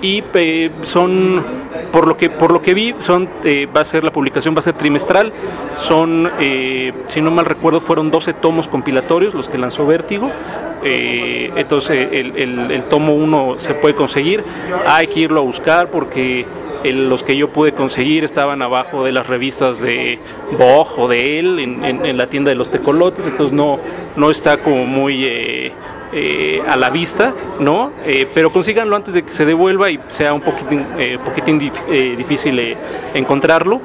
y 0.00 0.22
son 0.84 1.42
por 1.92 2.06
lo 2.06 2.16
que 2.16 2.30
por 2.30 2.52
lo 2.52 2.62
que 2.62 2.72
vi 2.72 2.94
son 2.98 3.28
eh, 3.42 3.66
va 3.66 3.80
a 3.80 3.84
ser 3.84 4.04
la 4.04 4.12
publicación 4.12 4.54
va 4.54 4.60
a 4.60 4.62
ser 4.62 4.74
trimestral. 4.74 5.32
Son 5.76 6.30
eh, 6.38 6.92
si 7.08 7.20
no 7.20 7.32
mal 7.32 7.46
recuerdo 7.46 7.80
fueron 7.80 8.12
12 8.12 8.32
tomos 8.34 8.68
compilatorios 8.68 9.34
los 9.34 9.48
que 9.48 9.58
lanzó 9.58 9.86
Vértigo. 9.86 10.30
Entonces 10.84 12.08
el, 12.12 12.84
tomo 12.88 13.12
1 13.14 13.56
se 13.58 13.74
puede 13.74 13.96
conseguir. 13.96 14.44
Hay 14.86 15.08
que 15.08 15.20
irlo 15.20 15.40
a 15.40 15.42
buscar 15.42 15.88
porque 15.88 16.46
los 16.84 17.24
que 17.24 17.36
yo 17.36 17.48
pude 17.50 17.72
conseguir 17.72 18.22
estaban 18.22 18.62
abajo 18.62 19.04
de 19.04 19.10
las 19.12 19.26
revistas 19.26 19.80
de 19.80 20.20
Boj 20.56 20.96
o 21.00 21.08
de 21.08 21.40
él 21.40 21.58
en, 21.58 21.84
en- 21.84 22.06
en 22.06 22.16
la 22.16 22.28
tienda 22.28 22.50
de 22.50 22.54
los 22.54 22.70
tecolotes. 22.70 23.26
Entonces 23.26 23.52
no 23.52 23.80
no 24.16 24.30
está 24.30 24.56
como 24.58 24.86
muy 24.86 25.24
eh, 26.12 26.62
a 26.66 26.76
la 26.76 26.90
vista, 26.90 27.34
¿no? 27.60 27.92
Eh, 28.04 28.26
pero 28.34 28.52
consíganlo 28.52 28.96
antes 28.96 29.14
de 29.14 29.22
que 29.22 29.32
se 29.32 29.44
devuelva 29.46 29.90
y 29.90 30.00
sea 30.08 30.32
un 30.34 30.40
poquitín, 30.40 30.84
eh, 30.98 31.18
poquitín 31.24 31.70
eh, 31.88 32.14
difícil 32.16 32.58
eh, 32.58 32.76
encontrarlo. 33.14 33.80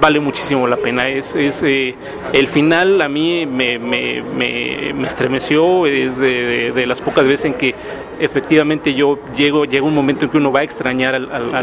Vale 0.00 0.20
muchísimo 0.20 0.66
la 0.68 0.76
pena. 0.76 1.08
Es, 1.08 1.34
es, 1.34 1.62
el 1.62 2.46
final 2.48 3.00
a 3.00 3.08
mí 3.08 3.46
me, 3.46 3.78
me- 3.78 4.22
me- 4.22 4.92
me 4.94 5.06
estremeció, 5.06 5.86
es 5.86 6.18
de, 6.18 6.72
de- 6.72 6.86
las 6.86 7.00
pocas 7.00 7.26
veces 7.26 7.46
en 7.46 7.54
que 7.54 7.74
efectivamente 8.20 8.92
yo 8.94 9.18
llego, 9.36 9.64
llega 9.64 9.84
un 9.86 9.94
momento 9.94 10.24
en 10.26 10.30
que 10.30 10.36
uno 10.38 10.52
va 10.52 10.60
a 10.60 10.62
extrañar 10.64 11.14
al, 11.14 11.30
al- 11.32 11.54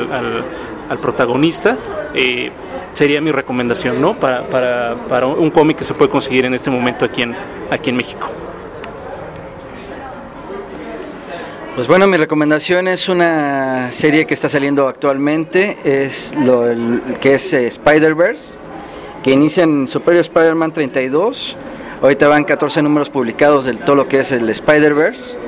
al- 0.89 0.97
protagonista. 1.01 1.77
Sería 2.93 3.21
mi 3.21 3.31
recomendación, 3.31 3.99
¿no? 3.99 4.15
Para, 4.17 4.43
para, 4.43 4.95
para 5.09 5.25
un 5.25 5.49
cómic 5.49 5.77
que 5.77 5.83
se 5.83 5.93
puede 5.95 6.11
conseguir 6.11 6.45
en 6.45 6.53
este 6.53 6.69
momento 6.69 7.05
aquí 7.05 7.23
en, 7.23 7.35
aquí 7.71 7.89
en 7.89 7.95
México. 7.97 8.31
Pues 11.75 11.87
bueno, 11.87 12.05
mi 12.05 12.17
recomendación 12.17 12.87
es 12.87 13.09
una 13.09 13.91
serie 13.91 14.27
que 14.27 14.35
está 14.35 14.47
saliendo 14.47 14.87
actualmente, 14.87 15.75
es 15.83 16.35
lo 16.35 16.67
que 17.19 17.33
es 17.33 17.51
eh, 17.51 17.65
Spider-Verse, 17.65 18.57
que 19.23 19.31
inicia 19.31 19.63
en 19.63 19.87
Superior 19.87 20.21
Spider-Man 20.21 20.71
32. 20.71 21.57
Ahorita 21.99 22.27
van 22.27 22.43
14 22.43 22.83
números 22.83 23.09
publicados 23.09 23.65
de 23.65 23.73
todo 23.73 23.95
lo 23.95 24.07
que 24.07 24.19
es 24.19 24.31
el 24.31 24.47
Spider-Verse. 24.51 25.39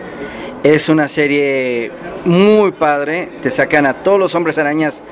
Es 0.63 0.89
una 0.89 1.07
serie 1.07 1.91
muy 2.25 2.71
padre, 2.71 3.29
te 3.43 3.51
sacan 3.51 3.85
a 3.85 4.01
todos 4.01 4.19
los 4.19 4.33
hombres 4.33 4.57
arañas 4.57 5.03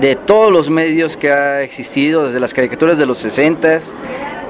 de 0.00 0.16
todos 0.16 0.50
los 0.50 0.70
medios 0.70 1.18
que 1.18 1.30
ha 1.32 1.60
existido, 1.60 2.24
desde 2.24 2.40
las 2.40 2.54
caricaturas 2.54 2.96
de 2.96 3.04
los 3.04 3.22
60s, 3.22 3.92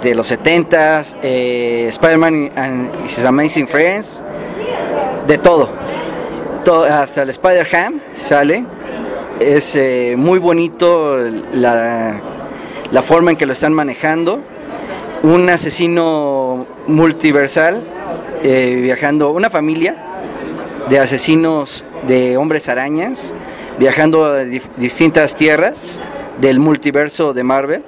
de 0.04 0.14
los 0.14 0.30
70s, 0.30 1.16
eh, 1.20 1.86
Spider-Man 1.88 2.52
and 2.54 2.90
His 3.06 3.24
Amazing 3.24 3.66
Friends, 3.66 4.22
de 5.26 5.38
todo. 5.38 5.82
Hasta 6.70 7.22
el 7.22 7.30
Spider-Ham 7.30 8.00
sale. 8.14 8.64
Es 9.40 9.74
eh, 9.74 10.14
muy 10.16 10.38
bonito 10.38 11.18
la, 11.52 12.20
la 12.92 13.02
forma 13.02 13.32
en 13.32 13.36
que 13.36 13.46
lo 13.46 13.52
están 13.52 13.72
manejando. 13.72 14.38
Un 15.24 15.50
asesino 15.50 16.64
multiversal 16.86 17.82
eh, 18.44 18.78
viajando, 18.80 19.30
una 19.30 19.50
familia 19.50 19.96
de 20.88 21.00
asesinos 21.00 21.84
de 22.06 22.36
hombres 22.36 22.68
arañas 22.68 23.34
viajando 23.78 24.24
a 24.24 24.44
distintas 24.44 25.34
tierras 25.34 25.98
del 26.40 26.60
multiverso 26.60 27.32
de 27.32 27.42
Marvel. 27.42 27.82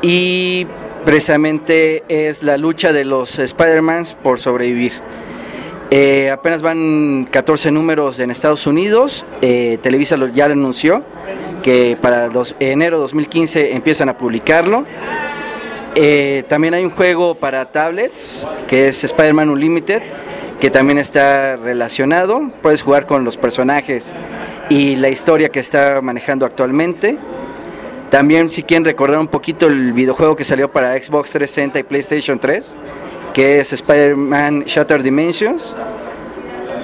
Y 0.00 0.64
precisamente 1.04 2.04
es 2.08 2.44
la 2.44 2.56
lucha 2.56 2.92
de 2.92 3.04
los 3.04 3.36
Spider-Mans 3.36 4.14
por 4.14 4.38
sobrevivir. 4.38 4.92
Eh, 5.92 6.30
apenas 6.30 6.62
van 6.62 7.26
14 7.30 7.72
números 7.72 8.20
en 8.20 8.30
Estados 8.30 8.66
Unidos. 8.66 9.24
Eh, 9.42 9.78
Televisa 9.82 10.16
lo- 10.16 10.28
ya 10.28 10.46
lo 10.46 10.52
anunció 10.52 11.02
que 11.64 11.96
para 12.00 12.28
dos- 12.28 12.54
enero 12.60 12.98
2015 13.00 13.72
empiezan 13.74 14.08
a 14.08 14.16
publicarlo. 14.16 14.84
Eh, 15.96 16.44
también 16.48 16.74
hay 16.74 16.84
un 16.84 16.90
juego 16.90 17.34
para 17.34 17.72
tablets 17.72 18.46
que 18.68 18.88
es 18.88 19.02
Spider-Man 19.02 19.50
Unlimited, 19.50 20.02
que 20.60 20.70
también 20.70 20.98
está 20.98 21.56
relacionado. 21.56 22.40
Puedes 22.62 22.82
jugar 22.82 23.06
con 23.06 23.24
los 23.24 23.36
personajes 23.36 24.14
y 24.68 24.94
la 24.94 25.08
historia 25.08 25.48
que 25.48 25.58
está 25.58 26.00
manejando 26.00 26.46
actualmente. 26.46 27.18
También 28.10 28.52
si 28.52 28.62
quieren 28.62 28.84
recordar 28.84 29.18
un 29.18 29.28
poquito 29.28 29.66
el 29.66 29.92
videojuego 29.92 30.36
que 30.36 30.44
salió 30.44 30.70
para 30.70 30.94
Xbox 31.00 31.30
360 31.30 31.80
y 31.80 31.82
PlayStation 31.82 32.38
3, 32.38 32.76
que 33.32 33.60
es 33.60 33.72
Spider-Man 33.72 34.64
Shattered 34.64 35.04
Dimensions, 35.04 35.74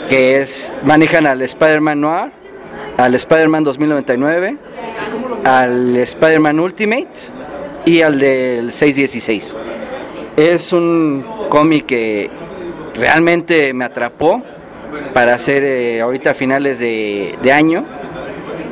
que 0.08 0.40
es 0.40 0.72
manejan 0.84 1.26
al 1.26 1.42
Spider-Man 1.42 2.00
Noir, 2.00 2.30
al 2.96 3.14
Spider-Man 3.14 3.64
2099, 3.64 4.56
al 5.44 5.96
Spider-Man 5.96 6.60
Ultimate 6.60 7.08
y 7.84 8.02
al 8.02 8.18
del 8.18 8.72
616. 8.72 9.56
Es 10.36 10.72
un 10.72 11.24
cómic 11.48 11.86
que 11.86 12.30
realmente 12.94 13.72
me 13.72 13.84
atrapó 13.84 14.42
para 15.12 15.34
hacer 15.34 15.64
eh, 15.64 16.00
ahorita 16.00 16.34
finales 16.34 16.78
de, 16.78 17.36
de 17.42 17.52
año 17.52 17.84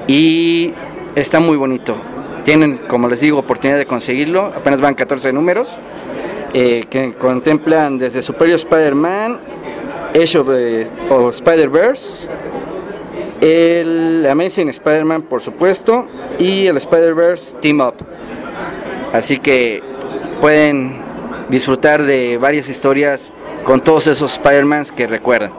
y 0.06 0.72
está 1.14 1.40
muy 1.40 1.56
bonito. 1.56 1.96
Tienen, 2.44 2.78
como 2.88 3.08
les 3.08 3.20
digo, 3.20 3.38
oportunidad 3.38 3.78
de 3.78 3.86
conseguirlo. 3.86 4.52
Apenas 4.54 4.80
van 4.80 4.94
14 4.94 5.32
números 5.32 5.74
eh, 6.54 6.84
que 6.88 7.14
contemplan 7.14 7.98
desde 7.98 8.22
Superior 8.22 8.56
Spider-Man, 8.56 9.40
Age 10.14 10.38
of, 10.38 10.48
eh, 10.52 10.86
of 11.10 11.34
Spider-Verse, 11.34 12.28
el 13.40 14.24
Amazing 14.30 14.68
Spider-Man, 14.68 15.22
por 15.22 15.42
supuesto, 15.42 16.06
y 16.38 16.68
el 16.68 16.76
Spider-Verse 16.76 17.56
Team 17.60 17.80
Up. 17.80 17.94
Así 19.12 19.38
que 19.38 19.82
pueden 20.40 21.02
disfrutar 21.48 22.04
de 22.04 22.38
varias 22.38 22.68
historias 22.68 23.32
con 23.64 23.80
todos 23.80 24.06
esos 24.06 24.32
Spider-Mans 24.34 24.92
que 24.92 25.06
recuerdan. 25.08 25.52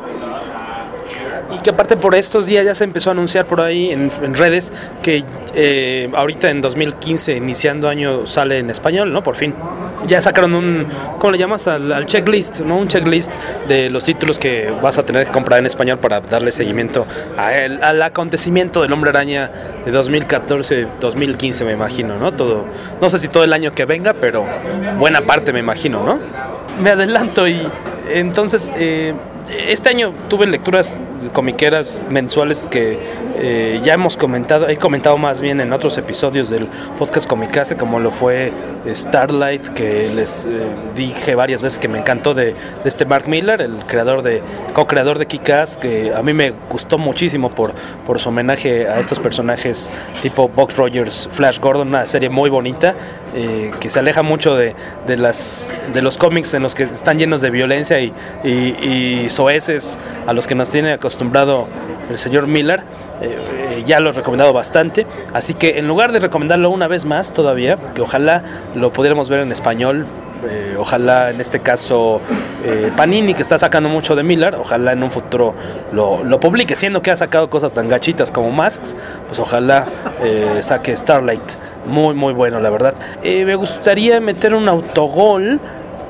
Y 1.55 1.59
que 1.59 1.69
aparte 1.69 1.95
por 1.95 2.15
estos 2.15 2.47
días 2.47 2.65
ya 2.65 2.75
se 2.75 2.83
empezó 2.83 3.09
a 3.09 3.13
anunciar 3.13 3.45
por 3.45 3.61
ahí 3.61 3.91
en, 3.91 4.11
redes 4.35 4.73
que 5.01 5.23
eh, 5.53 6.09
ahorita 6.13 6.49
en 6.49 6.61
2015, 6.61 7.37
iniciando 7.37 7.87
año, 7.87 8.25
sale 8.25 8.59
en 8.59 8.69
español, 8.69 9.13
¿no? 9.13 9.23
Por 9.23 9.35
fin. 9.35 9.53
Ya 10.07 10.19
sacaron 10.21 10.53
un, 10.53 10.85
¿cómo 11.19 11.31
le 11.31 11.37
llamas? 11.37 11.67
Al, 11.67 11.91
al 11.93 12.05
checklist, 12.05 12.59
¿no? 12.59 12.77
Un 12.77 12.87
checklist 12.87 13.33
de 13.67 13.89
los 13.89 14.03
títulos 14.03 14.37
que 14.37 14.69
vas 14.81 14.97
a 14.97 15.03
tener 15.03 15.25
que 15.25 15.31
comprar 15.31 15.59
en 15.59 15.65
español 15.65 15.97
para 15.99 16.19
darle 16.19 16.51
seguimiento 16.51 17.05
a 17.37 17.53
el- 17.55 17.81
al 17.83 18.01
acontecimiento 18.01 18.81
del 18.81 18.91
Hombre 18.91 19.09
Araña 19.11 19.49
de 19.85 19.91
2014-2015, 19.91 21.65
me 21.65 21.71
imagino, 21.71 22.17
¿no? 22.17 22.31
Todo, 22.33 22.65
no 23.01 23.09
sé 23.09 23.17
si 23.17 23.27
todo 23.29 23.43
el 23.43 23.53
año 23.53 23.73
que 23.73 23.85
venga, 23.85 24.13
pero 24.13 24.45
buena 24.99 25.21
parte 25.21 25.53
me 25.53 25.59
imagino, 25.59 26.03
¿no? 26.03 26.19
Me 26.81 26.89
adelanto 26.91 27.47
y 27.47 27.61
entonces, 28.13 28.71
eh, 28.77 29.13
este 29.49 29.89
año 29.89 30.11
tuve 30.29 30.47
lecturas 30.47 31.01
comiqueras 31.33 32.01
mensuales 32.09 32.67
que 32.67 32.97
eh, 33.37 33.81
ya 33.83 33.93
hemos 33.93 34.15
comentado, 34.15 34.69
he 34.69 34.77
comentado 34.77 35.17
más 35.17 35.41
bien 35.41 35.59
en 35.59 35.73
otros 35.73 35.97
episodios 35.97 36.49
del 36.49 36.67
podcast 36.97 37.27
Comicase, 37.27 37.75
como 37.75 37.99
lo 37.99 38.09
fue 38.09 38.51
Starlight, 38.87 39.67
que 39.69 40.09
les 40.09 40.45
eh, 40.45 40.49
dije 40.95 41.35
varias 41.35 41.61
veces 41.61 41.79
que 41.79 41.87
me 41.87 41.97
encantó 41.97 42.33
de, 42.33 42.45
de 42.45 42.55
este 42.85 43.05
Mark 43.05 43.27
Miller, 43.27 43.61
el 43.61 43.77
creador 43.85 44.21
de, 44.21 44.41
co-creador 44.73 45.19
de 45.19 45.27
Kick-Ass, 45.27 45.77
que 45.77 46.13
a 46.13 46.21
mí 46.21 46.33
me 46.33 46.53
gustó 46.69 46.97
muchísimo 46.97 47.53
por, 47.53 47.73
por 48.05 48.19
su 48.19 48.29
homenaje 48.29 48.87
a 48.87 48.99
estos 48.99 49.19
personajes 49.19 49.91
tipo 50.21 50.47
Buck 50.47 50.71
Rogers, 50.77 51.27
Flash 51.31 51.59
Gordon, 51.59 51.89
una 51.89 52.07
serie 52.07 52.29
muy 52.29 52.49
bonita, 52.49 52.95
eh, 53.35 53.71
que 53.79 53.89
se 53.89 53.99
aleja 53.99 54.23
mucho 54.23 54.55
de, 54.55 54.75
de 55.05 55.17
las, 55.17 55.73
de 55.93 56.01
los 56.01 56.17
cómics 56.17 56.53
en 56.53 56.63
los 56.63 56.73
que 56.73 56.83
están 56.83 57.17
llenos 57.17 57.41
de 57.41 57.49
violencia 57.49 57.99
y, 57.99 58.13
y, 58.43 59.25
y 59.25 59.29
soeces 59.35 59.97
a 60.25 60.33
los 60.33 60.47
que 60.47 60.55
nos 60.55 60.69
tiene 60.69 60.93
acostumbrado 60.93 61.67
el 62.09 62.17
señor 62.17 62.47
Miller. 62.47 62.81
Eh, 63.21 63.37
eh, 63.69 63.83
ya 63.85 63.99
lo 63.99 64.09
he 64.09 64.13
recomendado 64.13 64.53
bastante. 64.53 65.05
Así 65.33 65.53
que 65.53 65.77
en 65.79 65.87
lugar 65.87 66.11
de 66.11 66.19
recomendarlo 66.19 66.69
una 66.69 66.87
vez 66.87 67.05
más 67.05 67.33
todavía, 67.33 67.77
que 67.93 68.01
ojalá 68.01 68.43
lo 68.75 68.91
pudiéramos 68.91 69.29
ver 69.29 69.41
en 69.41 69.51
español, 69.51 70.05
eh, 70.47 70.75
ojalá 70.77 71.31
en 71.31 71.41
este 71.41 71.59
caso 71.59 72.21
eh, 72.63 72.91
Panini, 72.95 73.33
que 73.33 73.41
está 73.41 73.57
sacando 73.57 73.89
mucho 73.89 74.15
de 74.15 74.23
Miller, 74.23 74.55
ojalá 74.55 74.91
en 74.91 75.01
un 75.01 75.09
futuro 75.09 75.53
lo, 75.91 76.23
lo 76.23 76.39
publique, 76.39 76.75
siendo 76.75 77.01
que 77.01 77.09
ha 77.11 77.15
sacado 77.15 77.49
cosas 77.49 77.73
tan 77.73 77.87
gachitas 77.87 78.31
como 78.31 78.51
Masks, 78.51 78.95
pues 79.27 79.39
ojalá 79.39 79.85
eh, 80.23 80.57
saque 80.61 80.95
Starlight. 80.95 81.51
Muy, 81.87 82.15
muy 82.15 82.33
bueno, 82.33 82.59
la 82.59 82.71
verdad. 82.71 82.95
Me 83.23 83.53
gustaría 83.55 84.19
meter 84.19 84.55
un 84.55 84.67
autogol 84.67 85.59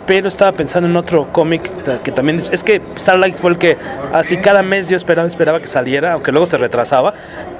pero 0.07 0.27
estaba 0.27 0.51
pensando 0.51 0.87
en 0.89 0.95
otro 0.95 1.27
cómic 1.31 1.71
que 2.03 2.11
también 2.11 2.41
es 2.51 2.63
que 2.63 2.81
Starlight 2.97 3.35
fue 3.35 3.51
el 3.51 3.57
que 3.57 3.77
así 4.13 4.37
cada 4.37 4.61
mes 4.63 4.87
yo 4.87 4.95
esperaba 4.97 5.27
esperaba 5.27 5.59
que 5.59 5.67
saliera 5.67 6.13
aunque 6.13 6.31
luego 6.31 6.45
se 6.45 6.57
retrasaba 6.57 7.13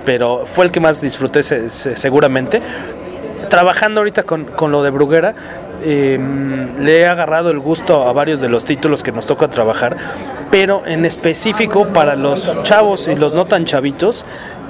pero 0.06 0.46
fue 0.46 0.66
el 0.66 0.72
que 0.72 0.80
más 0.80 1.02
disfruté 1.02 1.42
se- 1.44 1.70
se- 1.70 1.96
seguramente. 1.96 2.62
Trabajando 3.50 4.02
ahorita 4.02 4.24
con, 4.24 4.46
con 4.46 4.72
lo 4.72 4.82
de 4.84 4.90
Bruguera 4.90 5.34
eh, 5.84 6.18
le 6.80 7.00
he 7.02 7.06
agarrado 7.08 7.52
el 7.52 7.60
gusto 7.60 8.08
a 8.08 8.12
varios 8.14 8.42
de 8.42 8.50
los 8.50 8.66
títulos 8.66 9.04
que 9.04 9.12
nos 9.12 9.28
toca 9.28 9.48
trabajar 9.50 9.96
pero 10.50 10.84
en 10.86 11.06
específico 11.06 11.88
para 11.90 12.16
los 12.16 12.56
chavos 12.64 13.08
y 13.08 13.16
los 13.16 13.34
no 13.36 13.46
tan 13.46 13.66
chavitos 13.66 14.26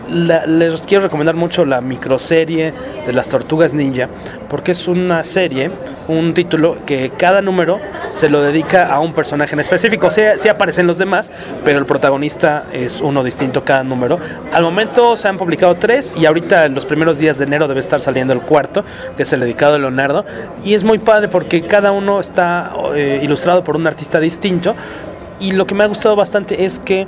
les 0.10 0.82
quiero 0.82 1.04
recomendar 1.04 1.36
mucho 1.36 1.66
la 1.66 1.82
microserie 1.82 2.74
de 3.06 3.14
las 3.14 3.30
tortugas 3.30 3.74
ninja 3.74 4.10
porque 4.50 4.72
es 4.72 4.88
una 4.88 5.24
serie, 5.24 5.72
un 6.08 6.34
título 6.34 6.78
que 6.86 7.12
cada 7.18 7.42
número 7.42 7.80
se 8.12 8.30
lo 8.30 8.42
dedica 8.42 8.94
a 8.94 9.00
un 9.00 9.14
personaje 9.14 9.54
en 9.54 9.60
específico. 9.60 10.10
Sí, 10.12 10.22
sí 10.38 10.48
aparecen 10.48 10.88
los 10.88 10.98
demás, 10.98 11.32
pero 11.64 11.80
el 11.80 11.86
protagonista 11.86 12.64
es 12.72 13.02
uno 13.02 13.24
distinto 13.24 13.64
cada 13.64 13.84
número. 13.84 14.20
Al 14.54 14.64
momento 14.64 15.16
se 15.16 15.28
han 15.28 15.38
publicado 15.38 15.76
tres 15.76 16.14
y 16.16 16.26
ahorita 16.26 16.66
en 16.66 16.76
los 16.76 16.86
primeros 16.86 17.20
días 17.20 17.38
de 17.38 17.46
enero 17.46 17.68
debe 17.68 17.80
estar 17.80 18.00
saliendo 18.00 18.34
el 18.34 18.42
cuarto, 18.42 18.86
que 19.18 19.24
es 19.24 19.34
el 19.34 19.42
dedicado 19.42 19.76
a 19.76 19.80
Leonardo. 19.80 20.26
Y 20.64 20.74
es 20.74 20.84
muy 20.84 21.00
padre 21.00 21.28
porque 21.28 21.66
cada 21.66 21.92
uno 21.92 22.20
está 22.20 22.72
eh, 22.96 23.20
ilustrado 23.22 23.64
por 23.64 23.76
un 23.76 23.88
artista 23.88 24.20
distinto. 24.20 24.76
Y 25.40 25.52
lo 25.52 25.68
que 25.68 25.76
me 25.76 25.84
ha 25.84 25.88
gustado 25.88 26.16
bastante 26.16 26.64
es 26.64 26.80
que 26.80 27.08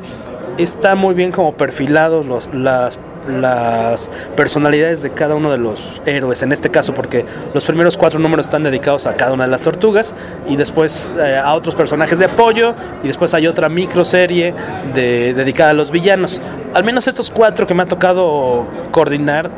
está 0.58 0.96
muy 0.96 1.14
bien 1.14 1.32
como 1.32 1.54
perfilados 1.54 2.26
los, 2.26 2.50
las, 2.54 3.00
las 3.28 4.12
personalidades 4.36 5.02
de 5.02 5.12
cada 5.12 5.36
uno 5.36 5.52
de 5.52 5.58
los 5.58 6.02
héroes, 6.06 6.42
en 6.44 6.52
este 6.52 6.70
caso 6.70 6.94
porque 6.94 7.26
los 7.54 7.66
primeros 7.66 7.98
cuatro 7.98 8.20
números 8.20 8.48
están 8.48 8.64
dedicados 8.64 9.06
a 9.08 9.16
cada 9.16 9.34
una 9.34 9.46
de 9.46 9.52
las 9.52 9.62
tortugas 9.62 10.16
y 10.48 10.56
después 10.56 11.16
eh, 11.20 11.38
a 11.38 11.54
otros 11.54 11.76
personajes 11.76 12.20
de 12.20 12.26
apoyo 12.26 12.74
y 13.04 13.08
después 13.08 13.34
hay 13.34 13.48
otra 13.48 13.70
microserie 13.70 14.54
de, 14.94 15.34
dedicada 15.34 15.72
a 15.72 15.74
los 15.74 15.92
villanos. 15.92 16.42
Al 16.74 16.84
menos 16.84 17.08
estos 17.08 17.30
cuatro 17.30 17.68
que 17.68 17.74
me 17.74 17.84
ha 17.84 17.88
tocado 17.88 18.66
coordinar, 18.92 19.50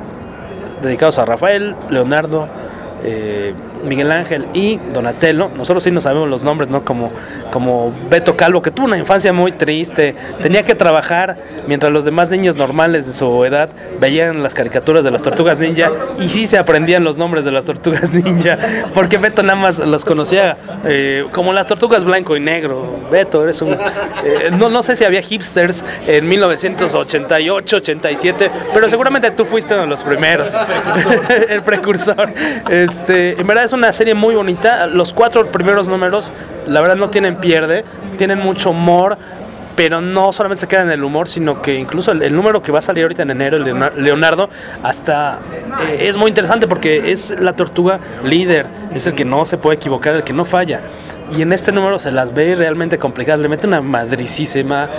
dedicados 0.81 1.19
a 1.19 1.25
Rafael, 1.25 1.75
Leonardo, 1.89 2.47
eh, 3.03 3.53
Miguel 3.83 4.11
Ángel 4.11 4.47
y 4.53 4.77
Donatello. 4.93 5.49
Nosotros 5.55 5.83
sí 5.83 5.91
no 5.91 6.01
sabemos 6.01 6.29
los 6.29 6.43
nombres, 6.43 6.69
¿no? 6.69 6.83
Como, 6.83 7.11
como 7.51 7.93
Beto 8.09 8.35
Calvo, 8.35 8.61
que 8.61 8.71
tuvo 8.71 8.85
una 8.87 8.97
infancia 8.97 9.33
muy 9.33 9.51
triste. 9.51 10.15
Tenía 10.41 10.63
que 10.63 10.75
trabajar 10.75 11.37
mientras 11.67 11.91
los 11.91 12.05
demás 12.05 12.29
niños 12.29 12.55
normales 12.55 13.07
de 13.07 13.13
su 13.13 13.45
edad 13.45 13.69
veían 13.99 14.43
las 14.43 14.53
caricaturas 14.53 15.03
de 15.03 15.11
las 15.11 15.23
tortugas 15.23 15.59
ninja 15.59 15.91
y 16.19 16.29
sí 16.29 16.47
se 16.47 16.57
aprendían 16.57 17.03
los 17.03 17.17
nombres 17.17 17.45
de 17.45 17.51
las 17.51 17.65
tortugas 17.65 18.13
ninja. 18.13 18.57
Porque 18.93 19.17
Beto 19.17 19.43
nada 19.43 19.59
más 19.59 19.79
los 19.79 20.05
conocía 20.05 20.57
eh, 20.85 21.25
como 21.31 21.53
las 21.53 21.67
tortugas 21.67 22.03
blanco 22.03 22.35
y 22.35 22.39
negro. 22.39 22.99
Beto, 23.11 23.43
eres 23.43 23.61
un. 23.61 23.73
eh, 23.73 24.49
no, 24.57 24.69
no 24.69 24.81
sé 24.81 24.95
si 24.95 25.03
había 25.03 25.21
hipsters 25.21 25.83
en 26.07 26.27
1988, 26.27 27.75
87, 27.77 28.51
pero 28.73 28.89
seguramente 28.89 29.31
tú 29.31 29.45
fuiste 29.45 29.73
uno 29.73 29.83
de 29.83 29.89
los 29.89 30.03
primeros. 30.03 30.53
el 31.49 31.61
precursor. 31.63 32.29
Este, 32.69 33.39
en 33.39 33.47
verdad 33.47 33.68
es 33.69 33.73
una 33.73 33.91
serie 33.91 34.15
muy 34.15 34.35
bonita. 34.35 34.87
Los 34.87 35.13
cuatro 35.13 35.45
primeros 35.51 35.87
números, 35.87 36.31
la 36.67 36.81
verdad, 36.81 36.95
no 36.95 37.09
tienen 37.09 37.35
pierde. 37.35 37.85
Tienen 38.17 38.39
mucho 38.39 38.71
humor. 38.71 39.15
Pero 39.75 40.01
no 40.01 40.33
solamente 40.33 40.61
se 40.61 40.67
queda 40.67 40.81
en 40.81 40.89
el 40.89 41.03
humor, 41.03 41.29
sino 41.29 41.61
que 41.61 41.75
incluso 41.75 42.11
el, 42.11 42.23
el 42.23 42.35
número 42.35 42.61
que 42.61 42.71
va 42.71 42.79
a 42.79 42.81
salir 42.81 43.03
ahorita 43.03 43.21
en 43.23 43.29
enero, 43.29 43.55
el 43.55 44.03
Leonardo, 44.03 44.49
hasta 44.83 45.39
eh, 45.87 46.07
es 46.09 46.17
muy 46.17 46.27
interesante 46.27 46.67
porque 46.67 47.13
es 47.13 47.29
la 47.39 47.55
tortuga 47.55 47.99
líder, 48.25 48.65
es 48.93 49.07
el 49.07 49.13
que 49.13 49.23
no 49.23 49.45
se 49.45 49.57
puede 49.57 49.77
equivocar, 49.77 50.15
el 50.15 50.23
que 50.25 50.33
no 50.33 50.43
falla. 50.43 50.81
Y 51.31 51.43
en 51.43 51.53
este 51.53 51.71
número 51.71 51.97
se 51.97 52.11
las 52.11 52.33
ve 52.33 52.55
realmente 52.55 52.97
complicadas, 52.97 53.39
le 53.39 53.47
mete 53.47 53.67
una 53.67 53.79
madricísima, 53.79 54.89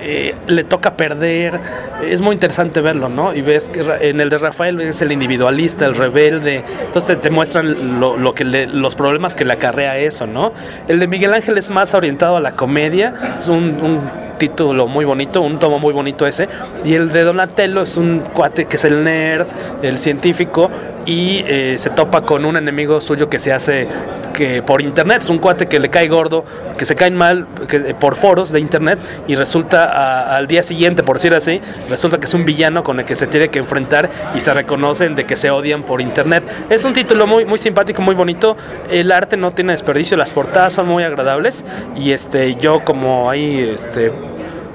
eh, 0.00 0.34
le 0.46 0.64
toca 0.64 0.96
perder, 0.96 1.58
es 2.04 2.20
muy 2.20 2.34
interesante 2.34 2.80
verlo, 2.80 3.08
¿no? 3.08 3.34
Y 3.34 3.40
ves 3.40 3.68
que 3.68 3.80
en 4.00 4.20
el 4.20 4.30
de 4.30 4.38
Rafael 4.38 4.80
es 4.80 5.02
el 5.02 5.12
individualista, 5.12 5.86
el 5.86 5.94
rebelde, 5.94 6.62
entonces 6.86 7.16
te, 7.16 7.16
te 7.16 7.30
muestran 7.30 7.98
lo, 8.00 8.16
lo 8.16 8.34
que 8.34 8.44
le- 8.44 8.66
los 8.66 8.94
problemas 8.94 9.34
que 9.34 9.44
le 9.44 9.52
acarrea 9.54 9.98
eso, 9.98 10.26
¿no? 10.26 10.52
El 10.86 10.98
de 11.00 11.06
Miguel 11.06 11.34
Ángel 11.34 11.58
es 11.58 11.70
más 11.70 11.94
orientado 11.94 12.36
a 12.36 12.40
la 12.40 12.52
comedia, 12.52 13.14
es 13.38 13.48
un, 13.48 13.64
un 13.82 14.00
título 14.38 14.86
muy 14.86 15.04
bonito, 15.04 15.40
un 15.42 15.58
tomo 15.58 15.78
muy 15.78 15.92
bonito 15.92 16.26
ese, 16.26 16.46
y 16.84 16.94
el 16.94 17.10
de 17.10 17.24
Donatello 17.24 17.82
es 17.82 17.96
un 17.96 18.20
cuate 18.20 18.66
que 18.66 18.76
es 18.76 18.84
el 18.84 19.02
nerd, 19.02 19.46
el 19.82 19.98
científico, 19.98 20.70
y 21.06 21.42
eh, 21.46 21.74
se 21.78 21.90
topa 21.90 22.22
con 22.22 22.44
un 22.44 22.56
enemigo 22.56 23.00
suyo 23.00 23.28
que 23.30 23.38
se 23.38 23.52
hace 23.52 23.88
que 24.34 24.62
por 24.62 24.80
internet, 24.82 25.22
es 25.22 25.30
un 25.30 25.38
cuate 25.38 25.66
que 25.66 25.80
le 25.80 25.88
cae 25.88 26.06
gordo, 26.06 26.44
que 26.76 26.84
se 26.84 26.94
caen 26.94 27.16
mal 27.16 27.46
que, 27.66 27.80
por 27.94 28.14
foros 28.14 28.52
de 28.52 28.60
internet 28.60 28.98
y 29.26 29.34
resulta 29.34 29.87
al 29.88 30.46
día 30.46 30.62
siguiente, 30.62 31.02
por 31.02 31.16
decir 31.16 31.34
así, 31.34 31.60
resulta 31.88 32.18
que 32.18 32.26
es 32.26 32.34
un 32.34 32.44
villano 32.44 32.82
con 32.84 32.98
el 33.00 33.04
que 33.06 33.16
se 33.16 33.26
tiene 33.26 33.48
que 33.48 33.58
enfrentar 33.58 34.08
y 34.34 34.40
se 34.40 34.52
reconocen 34.54 35.14
de 35.14 35.24
que 35.26 35.36
se 35.36 35.50
odian 35.50 35.82
por 35.82 36.00
internet. 36.00 36.44
Es 36.70 36.84
un 36.84 36.92
título 36.92 37.26
muy, 37.26 37.44
muy 37.44 37.58
simpático, 37.58 38.02
muy 38.02 38.14
bonito, 38.14 38.56
el 38.90 39.10
arte 39.12 39.36
no 39.36 39.50
tiene 39.52 39.72
desperdicio, 39.72 40.16
las 40.16 40.32
portadas 40.32 40.72
son 40.74 40.86
muy 40.86 41.02
agradables 41.04 41.64
y 41.96 42.12
este 42.12 42.54
yo 42.56 42.84
como 42.84 43.30
ahí 43.30 43.70
este 43.74 44.12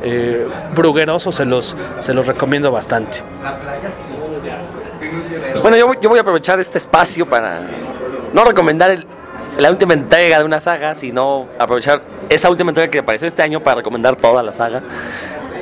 eh, 0.03 0.47
brugueroso 0.75 1.31
se 1.31 1.45
los, 1.45 1.75
se 1.99 2.13
los 2.13 2.27
recomiendo 2.27 2.71
bastante. 2.71 3.19
Bueno, 5.61 5.77
yo, 5.77 5.93
yo 6.01 6.09
voy 6.09 6.17
a 6.17 6.21
aprovechar 6.21 6.59
este 6.59 6.77
espacio 6.77 7.25
para 7.25 7.61
no 8.33 8.43
recomendar 8.43 8.91
el- 8.91 9.05
la 9.57 9.69
última 9.69 9.93
entrega 9.93 10.39
de 10.39 10.45
una 10.45 10.59
saga, 10.59 10.95
sino 10.95 11.47
aprovechar 11.59 12.01
esa 12.29 12.49
última 12.49 12.71
entrega 12.71 12.89
que 12.89 12.99
apareció 12.99 13.27
este 13.27 13.41
año 13.41 13.59
para 13.59 13.75
recomendar 13.77 14.15
toda 14.15 14.41
la 14.43 14.51
saga. 14.53 14.81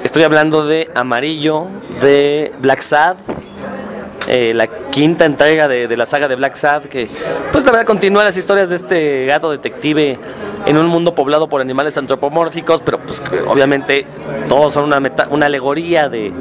Estoy 0.04 0.24
hablando 0.24 0.66
de 0.66 0.90
Amarillo, 0.96 1.68
de 2.02 2.54
Black 2.60 2.82
Sad, 2.82 3.18
eh, 4.28 4.54
la 4.56 4.68
quinta 4.68 5.26
entrega 5.26 5.68
de, 5.68 5.88
de 5.88 5.98
la 5.98 6.06
saga 6.06 6.28
de 6.28 6.36
Black 6.36 6.56
Sad, 6.56 6.84
que 6.84 7.08
pues 7.52 7.66
la 7.66 7.72
verdad 7.72 7.86
continúa 7.86 8.24
las 8.24 8.38
historias 8.38 8.70
de 8.70 8.76
este 8.78 9.26
gato 9.26 9.52
detective 9.52 10.18
en 10.66 10.78
un 10.78 10.88
mundo 10.88 11.14
poblado 11.16 11.50
por 11.50 11.60
animales 11.62 11.98
antropomórficos, 11.98 12.82
pero 12.82 13.00
pues 13.00 13.22
obviamente 13.48 14.06
todos 14.48 14.74
son 14.74 14.86
una, 14.86 15.00
meta- 15.00 15.28
una 15.30 15.48
alegoría 15.48 16.08
de, 16.08 16.32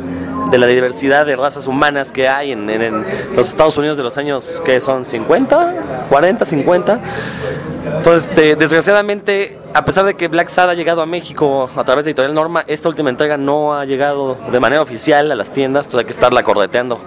de 0.50 0.58
la 0.58 0.66
diversidad 0.66 1.26
de 1.26 1.36
razas 1.36 1.66
humanas 1.66 2.12
que 2.12 2.28
hay 2.28 2.52
en, 2.52 3.04
los 3.34 3.48
Estados 3.48 3.76
Unidos 3.78 3.96
de 3.96 4.02
los 4.02 4.16
años 4.18 4.60
que 4.64 4.80
son 4.80 5.04
50, 5.04 5.74
40, 6.08 6.44
50. 6.44 7.00
Entonces, 7.96 8.28
este, 8.28 8.56
desgraciadamente, 8.56 9.58
a 9.74 9.84
pesar 9.84 10.04
de 10.04 10.14
que 10.14 10.28
Black 10.28 10.48
Sad 10.48 10.70
ha 10.70 10.74
llegado 10.74 11.02
a 11.02 11.06
México 11.06 11.68
a 11.74 11.84
través 11.84 12.04
de 12.04 12.10
Editorial 12.10 12.34
Norma, 12.34 12.64
esta 12.66 12.88
última 12.88 13.10
entrega 13.10 13.36
no 13.36 13.74
ha 13.74 13.84
llegado 13.84 14.36
de 14.50 14.60
manera 14.60 14.82
oficial 14.82 15.30
a 15.30 15.34
las 15.34 15.50
tiendas, 15.50 15.86
entonces 15.86 16.00
hay 16.00 16.04
que 16.04 16.12
estarla 16.12 16.42
correteando 16.42 17.00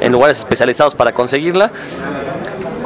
en 0.00 0.12
lugares 0.12 0.38
especializados 0.38 0.94
para 0.94 1.12
conseguirla. 1.12 1.70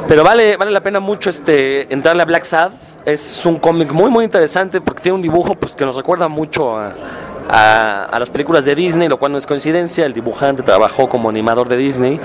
Pero 0.08 0.24
vale, 0.24 0.56
vale 0.56 0.70
la 0.70 0.82
pena 0.82 1.00
mucho 1.00 1.30
este, 1.30 1.92
entrarle 1.92 2.22
a 2.22 2.26
Black 2.26 2.44
Sad. 2.44 2.72
Es 3.04 3.44
un 3.46 3.58
cómic 3.58 3.90
muy 3.90 4.10
muy 4.10 4.24
interesante 4.24 4.80
porque 4.80 5.02
tiene 5.02 5.16
un 5.16 5.22
dibujo 5.22 5.54
pues, 5.56 5.74
que 5.74 5.84
nos 5.84 5.96
recuerda 5.96 6.28
mucho 6.28 6.78
a, 6.78 6.92
a- 7.48 8.18
las 8.18 8.30
películas 8.30 8.64
de 8.64 8.74
Disney, 8.74 9.08
lo 9.08 9.18
cual 9.18 9.32
no 9.32 9.38
es 9.38 9.46
coincidencia. 9.46 10.06
El 10.06 10.12
dibujante 10.12 10.62
trabajó 10.62 11.08
como 11.08 11.28
animador 11.28 11.68
de 11.68 11.76
Disney. 11.76 12.20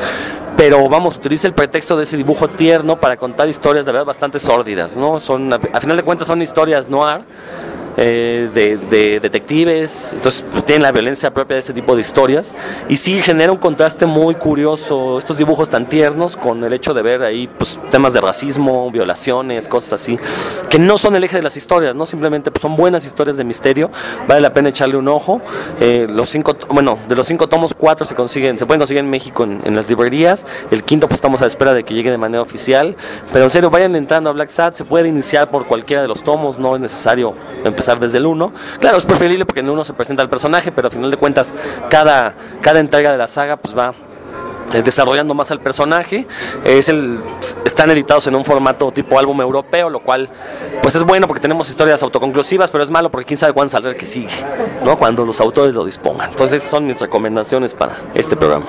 Pero 0.55 0.89
vamos, 0.89 1.17
utiliza 1.17 1.47
el 1.47 1.53
pretexto 1.53 1.95
de 1.97 2.03
ese 2.03 2.17
dibujo 2.17 2.47
tierno 2.47 2.99
para 2.99 3.15
contar 3.17 3.47
historias 3.47 3.85
de 3.85 3.91
verdad 3.91 4.05
bastante 4.07 4.39
sórdidas, 4.39 4.97
¿no? 4.97 5.19
Son, 5.19 5.53
a, 5.53 5.59
a 5.73 5.79
final 5.79 5.97
de 5.97 6.03
cuentas 6.03 6.27
son 6.27 6.41
historias 6.41 6.89
noir 6.89 7.21
eh, 7.97 8.49
de, 8.53 8.77
de 8.77 9.19
detectives, 9.19 10.13
entonces 10.13 10.45
pues, 10.51 10.63
tienen 10.65 10.83
la 10.83 10.91
violencia 10.91 11.33
propia 11.33 11.55
de 11.55 11.61
este 11.61 11.73
tipo 11.73 11.95
de 11.95 12.01
historias 12.01 12.55
y 12.87 12.97
sí 12.97 13.21
genera 13.23 13.51
un 13.51 13.57
contraste 13.57 14.05
muy 14.05 14.35
curioso 14.35 15.17
estos 15.17 15.37
dibujos 15.37 15.69
tan 15.69 15.87
tiernos 15.87 16.37
con 16.37 16.63
el 16.63 16.73
hecho 16.73 16.93
de 16.93 17.01
ver 17.01 17.23
ahí 17.23 17.47
pues, 17.47 17.79
temas 17.89 18.13
de 18.13 18.21
racismo, 18.21 18.91
violaciones, 18.91 19.67
cosas 19.67 19.93
así, 19.93 20.19
que 20.69 20.77
no 20.77 20.97
son 20.97 21.15
el 21.15 21.23
eje 21.23 21.37
de 21.37 21.43
las 21.43 21.57
historias, 21.57 21.95
no 21.95 22.05
simplemente 22.05 22.51
pues, 22.51 22.61
son 22.61 22.75
buenas 22.75 23.05
historias 23.05 23.37
de 23.37 23.43
misterio, 23.43 23.91
vale 24.27 24.41
la 24.41 24.53
pena 24.53 24.69
echarle 24.69 24.97
un 24.97 25.07
ojo. 25.07 25.41
Eh, 25.79 26.07
los 26.09 26.29
cinco, 26.29 26.55
bueno, 26.69 26.99
de 27.07 27.15
los 27.15 27.25
cinco 27.25 27.49
tomos, 27.49 27.73
cuatro 27.73 28.05
se 28.05 28.13
consiguen, 28.13 28.59
se 28.59 28.65
pueden 28.65 28.79
conseguir 28.79 28.99
en 28.99 29.09
México 29.09 29.43
en, 29.43 29.61
en 29.63 29.75
las 29.75 29.89
librerías, 29.89 30.45
el 30.69 30.83
quinto 30.83 31.07
pues 31.07 31.17
estamos 31.17 31.41
a 31.41 31.45
la 31.45 31.47
espera 31.47 31.73
de 31.73 31.83
que 31.83 31.93
llegue 31.93 32.11
de 32.11 32.17
manera 32.17 32.41
oficial, 32.41 32.95
pero 33.33 33.45
en 33.45 33.49
serio 33.49 33.69
vayan 33.69 33.95
entrando 33.95 34.29
a 34.29 34.33
Black 34.33 34.49
Sat, 34.49 34.75
se 34.75 34.85
puede 34.85 35.07
iniciar 35.07 35.49
por 35.49 35.65
cualquiera 35.65 36.01
de 36.01 36.07
los 36.07 36.21
tomos, 36.21 36.59
no 36.59 36.75
es 36.75 36.81
necesario 36.81 37.33
empezar 37.63 37.86
desde 37.95 38.17
el 38.17 38.25
uno. 38.25 38.51
Claro, 38.79 38.97
es 38.97 39.05
preferible 39.05 39.45
porque 39.45 39.61
en 39.61 39.67
el 39.67 39.71
uno 39.71 39.83
se 39.83 39.93
presenta 39.93 40.21
el 40.21 40.29
personaje, 40.29 40.71
pero 40.71 40.87
a 40.87 40.91
final 40.91 41.09
de 41.09 41.17
cuentas 41.17 41.55
cada, 41.89 42.33
cada 42.61 42.79
entrega 42.79 43.11
de 43.11 43.17
la 43.17 43.27
saga 43.27 43.57
pues 43.57 43.77
va 43.77 43.93
eh, 44.73 44.81
desarrollando 44.81 45.33
más 45.33 45.49
al 45.51 45.59
personaje. 45.59 46.27
Es 46.65 46.89
el, 46.89 47.21
están 47.65 47.89
editados 47.89 48.27
en 48.27 48.35
un 48.35 48.43
formato 48.43 48.91
tipo 48.91 49.17
álbum 49.17 49.39
europeo, 49.39 49.89
lo 49.89 50.01
cual 50.01 50.29
pues 50.81 50.95
es 50.95 51.03
bueno 51.03 51.27
porque 51.27 51.41
tenemos 51.41 51.69
historias 51.69 52.03
autoconclusivas, 52.03 52.69
pero 52.69 52.83
es 52.83 52.89
malo 52.89 53.09
porque 53.09 53.25
quién 53.25 53.37
sabe 53.37 53.53
cuándo 53.53 53.71
saldrá 53.71 53.91
el 53.91 53.97
que 53.97 54.05
sigue, 54.05 54.33
¿no? 54.83 54.97
cuando 54.97 55.25
los 55.25 55.39
autores 55.39 55.73
lo 55.73 55.85
dispongan. 55.85 56.31
Entonces 56.31 56.63
son 56.63 56.85
mis 56.85 56.99
recomendaciones 56.99 57.73
para 57.73 57.95
este 58.13 58.35
programa. 58.35 58.65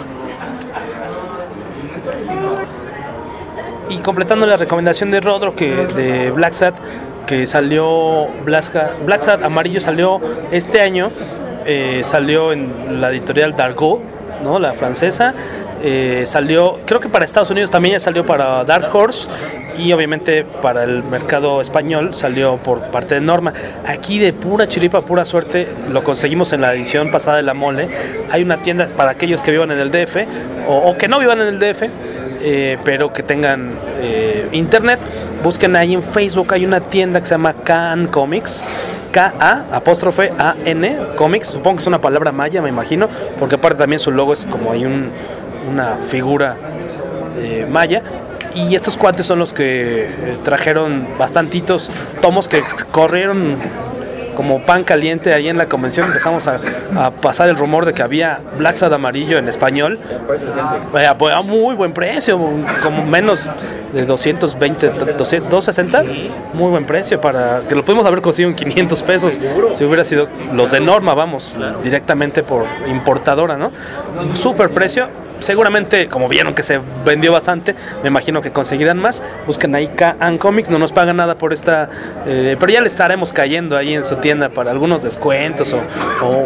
Y 3.89 3.99
completando 3.99 4.47
la 4.47 4.57
recomendación 4.57 5.11
de 5.11 5.21
Rodro 5.21 5.57
que 5.57 5.87
de 5.87 6.31
Black 6.31 6.53
Sat, 6.53 6.75
que 7.29 7.47
salió 7.47 8.27
Black 8.45 8.63
Sat, 8.63 9.05
Black 9.05 9.29
Amarillo 9.45 9.81
salió 9.81 10.19
este 10.51 10.81
año, 10.81 11.11
eh, 11.67 12.01
salió 12.03 12.53
en 12.53 13.01
la 13.01 13.11
editorial 13.11 13.55
Dargaud, 13.55 14.01
¿no? 14.43 14.59
la 14.59 14.73
francesa. 14.73 15.35
eh, 15.83 16.25
salió, 16.27 16.81
creo 16.87 16.99
que 16.99 17.09
para 17.09 17.25
Estados 17.25 17.51
Unidos 17.51 17.71
también 17.71 17.93
ya 17.93 18.01
salió 18.01 18.27
para 18.27 18.65
Dark 18.65 18.89
Horse 18.93 19.29
y 19.79 19.93
obviamente 19.93 20.45
para 20.45 20.83
el 20.83 21.05
mercado 21.05 21.61
español 21.61 22.15
salió 22.15 22.57
por 22.57 22.81
parte 22.91 23.15
de 23.15 23.21
Norma. 23.21 23.53
Aquí 23.87 24.19
de 24.19 24.33
pura 24.33 24.67
chiripa, 24.67 25.03
pura 25.03 25.25
suerte, 25.25 25.69
lo 25.93 26.03
conseguimos 26.03 26.53
en 26.53 26.63
la 26.63 26.75
edición 26.75 27.11
pasada 27.13 27.37
de 27.37 27.45
La 27.45 27.55
Mole. 27.55 27.89
Hay 28.33 28.43
una 28.43 28.57
tienda 28.57 28.89
para 28.97 29.11
aquellos 29.11 29.43
que 29.43 29.53
vivan 29.53 29.71
en 29.71 29.79
el 29.79 29.91
DF 29.91 30.17
o, 30.67 30.77
o 30.79 30.97
que 30.97 31.07
no 31.07 31.21
vivan 31.21 31.41
en 31.43 31.49
el 31.49 31.59
DF, 31.61 31.85
eh, 32.41 32.79
pero 32.85 33.13
que 33.13 33.23
tengan 33.23 33.73
eh, 34.01 34.49
internet. 34.53 34.99
Busquen 35.43 35.77
ahí 35.77 35.95
en 35.95 36.03
Facebook, 36.03 36.53
hay 36.53 36.65
una 36.65 36.81
tienda 36.81 37.21
que 37.21 37.27
se 37.27 37.35
llama 37.35 37.53
Can 37.53 38.07
Comics. 38.09 38.65
K-A, 39.13 39.65
apóstrofe 39.73 40.33
A-N, 40.39 40.99
Comics, 41.17 41.49
supongo 41.49 41.77
que 41.77 41.81
es 41.81 41.87
una 41.87 41.99
palabra 41.99 42.31
maya, 42.31 42.61
me 42.61 42.69
imagino, 42.69 43.09
porque 43.39 43.55
aparte 43.55 43.79
también 43.79 43.99
su 43.99 44.13
logo 44.13 44.35
es 44.35 44.45
como 44.45 44.71
hay 44.71 44.85
un, 44.85 45.09
una 45.71 45.97
figura 45.97 46.57
eh, 47.39 47.67
maya. 47.71 48.03
Y 48.55 48.75
estos 48.75 48.97
cuates 48.97 49.25
son 49.25 49.39
los 49.39 49.53
que 49.53 50.37
trajeron 50.45 51.09
bastantitos 51.19 51.91
tomos 52.21 52.49
que 52.49 52.63
corrieron 52.91 53.57
como 54.39 54.61
pan 54.61 54.85
caliente 54.85 55.35
ahí 55.35 55.49
en 55.49 55.59
la 55.59 55.69
convención. 55.69 56.07
Empezamos 56.07 56.47
a, 56.47 56.61
pasar 57.21 57.49
el 57.49 57.57
rumor 57.57 57.85
de 57.85 57.93
que 57.93 58.03
había 58.03 58.41
Black 58.57 58.77
Sad 58.77 58.95
amarillo 58.95 59.37
en 59.37 59.49
español. 59.49 59.99
Eh, 60.97 61.07
a 61.07 61.43
muy 61.43 61.75
buen 61.75 61.93
precio, 61.93 62.39
como 62.81 63.05
menos 63.05 63.51
de 63.93 64.07
220, 64.07 64.91
200, 65.17 65.19
260. 65.51 66.05
Muy 66.55 66.71
buen 66.71 66.85
precio 66.85 67.21
para 67.21 67.63
que 67.69 67.75
lo 67.75 67.85
pudimos 67.85 68.07
haber 68.07 68.21
conseguido 68.21 68.51
en 68.51 68.57
500 68.57 69.03
pesos 69.03 69.39
si 69.73 69.85
hubiera 69.85 70.05
sido 70.05 70.29
los 70.53 70.71
de 70.71 70.79
Norma, 70.79 71.15
vamos, 71.15 71.59
directamente 71.83 72.45
por 72.45 72.65
importadora, 72.87 73.57
¿no? 73.57 73.73
Super 74.35 74.71
precio. 74.71 75.09
Seguramente, 75.41 76.09
como 76.09 76.29
vieron 76.29 76.53
que 76.53 76.65
se 76.65 76.81
vendió 77.05 77.33
bastante, 77.33 77.75
me 78.03 78.09
imagino 78.09 78.43
que 78.43 78.51
conseguirán 78.51 78.99
más. 78.99 79.23
Busquen 79.47 79.75
ahí 79.75 79.87
K 79.87 80.17
Comics, 80.39 80.69
no 80.69 80.79
nos 80.79 80.93
pagan 80.93 81.17
nada 81.17 81.37
por 81.37 81.53
esta, 81.53 81.89
eh, 82.27 82.57
pero 82.59 82.73
ya 82.73 82.81
le 82.81 82.89
estaremos 82.89 83.33
cayendo 83.33 83.77
ahí 83.77 83.95
en 83.95 84.05
su 84.05 84.17
para 84.55 84.71
algunos 84.71 85.03
descuentos 85.03 85.75
o, 85.75 85.81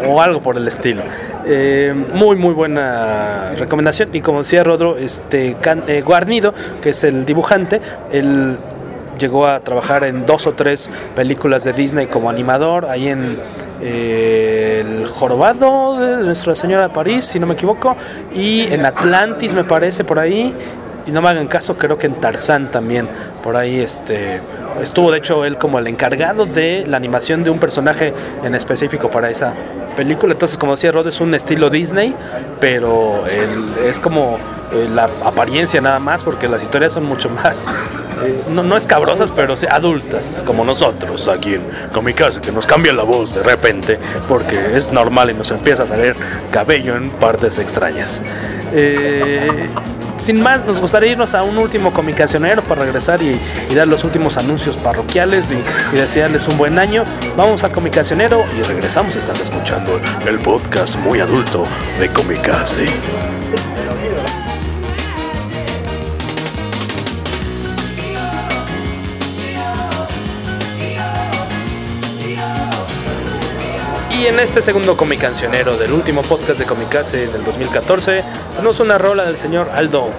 o- 0.09 0.21
algo 0.23 0.41
por 0.41 0.57
el 0.57 0.69
estilo. 0.69 1.03
Eh, 1.47 1.93
muy, 2.15 2.37
muy 2.37 2.55
buena 2.55 3.51
recomendación. 3.59 4.11
Y 4.13 4.21
como 4.21 4.39
decía 4.39 4.63
Rodro, 4.63 4.97
este 4.97 5.57
eh, 5.89 6.03
Guarnido, 6.03 6.55
que 6.81 6.91
es 6.91 7.03
el 7.05 7.25
dibujante, 7.27 7.81
él 8.13 8.57
llegó 9.19 9.47
a 9.47 9.61
trabajar 9.61 10.05
en 10.05 10.25
dos 10.27 10.47
o 10.47 10.53
tres 10.53 10.91
películas 11.15 11.65
de 11.65 11.73
Disney 11.73 12.07
como 12.07 12.31
animador, 12.31 12.87
ahí 12.87 13.09
en 13.09 13.39
eh, 13.81 14.85
El 14.85 15.07
Jorobado 15.07 15.99
de 16.01 16.23
Nuestra 16.25 16.55
Señora 16.55 16.85
de 16.85 16.89
París, 16.95 17.25
si 17.27 17.39
no 17.39 17.47
me 17.47 17.55
equivoco, 17.55 17.97
y 18.35 18.63
en 18.73 18.87
Atlantis 18.87 19.55
me 19.55 19.65
parece 19.65 20.05
por 20.05 20.19
ahí, 20.19 20.55
y 21.07 21.11
no 21.11 21.21
me 21.21 21.29
hagan 21.29 21.49
caso, 21.49 21.77
creo 21.77 21.99
que 21.99 22.07
en 22.07 22.15
Tarzán 22.15 22.71
también, 22.71 23.09
por 23.43 23.57
ahí 23.57 23.81
este 23.81 24.41
estuvo 24.81 25.11
de 25.11 25.19
hecho 25.19 25.45
él 25.45 25.59
como 25.59 25.79
el 25.79 25.87
encargado 25.87 26.47
de 26.47 26.85
la 26.87 26.97
animación 26.97 27.43
de 27.45 27.51
un 27.51 27.59
personaje 27.59 28.13
en 28.43 28.55
específico 28.55 29.11
para 29.11 29.31
esa 29.31 29.55
película. 29.97 30.33
Entonces, 30.33 30.57
como 30.59 30.73
decía 30.73 30.93
Rod, 30.93 31.07
es 31.07 31.21
un 31.21 31.35
estilo 31.35 31.71
Disney, 31.71 32.15
pero 32.61 33.25
es 33.87 34.01
como 34.01 34.39
eh, 34.73 34.89
la 34.93 35.05
apariencia 35.25 35.81
nada 35.81 35.99
más, 35.99 36.25
porque 36.25 36.49
las 36.49 36.63
historias 36.63 36.95
son 36.95 37.05
mucho 37.05 37.29
más, 37.45 37.69
eh, 38.25 38.43
no, 38.51 38.63
no 38.63 38.77
escabrosas, 38.77 39.31
pero 39.33 39.55
adultas, 39.71 40.43
como 40.47 40.65
nosotros 40.65 41.29
aquí 41.29 41.55
en 41.55 41.63
Comicase, 41.93 42.41
que 42.41 42.53
nos 42.53 42.67
cambia 42.67 42.93
la 42.93 43.03
voz 43.03 43.35
de 43.35 43.43
repente, 43.43 43.99
porque 44.29 44.77
es 44.77 44.93
normal 44.93 45.31
y 45.31 45.35
nos 45.35 45.51
empieza 45.51 45.83
a 45.83 45.87
salir 45.87 46.17
cabello 46.51 46.97
en 46.97 47.11
partes 47.11 47.59
extrañas. 47.59 48.23
Eh, 48.73 49.69
sin 50.23 50.41
más, 50.41 50.65
nos 50.65 50.81
gustaría 50.81 51.13
irnos 51.13 51.35
a 51.35 51.43
un 51.43 51.59
último 51.59 51.93
comicacionero 51.93 52.63
para 52.63 52.85
regresar 52.85 53.21
y, 53.23 53.39
dar 53.75 53.89
los 53.89 54.05
últimos 54.05 54.37
anuncios 54.37 54.77
parroquiales 54.77 55.51
y, 55.51 55.57
y 55.95 55.99
desearles 55.99 56.47
un 56.47 56.57
buen 56.57 56.79
año. 56.79 57.05
Vamos 57.37 57.65
al 57.65 57.73
comicacionero 57.73 58.45
y 58.57 58.63
regresamos. 58.63 59.17
Estás 59.17 59.41
escuchando 59.41 60.01
el 60.27 60.39
podcast 60.39 60.97
muy 60.97 61.21
adulto 61.21 61.65
de 61.99 62.09
Comicase. 62.09 62.87
Y 74.23 74.27
en 74.27 74.39
este 74.39 74.63
segundo 74.63 74.97
comicancionero 74.97 75.77
del 75.77 75.93
último 75.93 76.23
podcast 76.23 76.61
de 76.61 76.65
Comicase 76.65 77.27
del 77.27 77.43
2014, 77.43 78.23
tenemos 78.55 78.79
una 78.79 78.97
rola 78.97 79.25
del 79.25 79.37
señor 79.37 79.69
Aldo. 79.75 80.11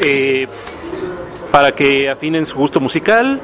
Eh, 0.00 0.48
para 1.50 1.72
que 1.72 2.08
afinen 2.08 2.46
su 2.46 2.56
gusto 2.56 2.80
musical, 2.80 3.38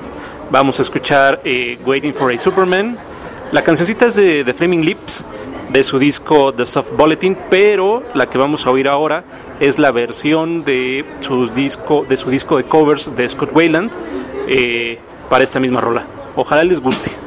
vamos 0.50 0.78
a 0.78 0.82
escuchar 0.82 1.42
eh, 1.44 1.78
Waiting 1.84 2.14
for 2.14 2.32
a 2.32 2.38
Superman. 2.38 2.96
La 3.52 3.62
cancioncita 3.62 4.06
es 4.06 4.14
de 4.14 4.42
The 4.42 4.54
Flaming 4.54 4.82
Lips, 4.82 5.22
de 5.68 5.84
su 5.84 5.98
disco 5.98 6.54
The 6.54 6.64
Soft 6.64 6.92
Bulletin, 6.96 7.36
pero 7.50 8.02
la 8.14 8.30
que 8.30 8.38
vamos 8.38 8.64
a 8.64 8.70
oír 8.70 8.88
ahora 8.88 9.22
es 9.60 9.78
la 9.78 9.92
versión 9.92 10.64
de 10.64 11.04
su 11.20 11.46
disco 11.48 12.06
de, 12.08 12.16
su 12.16 12.30
disco 12.30 12.56
de 12.56 12.64
covers 12.64 13.14
de 13.14 13.28
Scott 13.28 13.50
Wayland 13.52 13.90
eh, 14.46 14.98
para 15.28 15.44
esta 15.44 15.60
misma 15.60 15.82
rola. 15.82 16.06
Ojalá 16.36 16.64
les 16.64 16.80
guste. 16.80 17.17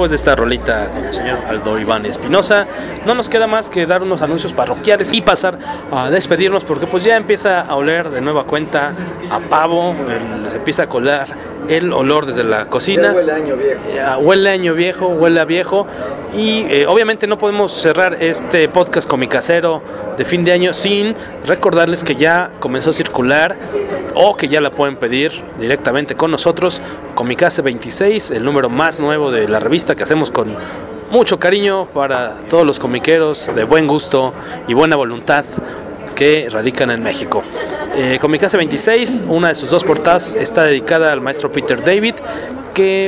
Después 0.00 0.10
de 0.12 0.16
esta 0.16 0.34
rolita 0.34 0.88
con 0.94 1.04
el 1.04 1.12
señor 1.12 1.40
Aldo 1.46 1.78
Iván 1.78 2.06
Espinosa, 2.06 2.66
no 3.04 3.14
nos 3.14 3.28
queda 3.28 3.46
más 3.46 3.68
que 3.68 3.84
dar 3.84 4.02
unos 4.02 4.22
anuncios 4.22 4.54
parroquiales 4.54 5.12
y 5.12 5.20
pasar 5.20 5.58
a 5.92 6.08
despedirnos 6.08 6.64
porque 6.64 6.86
pues 6.86 7.04
ya 7.04 7.16
empieza 7.18 7.60
a 7.60 7.76
oler 7.76 8.08
de 8.08 8.22
nueva 8.22 8.44
cuenta 8.44 8.92
a 9.30 9.40
pavo, 9.40 9.94
el- 10.08 10.50
se 10.50 10.56
empieza 10.56 10.84
a 10.84 10.86
colar 10.86 11.26
el 11.68 11.92
olor 11.92 12.24
desde 12.24 12.44
la 12.44 12.64
cocina. 12.64 13.12
Ya, 13.94 14.16
huele 14.16 14.48
a 14.48 14.52
año 14.54 14.72
viejo, 14.72 15.06
huele 15.08 15.38
a 15.38 15.44
viejo. 15.44 15.86
Y 16.40 16.64
eh, 16.70 16.86
obviamente 16.86 17.26
no 17.26 17.36
podemos 17.36 17.70
cerrar 17.70 18.16
este 18.18 18.66
podcast 18.70 19.06
con 19.06 19.20
mi 19.20 19.28
casero 19.28 19.82
de 20.16 20.24
fin 20.24 20.42
de 20.42 20.52
año 20.52 20.72
sin 20.72 21.14
recordarles 21.46 22.02
que 22.02 22.14
ya 22.14 22.52
comenzó 22.60 22.90
a 22.90 22.92
circular 22.94 23.58
o 24.14 24.34
que 24.38 24.48
ya 24.48 24.62
la 24.62 24.70
pueden 24.70 24.96
pedir 24.96 25.32
directamente 25.60 26.14
con 26.14 26.30
nosotros. 26.30 26.80
Comicase 27.14 27.60
26, 27.60 28.30
el 28.30 28.42
número 28.42 28.70
más 28.70 29.00
nuevo 29.00 29.30
de 29.30 29.48
la 29.48 29.60
revista 29.60 29.94
que 29.94 30.02
hacemos 30.02 30.30
con 30.30 30.56
mucho 31.10 31.38
cariño 31.38 31.84
para 31.84 32.40
todos 32.48 32.64
los 32.64 32.78
comiqueros 32.78 33.50
de 33.54 33.64
buen 33.64 33.86
gusto 33.86 34.32
y 34.66 34.72
buena 34.72 34.96
voluntad 34.96 35.44
que 36.14 36.48
radican 36.50 36.90
en 36.90 37.02
México. 37.02 37.42
Eh, 37.96 38.16
Comicase 38.18 38.56
26, 38.56 39.24
una 39.28 39.48
de 39.48 39.54
sus 39.54 39.68
dos 39.68 39.84
portadas 39.84 40.32
está 40.34 40.64
dedicada 40.64 41.12
al 41.12 41.20
maestro 41.20 41.52
Peter 41.52 41.84
David, 41.84 42.14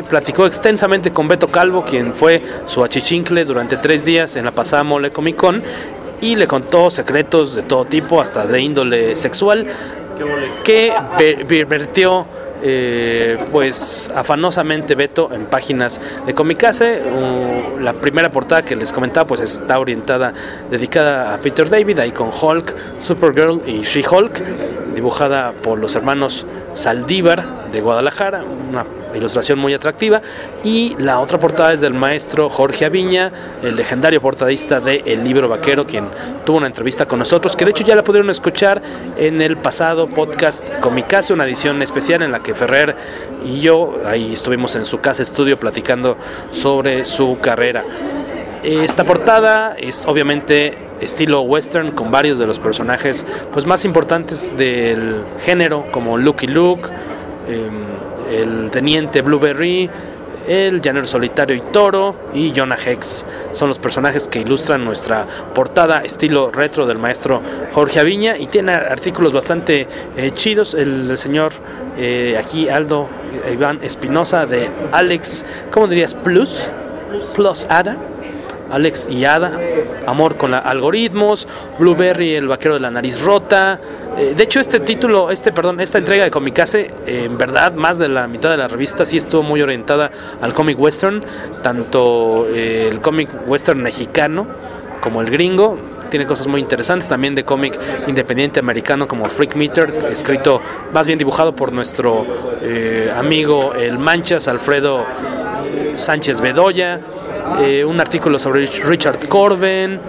platicó 0.09 0.47
extensamente 0.47 1.11
con 1.13 1.29
Beto 1.29 1.49
Calvo, 1.49 1.85
quien 1.85 2.15
fue 2.15 2.43
su 2.67 2.83
achichincle 2.83 3.45
durante 3.45 3.77
tres 3.77 4.05
días 4.05 4.37
en 4.37 4.45
la 4.45 4.53
pasada 4.53 4.85
Mole 4.85 5.11
Comic 5.11 5.37
Con, 5.37 5.63
y 6.21 6.37
le 6.37 6.47
contó 6.47 6.89
secretos 6.91 7.55
de 7.55 7.63
todo 7.63 7.85
tipo, 7.85 8.21
hasta 8.21 8.47
de 8.47 8.61
índole 8.61 9.17
sexual, 9.17 9.67
que 10.65 10.93
ve- 11.19 11.45
ve- 11.49 11.65
vertió 11.65 12.27
eh, 12.65 13.37
pues 13.51 14.09
afanosamente 14.15 14.95
Beto 14.95 15.31
en 15.33 15.47
páginas 15.47 16.01
de 16.25 16.33
Comicase. 16.33 17.03
Uh, 17.03 17.81
la 17.81 17.93
primera 17.95 18.31
portada 18.31 18.63
que 18.63 18.77
les 18.77 18.93
comentaba 18.93 19.27
pues 19.27 19.41
está 19.41 19.81
orientada, 19.81 20.33
dedicada 20.71 21.35
a 21.35 21.39
Peter 21.39 21.69
David, 21.69 21.99
ahí 21.99 22.13
con 22.13 22.31
Hulk, 22.31 23.01
Supergirl 23.01 23.63
y 23.67 23.81
She-Hulk, 23.83 24.95
dibujada 24.95 25.53
por 25.61 25.81
los 25.81 25.97
hermanos 25.97 26.47
Saldívar 26.73 27.69
de 27.73 27.81
Guadalajara, 27.81 28.45
una 28.71 28.85
ilustración 29.15 29.59
muy 29.59 29.75
atractiva. 29.75 30.23
Y 30.65 30.97
la 30.99 31.21
otra 31.21 31.39
portada 31.39 31.73
es 31.73 31.81
del 31.81 31.95
maestro 31.95 32.49
Jorge 32.49 32.85
Aviña, 32.85 33.33
el 33.63 33.77
legendario 33.77 34.21
portadista 34.21 34.81
de 34.81 35.03
El 35.07 35.25
Libro 35.25 35.49
Vaquero, 35.49 35.87
quien 35.87 36.09
tuvo 36.45 36.59
una 36.59 36.67
entrevista 36.67 37.07
con 37.07 37.19
nosotros, 37.19 37.57
que 37.57 37.65
de 37.65 37.71
hecho 37.71 37.85
ya 37.85 37.95
la 37.95 38.05
pudieron 38.05 38.31
escuchar 38.31 38.83
en 39.17 39.41
el 39.41 39.57
pasado 39.57 40.09
podcast 40.09 40.79
Comicase, 40.81 41.33
una 41.33 41.45
edición 41.45 41.83
especial 41.83 42.23
en 42.23 42.33
la 42.33 42.41
que 42.41 42.55
Ferrer 42.55 42.97
y 43.45 43.61
yo 43.61 44.01
ahí 44.07 44.33
estuvimos 44.33 44.75
en 44.77 44.85
su 44.85 45.01
casa 45.01 45.23
estudio 45.23 45.59
platicando 45.59 46.17
sobre 46.51 47.05
su 47.05 47.39
carrera. 47.41 47.85
Esta 48.63 49.05
portada 49.05 49.75
es 49.77 50.07
obviamente 50.07 50.79
estilo 51.01 51.41
western 51.43 51.91
con 51.91 52.13
varios 52.13 52.39
de 52.39 52.47
los 52.47 52.61
personajes 52.61 53.27
pues 53.53 53.67
más 53.67 53.85
importantes 53.85 54.57
del 54.57 55.25
género 55.45 55.87
como 55.91 56.17
Lucky 56.17 56.47
Luke, 56.47 56.89
eh, 57.49 57.69
el 58.31 58.71
teniente 58.71 59.23
Blueberry, 59.23 59.89
el 60.47 60.81
llanero 60.81 61.07
solitario 61.07 61.55
y 61.57 61.61
toro 61.61 62.15
y 62.35 62.53
Jonah 62.55 62.77
Hex. 62.77 63.27
Son 63.53 63.69
los 63.69 63.79
personajes 63.79 64.29
que 64.29 64.41
ilustran 64.41 64.85
nuestra 64.85 65.27
portada 65.55 65.99
estilo 65.99 66.51
retro 66.51 66.87
del 66.87 66.99
maestro 66.99 67.41
Jorge 67.73 68.01
Aviña 68.01 68.37
y 68.37 68.47
tiene 68.47 68.73
artículos 68.73 69.33
bastante 69.33 69.87
eh, 70.17 70.31
chidos. 70.33 70.75
El, 70.75 71.17
señor 71.17 71.53
eh, 71.97 72.37
aquí 72.39 72.69
Aldo 72.69 73.09
Iván 73.53 73.81
Espinosa 73.83 74.47
de 74.47 74.71
Alex 74.93 75.45
¿cómo 75.71 75.87
dirías? 75.87 76.15
Plus. 76.15 76.67
Plus 77.35 77.67
Ada 77.69 77.97
Alex 78.73 79.09
y 79.11 79.25
Ada, 79.25 79.53
Amor 80.07 80.37
con 80.37 80.51
la 80.51 80.59
algoritmos, 80.59 81.47
Blueberry, 81.79 82.35
el 82.35 82.49
vaquero 82.49 82.75
de 82.75 82.81
la 82.81 82.91
nariz 82.91 83.23
rota. 83.23 83.79
Eh, 84.19 84.35
de 84.37 84.43
hecho, 84.43 84.61
este 84.61 84.81
título, 84.81 85.31
este 85.31 85.53
perdón, 85.53 85.81
esta 85.81 85.99
entrega 85.99 86.25
de 86.25 86.31
Comicase, 86.31 86.91
eh, 87.07 87.25
en 87.27 87.39
verdad, 87.39 87.75
más 87.75 87.99
de 87.99 88.09
la 88.09 88.27
mitad 88.27 88.51
de 88.51 88.57
la 88.57 88.69
revista 88.69 89.05
sí 89.05 89.17
estuvo 89.17 89.43
muy 89.43 89.63
orientada 89.63 90.11
al 90.41 90.53
cómic 90.55 90.79
western, 90.79 91.23
tanto 91.63 92.47
eh, 92.53 92.89
el 92.91 93.01
cómic 93.01 93.29
western 93.47 93.81
mexicano 93.81 94.47
como 95.01 95.21
el 95.21 95.31
gringo. 95.31 95.79
Tiene 96.11 96.27
cosas 96.27 96.47
muy 96.47 96.61
interesantes 96.61 97.09
también 97.09 97.35
de 97.35 97.45
cómic 97.45 97.79
independiente 98.07 98.61
americano 98.61 99.09
como 99.09 99.25
Freak 99.25 99.57
Meter, 99.57 99.93
escrito 100.11 100.61
más 100.93 101.07
bien 101.07 101.19
dibujado 101.19 101.57
por 101.57 101.73
nuestro 101.73 102.27
amigo 103.17 103.73
el 103.73 103.99
Manchas, 103.99 104.47
Alfredo 104.47 105.07
Sánchez 105.97 106.43
Bedoya, 106.43 107.01
eh, 107.61 107.85
un 107.85 108.01
artículo 108.01 108.39
sobre 108.39 108.67
Richard 108.67 109.29
Corben, 109.29 110.01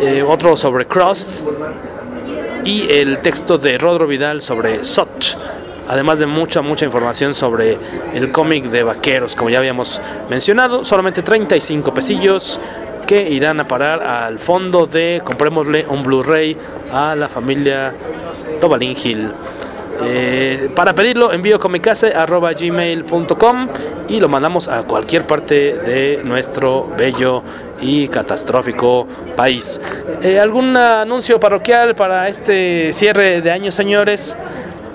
eh, 0.00 0.22
otro 0.22 0.56
sobre 0.56 0.86
Cross 0.86 1.46
y 2.64 2.90
el 2.90 3.18
texto 3.18 3.58
de 3.58 3.78
Rodro 3.78 4.06
Vidal 4.06 4.40
sobre 4.40 4.84
Sot. 4.84 5.38
Además 5.88 6.20
de 6.20 6.26
mucha, 6.26 6.62
mucha 6.62 6.84
información 6.84 7.34
sobre 7.34 7.78
el 8.14 8.30
cómic 8.30 8.64
de 8.64 8.82
vaqueros, 8.82 9.34
como 9.34 9.50
ya 9.50 9.58
habíamos 9.58 10.00
mencionado, 10.30 10.84
solamente 10.84 11.22
35 11.22 11.92
pesillos 11.92 12.60
que 13.06 13.28
irán 13.28 13.60
a 13.60 13.66
parar 13.66 14.02
al 14.02 14.38
fondo 14.38 14.86
de 14.86 15.20
comprémosle 15.24 15.86
un 15.88 16.02
Blu-ray 16.02 16.56
a 16.92 17.14
la 17.16 17.28
familia 17.28 17.92
Tobalín 18.60 18.96
Hill. 18.96 19.30
Eh, 20.04 20.70
para 20.74 20.94
pedirlo, 20.94 21.32
envío 21.32 21.60
comicase.gmail.com 21.60 23.68
y 24.08 24.20
lo 24.20 24.28
mandamos 24.28 24.68
a 24.68 24.82
cualquier 24.82 25.26
parte 25.26 25.74
de 25.74 26.20
nuestro 26.24 26.92
bello 26.96 27.42
y 27.80 28.08
catastrófico 28.08 29.06
país. 29.36 29.80
Eh, 30.22 30.38
¿Algún 30.38 30.76
anuncio 30.76 31.40
parroquial 31.40 31.94
para 31.94 32.28
este 32.28 32.92
cierre 32.92 33.40
de 33.40 33.50
año, 33.50 33.72
señores? 33.72 34.36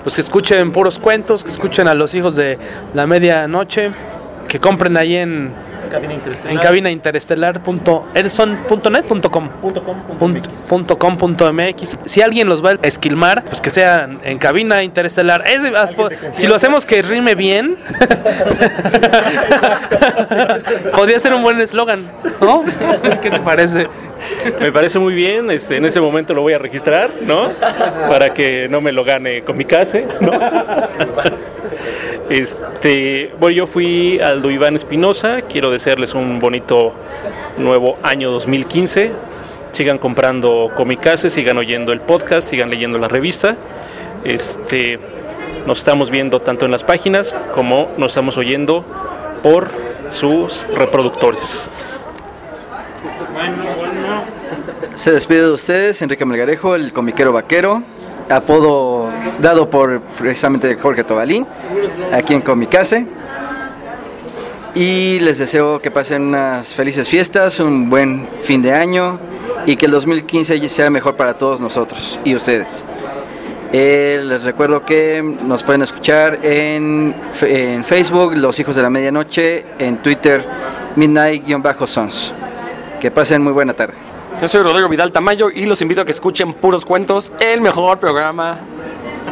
Pues 0.02 0.14
que 0.14 0.20
escuchen 0.20 0.72
puros 0.72 0.98
cuentos, 0.98 1.44
que 1.44 1.50
escuchen 1.50 1.88
a 1.88 1.94
los 1.94 2.14
hijos 2.14 2.36
de 2.36 2.58
la 2.94 3.06
medianoche, 3.06 3.90
que 4.46 4.58
compren 4.58 4.96
ahí 4.96 5.16
en 5.16 5.52
en 6.48 6.58
cabina 6.58 6.90
interestelar.elson.net.com 6.90 9.48
com 10.98 11.16
punto 11.18 11.52
mx. 11.52 11.98
Si 12.04 12.22
alguien 12.22 12.48
los 12.48 12.64
va 12.64 12.70
a 12.70 12.78
esquilmar, 12.82 13.44
pues 13.44 13.60
que 13.60 13.70
sea 13.70 14.08
en 14.24 14.38
cabina 14.38 14.82
interestelar. 14.82 15.44
Es- 15.46 15.62
si 16.32 16.46
lo 16.46 16.54
hacemos 16.54 16.86
que 16.86 17.02
rime 17.02 17.34
bien, 17.34 17.76
podría 20.94 21.18
ser 21.18 21.34
un 21.34 21.42
buen 21.42 21.60
eslogan, 21.60 22.00
¿no? 22.40 22.64
¿Qué 23.22 23.30
te 23.30 23.40
parece? 23.40 23.88
Me 24.60 24.72
parece 24.72 24.98
muy 24.98 25.14
bien, 25.14 25.50
este, 25.50 25.76
en 25.76 25.84
ese 25.84 26.00
momento 26.00 26.34
lo 26.34 26.42
voy 26.42 26.52
a 26.54 26.58
registrar, 26.58 27.10
¿no? 27.22 27.50
Para 28.08 28.34
que 28.34 28.66
no 28.68 28.80
me 28.80 28.90
lo 28.92 29.04
gane 29.04 29.42
con 29.42 29.56
mi 29.56 29.64
casa, 29.64 29.98
¿no? 30.20 30.32
Este, 32.30 33.32
bueno, 33.40 33.56
yo 33.56 33.66
fui 33.66 34.20
Aldo 34.20 34.50
Iván 34.50 34.76
Espinosa, 34.76 35.40
quiero 35.42 35.70
desearles 35.70 36.14
un 36.14 36.38
bonito 36.38 36.92
nuevo 37.56 37.96
año 38.02 38.30
2015. 38.30 39.12
Sigan 39.72 39.98
comprando 39.98 40.70
Comicase, 40.76 41.30
sigan 41.30 41.56
oyendo 41.56 41.92
el 41.92 42.00
podcast, 42.00 42.48
sigan 42.48 42.68
leyendo 42.68 42.98
la 42.98 43.08
revista. 43.08 43.56
Este, 44.24 44.98
nos 45.66 45.78
estamos 45.78 46.10
viendo 46.10 46.40
tanto 46.40 46.66
en 46.66 46.70
las 46.70 46.84
páginas 46.84 47.34
como 47.54 47.88
nos 47.96 48.12
estamos 48.12 48.36
oyendo 48.36 48.84
por 49.42 49.68
sus 50.08 50.66
reproductores. 50.74 51.70
Se 54.94 55.12
despide 55.12 55.42
de 55.42 55.50
ustedes 55.52 56.02
Enrique 56.02 56.26
Melgarejo, 56.26 56.74
el 56.74 56.92
comiquero 56.92 57.32
vaquero, 57.32 57.82
apodo 58.28 59.08
dado 59.40 59.70
por 59.70 60.00
precisamente 60.00 60.74
Jorge 60.76 61.04
Tobalín, 61.04 61.46
aquí 62.12 62.34
en 62.34 62.40
Comicase. 62.40 63.06
Y 64.74 65.18
les 65.20 65.38
deseo 65.38 65.80
que 65.80 65.90
pasen 65.90 66.22
unas 66.22 66.72
felices 66.72 67.08
fiestas, 67.08 67.58
un 67.58 67.90
buen 67.90 68.26
fin 68.42 68.62
de 68.62 68.72
año 68.72 69.18
y 69.66 69.76
que 69.76 69.86
el 69.86 69.92
2015 69.92 70.68
sea 70.68 70.88
mejor 70.88 71.16
para 71.16 71.36
todos 71.36 71.58
nosotros 71.60 72.20
y 72.24 72.34
ustedes. 72.34 72.84
Eh, 73.72 74.22
les 74.24 74.44
recuerdo 74.44 74.84
que 74.84 75.22
nos 75.22 75.62
pueden 75.62 75.82
escuchar 75.82 76.38
en, 76.42 77.14
en 77.42 77.84
Facebook, 77.84 78.34
Los 78.34 78.58
Hijos 78.60 78.76
de 78.76 78.82
la 78.82 78.88
Medianoche, 78.88 79.64
en 79.78 79.98
Twitter, 79.98 80.42
Midnight-Sons. 80.96 82.32
Que 82.98 83.10
pasen 83.10 83.42
muy 83.42 83.52
buena 83.52 83.74
tarde. 83.74 84.07
Yo 84.40 84.46
soy 84.46 84.62
Rodrigo 84.62 84.88
Vidal 84.88 85.10
Tamayo 85.10 85.50
y 85.50 85.66
los 85.66 85.82
invito 85.82 86.02
a 86.02 86.04
que 86.04 86.12
escuchen 86.12 86.52
Puros 86.52 86.84
Cuentos, 86.84 87.32
el 87.40 87.60
mejor 87.60 87.98
programa 87.98 88.58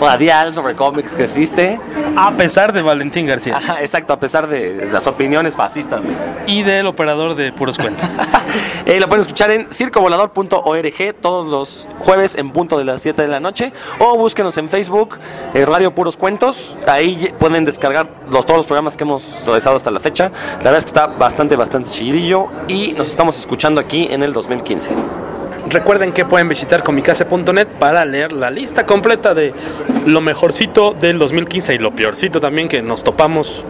radial 0.01 0.55
sobre 0.55 0.74
cómics 0.74 1.10
que 1.12 1.24
existe. 1.24 1.81
A 2.16 2.31
pesar 2.32 2.73
de 2.73 2.82
Valentín 2.82 3.27
García. 3.27 3.56
Ajá, 3.56 3.81
exacto, 3.81 4.12
a 4.12 4.20
pesar 4.20 4.48
de 4.48 4.89
las 4.90 5.06
opiniones 5.06 5.55
fascistas. 5.55 6.05
Y 6.47 6.62
del 6.62 6.86
operador 6.86 7.35
de 7.35 7.52
puros 7.52 7.78
cuentos. 7.78 8.09
Eh, 8.86 9.01
lo 9.01 9.09
pueden 9.09 9.23
escuchar 9.23 9.51
en 9.51 9.66
circovolador.org 9.73 11.14
todos 11.20 11.47
los 11.48 11.89
jueves 11.98 12.36
en 12.36 12.52
punto 12.52 12.78
de 12.78 12.85
las 12.85 13.02
7 13.02 13.20
de 13.20 13.27
la 13.27 13.40
noche. 13.40 13.73
O 13.98 14.16
búsquenos 14.16 14.56
en 14.59 14.68
Facebook, 14.68 15.18
eh, 15.55 15.66
Radio 15.66 15.93
Puros 15.93 16.16
Cuentos. 16.16 16.77
Ahí 16.86 17.35
pueden 17.40 17.64
descargar 17.64 18.09
los, 18.31 18.47
todos 18.47 18.59
los 18.59 18.66
programas 18.66 18.97
que 18.97 19.02
hemos 19.02 19.24
realizado 19.44 19.74
hasta 19.74 19.90
la 19.90 19.98
fecha. 19.98 20.31
La 20.59 20.70
verdad 20.70 20.78
es 20.78 20.85
que 20.85 20.90
está 20.90 21.06
bastante, 21.09 21.56
bastante 21.56 21.90
chidillo. 21.90 22.48
Y 22.68 22.93
nos 22.93 23.09
estamos 23.09 23.36
escuchando 23.36 23.81
aquí 23.81 24.06
en 24.09 24.23
el 24.23 24.32
2015. 24.32 24.90
Recuerden 25.70 26.12
que 26.12 26.24
pueden 26.24 26.48
visitar 26.48 26.82
comicase.net 26.82 27.66
para 27.78 28.05
leer 28.05 28.32
la 28.32 28.51
lista 28.51 28.86
completa 28.86 29.34
de 29.34 29.52
lo 30.06 30.20
mejorcito 30.20 30.94
del 30.98 31.18
2015 31.18 31.74
y 31.74 31.78
lo 31.78 31.93
peorcito 31.93 32.40
también 32.40 32.68
que 32.68 32.82
nos 32.82 33.02
topamos 33.02 33.64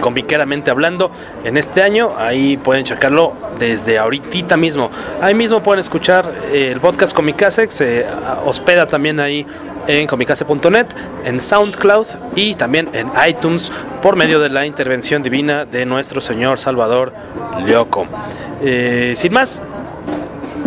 comiqueramente 0.00 0.70
hablando 0.70 1.10
en 1.44 1.56
este 1.56 1.82
año. 1.82 2.12
Ahí 2.16 2.56
pueden 2.56 2.84
checarlo 2.84 3.32
desde 3.58 3.98
ahorita 3.98 4.56
mismo. 4.56 4.90
Ahí 5.20 5.34
mismo 5.34 5.62
pueden 5.62 5.80
escuchar 5.80 6.30
eh, 6.52 6.70
el 6.72 6.80
podcast 6.80 7.14
Comicase, 7.14 7.66
que 7.66 7.72
se 7.72 8.06
ah, 8.06 8.40
hospeda 8.44 8.86
también 8.86 9.20
ahí 9.20 9.46
en 9.86 10.06
comicase.net, 10.06 10.86
en 11.24 11.38
SoundCloud 11.38 12.06
y 12.34 12.54
también 12.54 12.88
en 12.94 13.10
iTunes 13.28 13.70
por 14.02 14.16
medio 14.16 14.40
de 14.40 14.48
la 14.48 14.66
intervención 14.66 15.22
divina 15.22 15.64
de 15.64 15.84
nuestro 15.84 16.20
Señor 16.20 16.58
Salvador 16.58 17.12
Leoco. 17.64 18.06
Eh, 18.62 19.12
sin 19.16 19.32
más, 19.32 19.62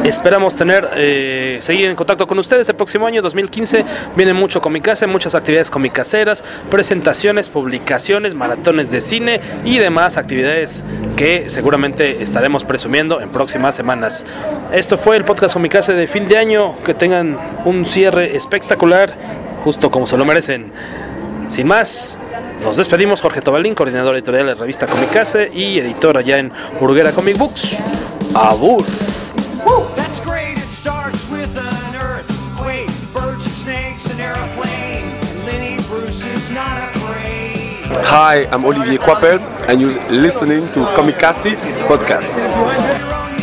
Esperamos 0.07 0.55
tener, 0.55 0.89
eh, 0.95 1.57
seguir 1.59 1.89
en 1.89 1.95
contacto 1.95 2.27
con 2.27 2.39
ustedes 2.39 2.69
el 2.69 2.75
próximo 2.75 3.05
año 3.05 3.21
2015. 3.21 3.83
Viene 4.15 4.33
mucho 4.33 4.61
Comicase, 4.61 5.05
muchas 5.05 5.35
actividades 5.35 5.69
comicaseras, 5.69 6.45
presentaciones, 6.71 7.49
publicaciones, 7.49 8.33
maratones 8.33 8.89
de 8.89 9.01
cine 9.01 9.41
y 9.65 9.79
demás 9.79 10.15
actividades 10.15 10.85
que 11.17 11.49
seguramente 11.49 12.23
estaremos 12.23 12.63
presumiendo 12.63 13.19
en 13.19 13.29
próximas 13.29 13.75
semanas. 13.75 14.25
Esto 14.71 14.97
fue 14.97 15.17
el 15.17 15.25
podcast 15.25 15.53
Comicase 15.53 15.91
de 15.91 16.07
fin 16.07 16.25
de 16.29 16.37
año. 16.37 16.75
Que 16.85 16.93
tengan 16.93 17.37
un 17.65 17.85
cierre 17.85 18.37
espectacular, 18.37 19.11
justo 19.65 19.91
como 19.91 20.07
se 20.07 20.15
lo 20.15 20.23
merecen. 20.23 20.71
Sin 21.49 21.67
más, 21.67 22.17
nos 22.63 22.77
despedimos. 22.77 23.19
Jorge 23.19 23.41
Tobalín, 23.41 23.75
coordinador 23.75 24.15
editorial 24.15 24.45
de 24.45 24.53
la 24.53 24.59
revista 24.59 24.87
Comicase 24.87 25.51
y 25.53 25.79
editor 25.79 26.17
allá 26.17 26.37
en 26.37 26.53
Burguera 26.79 27.11
Comic 27.11 27.37
Books. 27.37 27.75
Abur. 28.33 28.85
That's 29.95 30.19
great, 30.19 30.57
it 30.57 30.59
starts 30.59 31.29
with 31.31 31.57
an 31.57 31.95
earthquake, 31.95 32.89
birds 33.13 33.43
and 33.43 33.51
snakes, 33.51 34.13
an 34.13 34.19
airplane. 34.21 35.05
Lenny 35.45 35.77
Bruce 35.87 36.25
is 36.25 36.51
not 36.51 36.95
afraid. 36.95 37.85
Hi, 38.05 38.45
I'm 38.51 38.65
Olivier 38.65 38.97
Quapel, 38.97 39.39
and 39.67 39.81
you're 39.81 39.97
listening 40.09 40.61
to 40.73 40.85
Comicasi 40.95 41.55
Podcast. 41.87 43.36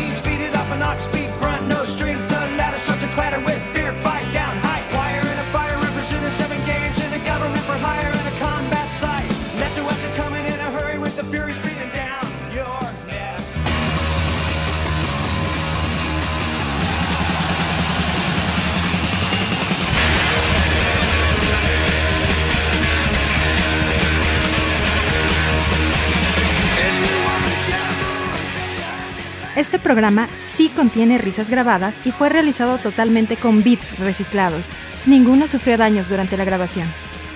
Programa 29.94 30.28
sí 30.40 30.72
contiene 30.74 31.18
risas 31.18 31.50
grabadas 31.50 32.00
y 32.04 32.10
fue 32.10 32.28
realizado 32.28 32.78
totalmente 32.78 33.36
con 33.36 33.62
bits 33.62 34.00
reciclados. 34.00 34.70
Ninguno 35.06 35.46
sufrió 35.46 35.78
daños 35.78 36.08
durante 36.08 36.36
la 36.36 36.44
grabación. 36.44 36.88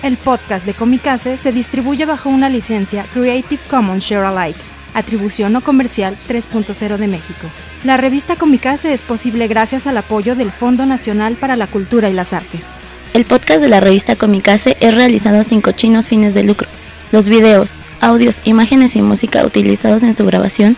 El 0.03 0.17
podcast 0.17 0.65
de 0.65 0.73
Comicase 0.73 1.37
se 1.37 1.53
distribuye 1.53 2.05
bajo 2.05 2.27
una 2.27 2.49
licencia 2.49 3.05
Creative 3.13 3.61
Commons 3.69 4.03
Share 4.03 4.25
Alike, 4.25 4.59
atribución 4.93 5.53
no 5.53 5.61
comercial 5.61 6.17
3.0 6.27 6.97
de 6.97 7.07
México. 7.07 7.47
La 7.85 7.95
revista 7.95 8.35
Comicase 8.35 8.91
es 8.91 9.03
posible 9.03 9.47
gracias 9.47 9.87
al 9.87 9.97
apoyo 9.97 10.35
del 10.35 10.51
Fondo 10.51 10.85
Nacional 10.85 11.37
para 11.37 11.55
la 11.55 11.67
Cultura 11.67 12.09
y 12.09 12.13
las 12.13 12.33
Artes. 12.33 12.73
El 13.13 13.23
podcast 13.23 13.61
de 13.61 13.69
la 13.69 13.79
revista 13.79 14.17
Comicase 14.17 14.75
es 14.81 14.93
realizado 14.93 15.45
sin 15.45 15.61
cochinos 15.61 16.09
fines 16.09 16.33
de 16.33 16.43
lucro. 16.43 16.67
Los 17.13 17.29
videos, 17.29 17.85
audios, 18.01 18.41
imágenes 18.43 18.97
y 18.97 19.01
música 19.01 19.45
utilizados 19.45 20.03
en 20.03 20.13
su 20.13 20.25
grabación 20.25 20.75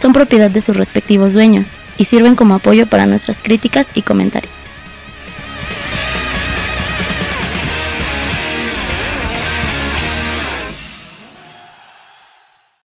son 0.00 0.14
propiedad 0.14 0.50
de 0.50 0.62
sus 0.62 0.76
respectivos 0.76 1.34
dueños 1.34 1.68
y 1.98 2.06
sirven 2.06 2.34
como 2.34 2.54
apoyo 2.54 2.86
para 2.86 3.04
nuestras 3.04 3.36
críticas 3.42 3.88
y 3.94 4.00
comentarios. 4.00 4.52